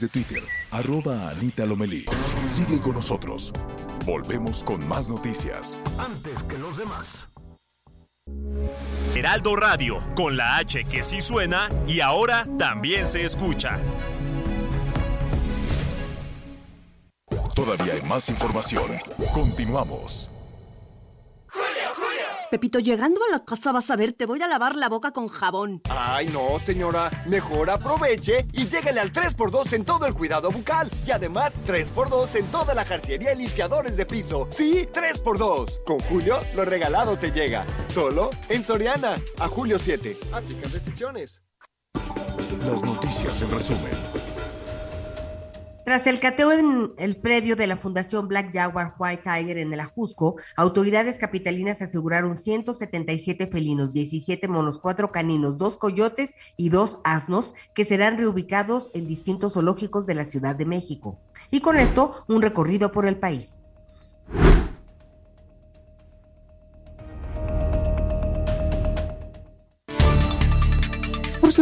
través 0.00 0.02
de 0.02 0.08
Twitter, 0.08 0.42
arroba 0.70 1.30
Anita 1.30 1.66
Lomelí. 1.66 2.04
Sigue 2.48 2.80
con 2.80 2.94
nosotros. 2.94 3.52
Volvemos 4.04 4.64
con 4.64 4.86
más 4.88 5.08
noticias. 5.08 5.80
Antes 5.98 6.42
que 6.44 6.58
los 6.58 6.76
demás. 6.76 7.28
Heraldo 9.14 9.56
Radio, 9.56 9.98
con 10.14 10.36
la 10.36 10.56
H 10.56 10.84
que 10.84 11.02
sí 11.02 11.20
suena 11.20 11.68
y 11.86 12.00
ahora 12.00 12.46
también 12.58 13.06
se 13.06 13.24
escucha. 13.24 13.78
Todavía 17.54 17.94
hay 17.94 18.02
más 18.02 18.28
información. 18.28 18.98
Continuamos. 19.34 20.29
Pepito, 22.50 22.80
llegando 22.80 23.20
a 23.22 23.30
la 23.30 23.44
casa 23.44 23.70
vas 23.70 23.92
a 23.92 23.96
ver, 23.96 24.12
te 24.12 24.26
voy 24.26 24.42
a 24.42 24.48
lavar 24.48 24.74
la 24.74 24.88
boca 24.88 25.12
con 25.12 25.28
jabón. 25.28 25.82
Ay, 25.88 26.26
no, 26.32 26.58
señora. 26.58 27.08
Mejor 27.26 27.70
aproveche 27.70 28.44
y 28.52 28.66
lléguele 28.66 28.98
al 28.98 29.12
3x2 29.12 29.72
en 29.74 29.84
todo 29.84 30.04
el 30.06 30.14
cuidado 30.14 30.50
bucal. 30.50 30.90
Y 31.06 31.12
además, 31.12 31.60
3x2 31.64 32.34
en 32.34 32.46
toda 32.46 32.74
la 32.74 32.84
jarciería 32.84 33.34
y 33.34 33.38
limpiadores 33.38 33.96
de 33.96 34.04
piso. 34.04 34.48
Sí, 34.50 34.88
3x2. 34.92 35.84
Con 35.84 36.00
Julio, 36.00 36.40
lo 36.56 36.64
regalado 36.64 37.16
te 37.16 37.30
llega. 37.30 37.64
Solo 37.86 38.30
en 38.48 38.64
Soriana. 38.64 39.14
A 39.38 39.46
julio 39.46 39.78
7. 39.78 40.18
Aplican 40.32 40.72
restricciones. 40.72 41.40
Las 42.66 42.82
noticias 42.82 43.42
en 43.42 43.50
resumen. 43.52 44.19
Tras 45.90 46.06
el 46.06 46.20
cateo 46.20 46.52
en 46.52 46.92
el 46.98 47.16
predio 47.16 47.56
de 47.56 47.66
la 47.66 47.76
Fundación 47.76 48.28
Black 48.28 48.54
Jaguar 48.54 48.94
White 48.96 49.24
Tiger 49.24 49.58
en 49.58 49.72
el 49.72 49.80
Ajusco, 49.80 50.36
autoridades 50.54 51.18
capitalinas 51.18 51.82
aseguraron 51.82 52.38
177 52.38 53.48
felinos, 53.48 53.92
17 53.92 54.46
monos, 54.46 54.78
4 54.78 55.10
caninos, 55.10 55.58
2 55.58 55.78
coyotes 55.78 56.36
y 56.56 56.68
2 56.68 57.00
asnos 57.02 57.54
que 57.74 57.84
serán 57.84 58.18
reubicados 58.18 58.90
en 58.94 59.08
distintos 59.08 59.54
zoológicos 59.54 60.06
de 60.06 60.14
la 60.14 60.24
Ciudad 60.24 60.54
de 60.54 60.64
México. 60.64 61.18
Y 61.50 61.58
con 61.58 61.76
esto, 61.76 62.24
un 62.28 62.40
recorrido 62.40 62.92
por 62.92 63.04
el 63.04 63.16
país. 63.16 63.56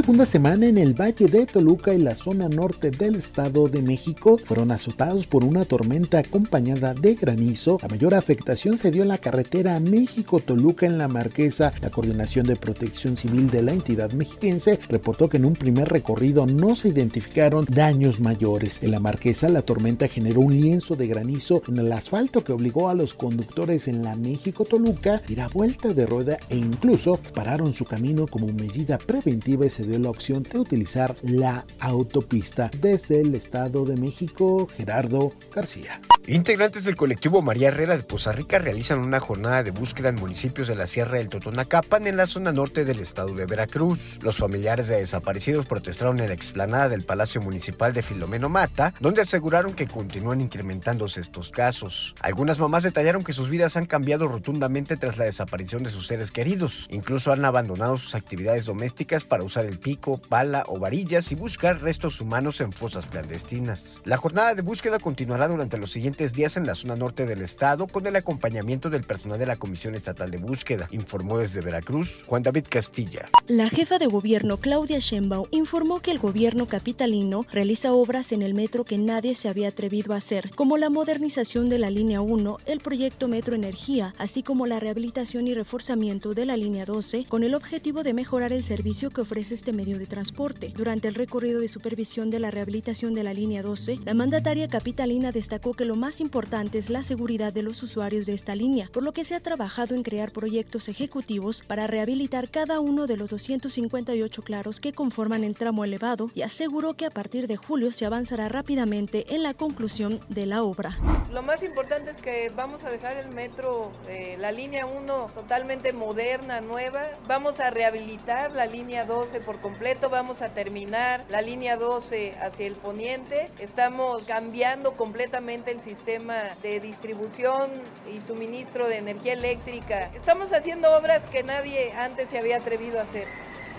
Segunda 0.03 0.27
semana 0.27 0.67
en 0.67 0.79
el 0.79 0.95
Valle 0.95 1.27
de 1.27 1.45
Toluca 1.45 1.93
y 1.93 1.99
la 1.99 2.15
zona 2.15 2.49
norte 2.49 2.93
del 2.93 3.17
Estado 3.17 3.69
de 3.69 3.83
México 3.83 4.39
fueron 4.39 4.71
azotados 4.71 5.27
por 5.27 5.43
una 5.43 5.65
tormenta 5.65 6.21
acompañada 6.21 6.95
de 6.95 7.17
granizo. 7.17 7.79
La 7.83 7.89
mayor 7.89 8.15
afectación 8.15 8.79
se 8.79 8.93
dio 8.93 9.03
en 9.03 9.09
la 9.09 9.19
carretera 9.19 9.81
México-Toluca 9.81 10.87
en 10.87 10.99
la 10.99 11.09
Marquesa. 11.09 11.73
La 11.83 11.91
Coordinación 11.91 12.47
de 12.47 12.55
Protección 12.55 13.17
Civil 13.17 13.51
de 13.51 13.63
la 13.63 13.73
entidad 13.73 14.13
mexiquense 14.13 14.79
reportó 14.89 15.29
que 15.29 15.39
en 15.39 15.47
un 15.47 15.55
primer 15.55 15.89
recorrido 15.89 16.47
no 16.47 16.77
se 16.77 16.91
identificaron 16.91 17.67
daños 17.69 18.21
mayores. 18.21 18.81
En 18.85 18.93
la 18.93 19.01
Marquesa 19.01 19.49
la 19.49 19.63
tormenta 19.63 20.07
generó 20.07 20.43
un 20.43 20.53
lienzo 20.53 20.95
de 20.95 21.09
granizo 21.09 21.65
en 21.67 21.77
el 21.79 21.91
asfalto 21.91 22.45
que 22.45 22.53
obligó 22.53 22.89
a 22.89 22.95
los 22.95 23.15
conductores 23.15 23.89
en 23.89 24.05
la 24.05 24.15
México-Toluca 24.15 25.23
a 25.27 25.33
ir 25.33 25.41
a 25.41 25.49
vuelta 25.49 25.93
de 25.93 26.07
rueda 26.07 26.39
e 26.49 26.57
incluso 26.57 27.19
pararon 27.35 27.75
su 27.75 27.85
camino 27.85 28.29
como 28.29 28.47
medida 28.53 28.97
preventiva 28.97 29.67
y 29.67 29.71
se 29.71 29.88
dio 29.89 29.99
la 29.99 30.11
opción 30.11 30.43
de 30.43 30.59
utilizar 30.59 31.17
la 31.23 31.65
autopista. 31.81 32.71
Desde 32.81 33.21
el 33.21 33.35
Estado 33.35 33.85
de 33.85 33.97
México, 33.97 34.69
Gerardo 34.77 35.33
García. 35.55 36.01
Integrantes 36.27 36.85
del 36.85 36.95
colectivo 36.95 37.41
María 37.41 37.69
Herrera 37.69 37.97
de 37.97 38.03
Poza 38.03 38.33
Rica 38.33 38.59
realizan 38.59 38.99
una 38.99 39.19
jornada 39.19 39.63
de 39.63 39.71
búsqueda 39.71 40.11
en 40.11 40.17
municipios 40.17 40.69
de 40.69 40.77
la 40.77 40.87
Sierra 40.87 41.17
del 41.17 41.31
Totonacapan 41.31 42.07
en 42.07 42.19
la 42.19 42.27
zona 42.27 42.53
norte 42.53 42.85
del 42.85 43.01
estado 43.01 43.33
de 43.33 43.47
Veracruz. 43.47 44.19
Los 44.21 44.37
familiares 44.37 44.89
de 44.89 44.97
desaparecidos 44.97 45.65
protestaron 45.65 46.21
en 46.21 46.27
la 46.27 46.35
explanada 46.35 46.91
del 46.91 47.05
Palacio 47.05 47.41
Municipal 47.41 47.95
de 47.95 48.03
Filomeno 48.03 48.51
Mata, 48.51 48.93
donde 49.01 49.23
aseguraron 49.23 49.73
que 49.73 49.87
continúan 49.87 50.43
incrementándose 50.43 51.21
estos 51.21 51.51
casos. 51.51 52.15
Algunas 52.21 52.59
mamás 52.59 52.83
detallaron 52.83 53.25
que 53.25 53.33
sus 53.33 53.49
vidas 53.49 53.79
han 53.79 53.87
cambiado 53.87 54.29
rotundamente 54.29 54.99
tras 54.99 55.17
la 55.17 55.25
desaparición 55.25 55.83
de 55.83 55.91
sus 55.91 56.09
seres 56.09 56.31
queridos. 56.31 56.89
Incluso 56.91 57.33
han 57.33 57.47
abandonado 57.47 57.97
sus 57.97 58.15
actividades 58.15 58.67
domésticas 58.67 59.25
para 59.25 59.45
usar 59.45 59.65
del 59.69 59.79
pico, 59.79 60.19
pala 60.19 60.65
o 60.67 60.79
varillas 60.79 61.31
y 61.31 61.35
buscar 61.35 61.83
restos 61.83 62.23
humanos 62.23 62.63
en 62.63 62.73
fosas 62.73 63.07
clandestinas. 63.07 64.01
La 64.07 64.17
jornada 64.17 64.55
de 64.55 64.63
búsqueda 64.63 64.99
continuará 64.99 65.47
durante 65.47 65.77
los 65.77 65.93
siguientes 65.93 66.33
días 66.33 66.57
en 66.57 66.67
la 66.67 66.75
zona 66.75 66.97
norte 66.97 67.27
del 67.27 67.43
estado 67.43 67.87
con 67.87 68.07
el 68.07 68.17
acompañamiento 68.17 68.89
del 68.89 69.05
personal 69.05 69.39
de 69.39 69.45
la 69.45 69.57
Comisión 69.57 69.95
Estatal 69.95 70.31
de 70.31 70.39
Búsqueda, 70.39 70.89
informó 70.91 71.39
desde 71.39 71.61
Veracruz 71.61 72.23
Juan 72.27 72.43
David 72.43 72.65
Castilla. 72.71 73.29
La 73.47 73.69
jefa 73.69 73.99
de 73.99 74.07
gobierno 74.07 74.57
Claudia 74.57 75.01
Sheinbaum 75.01 75.47
informó 75.51 76.01
que 76.01 76.13
el 76.13 76.19
gobierno 76.19 76.67
capitalino 76.67 77.45
realiza 77.53 77.93
obras 77.93 78.33
en 78.33 78.41
el 78.41 78.55
metro 78.55 78.85
que 78.85 78.97
nadie 78.97 79.35
se 79.35 79.51
había 79.51 79.69
atrevido 79.69 80.15
a 80.15 80.17
hacer, 80.17 80.51
como 80.55 80.79
la 80.79 80.89
modernización 80.89 81.69
de 81.69 81.79
la 81.79 81.91
línea 81.91 82.23
1, 82.23 82.57
el 82.65 82.81
proyecto 82.81 83.29
Metro 83.29 83.55
Energía, 83.55 84.15
así 84.17 84.43
como 84.43 84.67
la 84.67 84.81
rehabilitación 84.81 85.47
y 85.47 85.53
reforzamiento 85.53 86.33
de 86.33 86.47
la 86.47 86.57
línea 86.57 86.87
12, 86.87 87.27
con 87.29 87.45
el 87.45 87.55
objetivo 87.55 88.03
de 88.03 88.15
mejorar 88.15 88.55
el 88.55 88.65
servicio 88.65 89.11
que 89.11 89.21
ofrece 89.21 89.58
este 89.59 89.73
medio 89.73 89.99
de 89.99 90.07
transporte. 90.07 90.73
Durante 90.77 91.09
el 91.09 91.17
recorrido 91.17 91.61
de 91.61 91.67
supervisión 91.67 92.31
de 92.31 92.39
la 92.39 92.53
rehabilitación 92.53 93.13
de 93.13 93.25
la 93.25 93.35
línea 93.35 93.61
12, 93.61 93.99
la 94.05 94.15
mandataria 94.15 94.69
capitalina 94.69 95.33
destacó 95.33 95.75
que 95.75 95.85
lo 95.85 95.97
más 95.97 96.21
importante 96.21 96.79
es 96.79 96.91
la 96.91 97.03
seguridad 97.03 97.53
de 97.53 97.65
los 97.65 97.83
usuarios 97.83 98.27
de 98.27 98.35
esta 98.35 98.55
línea, 98.55 98.89
por 98.93 99.03
lo 99.03 99.13
que 99.13 99.25
se 99.25 99.35
ha 99.35 99.41
trabajado 99.41 99.97
en 99.97 100.05
crear 100.05 100.31
proyectos 100.31 100.87
ejecutivos 100.87 101.63
para 101.67 101.89
rehabilitar 101.89 102.51
cada 102.51 102.79
uno 102.79 103.09
de 103.09 103.17
los 103.17 103.31
258 103.31 104.43
claros 104.43 104.79
que 104.79 104.93
conforman 104.93 105.43
el 105.43 105.57
tramo 105.57 105.85
elevado 105.85 106.31
y 106.37 106.43
aseguró 106.43 106.95
que 106.95 107.07
a 107.07 107.11
partir 107.11 107.49
de 107.49 107.57
julio 107.57 107.91
se 107.91 108.07
avanzará 108.07 108.49
rápidamente 108.49 109.35
en 109.35 109.43
la 109.43 109.55
conclusión 109.55 110.21
de 110.29 110.47
la 110.47 110.63
obra. 110.63 110.97
Lo 111.33 111.43
más 111.43 111.65
importante 111.65 112.13
es 112.13 112.19
que 112.19 112.53
vamos 112.55 112.85
a 112.85 112.91
dejar 112.91 113.17
el 113.17 113.31
metro, 113.31 113.91
eh, 114.09 114.37
la 114.39 114.53
línea 114.53 114.87
1 114.87 115.27
totalmente 115.35 115.93
moderna, 115.93 116.61
nueva. 116.61 117.03
Vamos 117.27 117.59
a 117.59 117.71
rehabilitar 117.71 118.53
la 118.53 118.67
línea 118.67 119.05
12 119.05 119.41
por 119.49 119.63
completo, 119.63 120.11
vamos 120.11 120.43
a 120.43 120.51
terminar 120.51 121.25
la 121.31 121.41
línea 121.41 121.79
12 121.79 122.33
hacia 122.39 122.67
el 122.67 122.75
poniente. 122.75 123.51
Estamos 123.59 124.23
cambiando 124.25 124.93
completamente 124.93 125.71
el 125.71 125.81
sistema 125.81 126.55
de 126.61 126.81
distribución 126.81 127.71
y 128.15 128.21
suministro 128.27 128.87
de 128.87 128.99
energía 128.99 129.33
eléctrica. 129.33 130.11
Estamos 130.15 130.53
haciendo 130.53 130.95
obras 130.95 131.25
que 131.29 131.45
nadie 131.45 131.93
antes 131.93 132.29
se 132.29 132.37
había 132.37 132.59
atrevido 132.59 133.01
a 133.01 133.05
hacer. 133.05 133.27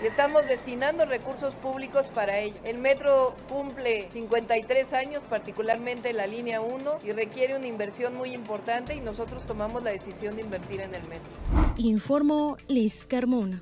Estamos 0.02 0.44
destinando 0.48 1.04
recursos 1.04 1.54
públicos 1.54 2.08
para 2.08 2.40
ello. 2.40 2.56
El 2.64 2.78
metro 2.78 3.36
cumple 3.48 4.10
53 4.10 4.92
años, 4.92 5.22
particularmente 5.30 6.12
la 6.12 6.26
línea 6.26 6.60
1, 6.62 6.98
y 7.04 7.12
requiere 7.12 7.54
una 7.54 7.68
inversión 7.68 8.16
muy 8.16 8.34
importante 8.34 8.96
y 8.96 9.00
nosotros 9.00 9.46
tomamos 9.46 9.84
la 9.84 9.92
decisión 9.92 10.34
de 10.34 10.42
invertir 10.42 10.80
en 10.80 10.96
el 10.96 11.02
metro. 11.04 11.30
Informó 11.76 12.56
Liz 12.66 13.04
Carmona. 13.04 13.60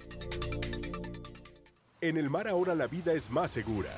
En 2.01 2.17
el 2.17 2.31
mar 2.31 2.47
ahora 2.47 2.77
la 2.77 2.87
vida 2.87 3.13
es 3.13 3.29
más 3.29 3.51
segura. 3.51 3.91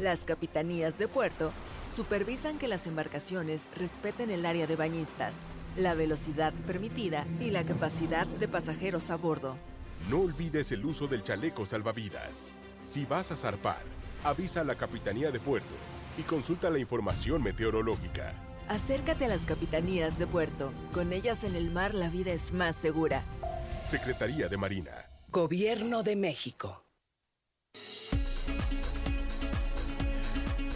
Las 0.00 0.20
capitanías 0.20 0.96
de 0.96 1.08
puerto 1.08 1.52
supervisan 1.96 2.56
que 2.56 2.68
las 2.68 2.86
embarcaciones 2.86 3.60
respeten 3.74 4.30
el 4.30 4.46
área 4.46 4.68
de 4.68 4.76
bañistas, 4.76 5.32
la 5.76 5.94
velocidad 5.94 6.52
permitida 6.68 7.26
y 7.40 7.50
la 7.50 7.64
capacidad 7.64 8.28
de 8.28 8.46
pasajeros 8.46 9.10
a 9.10 9.16
bordo. 9.16 9.56
No 10.08 10.20
olvides 10.20 10.70
el 10.70 10.84
uso 10.86 11.08
del 11.08 11.24
chaleco 11.24 11.66
salvavidas. 11.66 12.52
Si 12.84 13.04
vas 13.04 13.32
a 13.32 13.36
zarpar, 13.36 13.82
avisa 14.22 14.60
a 14.60 14.64
la 14.64 14.76
Capitanía 14.76 15.32
de 15.32 15.40
Puerto 15.40 15.74
y 16.16 16.22
consulta 16.22 16.70
la 16.70 16.78
información 16.78 17.42
meteorológica. 17.42 18.34
Acércate 18.68 19.24
a 19.24 19.28
las 19.28 19.40
capitanías 19.40 20.16
de 20.16 20.28
puerto. 20.28 20.72
Con 20.92 21.12
ellas 21.12 21.42
en 21.42 21.56
el 21.56 21.72
mar 21.72 21.94
la 21.94 22.08
vida 22.08 22.32
es 22.32 22.52
más 22.52 22.76
segura. 22.76 23.24
Secretaría 23.86 24.48
de 24.48 24.56
Marina. 24.56 24.92
Gobierno 25.30 26.04
de 26.04 26.14
México. 26.14 26.87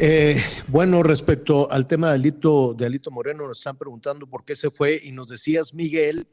Eh, 0.04 0.42
bueno, 0.66 1.04
respecto 1.04 1.70
al 1.70 1.86
tema 1.86 2.08
de 2.08 2.14
Alito, 2.14 2.74
de 2.74 2.86
Alito 2.86 3.12
Moreno, 3.12 3.46
nos 3.46 3.58
están 3.58 3.78
preguntando 3.78 4.26
por 4.26 4.44
qué 4.44 4.56
se 4.56 4.70
fue 4.70 5.00
y 5.00 5.12
nos 5.12 5.28
decías, 5.28 5.74
Miguel, 5.74 6.26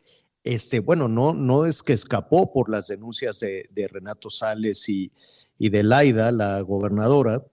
este, 0.44 0.80
bueno, 0.80 1.08
no, 1.08 1.36
no 1.36 1.68
es 1.68 1.84
que 1.84 1.94
escapó 1.94 2.52
por 2.52 2.70
las 2.70 2.88
denuncias 2.88 3.40
de, 3.42 3.88
Renato 3.92 4.32
Sales 4.32 4.90
y, 4.90 5.12
y, 5.60 5.70
de 5.70 5.84
Laida, 5.84 6.32
la 6.32 6.62
gobernadora. 6.62 7.46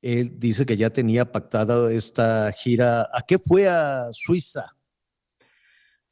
Él 0.00 0.38
dice 0.38 0.64
que 0.64 0.78
ya 0.78 0.90
tenía 0.90 1.30
pactada 1.30 1.92
esta 1.92 2.50
gira. 2.52 3.10
¿A 3.12 3.20
qué 3.26 3.38
fue 3.38 3.68
a 3.68 4.08
Suiza? 4.12 4.76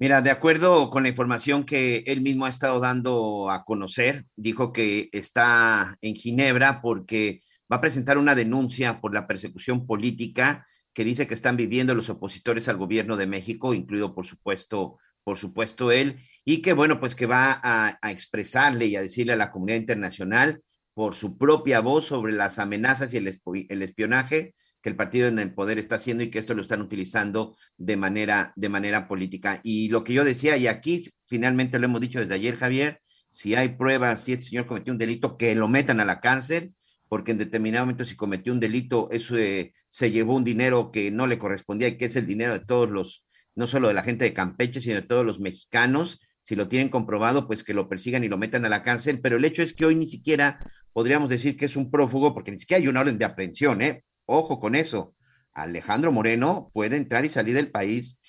Mira, 0.00 0.22
de 0.22 0.30
acuerdo 0.30 0.90
con 0.90 1.02
la 1.02 1.08
información 1.08 1.64
que 1.64 2.04
él 2.06 2.20
mismo 2.20 2.46
ha 2.46 2.50
estado 2.50 2.78
dando 2.78 3.50
a 3.50 3.64
conocer, 3.64 4.26
dijo 4.36 4.72
que 4.72 5.08
está 5.12 5.96
en 6.02 6.14
Ginebra 6.14 6.80
porque 6.80 7.42
va 7.70 7.76
a 7.76 7.80
presentar 7.80 8.16
una 8.16 8.36
denuncia 8.36 9.00
por 9.00 9.12
la 9.12 9.26
persecución 9.26 9.86
política 9.86 10.66
que 10.94 11.04
dice 11.04 11.26
que 11.26 11.34
están 11.34 11.56
viviendo 11.56 11.96
los 11.96 12.10
opositores 12.10 12.68
al 12.68 12.76
gobierno 12.76 13.16
de 13.16 13.26
México, 13.26 13.74
incluido 13.74 14.14
por 14.14 14.24
supuesto 14.24 14.98
por 15.24 15.36
supuesto 15.36 15.92
él, 15.92 16.16
y 16.42 16.62
que 16.62 16.72
bueno, 16.72 17.00
pues 17.00 17.14
que 17.14 17.26
va 17.26 17.60
a, 17.62 17.98
expresarle 18.10 18.86
y 18.86 18.96
a 18.96 19.02
decirle 19.02 19.34
a 19.34 19.36
la 19.36 19.50
comunidad 19.50 19.76
internacional 19.76 20.62
por 20.94 21.14
su 21.14 21.36
propia 21.36 21.80
voz 21.80 22.06
sobre 22.06 22.32
las 22.32 22.58
amenazas 22.58 23.12
y 23.12 23.18
el, 23.18 23.38
el 23.68 23.82
espionaje 23.82 24.54
el 24.88 24.96
partido 24.96 25.28
en 25.28 25.38
el 25.38 25.54
poder 25.54 25.78
está 25.78 25.96
haciendo 25.96 26.24
y 26.24 26.30
que 26.30 26.38
esto 26.38 26.54
lo 26.54 26.62
están 26.62 26.80
utilizando 26.80 27.56
de 27.76 27.96
manera, 27.96 28.52
de 28.56 28.68
manera 28.68 29.06
política. 29.08 29.60
Y 29.62 29.88
lo 29.88 30.04
que 30.04 30.14
yo 30.14 30.24
decía, 30.24 30.56
y 30.56 30.66
aquí 30.66 31.00
finalmente 31.26 31.78
lo 31.78 31.86
hemos 31.86 32.00
dicho 32.00 32.18
desde 32.18 32.34
ayer, 32.34 32.56
Javier, 32.56 33.00
si 33.30 33.54
hay 33.54 33.70
pruebas, 33.70 34.24
si 34.24 34.32
este 34.32 34.46
señor 34.46 34.66
cometió 34.66 34.92
un 34.92 34.98
delito, 34.98 35.36
que 35.36 35.54
lo 35.54 35.68
metan 35.68 36.00
a 36.00 36.04
la 36.04 36.20
cárcel, 36.20 36.74
porque 37.08 37.32
en 37.32 37.38
determinado 37.38 37.86
momento 37.86 38.04
si 38.04 38.16
cometió 38.16 38.52
un 38.52 38.60
delito, 38.60 39.08
eso 39.10 39.36
eh, 39.38 39.72
se 39.88 40.10
llevó 40.10 40.34
un 40.34 40.44
dinero 40.44 40.90
que 40.90 41.10
no 41.10 41.26
le 41.26 41.38
correspondía 41.38 41.88
y 41.88 41.96
que 41.96 42.06
es 42.06 42.16
el 42.16 42.26
dinero 42.26 42.52
de 42.52 42.60
todos 42.60 42.90
los 42.90 43.24
no 43.58 43.66
solo 43.66 43.88
de 43.88 43.94
la 43.94 44.04
gente 44.04 44.24
de 44.24 44.32
Campeche, 44.32 44.80
sino 44.80 44.94
de 44.94 45.02
todos 45.02 45.26
los 45.26 45.40
mexicanos. 45.40 46.20
Si 46.42 46.54
lo 46.54 46.68
tienen 46.68 46.88
comprobado, 46.90 47.48
pues 47.48 47.64
que 47.64 47.74
lo 47.74 47.88
persigan 47.88 48.22
y 48.22 48.28
lo 48.28 48.38
metan 48.38 48.64
a 48.64 48.68
la 48.68 48.84
cárcel. 48.84 49.20
Pero 49.20 49.36
el 49.36 49.44
hecho 49.44 49.62
es 49.62 49.72
que 49.72 49.84
hoy 49.84 49.96
ni 49.96 50.06
siquiera 50.06 50.60
podríamos 50.92 51.28
decir 51.28 51.56
que 51.56 51.64
es 51.64 51.74
un 51.74 51.90
prófugo, 51.90 52.32
porque 52.34 52.52
ni 52.52 52.58
siquiera 52.60 52.80
hay 52.80 52.88
una 52.88 53.00
orden 53.00 53.18
de 53.18 53.24
aprehensión, 53.24 53.82
¿eh? 53.82 54.04
Ojo 54.30 54.60
con 54.60 54.74
eso. 54.74 55.14
Alejandro 55.54 56.12
Moreno 56.12 56.70
puede 56.74 56.96
entrar 56.96 57.24
y 57.24 57.30
salir 57.30 57.54
del 57.54 57.70
país 57.70 58.20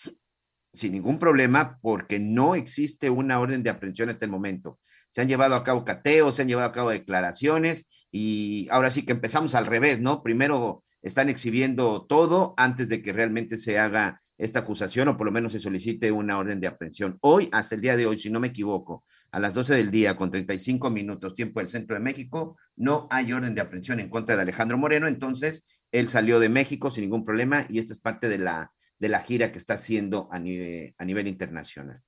sin 0.72 0.94
ningún 0.94 1.20
problema 1.20 1.78
porque 1.82 2.20
no 2.20 2.56
existe 2.56 3.10
una 3.10 3.38
orden 3.40 3.64
de 3.64 3.70
aprehensión 3.70 4.10
hasta 4.10 4.24
el 4.26 4.32
momento. 4.32 4.80
Se 5.10 5.20
han 5.20 5.28
llevado 5.28 5.56
a 5.56 5.64
cabo 5.66 5.84
cateos, 5.84 6.36
se 6.36 6.44
han 6.44 6.48
llevado 6.48 6.70
a 6.70 6.72
cabo 6.72 6.90
declaraciones 6.90 7.90
y 8.12 8.70
ahora 8.72 8.92
sí 8.92 9.04
que 9.06 9.12
empezamos 9.12 9.56
al 9.56 9.66
revés, 9.66 10.00
¿no? 10.00 10.24
Primero 10.24 10.86
están 11.02 11.28
exhibiendo 11.28 12.06
todo 12.06 12.54
antes 12.56 12.88
de 12.88 13.02
que 13.02 13.12
realmente 13.12 13.58
se 13.58 13.78
haga 13.78 14.22
esta 14.38 14.60
acusación 14.60 15.10
o 15.10 15.18
por 15.18 15.28
lo 15.28 15.34
menos 15.34 15.52
se 15.52 15.60
solicite 15.60 16.14
una 16.14 16.38
orden 16.38 16.62
de 16.62 16.68
aprehensión. 16.68 17.18
Hoy, 17.22 17.50
hasta 17.52 17.76
el 17.76 17.82
día 17.82 17.98
de 17.98 18.06
hoy, 18.06 18.18
si 18.18 18.30
no 18.30 18.40
me 18.40 18.48
equivoco, 18.48 19.04
a 19.32 19.40
las 19.40 19.54
12 19.54 19.76
del 19.76 19.92
día 19.92 20.16
con 20.16 20.32
35 20.32 20.90
minutos 20.90 21.36
tiempo 21.36 21.60
del 21.60 21.68
centro 21.68 21.96
de 21.96 22.00
México, 22.00 22.58
no 22.78 23.08
hay 23.12 23.34
orden 23.34 23.54
de 23.54 23.62
aprehensión 23.62 24.00
en 24.00 24.10
contra 24.10 24.38
de 24.38 24.44
Alejandro 24.44 24.78
Moreno, 24.78 25.08
entonces 25.08 25.79
él 25.91 26.07
salió 26.07 26.40
de 26.40 26.49
México 26.49 26.91
sin 26.91 27.03
ningún 27.03 27.26
problema 27.26 27.66
y 27.70 27.80
esto 27.80 27.94
es 27.94 27.99
parte 27.99 28.28
de 28.30 28.38
la, 28.38 28.74
de 28.99 29.10
la 29.10 29.22
gira 29.22 29.52
que 29.52 29.57
está 29.57 29.76
haciendo 29.76 30.28
a 30.32 30.40
nivel, 30.40 30.94
a 30.98 31.06
nivel 31.06 31.28
internacional. 31.28 32.02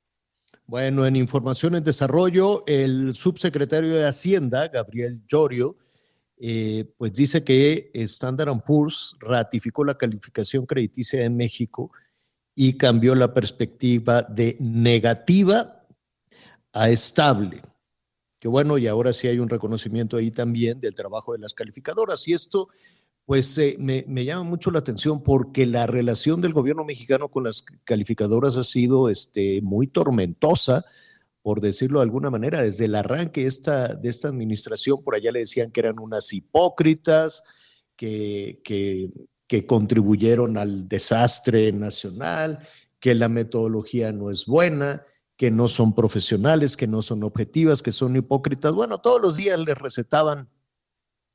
Bueno, 0.66 1.06
en 1.06 1.16
información 1.16 1.76
en 1.76 1.84
desarrollo, 1.84 2.64
el 2.68 3.16
subsecretario 3.16 3.96
de 3.96 4.08
Hacienda, 4.08 4.68
Gabriel 4.68 5.22
Llorio, 5.28 5.78
eh, 6.38 6.86
pues 6.98 7.14
dice 7.14 7.44
que 7.44 7.92
Standard 7.94 8.64
Poor's 8.66 9.16
ratificó 9.20 9.84
la 9.84 9.98
calificación 9.98 10.66
crediticia 10.66 11.24
en 11.24 11.38
México 11.38 11.92
y 12.56 12.78
cambió 12.78 13.16
la 13.16 13.34
perspectiva 13.34 14.24
de 14.24 14.58
negativa 14.60 15.86
a 16.74 16.90
estable. 16.90 17.62
Que 18.40 18.48
bueno, 18.48 18.80
y 18.80 18.88
ahora 18.88 19.14
sí 19.14 19.28
hay 19.28 19.38
un 19.38 19.50
reconocimiento 19.50 20.18
ahí 20.18 20.32
también 20.32 20.82
del 20.82 20.96
trabajo 20.96 21.34
de 21.34 21.40
las 21.40 21.54
calificadoras. 21.54 22.28
Y 22.28 22.34
esto, 22.34 22.70
pues 23.26 23.58
eh, 23.58 23.78
me, 23.80 24.26
llama 24.26 24.44
mucho 24.44 24.72
la 24.72 24.80
atención 24.80 25.24
porque 25.24 25.66
la 25.66 25.88
relación 25.88 26.42
del 26.42 26.54
gobierno 26.54 26.84
mexicano 26.84 27.30
con 27.30 27.44
las 27.46 27.64
calificadoras 27.84 28.58
ha 28.58 28.64
sido 28.64 29.10
este, 29.10 29.62
muy 29.62 29.88
tormentosa, 29.88 30.86
por 31.42 31.62
decirlo 31.62 32.00
de 32.00 32.04
alguna 32.04 32.30
manera. 32.30 32.62
Desde 32.62 32.86
el 32.86 32.96
arranque 32.96 33.42
de 33.42 33.48
esta 34.10 34.28
administración, 34.28 35.04
por 35.04 35.16
allá 35.16 35.32
le 35.32 35.40
decían 35.40 35.72
que 35.72 35.80
eran 35.80 36.00
unas 36.00 36.34
hipócritas, 36.34 37.44
que 37.96 39.12
contribuyeron 39.68 40.58
al 40.58 40.88
desastre 40.88 41.72
nacional, 41.72 42.68
que 43.00 43.16
la 43.16 43.30
metodología 43.30 44.12
no 44.12 44.32
es 44.32 44.46
buena, 44.46 45.06
que 45.42 45.50
no 45.50 45.68
son 45.68 45.96
profesionales, 45.96 46.78
que 46.78 46.86
no 46.86 47.02
son 47.02 47.24
objetivas, 47.24 47.82
que 47.82 47.92
son 47.92 48.16
hipócritas. 48.16 48.74
Bueno, 48.74 49.00
todos 49.00 49.20
los 49.20 49.38
días 49.38 49.60
les 49.60 49.76
recetaban 49.76 50.50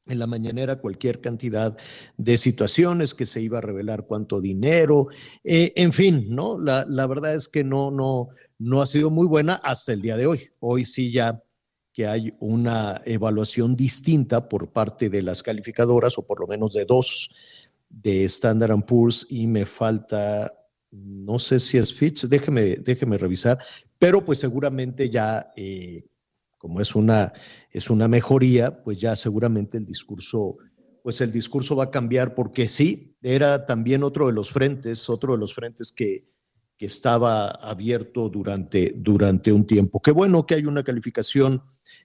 en 0.07 0.19
la 0.19 0.27
mañanera 0.27 0.77
cualquier 0.77 1.21
cantidad 1.21 1.77
de 2.17 2.37
situaciones, 2.37 3.15
que 3.15 3.27
se 3.27 3.41
iba 3.41 3.59
a 3.59 3.63
revelar 3.63 4.07
cuánto 4.07 4.41
dinero, 4.41 5.09
eh, 5.45 5.73
en 5.77 5.93
fin, 5.93 6.27
¿no? 6.31 6.59
La, 6.59 6.85
la, 6.89 7.07
verdad 7.07 7.35
es 7.35 7.49
que 7.49 7.65
no, 7.65 7.91
no, 7.91 8.29
no 8.59 8.83
ha 8.83 8.87
sido 8.87 9.11
muy 9.11 9.27
buena 9.27 9.55
hasta 9.55 9.93
el 9.93 10.03
día 10.03 10.17
de 10.17 10.27
hoy. 10.27 10.51
Hoy 10.61 10.85
sí 10.85 11.11
ya 11.11 11.43
que 11.97 12.07
hay 12.07 12.35
una 12.41 13.01
evaluación 13.07 13.75
distinta 13.75 14.51
por 14.51 14.71
parte 14.71 15.09
de 15.09 15.23
las 15.23 15.43
calificadoras, 15.43 16.19
o 16.19 16.27
por 16.27 16.41
lo 16.41 16.47
menos 16.47 16.75
de 16.75 16.85
dos, 16.85 17.31
de 17.89 18.25
Standard 18.25 18.85
Poor's, 18.85 19.27
y 19.31 19.47
me 19.47 19.65
falta, 19.65 20.53
no 20.91 21.39
sé 21.39 21.59
si 21.59 21.79
es 21.79 21.95
Fitch, 21.95 22.25
déjeme, 22.27 22.77
déjeme 22.77 23.17
revisar, 23.17 23.59
pero 23.99 24.23
pues 24.23 24.39
seguramente 24.39 25.09
ya, 25.09 25.55
eh, 25.57 26.05
como 26.67 26.81
es 26.81 26.97
una, 26.97 27.33
es 27.71 27.91
una 27.91 28.09
mejoría, 28.09 28.83
pues 28.83 29.01
ya 29.01 29.15
seguramente 29.15 29.79
el 29.79 29.87
discurso 29.87 30.57
pues 31.01 31.21
el 31.21 31.31
discurso 31.31 31.77
va 31.77 31.85
a 31.85 31.91
cambiar 31.93 32.35
porque 32.35 32.67
sí, 32.67 33.15
era 33.23 33.67
también 33.67 34.03
otro 34.03 34.27
de 34.27 34.33
los 34.33 34.51
frentes, 34.51 35.09
otro 35.09 35.35
de 35.35 35.39
los 35.39 35.55
frentes 35.55 35.93
que, 35.93 36.25
que 36.77 36.87
estaba 36.87 37.51
abierto 37.51 38.29
durante, 38.29 38.93
durante 38.97 39.53
un 39.53 39.65
tiempo. 39.65 40.03
Qué 40.03 40.11
bueno 40.11 40.45
que 40.45 40.57
hay 40.57 40.65
una 40.65 40.83
calificación 40.83 41.63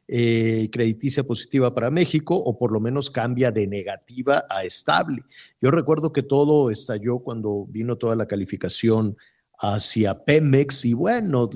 eh, 0.07 0.69
crediticia 0.71 1.23
positiva 1.23 1.73
para 1.73 1.89
México, 1.89 2.35
o 2.35 2.59
por 2.59 2.71
lo 2.71 2.79
menos 2.79 3.09
cambia 3.09 3.49
de 3.49 3.65
negativa 3.65 4.45
a 4.47 4.63
estable. 4.65 5.23
Yo 5.59 5.71
recuerdo 5.71 6.13
que 6.13 6.21
todo 6.21 6.69
estalló 6.69 7.17
cuando 7.17 7.65
vino 7.65 7.97
toda 7.97 8.15
la 8.15 8.27
calificación 8.27 9.17
hacia 9.57 10.23
Pemex 10.23 10.85
y 10.85 10.93
bueno, 10.93 11.49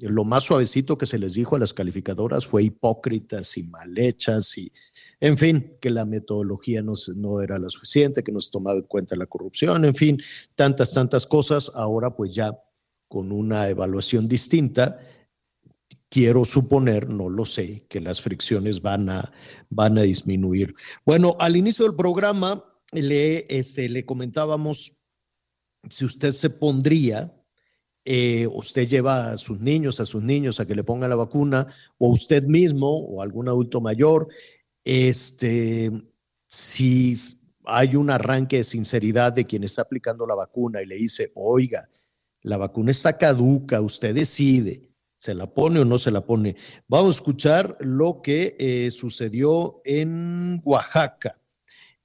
lo 0.00 0.24
más 0.24 0.44
suavecito 0.44 0.96
que 0.96 1.06
se 1.06 1.18
les 1.18 1.34
dijo 1.34 1.56
a 1.56 1.58
las 1.58 1.74
calificadoras 1.74 2.46
fue 2.46 2.62
hipócritas 2.62 3.56
y 3.58 3.64
mal 3.64 3.96
hechas 3.98 4.56
y, 4.56 4.72
en 5.20 5.36
fin, 5.36 5.74
que 5.80 5.90
la 5.90 6.04
metodología 6.06 6.82
no, 6.82 6.94
no 7.16 7.42
era 7.42 7.58
la 7.58 7.68
suficiente, 7.68 8.24
que 8.24 8.32
no 8.32 8.40
se 8.40 8.50
tomaba 8.50 8.78
en 8.78 8.84
cuenta 8.84 9.16
la 9.16 9.26
corrupción, 9.26 9.84
en 9.84 9.94
fin, 9.94 10.18
tantas, 10.54 10.94
tantas 10.94 11.26
cosas. 11.26 11.70
Ahora 11.74 12.16
pues 12.16 12.34
ya 12.34 12.58
con 13.08 13.32
una 13.32 13.68
evaluación 13.68 14.28
distinta, 14.28 15.00
quiero 16.08 16.44
suponer, 16.44 17.08
no 17.08 17.28
lo 17.28 17.44
sé, 17.44 17.86
que 17.88 18.00
las 18.00 18.20
fricciones 18.20 18.82
van 18.82 19.10
a, 19.10 19.32
van 19.68 19.98
a 19.98 20.02
disminuir. 20.02 20.74
Bueno, 21.04 21.36
al 21.38 21.56
inicio 21.56 21.84
del 21.84 21.96
programa 21.96 22.64
le, 22.92 23.46
este, 23.48 23.88
le 23.88 24.04
comentábamos 24.06 25.00
si 25.88 26.04
usted 26.04 26.32
se 26.32 26.50
pondría 26.50 27.39
eh, 28.12 28.48
usted 28.48 28.88
lleva 28.88 29.30
a 29.30 29.36
sus 29.36 29.60
niños, 29.60 30.00
a 30.00 30.04
sus 30.04 30.20
niños 30.20 30.58
a 30.58 30.66
que 30.66 30.74
le 30.74 30.82
pongan 30.82 31.10
la 31.10 31.14
vacuna, 31.14 31.68
o 31.96 32.08
usted 32.08 32.42
mismo, 32.42 32.92
o 32.92 33.22
algún 33.22 33.48
adulto 33.48 33.80
mayor, 33.80 34.26
este, 34.82 35.92
si 36.44 37.14
hay 37.64 37.94
un 37.94 38.10
arranque 38.10 38.56
de 38.56 38.64
sinceridad 38.64 39.32
de 39.32 39.44
quien 39.44 39.62
está 39.62 39.82
aplicando 39.82 40.26
la 40.26 40.34
vacuna 40.34 40.82
y 40.82 40.86
le 40.86 40.96
dice, 40.96 41.30
oiga, 41.36 41.88
la 42.42 42.56
vacuna 42.56 42.90
está 42.90 43.16
caduca, 43.16 43.80
usted 43.80 44.12
decide, 44.12 44.90
se 45.14 45.32
la 45.32 45.46
pone 45.46 45.78
o 45.78 45.84
no 45.84 45.96
se 45.96 46.10
la 46.10 46.26
pone. 46.26 46.56
Vamos 46.88 47.14
a 47.14 47.18
escuchar 47.18 47.76
lo 47.78 48.22
que 48.22 48.56
eh, 48.58 48.90
sucedió 48.90 49.82
en 49.84 50.60
Oaxaca. 50.64 51.38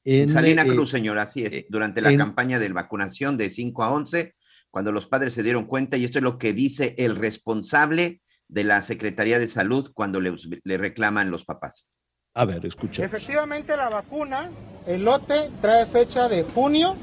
En, 0.04 0.28
Salina 0.28 0.62
eh, 0.62 0.68
Cruz, 0.68 0.92
señora, 0.92 1.24
así 1.24 1.44
es, 1.44 1.66
durante 1.68 2.00
la 2.00 2.16
campaña 2.16 2.60
de 2.60 2.70
vacunación 2.70 3.38
de 3.38 3.50
5 3.50 3.82
a 3.82 3.92
11 3.92 4.36
cuando 4.76 4.92
los 4.92 5.08
padres 5.08 5.34
se 5.34 5.42
dieron 5.42 5.68
cuenta, 5.68 5.96
y 5.96 6.04
esto 6.04 6.18
es 6.18 6.24
lo 6.26 6.38
que 6.38 6.52
dice 6.52 6.96
el 6.98 7.16
responsable 7.16 8.20
de 8.50 8.66
la 8.66 8.82
Secretaría 8.82 9.40
de 9.40 9.48
Salud 9.48 9.92
cuando 9.94 10.20
le, 10.20 10.78
reclaman 10.78 11.32
los 11.32 11.46
papás. 11.46 11.90
A 12.34 12.44
ver, 12.44 12.66
escucha. 12.66 13.06
Efectivamente, 13.06 13.78
la 13.78 13.88
vacuna, 13.88 14.52
el 14.86 15.06
lote, 15.06 15.50
trae 15.62 15.86
fecha 15.86 16.28
de 16.28 16.44
junio 16.44 16.98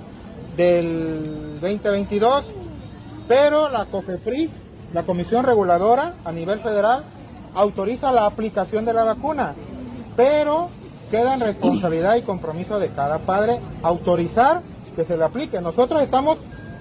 del 0.55 1.59
2022, 1.63 2.45
pero 3.27 3.71
la 3.71 3.87
COFEPRIS, 3.87 4.51
la 4.93 5.05
Comisión 5.05 5.43
Reguladora 5.43 6.17
a 6.27 6.31
nivel 6.31 6.61
federal, 6.61 7.05
autoriza 7.55 8.13
la 8.13 8.27
aplicación 8.27 8.85
de 8.85 8.93
la 8.93 9.05
vacuna, 9.05 9.55
pero 10.15 10.69
queda 11.11 11.33
en 11.33 11.41
responsabilidad 11.41 12.17
y 12.17 12.23
compromiso 12.23 12.79
de 12.79 12.91
cada 12.91 13.21
padre 13.21 13.61
autorizar 13.83 14.61
que 14.95 15.07
se 15.07 15.17
le 15.17 15.25
aplique. 15.25 15.59
Nosotros 15.63 16.03
estamos 16.03 16.37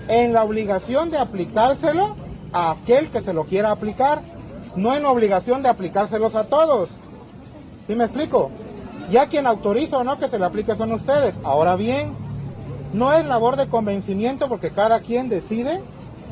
en 0.08 0.34
la 0.34 0.44
obligación 0.44 1.10
de 1.10 1.18
aplicárselo 1.18 2.16
a 2.54 2.72
aquel 2.72 3.10
que 3.10 3.22
se 3.22 3.34
lo 3.34 3.46
quiera 3.46 3.72
aplicar, 3.72 4.22
no 4.76 4.96
en 4.96 5.06
obligación 5.06 5.64
de 5.64 5.70
aplicárselos 5.70 6.36
a 6.36 6.46
todos. 6.46 6.90
¿Sí 7.88 7.96
me 7.96 8.06
explico? 8.06 8.52
Ya 9.10 9.28
quien 9.28 9.48
autoriza 9.48 9.98
o 9.98 10.04
no 10.04 10.18
que 10.18 10.28
se 10.28 10.40
le 10.40 10.46
aplique 10.46 10.76
son 10.76 10.94
ustedes. 10.94 11.34
Ahora 11.44 11.76
bien, 11.76 12.14
no 12.94 13.14
es 13.14 13.26
labor 13.26 13.56
de 13.56 13.68
convencimiento 13.68 14.48
porque 14.48 14.72
cada 14.72 15.02
quien 15.02 15.30
decide 15.30 15.82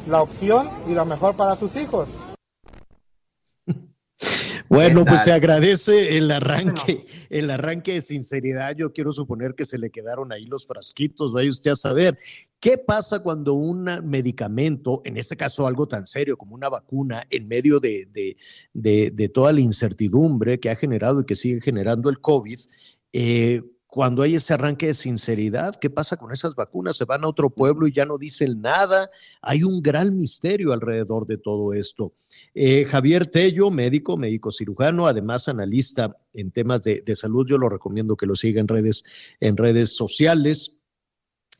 la 0.08 0.22
opción 0.22 0.70
y 0.88 0.94
lo 0.94 1.06
mejor 1.06 1.36
para 1.36 1.56
sus 1.56 1.76
hijos. 1.76 2.08
Bueno, 4.70 5.04
pues 5.04 5.24
se 5.24 5.32
agradece 5.32 6.18
el 6.18 6.30
arranque, 6.30 7.06
el 7.30 7.50
arranque 7.50 7.96
de 7.96 8.02
sinceridad. 8.02 8.76
Yo 8.78 8.94
quiero 8.94 9.12
suponer 9.12 9.56
que 9.56 9.66
se 9.66 9.80
le 9.80 9.90
quedaron 9.90 10.32
ahí 10.32 10.46
los 10.46 10.68
frasquitos, 10.68 11.34
vaya 11.34 11.50
usted 11.50 11.72
a 11.72 11.76
saber. 11.76 12.20
¿Qué 12.60 12.78
pasa 12.78 13.24
cuando 13.24 13.56
un 13.56 13.86
medicamento, 14.04 15.02
en 15.06 15.18
este 15.18 15.36
caso 15.36 15.66
algo 15.66 15.88
tan 15.88 16.06
serio 16.06 16.38
como 16.38 16.54
una 16.54 16.70
vacuna, 16.70 17.26
en 17.32 17.48
medio 17.48 17.80
de, 17.80 18.08
de, 18.74 19.30
toda 19.30 19.54
la 19.54 19.62
incertidumbre 19.62 20.60
que 20.60 20.70
ha 20.70 20.76
generado 20.76 21.22
y 21.22 21.26
que 21.26 21.36
sigue 21.36 21.62
generando 21.62 22.10
el 22.10 22.20
COVID, 22.20 22.60
eh, 23.14 23.64
cuando 23.90 24.22
hay 24.22 24.36
ese 24.36 24.54
arranque 24.54 24.88
de 24.88 24.94
sinceridad, 24.94 25.76
¿qué 25.76 25.90
pasa 25.90 26.16
con 26.16 26.32
esas 26.32 26.54
vacunas? 26.54 26.96
Se 26.96 27.06
van 27.06 27.24
a 27.24 27.28
otro 27.28 27.50
pueblo 27.50 27.88
y 27.88 27.92
ya 27.92 28.06
no 28.06 28.20
dicen 28.20 28.62
nada. 28.62 29.10
Hay 29.42 29.64
un 29.64 29.82
gran 29.82 30.16
misterio 30.16 30.74
alrededor 30.74 31.26
de 31.26 31.38
todo 31.38 31.74
esto. 31.74 32.14
Eh, 32.54 32.86
Javier 32.86 33.26
Tello, 33.26 33.72
médico, 33.72 34.16
médico 34.16 34.52
cirujano, 34.52 35.08
además 35.08 35.48
analista 35.48 36.16
en 36.34 36.52
temas 36.52 36.84
de, 36.84 37.04
salud, 37.16 37.48
yo 37.48 37.58
lo 37.58 37.68
recomiendo 37.68 38.16
que 38.16 38.28
lo 38.28 38.36
siga 38.36 38.62
en 38.62 38.68
redes, 38.68 39.04
en 39.40 39.58
redes 39.58 39.96
sociales 39.96 40.80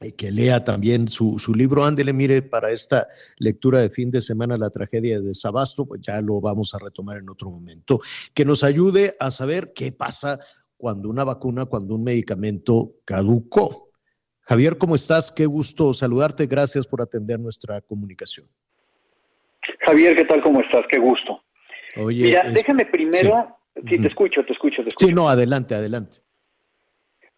eh, 0.02 0.14
que 0.14 0.32
lea 0.32 0.64
también 0.64 1.08
su, 1.08 1.36
libro. 1.56 1.84
Ándele, 1.84 2.14
mire, 2.14 2.44
para 2.44 2.72
esta 2.72 3.08
lectura 3.38 3.80
de 3.80 3.90
fin 3.90 4.12
de 4.12 4.22
semana, 4.22 4.56
la 4.56 4.70
tragedia 4.70 5.20
de 5.20 5.34
Sabasto, 5.34 5.88
pues 5.88 6.02
ya 6.02 6.22
lo 6.22 6.40
vamos 6.40 6.76
a 6.76 6.80
retomar 6.80 7.18
en 7.18 7.30
otro 7.30 7.50
momento. 7.50 8.00
Que 8.36 8.46
nos 8.46 8.64
ayude 8.64 9.18
a 9.20 9.32
saber 9.32 9.74
qué 9.74 9.92
pasa 9.92 10.40
cuando 10.80 11.10
una 11.10 11.26
vacuna, 11.26 11.66
cuando 11.66 11.96
un 11.96 12.06
medicamento 12.06 12.94
caducó. 13.04 13.90
Javier, 14.44 14.78
¿cómo 14.78 14.96
estás? 14.96 15.30
Qué 15.30 15.46
gusto 15.46 15.94
saludarte. 15.94 16.48
Gracias 16.48 16.88
por 16.88 17.02
atender 17.02 17.38
nuestra 17.38 17.82
comunicación. 17.82 18.48
Javier, 19.86 20.16
¿qué 20.16 20.24
tal? 20.24 20.42
¿Cómo 20.42 20.62
estás? 20.62 20.84
Qué 20.90 20.98
gusto. 20.98 21.44
Oye, 21.98 22.24
Mira, 22.24 22.50
déjame 22.50 22.86
primero, 22.86 23.58
sí. 23.76 24.00
te 24.00 24.08
escucho, 24.08 24.46
te 24.46 24.54
escucho, 24.54 24.82
te 24.82 24.88
escucho. 24.88 25.08
Sí, 25.08 25.14
no, 25.14 25.28
adelante, 25.28 25.76
adelante. 25.76 26.20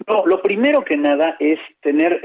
No, 0.08 0.24
lo 0.26 0.42
primero 0.42 0.86
que 0.86 0.96
nada 0.96 1.36
es 1.40 1.60
tener, 1.82 2.22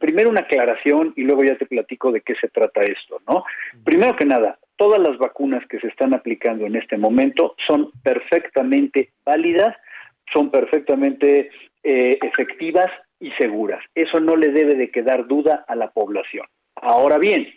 primero 0.00 0.30
una 0.30 0.40
aclaración 0.40 1.12
y 1.16 1.22
luego 1.22 1.44
ya 1.44 1.56
te 1.58 1.66
platico 1.66 2.12
de 2.12 2.22
qué 2.22 2.34
se 2.40 2.48
trata 2.48 2.80
esto, 2.80 3.20
¿no? 3.28 3.44
Primero 3.84 4.16
que 4.16 4.24
nada, 4.24 4.58
todas 4.76 5.00
las 5.00 5.18
vacunas 5.18 5.66
que 5.68 5.80
se 5.80 5.88
están 5.88 6.14
aplicando 6.14 6.66
en 6.66 6.76
este 6.76 6.96
momento 6.96 7.56
son 7.66 7.90
perfectamente 8.02 9.12
válidas 9.24 9.76
son 10.32 10.50
perfectamente 10.50 11.50
eh, 11.82 12.18
efectivas 12.22 12.90
y 13.20 13.30
seguras. 13.32 13.82
Eso 13.94 14.20
no 14.20 14.36
le 14.36 14.50
debe 14.50 14.74
de 14.74 14.90
quedar 14.90 15.26
duda 15.26 15.64
a 15.68 15.74
la 15.74 15.90
población. 15.90 16.46
Ahora 16.76 17.18
bien, 17.18 17.48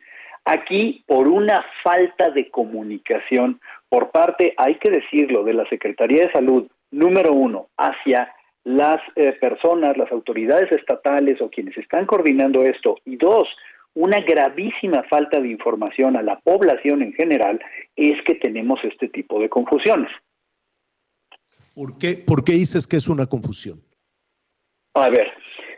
aquí 0.45 1.03
por 1.07 1.27
una 1.27 1.65
falta 1.83 2.29
de 2.29 2.49
comunicación 2.49 3.59
por 3.89 4.11
parte, 4.11 4.53
hay 4.57 4.75
que 4.75 4.91
decirlo, 4.91 5.43
de 5.43 5.53
la 5.53 5.67
Secretaría 5.67 6.25
de 6.25 6.31
Salud, 6.31 6.67
número 6.91 7.33
uno, 7.33 7.67
hacia 7.77 8.33
las 8.63 9.01
eh, 9.15 9.33
personas, 9.33 9.97
las 9.97 10.11
autoridades 10.11 10.71
estatales 10.71 11.41
o 11.41 11.49
quienes 11.49 11.77
están 11.77 12.05
coordinando 12.05 12.63
esto, 12.63 12.97
y 13.05 13.15
dos, 13.15 13.47
una 13.95 14.19
gravísima 14.19 15.03
falta 15.03 15.39
de 15.39 15.49
información 15.49 16.15
a 16.15 16.21
la 16.21 16.39
población 16.39 17.01
en 17.01 17.13
general, 17.13 17.59
es 17.95 18.21
que 18.23 18.35
tenemos 18.35 18.79
este 18.83 19.09
tipo 19.09 19.39
de 19.39 19.49
confusiones. 19.49 20.11
¿Por 21.79 21.97
qué, 21.97 22.21
¿Por 22.27 22.43
qué 22.43 22.51
dices 22.51 22.85
que 22.85 22.97
es 22.97 23.07
una 23.07 23.25
confusión? 23.25 23.79
A 24.95 25.09
ver, 25.09 25.31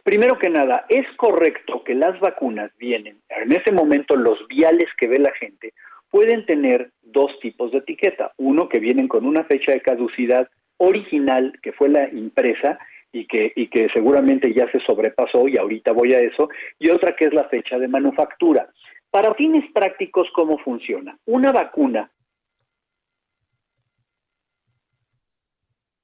primero 0.03 0.35
que 0.39 0.49
nada, 0.49 0.87
es 0.89 1.05
correcto 1.15 1.83
que 1.83 1.93
las 1.93 2.19
vacunas 2.19 2.71
vienen, 2.79 3.21
en 3.29 3.51
ese 3.51 3.71
momento 3.71 4.15
los 4.15 4.39
viales 4.47 4.89
que 4.97 5.07
ve 5.07 5.19
la 5.19 5.31
gente 5.33 5.75
pueden 6.09 6.43
tener 6.47 6.89
dos 7.03 7.39
tipos 7.39 7.71
de 7.71 7.77
etiqueta. 7.77 8.31
Uno 8.37 8.67
que 8.67 8.79
vienen 8.79 9.07
con 9.07 9.27
una 9.27 9.43
fecha 9.43 9.73
de 9.73 9.81
caducidad 9.81 10.49
original, 10.77 11.53
que 11.61 11.71
fue 11.71 11.87
la 11.87 12.09
impresa, 12.09 12.79
y 13.13 13.27
que, 13.27 13.53
y 13.55 13.67
que 13.67 13.87
seguramente 13.93 14.55
ya 14.55 14.71
se 14.71 14.79
sobrepasó, 14.79 15.47
y 15.47 15.57
ahorita 15.57 15.91
voy 15.91 16.13
a 16.13 16.19
eso, 16.19 16.49
y 16.79 16.89
otra 16.89 17.15
que 17.15 17.25
es 17.25 17.33
la 17.35 17.47
fecha 17.47 17.77
de 17.77 17.87
manufactura. 17.87 18.71
Para 19.11 19.35
fines 19.35 19.71
prácticos, 19.71 20.27
¿cómo 20.33 20.57
funciona? 20.57 21.15
Una 21.25 21.51
vacuna 21.51 22.09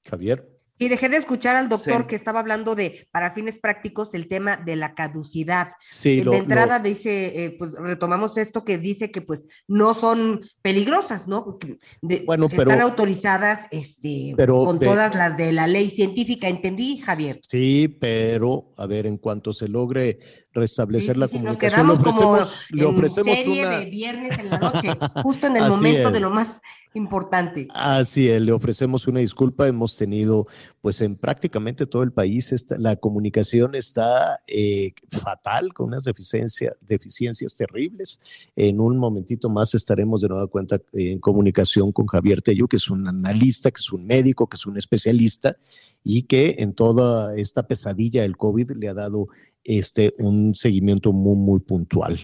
Javier. 0.09 0.47
Sí, 0.79 0.89
dejé 0.89 1.09
de 1.09 1.17
escuchar 1.17 1.55
al 1.55 1.69
doctor 1.69 2.01
Sí. 2.03 2.07
que 2.07 2.15
estaba 2.15 2.39
hablando 2.39 2.75
de, 2.75 3.07
para 3.11 3.31
fines 3.31 3.57
prácticos, 3.57 4.13
el 4.13 4.27
tema 4.27 4.57
de 4.57 4.75
la 4.75 4.93
caducidad. 4.93 5.69
Sí, 5.89 6.19
Eh, 6.19 6.23
lo- 6.23 6.33
de 6.33 6.37
entrada 6.37 6.77
lo- 6.77 6.83
dice, 6.83 7.45
eh, 7.45 7.55
pues 7.57 7.73
retomamos 7.73 8.37
esto 8.37 8.63
que 8.63 8.77
dice 8.77 9.09
que 9.09 9.21
pues 9.21 9.47
no 9.67 9.95
son 9.95 10.41
peligrosas, 10.61 11.27
¿no? 11.27 11.43
Porque 11.45 11.79
de- 12.03 12.19
Bueno, 12.27 12.45
están 12.45 12.67
pero- 12.67 12.83
autorizadas 12.83 13.61
este, 13.71 14.35
pero 14.37 14.65
con 14.65 14.77
todas 14.79 15.15
las 15.15 15.35
de 15.35 15.51
la 15.51 15.65
ley 15.65 15.89
científica, 15.89 16.47
¿entendí, 16.47 16.95
Javier? 16.97 17.37
Sí, 17.41 17.87
pero 17.99 18.69
a 18.77 18.85
ver, 18.85 19.07
en 19.07 19.17
cuanto 19.17 19.53
se 19.53 19.67
logre 19.67 20.19
restablecer 20.57 21.13
Sí, 21.15 21.19
la 21.19 21.27
sí, 21.27 21.37
sí, 21.37 21.37
nos 21.43 21.57
comunicación, 21.57 21.87
le 21.87 21.93
quedamos 21.93 22.03
como 22.03 22.31
ofrecemos, 22.31 22.65
le 22.71 22.81
en 22.81 22.87
ofrecemos 22.87 23.37
serie 23.37 23.61
una. 23.61 23.79
de 23.79 23.85
viernes 23.85 24.39
en 24.39 24.49
la 24.49 24.57
noche, 24.59 24.89
justo 25.23 25.47
en 25.47 25.57
el 25.57 25.63
Así 25.63 25.75
momento 25.75 26.07
es. 26.07 26.13
de 26.13 26.19
lo 26.19 26.29
más 26.31 26.59
importante. 26.93 27.67
Así 27.75 28.27
es, 28.27 28.41
le 28.41 28.51
ofrecemos 28.51 29.07
una 29.07 29.19
disculpa. 29.19 29.67
Hemos 29.67 29.95
tenido, 29.97 30.47
pues 30.81 30.99
en 31.01 31.15
prácticamente 31.15 31.85
todo 31.85 32.01
el 32.03 32.11
país, 32.11 32.51
esta- 32.51 32.77
la 32.79 32.95
comunicación 32.95 33.75
está 33.75 34.37
eh, 34.47 34.93
fatal, 35.11 35.73
con 35.73 35.87
unas 35.87 36.03
deficiencia- 36.03 36.73
deficiencias 36.81 37.55
terribles. 37.55 38.19
En 38.55 38.79
un 38.81 38.97
momentito 38.97 39.49
más 39.49 39.75
estaremos 39.75 40.21
de 40.21 40.29
nueva 40.29 40.47
cuenta 40.47 40.77
eh, 40.93 41.11
en 41.11 41.19
comunicación 41.19 41.91
con 41.91 42.07
Javier 42.07 42.41
Tello, 42.41 42.67
que 42.67 42.77
es 42.77 42.89
un 42.89 43.07
analista, 43.07 43.69
que 43.69 43.77
es 43.79 43.91
un 43.93 44.05
médico, 44.05 44.47
que 44.47 44.55
es 44.57 44.65
un 44.65 44.77
especialista 44.77 45.55
y 46.03 46.23
que 46.23 46.55
en 46.59 46.73
toda 46.73 47.37
esta 47.37 47.67
pesadilla 47.67 48.21
del 48.23 48.37
COVID 48.37 48.71
le 48.77 48.87
ha 48.89 48.93
dado 48.93 49.27
este, 49.67 50.13
un 50.17 50.55
seguimiento 50.55 51.13
muy, 51.13 51.35
muy 51.35 51.59
puntual. 51.59 52.15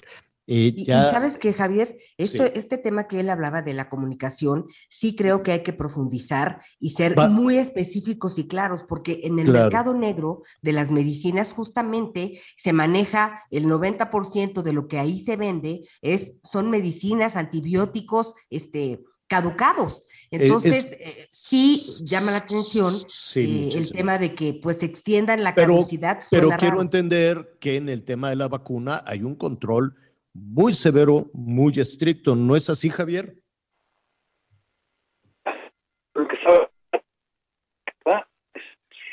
Eh, 0.46 0.74
Y, 0.76 0.82
y 0.82 0.86
ya- 0.86 1.10
sabes 1.10 1.38
que, 1.38 1.54
Javier, 1.54 1.96
esto, 2.18 2.46
Sí. 2.46 2.52
este 2.56 2.78
tema 2.78 3.08
que 3.08 3.22
él 3.22 3.30
hablaba 3.30 3.62
de 3.62 3.72
la 3.74 3.88
comunicación, 3.88 4.66
sí 4.90 5.16
creo 5.16 5.42
que 5.42 5.54
hay 5.54 5.64
que 5.64 5.72
profundizar 5.72 6.60
y 6.82 6.90
ser 6.90 7.18
Va- 7.18 7.30
muy 7.30 7.56
específicos 7.58 8.38
y 8.38 8.46
claros, 8.48 8.82
porque 8.90 9.22
en 9.24 9.40
el 9.40 9.46
Claro. 9.46 9.64
mercado 9.70 9.94
negro 9.94 10.42
de 10.62 10.74
las 10.74 10.92
medicinas 10.92 11.54
justamente 11.54 12.38
se 12.58 12.74
maneja 12.74 13.42
el 13.52 13.68
90% 13.68 14.64
de 14.64 14.74
lo 14.74 14.90
que 14.90 15.00
ahí 15.00 15.22
se 15.22 15.38
vende, 15.38 15.82
es, 16.02 16.34
son 16.52 16.70
medicinas, 16.70 17.38
antibióticos, 17.38 18.34
este 18.50 19.02
caducados. 19.34 20.04
Entonces, 20.30 20.94
eh, 21.00 21.28
sí 21.32 21.82
llama 22.06 22.30
la 22.32 22.38
atención 22.38 22.94
Sí, 23.08 23.70
eh, 23.74 23.78
el 23.80 23.92
tema 23.92 24.20
de 24.20 24.36
que 24.36 24.54
pues 24.62 24.84
extiendan 24.84 25.42
la 25.44 25.56
pero, 25.56 25.78
caducidad. 25.78 26.22
pero 26.30 26.50
quiero 26.50 26.76
raro. 26.76 26.82
entender 26.84 27.58
que 27.60 27.78
en 27.78 27.90
el 27.90 28.04
tema 28.04 28.30
de 28.30 28.36
la 28.36 28.48
vacuna 28.48 29.02
hay 29.08 29.24
un 29.24 29.34
control 29.36 29.96
muy 30.34 30.76
severo, 30.76 31.32
muy 31.34 31.74
estricto. 31.80 32.36
¿No 32.36 32.56
es 32.56 32.70
así, 32.70 32.90
Javier? 32.92 33.40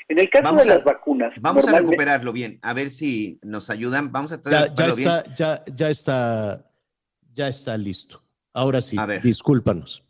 En 0.09 0.19
el 0.19 0.29
caso 0.29 0.43
Vamos 0.45 0.67
de 0.67 0.73
a- 0.73 0.75
las 0.77 0.85
vacunas, 0.85 1.33
Vamos 1.41 1.69
a 1.69 1.79
recuperarlo 1.79 2.33
bien, 2.33 2.59
a 2.63 2.75
ver 2.75 2.91
si 2.91 3.39
nos 3.43 3.71
ayudan. 3.71 4.11
Vamos 4.11 4.33
a 4.33 4.37
Ya, 4.37 4.43
tratar 4.43 4.75
ya 4.75 4.85
de 4.85 4.91
recuperarlo 4.91 4.97
bien. 4.97 5.09
está, 5.09 5.35
ya, 5.37 5.65
ya 5.75 5.89
está, 5.89 6.71
ya 7.33 7.49
está 7.49 7.77
listo. 7.79 8.23
Ahora 8.53 8.83
sí, 8.83 8.97
discúlpanos. 9.23 10.05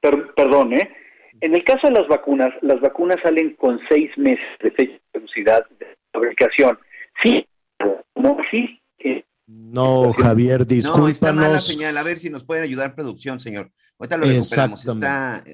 Per- 0.00 0.34
perdón, 0.34 0.72
¿eh? 0.74 0.90
En 1.40 1.54
el 1.54 1.64
caso 1.64 1.88
de 1.88 1.92
las 1.94 2.08
vacunas, 2.08 2.52
las 2.62 2.80
vacunas 2.80 3.18
salen 3.22 3.54
con 3.56 3.78
seis 3.88 4.10
meses 4.16 4.44
de 4.62 4.70
fecha 4.70 4.92
de 4.92 5.00
caducidad 5.12 5.66
de 5.78 5.86
fabricación. 6.12 6.78
Sí, 7.22 7.46
no, 8.14 8.36
sí. 8.50 8.80
eh, 8.98 9.24
No, 9.46 10.12
Javier, 10.14 10.60
No, 10.60 11.08
está 11.08 11.32
mala 11.32 11.48
discúlpanos. 11.48 11.66
señal. 11.66 11.96
A 11.98 12.02
ver 12.02 12.18
si 12.18 12.30
nos 12.30 12.44
pueden 12.44 12.64
ayudar 12.64 12.94
producción, 12.94 13.38
señor. 13.40 13.70
Ahorita 13.98 14.16
lo 14.16 14.26
recuperamos. 14.26 14.86
Está, 14.86 15.44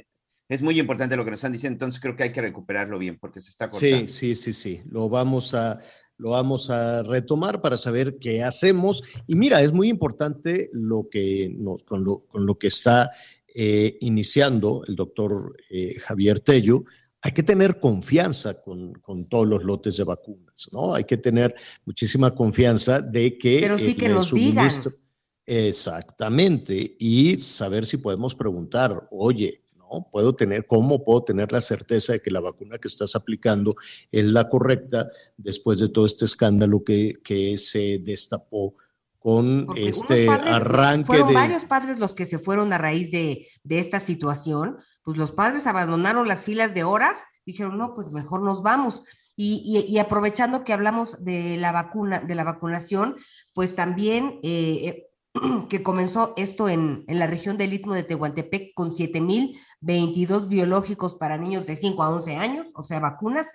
es 0.48 0.62
muy 0.62 0.78
importante 0.78 1.16
lo 1.16 1.24
que 1.24 1.31
nos 1.31 1.39
están 1.39 1.52
diciendo, 1.52 1.74
entonces 1.77 2.01
creo 2.01 2.14
que 2.14 2.24
hay 2.24 2.32
que 2.32 2.43
recuperarlo 2.43 2.98
bien 2.98 3.19
porque 3.19 3.40
se 3.40 3.51
está 3.51 3.69
cortando. 3.69 3.97
Sí, 3.98 4.09
sí, 4.09 4.35
sí, 4.35 4.52
sí. 4.52 4.82
Lo 4.90 5.09
vamos 5.09 5.55
a, 5.55 5.81
lo 6.19 6.31
vamos 6.31 6.70
a 6.70 7.02
retomar 7.02 7.60
para 7.60 7.77
saber 7.77 8.19
qué 8.20 8.43
hacemos. 8.44 9.02
Y 9.27 9.35
mira, 9.36 9.62
es 9.62 9.73
muy 9.73 9.89
importante 9.89 10.69
lo 10.73 11.09
que 11.10 11.51
nos, 11.56 11.82
con, 11.85 12.05
lo, 12.05 12.20
con 12.27 12.44
lo 12.47 12.56
que 12.56 12.66
está 12.69 13.10
eh, 13.55 13.97
iniciando 14.01 14.83
el 14.87 14.97
doctor 14.97 15.57
eh, 15.70 15.95
Javier 16.01 16.41
Tello. 16.41 16.85
Hay 17.24 17.33
que 17.33 17.43
tener 17.45 17.79
confianza 17.79 18.61
con, 18.61 18.95
con 18.95 19.29
todos 19.29 19.47
los 19.47 19.62
lotes 19.62 19.97
de 19.97 20.05
vacunas, 20.05 20.69
¿no? 20.73 20.95
Hay 20.95 21.05
que 21.05 21.16
tener 21.16 21.55
muchísima 21.85 22.35
confianza 22.35 23.01
de 23.01 23.39
que 23.39 23.61
Pero 23.61 23.79
sí 23.79 23.95
que 23.95 24.07
el 24.07 24.15
nos 24.15 24.33
digan. 24.33 24.69
suministro- 24.69 24.97
Exactamente. 25.45 26.97
Y 26.99 27.37
saber 27.37 27.85
si 27.87 27.97
podemos 27.99 28.35
preguntar, 28.35 29.09
oye, 29.11 29.62
¿no? 29.77 30.09
Puedo 30.11 30.35
tener, 30.35 30.66
¿cómo 30.66 31.05
puedo 31.05 31.23
tener 31.24 31.53
la 31.53 31.61
certeza 31.61 32.15
de 32.15 32.20
que 32.20 32.31
la 32.31 32.41
vacuna 32.41 32.79
que 32.79 32.89
estás 32.89 33.15
aplicando 33.15 33.74
es 34.11 34.24
la 34.24 34.49
correcta 34.49 35.11
después 35.37 35.79
de 35.79 35.89
todo 35.91 36.07
este 36.07 36.24
escándalo 36.24 36.83
que, 36.85 37.20
que 37.23 37.57
se 37.59 37.99
destapó 37.99 38.74
con 39.23 39.66
Porque 39.66 39.89
este 39.89 40.27
padres, 40.27 40.53
arranque 40.53 41.07
fueron 41.07 41.28
de... 41.28 41.35
varios 41.35 41.65
padres 41.65 41.99
los 41.99 42.15
que 42.15 42.27
se 42.27 42.39
fueron 42.39 42.73
a 42.73 42.78
raíz 42.78 43.11
de, 43.11 43.47
de 43.62 43.78
esta 43.78 44.01
situación, 44.01 44.78
pues 45.05 45.16
los 45.16 45.31
padres 45.32 45.66
abandonaron 45.66 46.27
las 46.27 46.40
filas 46.40 46.74
de 46.74 46.85
horas, 46.85 47.23
dijeron, 47.47 47.78
no, 47.78 47.94
pues 47.94 48.09
mejor 48.11 48.43
nos 48.43 48.62
vamos. 48.62 49.03
Y, 49.36 49.62
y- 49.65 49.90
y 49.93 49.99
aprovechando 49.99 50.62
que 50.65 50.73
hablamos 50.73 51.24
de 51.24 51.57
la 51.57 51.73
vacuna, 51.73 52.20
de 52.20 52.35
la 52.35 52.44
vacunación, 52.44 53.16
pues 53.55 53.74
también 53.74 54.40
eh, 54.43 54.85
eh, 54.85 55.07
que 55.70 55.82
comenzó 55.82 56.35
esto 56.36 56.69
en, 56.69 57.05
en 57.09 57.19
la 57.19 57.27
región 57.27 57.57
del 57.57 57.73
Istmo 57.73 57.94
de 57.94 58.03
Tehuantepec 58.05 58.74
con 58.74 58.90
7.022 58.90 60.49
biológicos 60.49 61.15
para 61.16 61.39
niños 61.39 61.66
de 61.66 61.77
5 61.77 62.03
a 62.03 62.11
11 62.11 62.36
años, 62.36 62.66
o 62.74 62.82
sea, 62.82 63.01
vacunas, 63.01 63.51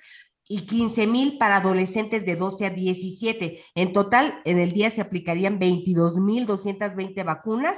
y 0.49 0.65
15 0.65 1.07
mil 1.07 1.37
para 1.37 1.57
adolescentes 1.57 2.25
de 2.25 2.35
12 2.35 2.65
a 2.65 2.69
17. 2.69 3.59
En 3.75 3.93
total, 3.93 4.39
en 4.45 4.59
el 4.59 4.71
día 4.71 4.89
se 4.89 5.01
aplicarían 5.01 5.59
22 5.59 6.17
mil 6.17 6.45
220 6.45 7.23
vacunas 7.23 7.77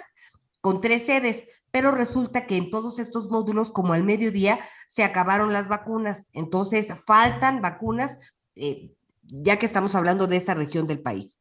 con 0.61 0.81
tres 0.81 1.05
sedes, 1.05 1.47
pero 1.71 1.91
resulta 1.91 2.45
que 2.45 2.57
en 2.57 2.69
todos 2.69 2.99
estos 2.99 3.29
módulos, 3.29 3.71
como 3.71 3.93
al 3.93 4.03
mediodía, 4.03 4.59
se 4.89 5.03
acabaron 5.03 5.53
las 5.53 5.67
vacunas. 5.67 6.27
Entonces, 6.33 6.93
faltan 7.05 7.61
vacunas, 7.61 8.17
eh, 8.55 8.91
ya 9.23 9.57
que 9.57 9.65
estamos 9.65 9.95
hablando 9.95 10.27
de 10.27 10.37
esta 10.37 10.53
región 10.53 10.85
del 10.87 10.99
país. 10.99 11.37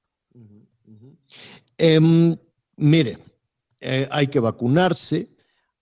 Em, 1.77 2.37
mire, 2.77 3.19
eh, 3.81 4.09
hay 4.11 4.29
que 4.29 4.41
vacunarse, 4.41 5.29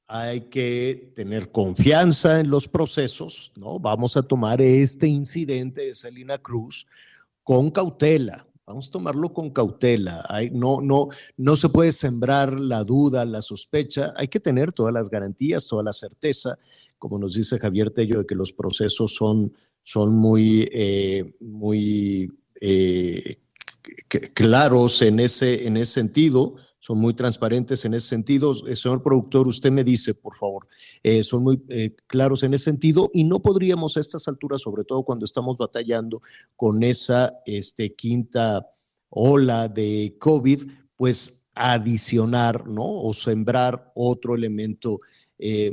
hay 0.08 0.42
que 0.42 1.12
tener 1.16 1.50
confianza 1.50 2.40
en 2.40 2.48
los 2.50 2.68
procesos, 2.68 3.52
¿no? 3.56 3.78
Vamos 3.80 4.16
a 4.16 4.22
tomar 4.22 4.60
este 4.60 5.08
incidente 5.08 5.86
de 5.86 5.94
Salina 5.94 6.38
Cruz 6.38 6.86
con 7.42 7.70
cautela. 7.70 8.46
Vamos 8.66 8.88
a 8.88 8.92
tomarlo 8.92 9.32
con 9.32 9.50
cautela. 9.50 10.24
Hay, 10.28 10.50
no, 10.50 10.80
no, 10.80 11.08
no 11.36 11.56
se 11.56 11.68
puede 11.68 11.92
sembrar 11.92 12.58
la 12.58 12.84
duda, 12.84 13.24
la 13.24 13.42
sospecha. 13.42 14.12
Hay 14.16 14.28
que 14.28 14.40
tener 14.40 14.72
todas 14.72 14.92
las 14.92 15.08
garantías, 15.08 15.66
toda 15.66 15.82
la 15.82 15.92
certeza, 15.92 16.58
como 16.98 17.18
nos 17.18 17.34
dice 17.34 17.58
Javier 17.58 17.90
Tello, 17.90 18.20
de 18.20 18.26
que 18.26 18.34
los 18.34 18.52
procesos 18.52 19.14
son, 19.14 19.52
son 19.82 20.14
muy, 20.14 20.68
eh, 20.72 21.32
muy 21.40 22.32
eh, 22.60 23.38
claros 24.34 25.02
en 25.02 25.20
ese, 25.20 25.66
en 25.66 25.76
ese 25.76 25.92
sentido, 25.92 26.56
son 26.86 26.98
muy 26.98 27.14
transparentes 27.14 27.84
en 27.84 27.94
ese 27.94 28.06
sentido. 28.06 28.52
Eh, 28.68 28.76
señor 28.76 29.02
productor, 29.02 29.48
usted 29.48 29.72
me 29.72 29.82
dice, 29.82 30.14
por 30.14 30.36
favor, 30.36 30.68
eh, 31.02 31.24
son 31.24 31.42
muy 31.42 31.60
eh, 31.68 31.96
claros 32.06 32.44
en 32.44 32.54
ese 32.54 32.66
sentido 32.66 33.10
y 33.12 33.24
no 33.24 33.42
podríamos 33.42 33.96
a 33.96 34.00
estas 34.00 34.28
alturas, 34.28 34.62
sobre 34.62 34.84
todo 34.84 35.02
cuando 35.02 35.24
estamos 35.24 35.56
batallando 35.58 36.22
con 36.54 36.84
esa 36.84 37.40
este, 37.44 37.96
quinta 37.96 38.70
ola 39.08 39.66
de 39.66 40.14
COVID, 40.20 40.62
pues 40.94 41.48
adicionar. 41.56 42.64
O 42.78 43.12
sembrar 43.12 43.90
otro 43.96 44.36
elemento 44.36 45.00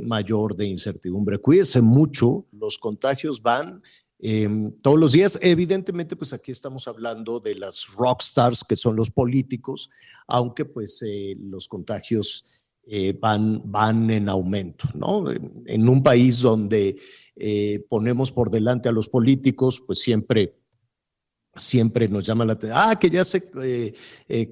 mayor 0.02 0.56
de 0.56 0.66
incertidumbre. 0.66 1.38
Cuídese 1.38 1.80
mucho, 1.80 2.46
los 2.52 2.76
contagios 2.76 3.40
van 3.40 3.82
eh, 4.26 4.48
todos 4.82 4.98
los 4.98 5.12
días. 5.12 5.38
Evidentemente, 5.42 6.16
pues 6.16 6.32
aquí 6.32 6.50
estamos 6.50 6.88
hablando 6.88 7.40
de 7.40 7.56
las 7.56 7.88
rockstars, 7.88 8.64
que 8.64 8.74
son 8.74 8.96
los 8.96 9.10
políticos, 9.10 9.90
aunque 10.26 10.64
pues 10.64 11.04
eh, 11.06 11.36
los 11.38 11.68
contagios 11.68 12.46
eh, 12.86 13.12
van, 13.20 13.60
van 13.66 14.10
en 14.10 14.30
aumento, 14.30 14.88
¿no? 14.94 15.30
En, 15.30 15.88
un 15.90 16.02
país 16.02 16.40
donde 16.40 16.96
eh, 17.36 17.84
ponemos 17.90 18.32
por 18.32 18.50
delante 18.50 18.88
a 18.88 18.92
los 18.92 19.10
políticos, 19.10 19.82
pues 19.86 19.98
siempre 19.98 20.56
siempre 21.56 22.08
nos 22.08 22.26
llama 22.26 22.44
la 22.44 22.54
atención, 22.54 22.80
ah, 22.82 22.98
que 22.98 23.08
ya 23.08 23.24
se 23.24 23.52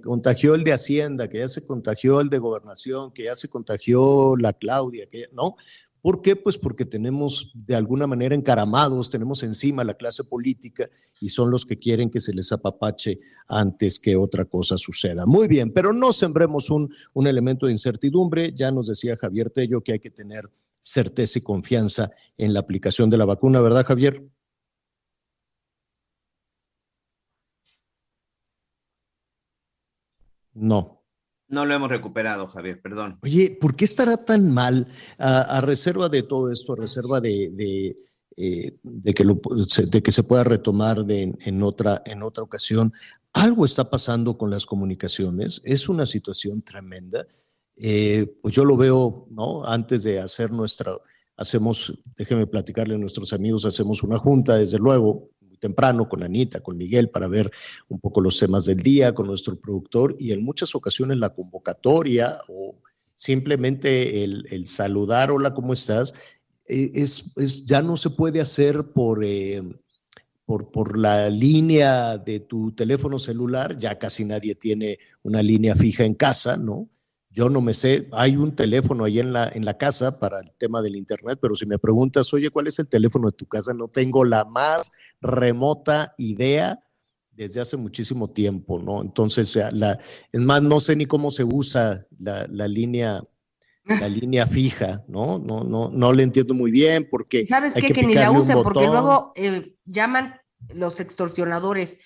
contagió 0.05 0.55
el 0.55 0.62
de 0.62 0.73
Hacienda, 0.73 1.28
que 1.28 1.39
ya 1.39 1.49
se 1.49 1.66
contagió 1.66 2.20
el 2.20 2.28
de 2.28 2.39
Gobernación, 2.39 3.11
que 3.12 3.24
ya 3.24 3.35
se 3.35 3.49
contagió 3.49 4.36
la 4.36 4.53
Claudia, 4.53 5.07
que 5.07 5.23
ya- 5.23 5.28
¿no? 5.32 5.57
¿Por 6.03 6.20
qué? 6.20 6.35
Pues 6.35 6.59
porque 6.59 6.85
tenemos 6.85 7.53
de 7.55 7.77
alguna 7.77 8.09
manera 8.09 8.35
encaramados, 8.35 9.09
tenemos 9.09 9.45
encima 9.45 9.85
la 9.85 9.95
clase 9.95 10.24
política 10.24 10.91
y 11.20 11.29
son 11.29 11.51
los 11.51 11.65
que 11.65 11.79
quieren 11.79 12.11
que 12.11 12.20
se 12.20 12.35
les 12.35 12.51
apapache 12.51 13.20
antes 13.47 14.01
que 14.01 14.16
otra 14.16 14.45
cosa 14.45 14.77
suceda. 14.77 15.27
Muy 15.27 15.47
bien, 15.47 15.73
pero 15.73 15.93
no 15.93 16.12
sembremos 16.12 16.70
un, 16.70 16.93
un 17.15 17.27
elemento 17.29 17.66
de 17.66 17.73
incertidumbre. 17.73 18.53
Ya 18.53 18.73
nos 18.73 18.89
decía 18.89 19.16
Javier 19.16 19.51
Tello 19.51 19.81
que 19.83 19.93
hay 19.93 20.01
que 20.01 20.11
tener 20.11 20.51
certeza 20.81 21.39
y 21.39 21.43
confianza 21.43 22.11
en 22.37 22.53
la 22.53 22.61
aplicación 22.61 23.09
de 23.09 23.19
la 23.19 23.24
vacuna, 23.24 23.61
¿verdad, 23.61 23.87
Javier? 23.87 24.29
No. 30.55 31.02
No 31.53 31.66
lo 31.66 31.74
hemos 31.74 31.91
recuperado, 31.91 32.49
Javier, 32.49 32.81
perdón. 32.81 33.19
Oye, 33.23 33.59
¿por 33.61 33.77
qué 33.77 33.85
estará 33.85 34.16
tan 34.16 34.55
mal 34.55 34.89
a, 35.19 35.61
reserva 35.61 36.09
de 36.09 36.23
todo 36.23 36.51
esto, 36.51 36.73
a 36.73 36.77
reserva 36.77 37.20
de, 37.20 37.95
eh, 38.39 38.79
de 38.83 40.03
que 40.03 40.12
se 40.12 40.23
pueda 40.23 40.45
retomar 40.45 41.05
de, 41.05 41.37
en, 41.39 41.62
otra, 41.62 42.01
en 42.07 42.23
otra 42.23 42.43
ocasión? 42.43 42.95
Algo 43.35 43.66
está 43.66 43.91
pasando 43.91 44.39
con 44.39 44.51
las 44.51 44.65
comunicaciones, 44.65 45.61
es 45.66 45.91
una 45.91 46.07
situación 46.07 46.62
tremenda. 46.62 47.27
Eh, 47.77 48.35
pues 48.41 48.55
yo 48.55 48.65
lo 48.65 48.79
veo, 48.79 49.29
¿no? 49.31 49.66
Antes 49.66 50.05
de 50.05 50.20
hacer 50.20 50.53
nuestra, 50.53 50.97
hacemos, 51.37 51.93
déjeme 52.16 52.47
platicarle 52.47 52.95
a 52.95 52.99
nuestros 52.99 53.35
amigos, 53.35 53.66
hacemos 53.66 54.03
una 54.03 54.19
junta, 54.19 54.57
desde 54.57 54.79
luego, 54.79 55.29
temprano 55.62 56.09
con 56.09 56.24
Anita, 56.24 56.59
con 56.59 56.76
Miguel, 56.76 57.09
para 57.09 57.28
ver 57.28 57.48
un 57.89 58.01
poco 58.01 58.20
los 58.20 58.36
temas 58.36 58.64
del 58.64 58.78
día, 58.78 59.14
con 59.14 59.28
nuestro 59.28 59.55
productor 59.55 60.16
y 60.18 60.32
en 60.32 60.43
muchas 60.43 60.74
ocasiones 60.74 61.18
la 61.18 61.32
convocatoria 61.32 62.34
o 62.48 62.74
simplemente 63.14 64.24
el, 64.24 64.66
saludar, 64.66 65.30
hola, 65.30 65.55
¿cómo 65.55 65.72
estás? 65.72 66.14
E, 66.66 66.90
es, 66.94 67.30
es, 67.36 67.64
ya 67.64 67.80
no 67.80 67.97
se 67.97 68.10
puede 68.10 68.40
hacer 68.40 68.89
por, 68.93 69.22
eh, 69.24 69.62
por, 70.44 70.72
por 70.72 70.98
la 70.98 71.30
línea 71.30 72.18
de 72.18 72.40
tu 72.40 72.72
teléfono 72.72 73.20
celular, 73.20 73.78
ya 73.78 73.97
casi 74.01 74.24
nadie 74.24 74.56
tiene 74.56 74.98
una 75.22 75.44
línea 75.44 75.76
fija 75.76 76.05
en 76.05 76.14
casa, 76.14 76.56
¿no? 76.56 76.89
Yo 77.32 77.48
no 77.48 77.62
me 77.62 77.72
sé, 77.72 78.09
hay 78.12 78.36
un 78.36 78.54
teléfono 78.54 79.04
ahí 79.04 79.18
en 79.18 79.32
la, 79.32 79.48
en 79.48 79.64
la 79.64 79.78
casa 79.78 80.18
para 80.20 80.38
el 80.40 80.52
tema 80.59 80.82
del 80.82 80.96
Internet, 80.96 81.38
pero 81.40 81.54
si 81.54 81.64
me 81.64 81.78
preguntas, 81.78 82.32
oye, 82.34 82.50
¿cuál 82.50 82.66
es 82.66 82.78
el 82.78 82.88
teléfono 82.88 83.30
de 83.30 83.36
tu 83.36 83.46
casa? 83.46 83.72
No 83.72 83.88
tengo 83.88 84.24
la 84.24 84.44
más 84.44 84.92
remota 85.22 86.14
idea 86.18 86.78
desde 87.30 87.60
hace 87.62 87.78
muchísimo 87.78 88.30
tiempo, 88.30 88.78
¿no? 88.78 89.00
Entonces, 89.00 89.59
la, 89.72 89.98
es 90.30 90.40
más, 90.40 90.60
no 90.60 90.78
sé 90.78 90.94
ni 90.94 91.06
cómo 91.06 91.30
se 91.30 91.44
usa 91.44 92.06
la, 92.18 92.46
la 92.48 92.68
línea 92.68 93.22
la 93.84 94.09
línea 94.09 94.46
fija, 94.46 95.02
¿no? 95.09 95.38
No, 95.38 95.64
no, 95.64 95.90
no 95.90 96.12
le 96.12 96.22
entiendo 96.22 96.54
muy 96.54 96.70
bien 96.70 97.09
porque. 97.10 97.46
¿Sabes 97.46 97.74
qué? 97.74 97.92
Que, 97.92 98.02
ni 98.02 98.14
la 98.14 98.30
usen, 98.30 98.62
porque 98.62 98.86
luego 98.86 99.32
eh, 99.34 99.74
llaman 99.84 100.40
los 100.74 101.00
extorsionadores, 101.00 101.98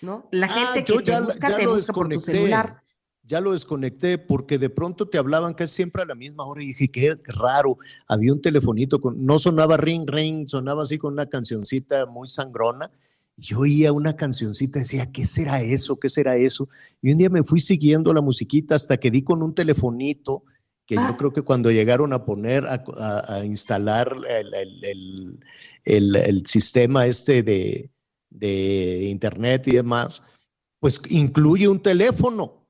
¿no? 0.00 0.28
La 0.32 0.46
ah, 0.46 0.50
gente 0.50 0.84
que 0.84 1.02
te 1.02 1.20
busca, 1.20 1.56
te 1.56 1.66
busca 1.66 1.92
por 1.92 2.08
tu 2.08 2.20
celular 2.20 2.83
ya 3.26 3.40
lo 3.40 3.52
desconecté 3.52 4.18
porque 4.18 4.58
de 4.58 4.70
pronto 4.70 5.08
te 5.08 5.18
hablaban 5.18 5.54
casi 5.54 5.74
siempre 5.74 6.02
a 6.02 6.06
la 6.06 6.14
misma 6.14 6.44
hora 6.44 6.62
y 6.62 6.66
dije, 6.68 6.88
qué, 6.88 7.16
raro, 7.24 7.78
había 8.06 8.32
un 8.32 8.40
telefonito, 8.40 9.00
con, 9.00 9.24
no 9.24 9.38
sonaba 9.38 9.76
ring, 9.76 10.08
ring, 10.08 10.46
sonaba 10.46 10.82
así 10.82 10.98
con 10.98 11.14
una 11.14 11.26
cancioncita 11.26 12.06
muy 12.06 12.28
sangrona. 12.28 12.90
Yo 13.36 13.60
oía 13.60 13.92
una 13.92 14.14
cancioncita, 14.14 14.78
decía, 14.78 15.10
¿qué 15.10 15.24
será 15.24 15.60
eso? 15.62 15.98
¿Qué 15.98 16.08
será 16.08 16.36
eso? 16.36 16.68
Y 17.02 17.12
un 17.12 17.18
día 17.18 17.30
me 17.30 17.42
fui 17.42 17.60
siguiendo 17.60 18.12
la 18.12 18.20
musiquita 18.20 18.74
hasta 18.74 18.98
que 18.98 19.10
di 19.10 19.22
con 19.22 19.42
un 19.42 19.54
telefonito 19.54 20.44
que 20.86 20.96
yo 20.96 21.00
ah. 21.00 21.16
creo 21.16 21.32
que 21.32 21.42
cuando 21.42 21.70
llegaron 21.70 22.12
a 22.12 22.26
poner, 22.26 22.64
a, 22.66 23.44
instalar 23.44 24.14
el, 24.28 25.40
el, 25.84 26.46
sistema 26.46 27.06
este 27.06 27.42
de, 27.42 27.90
de 28.28 29.08
internet 29.10 29.66
y 29.66 29.72
demás, 29.72 30.22
pues 30.78 31.00
incluye 31.08 31.66
un 31.68 31.80
teléfono 31.80 32.63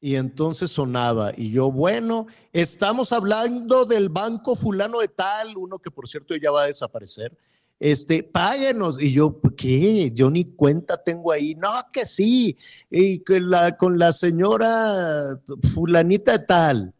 y 0.00 0.14
entonces 0.14 0.70
sonaba, 0.70 1.32
y 1.36 1.50
yo, 1.50 1.72
bueno, 1.72 2.26
estamos 2.52 3.12
hablando 3.12 3.84
del 3.84 4.08
banco 4.08 4.54
fulano 4.54 5.00
de 5.00 5.08
tal, 5.08 5.56
uno 5.56 5.78
que 5.78 5.90
por 5.90 6.08
cierto 6.08 6.36
ya 6.36 6.50
va 6.50 6.62
a 6.62 6.66
desaparecer. 6.66 7.36
Este, 7.80 8.24
páguenos. 8.24 9.00
Y 9.00 9.12
yo, 9.12 9.40
¿qué? 9.56 10.10
Yo 10.12 10.30
ni 10.30 10.44
cuenta 10.44 11.02
tengo 11.02 11.32
ahí. 11.32 11.54
No, 11.54 11.70
que 11.92 12.06
sí. 12.06 12.56
Y 12.90 13.20
que 13.20 13.40
la, 13.40 13.76
con 13.76 13.98
la 13.98 14.12
señora 14.12 15.40
fulanita 15.74 16.38
de 16.38 16.44
tal. 16.44 16.94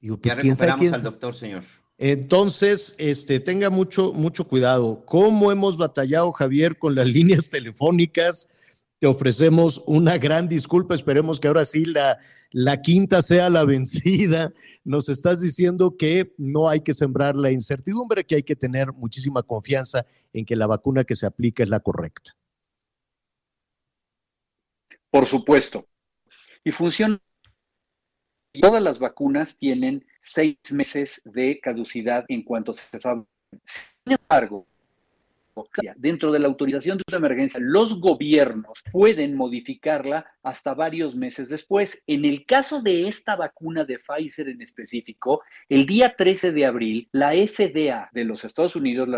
Digo, 0.00 0.18
pues, 0.18 0.34
ya 0.34 0.40
¿quién 0.40 0.56
sabe 0.56 0.74
quién 0.78 0.94
al 0.94 1.02
doctor, 1.02 1.34
señor. 1.34 1.62
Entonces, 1.96 2.96
este, 2.98 3.38
tenga 3.38 3.70
mucho, 3.70 4.12
mucho 4.12 4.46
cuidado. 4.46 5.04
¿Cómo 5.06 5.52
hemos 5.52 5.76
batallado, 5.76 6.32
Javier, 6.32 6.78
con 6.78 6.94
las 6.94 7.06
líneas 7.08 7.48
telefónicas? 7.48 8.48
Te 8.98 9.06
ofrecemos 9.06 9.82
una 9.86 10.18
gran 10.18 10.48
disculpa. 10.48 10.94
Esperemos 10.94 11.38
que 11.38 11.48
ahora 11.48 11.64
sí 11.64 11.84
la, 11.84 12.18
la 12.54 12.80
quinta 12.82 13.20
sea 13.20 13.50
la 13.50 13.64
vencida. 13.64 14.52
Nos 14.84 15.08
estás 15.08 15.40
diciendo 15.40 15.96
que 15.98 16.32
no 16.38 16.68
hay 16.68 16.82
que 16.82 16.94
sembrar 16.94 17.34
la 17.34 17.50
incertidumbre, 17.50 18.24
que 18.24 18.36
hay 18.36 18.42
que 18.44 18.54
tener 18.54 18.92
muchísima 18.92 19.42
confianza 19.42 20.06
en 20.32 20.46
que 20.46 20.54
la 20.54 20.68
vacuna 20.68 21.02
que 21.02 21.16
se 21.16 21.26
aplica 21.26 21.64
es 21.64 21.68
la 21.68 21.80
correcta. 21.80 22.36
Por 25.10 25.26
supuesto. 25.26 25.88
Y 26.62 26.70
funciona. 26.70 27.20
Todas 28.52 28.80
las 28.80 29.00
vacunas 29.00 29.58
tienen 29.58 30.06
seis 30.22 30.56
meses 30.70 31.20
de 31.24 31.58
caducidad 31.60 32.24
en 32.28 32.44
cuanto 32.44 32.72
se 32.72 33.00
sabe. 33.00 33.24
Sin 34.04 34.16
embargo, 34.16 34.68
dentro 35.96 36.32
de 36.32 36.38
la 36.38 36.48
autorización 36.48 36.98
de 36.98 37.04
una 37.08 37.18
emergencia, 37.18 37.60
los 37.60 38.00
gobiernos 38.00 38.82
pueden 38.92 39.36
modificarla 39.36 40.26
hasta 40.42 40.74
varios 40.74 41.14
meses 41.14 41.48
después. 41.48 42.02
En 42.06 42.24
el 42.24 42.44
caso 42.46 42.82
de 42.82 43.08
esta 43.08 43.36
vacuna 43.36 43.84
de 43.84 43.98
Pfizer 43.98 44.48
en 44.48 44.62
específico, 44.62 45.42
el 45.68 45.86
día 45.86 46.14
13 46.16 46.52
de 46.52 46.66
abril, 46.66 47.08
la 47.12 47.32
FDA 47.32 48.08
de 48.12 48.24
los 48.24 48.44
Estados 48.44 48.76
Unidos, 48.76 49.08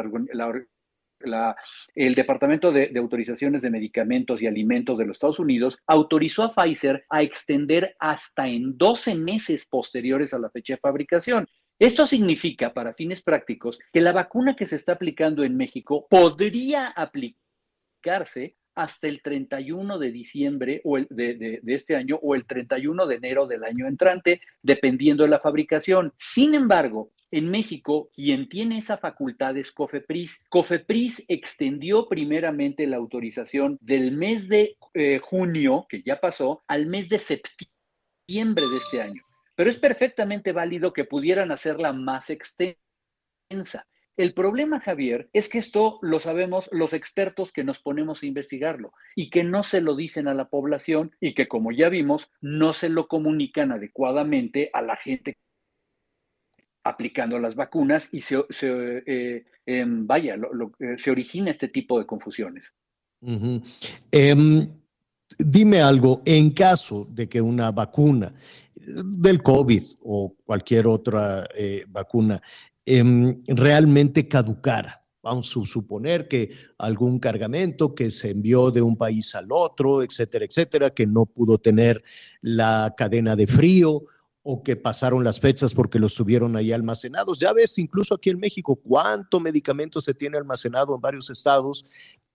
el 1.95 2.15
Departamento 2.15 2.73
de, 2.73 2.89
de, 2.89 2.99
Autorizaciones 2.99 3.63
de 3.63 3.71
Medicamentos 3.71 4.43
y 4.43 4.47
Alimentos 4.47 4.99
de 4.99 5.07
los 5.07 5.17
Estados 5.17 5.39
Unidos 5.39 5.79
autorizó 5.87 6.43
a 6.43 6.55
Pfizer 6.55 7.05
a 7.09 7.23
extender 7.23 7.97
hasta 7.99 8.47
en 8.47 8.77
12 8.77 9.15
meses 9.17 9.67
posteriores 9.67 10.35
a 10.35 10.39
la 10.39 10.51
fecha 10.51 10.75
de 10.75 10.81
fabricación. 10.81 11.49
Esto 11.78 12.07
significa, 12.07 12.73
para 12.73 12.94
fines 12.94 13.23
prácticos, 13.23 13.78
que 13.93 14.01
la 14.01 14.12
vacuna 14.12 14.57
que 14.57 14.65
se 14.65 14.77
está 14.77 14.93
aplicando 14.93 15.44
en 15.44 15.57
México 15.57 16.07
podría 16.09 16.89
aplicarse 16.89 18.57
hasta 18.74 19.09
el 19.09 19.20
31 19.20 19.98
de 19.98 20.12
diciembre 20.12 20.81
o 20.85 20.97
el, 20.97 21.07
de, 21.11 21.61
este 21.66 21.97
año 21.97 22.19
o 22.23 22.35
el 22.35 22.47
31 22.47 23.07
de 23.07 23.15
enero 23.16 23.47
del 23.47 23.65
año 23.65 23.86
entrante, 23.86 24.40
dependiendo 24.62 25.24
de 25.24 25.31
la 25.31 25.40
fabricación. 25.40 26.15
Sin 26.19 26.55
embargo, 26.55 27.11
en 27.31 27.51
México, 27.51 28.11
quien 28.15 28.48
tiene 28.48 28.78
esa 28.78 28.97
facultad 28.97 29.57
es 29.59 29.70
COFEPRIS. 29.73 30.47
COFEPRIS 30.48 31.24
extendió 31.28 32.09
primeramente 32.09 32.86
la 32.86 32.97
autorización 32.97 33.77
del 33.82 34.12
mes 34.12 34.48
de 34.48 34.77
eh, 34.94 35.19
junio, 35.19 35.86
que 35.90 36.03
ya 36.03 36.20
pasó, 36.20 36.62
al 36.69 36.86
mes 36.86 37.11
de 37.11 37.19
septiembre 37.19 38.65
de 38.66 38.77
este 38.77 39.03
año 39.03 39.26
pero 39.57 39.69
es 39.70 39.78
perfectamente 39.78 40.53
válido 40.53 40.93
que 40.93 41.05
pudieran 41.05 41.51
hacerla 41.51 41.93
más 41.93 42.31
extensa. 42.31 42.77
El 44.16 44.33
problema, 44.33 44.81
Javier, 44.81 45.28
es 45.33 45.49
que 45.49 45.59
esto 45.59 45.99
lo 46.01 46.20
sabemos 46.20 46.70
los 46.73 46.93
expertos 46.95 47.53
que 47.53 47.65
nos 47.65 47.81
ponemos 47.81 48.23
a 48.23 48.27
investigarlo 48.27 48.93
y 49.15 49.28
que 49.28 49.45
no 49.45 49.62
se 49.62 49.81
lo 49.81 49.95
dicen 49.95 50.28
a 50.28 50.35
la 50.35 50.49
población 50.49 51.15
y 51.20 51.35
que, 51.35 51.49
como 51.49 51.73
ya 51.73 51.89
vimos, 51.89 52.31
no 52.41 52.73
se 52.73 52.89
lo 52.89 53.09
comunican 53.09 53.73
adecuadamente 53.73 54.70
a 54.73 54.81
la 54.81 54.97
gente 54.97 55.37
aplicando 56.87 57.39
las 57.39 57.57
vacunas 57.57 58.09
y 58.15 58.20
se, 58.20 58.45
eh, 58.62 59.45
em, 59.66 60.07
vaya, 60.07 60.37
eh, 60.78 60.95
se 60.97 61.11
origina 61.11 61.51
este 61.51 61.69
tipo 61.69 61.99
de 61.99 62.07
confusiones. 62.07 62.74
Dime 65.39 65.81
algo, 65.81 66.23
en 66.25 66.51
caso 66.51 67.07
de 67.11 67.29
que 67.29 67.41
una 67.41 67.71
vacuna 67.73 68.33
del 68.75 69.43
COVID 69.43 69.83
o 70.05 70.35
cualquier 70.45 70.87
otra 70.87 71.49
eh, 71.55 71.85
vacuna 71.89 72.41
em, 72.85 73.43
realmente 73.47 74.29
caducara. 74.29 75.03
Vamos 75.23 75.49
a 75.57 75.65
suponer 75.65 76.29
que 76.29 76.51
algún 76.79 77.19
cargamento 77.19 77.97
que 77.97 78.13
se 78.13 78.31
envió 78.31 78.71
de 78.71 78.81
un 78.81 78.97
país 78.97 79.35
al 79.35 79.49
otro, 79.51 80.03
etcétera, 80.03 80.45
etcétera, 80.45 80.91
que 80.91 81.05
no 81.05 81.27
pudo 81.27 81.59
tener 81.59 82.05
la 82.43 82.95
cadena 82.97 83.35
de 83.35 83.49
frío 83.49 84.05
o 84.49 84.63
que 84.63 84.77
pasaron 84.77 85.25
las 85.25 85.41
fechas 85.41 85.75
porque 85.75 85.99
los 85.99 86.15
tuvieron 86.15 86.55
ahí 86.55 86.71
almacenados. 86.71 87.41
Ya 87.41 87.53
ves, 87.53 87.77
incluso 87.79 88.15
aquí 88.15 88.31
en 88.31 88.39
México, 88.39 88.77
cuánto 88.77 89.41
medicamento 89.41 90.01
se 90.01 90.15
tiene 90.15 90.39
almacenado 90.39 90.95
en 90.95 91.01
varios 91.01 91.29
estados 91.29 91.85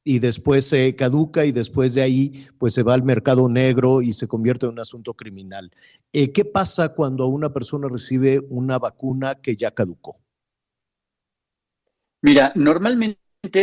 y 0.03 0.19
después 0.19 0.65
se 0.67 0.95
caduca 0.95 1.45
y 1.45 1.51
después 1.51 1.93
de 1.93 2.01
ahí 2.01 2.47
pues 2.57 2.73
se 2.73 2.83
va 2.83 2.93
al 2.93 3.03
mercado 3.03 3.49
negro 3.49 4.01
y 4.01 4.13
se 4.13 4.27
convierte 4.27 4.65
en 4.65 4.73
un 4.73 4.79
asunto 4.79 5.13
criminal. 5.13 5.71
Eh, 6.11 6.31
¿Qué 6.31 6.45
pasa 6.45 6.95
cuando 6.95 7.27
una 7.27 7.53
persona 7.53 7.87
recibe 7.89 8.39
una 8.49 8.79
vacuna 8.79 9.35
que 9.35 9.55
ya 9.55 9.71
caducó? 9.71 10.19
Mira, 12.21 12.51
normalmente 12.55 13.20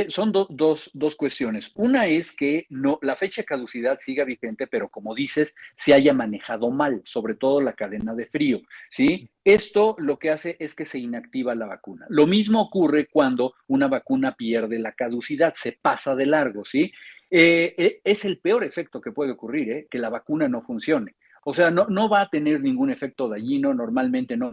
son 0.08 0.32
dos, 0.32 0.90
dos 0.92 1.14
cuestiones. 1.14 1.70
Una 1.76 2.06
es 2.06 2.32
que 2.32 2.66
no, 2.68 2.98
la 3.00 3.14
fecha 3.14 3.42
de 3.42 3.46
caducidad 3.46 3.98
siga 4.00 4.24
vigente, 4.24 4.66
pero 4.66 4.88
como 4.88 5.14
dices, 5.14 5.54
se 5.76 5.94
haya 5.94 6.12
manejado 6.12 6.70
mal, 6.70 7.00
sobre 7.04 7.36
todo 7.36 7.60
la 7.60 7.74
cadena 7.74 8.12
de 8.14 8.26
frío, 8.26 8.60
¿sí? 8.90 9.30
Esto 9.44 9.94
lo 9.98 10.18
que 10.18 10.30
hace 10.30 10.56
es 10.58 10.74
que 10.74 10.84
se 10.84 10.98
inactiva 10.98 11.54
la 11.54 11.66
vacuna. 11.66 12.06
Lo 12.08 12.26
mismo 12.26 12.60
ocurre 12.60 13.06
cuando 13.06 13.54
una 13.68 13.86
vacuna 13.86 14.34
pierde 14.34 14.80
la 14.80 14.92
caducidad, 14.92 15.54
se 15.54 15.78
pasa 15.80 16.16
de 16.16 16.26
largo, 16.26 16.64
¿sí? 16.64 16.92
Eh, 17.30 17.74
eh, 17.78 18.00
es 18.02 18.24
el 18.24 18.38
peor 18.38 18.64
efecto 18.64 19.00
que 19.00 19.12
puede 19.12 19.32
ocurrir, 19.32 19.70
¿eh? 19.70 19.86
que 19.88 19.98
la 19.98 20.08
vacuna 20.08 20.48
no 20.48 20.60
funcione. 20.60 21.14
O 21.44 21.54
sea, 21.54 21.70
no, 21.70 21.86
no 21.86 22.08
va 22.08 22.22
a 22.22 22.30
tener 22.30 22.60
ningún 22.60 22.90
efecto 22.90 23.28
dañino, 23.28 23.72
normalmente 23.72 24.36
no 24.36 24.50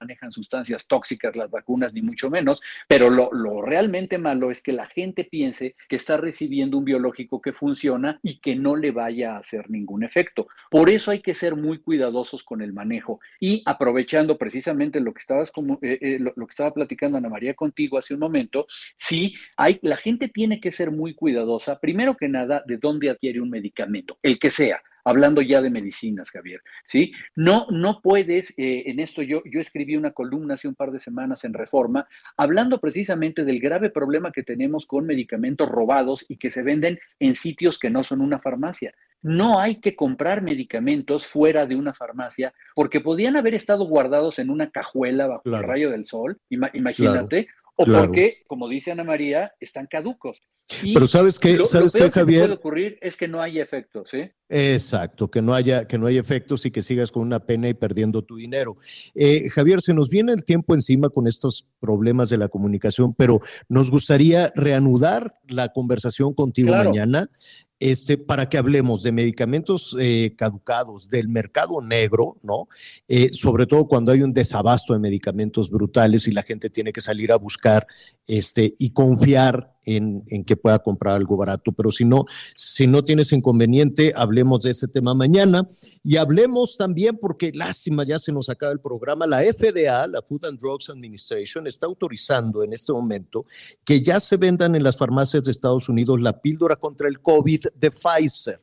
manejan 0.00 0.32
sustancias 0.32 0.86
tóxicas 0.86 1.36
las 1.36 1.50
vacunas, 1.50 1.92
ni 1.92 2.02
mucho 2.02 2.30
menos, 2.30 2.60
pero 2.88 3.10
lo, 3.10 3.62
realmente 3.62 4.18
malo 4.18 4.50
es 4.50 4.62
que 4.62 4.72
la 4.72 4.86
gente 4.86 5.24
piense 5.24 5.74
que 5.88 5.96
está 5.96 6.16
recibiendo 6.16 6.78
un 6.78 6.84
biológico 6.84 7.40
que 7.40 7.52
funciona 7.52 8.18
y 8.22 8.38
que 8.38 8.56
no 8.56 8.76
le 8.76 8.90
vaya 8.90 9.34
a 9.34 9.38
hacer 9.38 9.70
ningún 9.70 10.04
efecto. 10.04 10.48
Por 10.70 10.90
eso 10.90 11.10
hay 11.10 11.20
que 11.20 11.34
ser 11.34 11.56
muy 11.56 11.78
cuidadosos 11.78 12.44
con 12.44 12.62
el 12.62 12.72
manejo 12.72 13.20
y 13.40 13.62
aprovechando 13.64 14.36
precisamente 14.36 15.00
lo 15.00 15.12
que 15.12 15.20
estabas 15.20 15.50
como, 15.50 15.78
eh, 15.82 15.98
eh, 16.00 16.18
lo, 16.20 16.34
que 16.34 16.50
estaba 16.50 16.72
platicando 16.72 17.18
Ana 17.18 17.28
María 17.28 17.54
contigo 17.54 17.98
hace 17.98 18.14
un 18.14 18.20
momento, 18.20 18.66
sí, 18.96 19.34
hay, 19.56 19.78
la 19.82 19.96
gente 19.96 20.28
tiene 20.28 20.60
que 20.60 20.72
ser 20.72 20.90
muy 20.90 21.14
cuidadosa, 21.14 21.78
primero 21.78 22.16
que 22.16 22.28
nada, 22.28 22.62
de 22.66 22.76
dónde 22.76 23.10
adquiere 23.10 23.40
un 23.40 23.50
medicamento, 23.50 24.18
el 24.22 24.38
que 24.38 24.50
sea 24.50 24.82
hablando 25.06 25.40
ya 25.40 25.62
de 25.62 25.70
medicinas, 25.70 26.30
Javier, 26.30 26.60
¿sí? 26.84 27.12
No, 27.36 27.68
no 27.70 28.00
puedes, 28.02 28.50
eh, 28.58 28.82
en 28.86 28.98
esto 28.98 29.22
yo, 29.22 29.40
yo 29.44 29.60
escribí 29.60 29.96
una 29.96 30.10
columna 30.10 30.54
hace 30.54 30.66
un 30.66 30.74
par 30.74 30.90
de 30.90 30.98
semanas 30.98 31.44
en 31.44 31.54
Reforma, 31.54 32.08
hablando 32.36 32.80
precisamente 32.80 33.44
del 33.44 33.60
grave 33.60 33.90
problema 33.90 34.32
que 34.32 34.42
tenemos 34.42 34.84
con 34.84 35.06
medicamentos 35.06 35.68
robados 35.68 36.26
y 36.28 36.38
que 36.38 36.50
se 36.50 36.64
venden 36.64 36.98
en 37.20 37.36
sitios 37.36 37.78
que 37.78 37.88
no 37.88 38.02
son 38.02 38.20
una 38.20 38.40
farmacia. 38.40 38.92
No 39.22 39.60
hay 39.60 39.76
que 39.76 39.94
comprar 39.94 40.42
medicamentos 40.42 41.24
fuera 41.24 41.66
de 41.66 41.76
una 41.76 41.94
farmacia 41.94 42.52
porque 42.74 43.00
podían 43.00 43.36
haber 43.36 43.54
estado 43.54 43.84
guardados 43.86 44.40
en 44.40 44.50
una 44.50 44.70
cajuela 44.70 45.28
bajo 45.28 45.42
el 45.44 45.62
rayo 45.62 45.90
del 45.90 46.04
sol, 46.04 46.40
imagínate, 46.48 47.46
o 47.76 47.84
porque, 47.84 48.42
como 48.48 48.68
dice 48.68 48.90
Ana 48.90 49.04
María, 49.04 49.52
están 49.60 49.86
caducos. 49.86 50.42
Pero 50.82 51.06
sabes 51.06 51.38
qué, 51.38 51.64
sabes 51.64 51.92
qué, 51.92 52.10
Javier. 52.10 52.48
Lo 52.48 52.56
que 52.56 52.58
puede 52.58 52.58
ocurrir 52.58 52.98
es 53.00 53.16
que 53.16 53.28
no 53.28 53.40
haya 53.40 53.62
efectos, 53.62 54.10
¿sí? 54.10 54.30
Exacto, 54.48 55.30
que 55.30 55.40
no 55.40 55.54
haya, 55.54 55.86
que 55.86 55.96
no 55.96 56.06
haya 56.06 56.20
efectos 56.20 56.66
y 56.66 56.70
que 56.70 56.82
sigas 56.82 57.12
con 57.12 57.22
una 57.22 57.40
pena 57.40 57.68
y 57.68 57.74
perdiendo 57.74 58.22
tu 58.22 58.36
dinero. 58.36 58.76
Eh, 59.14 59.48
Javier, 59.48 59.80
se 59.80 59.94
nos 59.94 60.08
viene 60.08 60.32
el 60.32 60.44
tiempo 60.44 60.74
encima 60.74 61.08
con 61.08 61.28
estos 61.28 61.68
problemas 61.78 62.30
de 62.30 62.38
la 62.38 62.48
comunicación, 62.48 63.14
pero 63.14 63.40
nos 63.68 63.90
gustaría 63.90 64.52
reanudar 64.56 65.34
la 65.46 65.68
conversación 65.68 66.34
contigo 66.34 66.72
mañana 66.72 67.30
este, 67.78 68.16
para 68.16 68.48
que 68.48 68.56
hablemos 68.56 69.02
de 69.02 69.12
medicamentos 69.12 69.94
eh, 70.00 70.34
caducados, 70.36 71.08
del 71.10 71.28
mercado 71.28 71.82
negro, 71.82 72.38
¿no? 72.42 72.68
Eh, 73.06 73.30
sobre 73.32 73.66
todo 73.66 73.86
cuando 73.86 74.12
hay 74.12 74.22
un 74.22 74.32
desabasto 74.32 74.94
de 74.94 74.98
medicamentos 74.98 75.70
brutales 75.70 76.26
y 76.26 76.32
la 76.32 76.42
gente 76.42 76.70
tiene 76.70 76.92
que 76.92 77.00
salir 77.00 77.32
a 77.32 77.36
buscar 77.36 77.86
este, 78.26 78.74
y 78.78 78.90
confiar 78.90 79.75
en, 79.86 80.44
que 80.44 80.56
pueda 80.56 80.78
comprar 80.80 81.14
algo 81.14 81.36
barato. 81.36 81.72
Pero 81.72 81.90
si 81.90 82.04
no, 82.04 82.26
si 82.54 82.86
no 82.86 83.04
tienes 83.04 83.32
inconveniente, 83.32 84.12
hablemos 84.14 84.62
de 84.62 84.70
ese 84.70 84.88
tema 84.88 85.14
mañana 85.14 85.68
y 86.02 86.16
hablemos 86.16 86.76
también, 86.76 87.16
porque 87.18 87.52
lástima, 87.52 88.04
ya 88.04 88.18
se 88.18 88.32
nos 88.32 88.50
acaba 88.50 88.72
el 88.72 88.80
programa, 88.80 89.26
la 89.26 89.40
FDA, 89.40 90.06
la 90.06 90.20
Food 90.22 90.44
and 90.44 90.58
Drugs 90.58 90.90
Administration, 90.90 91.66
está 91.66 91.86
autorizando 91.86 92.62
en 92.62 92.72
este 92.72 92.92
momento 92.92 93.46
que 93.84 94.02
ya 94.02 94.20
se 94.20 94.36
vendan 94.36 94.74
en 94.74 94.82
las 94.82 94.96
farmacias 94.96 95.44
de 95.44 95.52
Estados 95.52 95.88
Unidos 95.88 96.20
la 96.20 96.40
píldora 96.40 96.76
contra 96.76 97.08
el 97.08 97.20
COVID 97.20 97.66
de 97.74 97.90
Pfizer. 97.90 98.60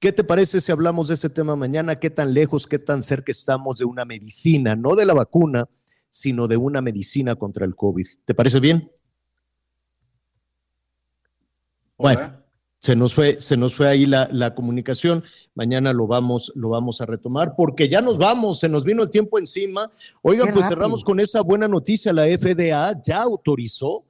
¿Qué 0.00 0.12
te 0.12 0.22
parece 0.22 0.60
si 0.60 0.70
hablamos 0.70 1.08
de 1.08 1.14
ese 1.14 1.28
tema 1.28 1.56
mañana? 1.56 1.96
¿Qué 1.96 2.10
tan 2.10 2.32
lejos, 2.32 2.68
qué 2.68 2.78
tan 2.78 3.02
cerca 3.02 3.32
estamos 3.32 3.78
de 3.78 3.84
una 3.84 4.04
medicina, 4.04 4.76
no 4.76 4.94
de 4.94 5.04
la 5.04 5.14
vacuna, 5.14 5.68
sino 6.08 6.46
de 6.46 6.56
una 6.56 6.80
medicina 6.80 7.34
contra 7.34 7.64
el 7.64 7.74
COVID? 7.74 8.06
¿Te 8.24 8.34
parece 8.34 8.60
bien? 8.60 8.92
Bueno, 11.98 12.32
se 12.80 12.94
nos 12.94 13.12
fue, 13.12 13.40
se 13.40 13.56
nos 13.56 13.74
fue 13.74 13.88
ahí 13.88 14.06
la, 14.06 14.54
comunicación. 14.54 15.24
Mañana 15.54 15.92
lo 15.92 16.06
vamos, 16.06 16.52
lo 16.54 16.68
vamos 16.68 17.00
a 17.00 17.06
retomar 17.06 17.54
porque 17.56 17.88
ya 17.88 18.00
nos 18.00 18.18
vamos, 18.18 18.60
se 18.60 18.68
nos 18.68 18.84
vino 18.84 19.02
el 19.02 19.10
tiempo 19.10 19.38
encima. 19.38 19.90
Oigan, 20.22 20.54
pues 20.54 20.68
cerramos 20.68 21.02
con 21.02 21.18
esa 21.18 21.42
buena 21.42 21.66
noticia. 21.66 22.12
La 22.12 22.24
FDA 22.24 23.00
ya 23.02 23.22
autorizó 23.22 24.04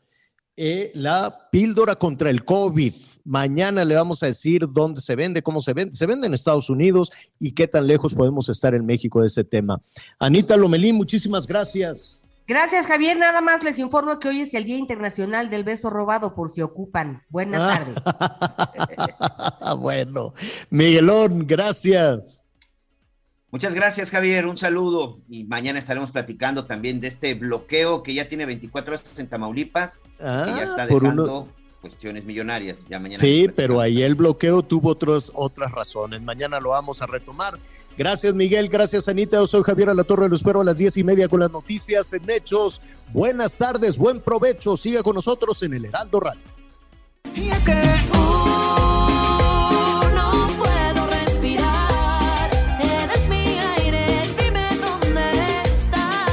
eh, 0.54 0.92
la 0.94 1.48
píldora 1.50 1.96
contra 1.96 2.28
el 2.28 2.44
COVID. 2.44 2.92
Mañana 3.24 3.84
le 3.84 3.94
vamos 3.94 4.22
a 4.22 4.26
decir 4.26 4.66
dónde 4.70 5.00
se 5.00 5.16
vende, 5.16 5.42
cómo 5.42 5.60
se 5.60 5.72
vende. 5.72 5.94
Se 5.94 6.04
vende 6.04 6.26
en 6.26 6.34
Estados 6.34 6.68
Unidos 6.68 7.10
y 7.38 7.52
qué 7.52 7.68
tan 7.68 7.86
lejos 7.86 8.14
podemos 8.14 8.50
estar 8.50 8.74
en 8.74 8.84
México 8.84 9.20
de 9.20 9.28
ese 9.28 9.44
tema. 9.44 9.80
Anita 10.18 10.56
Lomelín, 10.58 10.96
muchísimas 10.96 11.46
gracias. 11.46 12.20
Gracias, 12.48 12.86
Javier. 12.86 13.18
Nada 13.18 13.42
más 13.42 13.62
les 13.62 13.78
informo 13.78 14.18
que 14.18 14.28
hoy 14.28 14.40
es 14.40 14.54
el 14.54 14.64
Día 14.64 14.78
Internacional 14.78 15.50
del 15.50 15.64
Beso 15.64 15.90
Robado, 15.90 16.34
por 16.34 16.50
si 16.50 16.62
ocupan. 16.62 17.22
Buenas 17.28 17.60
ah. 17.62 18.16
tardes. 18.64 19.78
bueno, 19.78 20.32
Miguelón, 20.70 21.46
gracias. 21.46 22.46
Muchas 23.50 23.74
gracias, 23.74 24.10
Javier. 24.10 24.46
Un 24.46 24.56
saludo. 24.56 25.20
Y 25.28 25.44
mañana 25.44 25.78
estaremos 25.78 26.10
platicando 26.10 26.64
también 26.64 27.00
de 27.00 27.08
este 27.08 27.34
bloqueo 27.34 28.02
que 28.02 28.14
ya 28.14 28.28
tiene 28.28 28.46
24 28.46 28.94
horas 28.94 29.18
en 29.18 29.26
Tamaulipas, 29.26 29.98
que 29.98 30.24
ya 30.24 30.56
ah, 30.56 30.62
está 30.62 30.86
dejando 30.86 31.46
cuestiones 31.82 32.24
millonarias. 32.24 32.78
Ya 32.88 32.98
mañana 32.98 33.20
sí, 33.20 33.48
pero 33.54 33.78
ahí 33.78 34.02
el 34.02 34.14
bloqueo 34.14 34.62
tuvo 34.62 34.92
otras 34.92 35.30
otras 35.34 35.70
razones. 35.70 36.22
Mañana 36.22 36.60
lo 36.60 36.70
vamos 36.70 37.02
a 37.02 37.06
retomar. 37.06 37.58
Gracias, 37.98 38.32
Miguel. 38.32 38.68
Gracias, 38.68 39.08
Anita. 39.08 39.38
Yo 39.38 39.46
soy 39.48 39.64
Javier 39.64 39.88
Alatorre. 39.90 40.28
Lo 40.28 40.36
espero 40.36 40.60
a 40.60 40.64
las 40.64 40.76
diez 40.76 40.96
y 40.96 41.02
media 41.02 41.26
con 41.26 41.40
las 41.40 41.50
noticias 41.50 42.12
en 42.12 42.30
Hechos. 42.30 42.80
Buenas 43.12 43.58
tardes, 43.58 43.98
buen 43.98 44.20
provecho. 44.20 44.76
Siga 44.76 45.02
con 45.02 45.16
nosotros 45.16 45.60
en 45.64 45.74
el 45.74 45.86
Heraldo 45.86 46.20
Radio. 46.20 46.40
Y 47.34 47.48
es 47.48 47.64
que, 47.64 47.72
no 50.14 50.48
puedo 50.58 51.06
respirar. 51.08 52.50
Eres 52.80 53.28
mi 53.28 53.58
aire. 53.58 54.22
Dime 54.40 54.68
dónde 54.80 55.32
estás. 55.64 56.28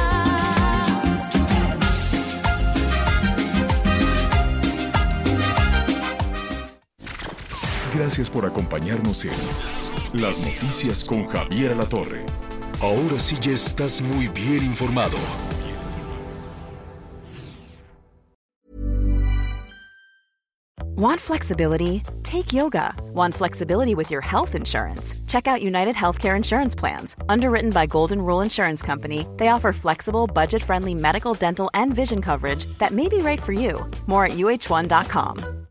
Gracias 7.96 8.30
por 8.30 8.46
acompañarnos 8.46 9.26
en 9.26 9.32
las 10.22 10.40
noticias 10.40 11.04
con 11.06 11.28
Javier 11.28 11.76
La 11.76 11.86
Torre. 11.86 12.26
Ahora 12.82 13.20
sí 13.20 13.38
ya 13.42 13.52
estás 13.52 14.02
muy 14.02 14.28
bien 14.30 14.64
informado. 14.64 15.18
Want 20.98 21.20
flexibility? 21.20 22.04
Take 22.24 22.54
yoga. 22.54 22.96
Want 23.14 23.36
flexibility 23.36 23.96
with 23.96 24.10
your 24.10 24.22
health 24.22 24.56
insurance? 24.56 25.14
Check 25.28 25.46
out 25.46 25.62
United 25.62 25.94
Healthcare 25.94 26.38
Insurance 26.38 26.74
Plans. 26.74 27.18
Underwritten 27.28 27.72
by 27.72 27.86
Golden 27.86 28.22
Rule 28.22 28.40
Insurance 28.40 28.82
Company, 28.82 29.28
they 29.36 29.50
offer 29.50 29.74
flexible, 29.74 30.26
budget 30.26 30.64
friendly 30.64 30.94
medical, 30.94 31.34
dental, 31.34 31.70
and 31.74 31.94
vision 31.94 32.22
coverage 32.22 32.66
that 32.78 32.92
may 32.92 33.10
be 33.10 33.18
right 33.18 33.42
for 33.44 33.52
you. 33.52 33.86
More 34.08 34.26
at 34.26 34.34
uh1.com. 34.38 35.65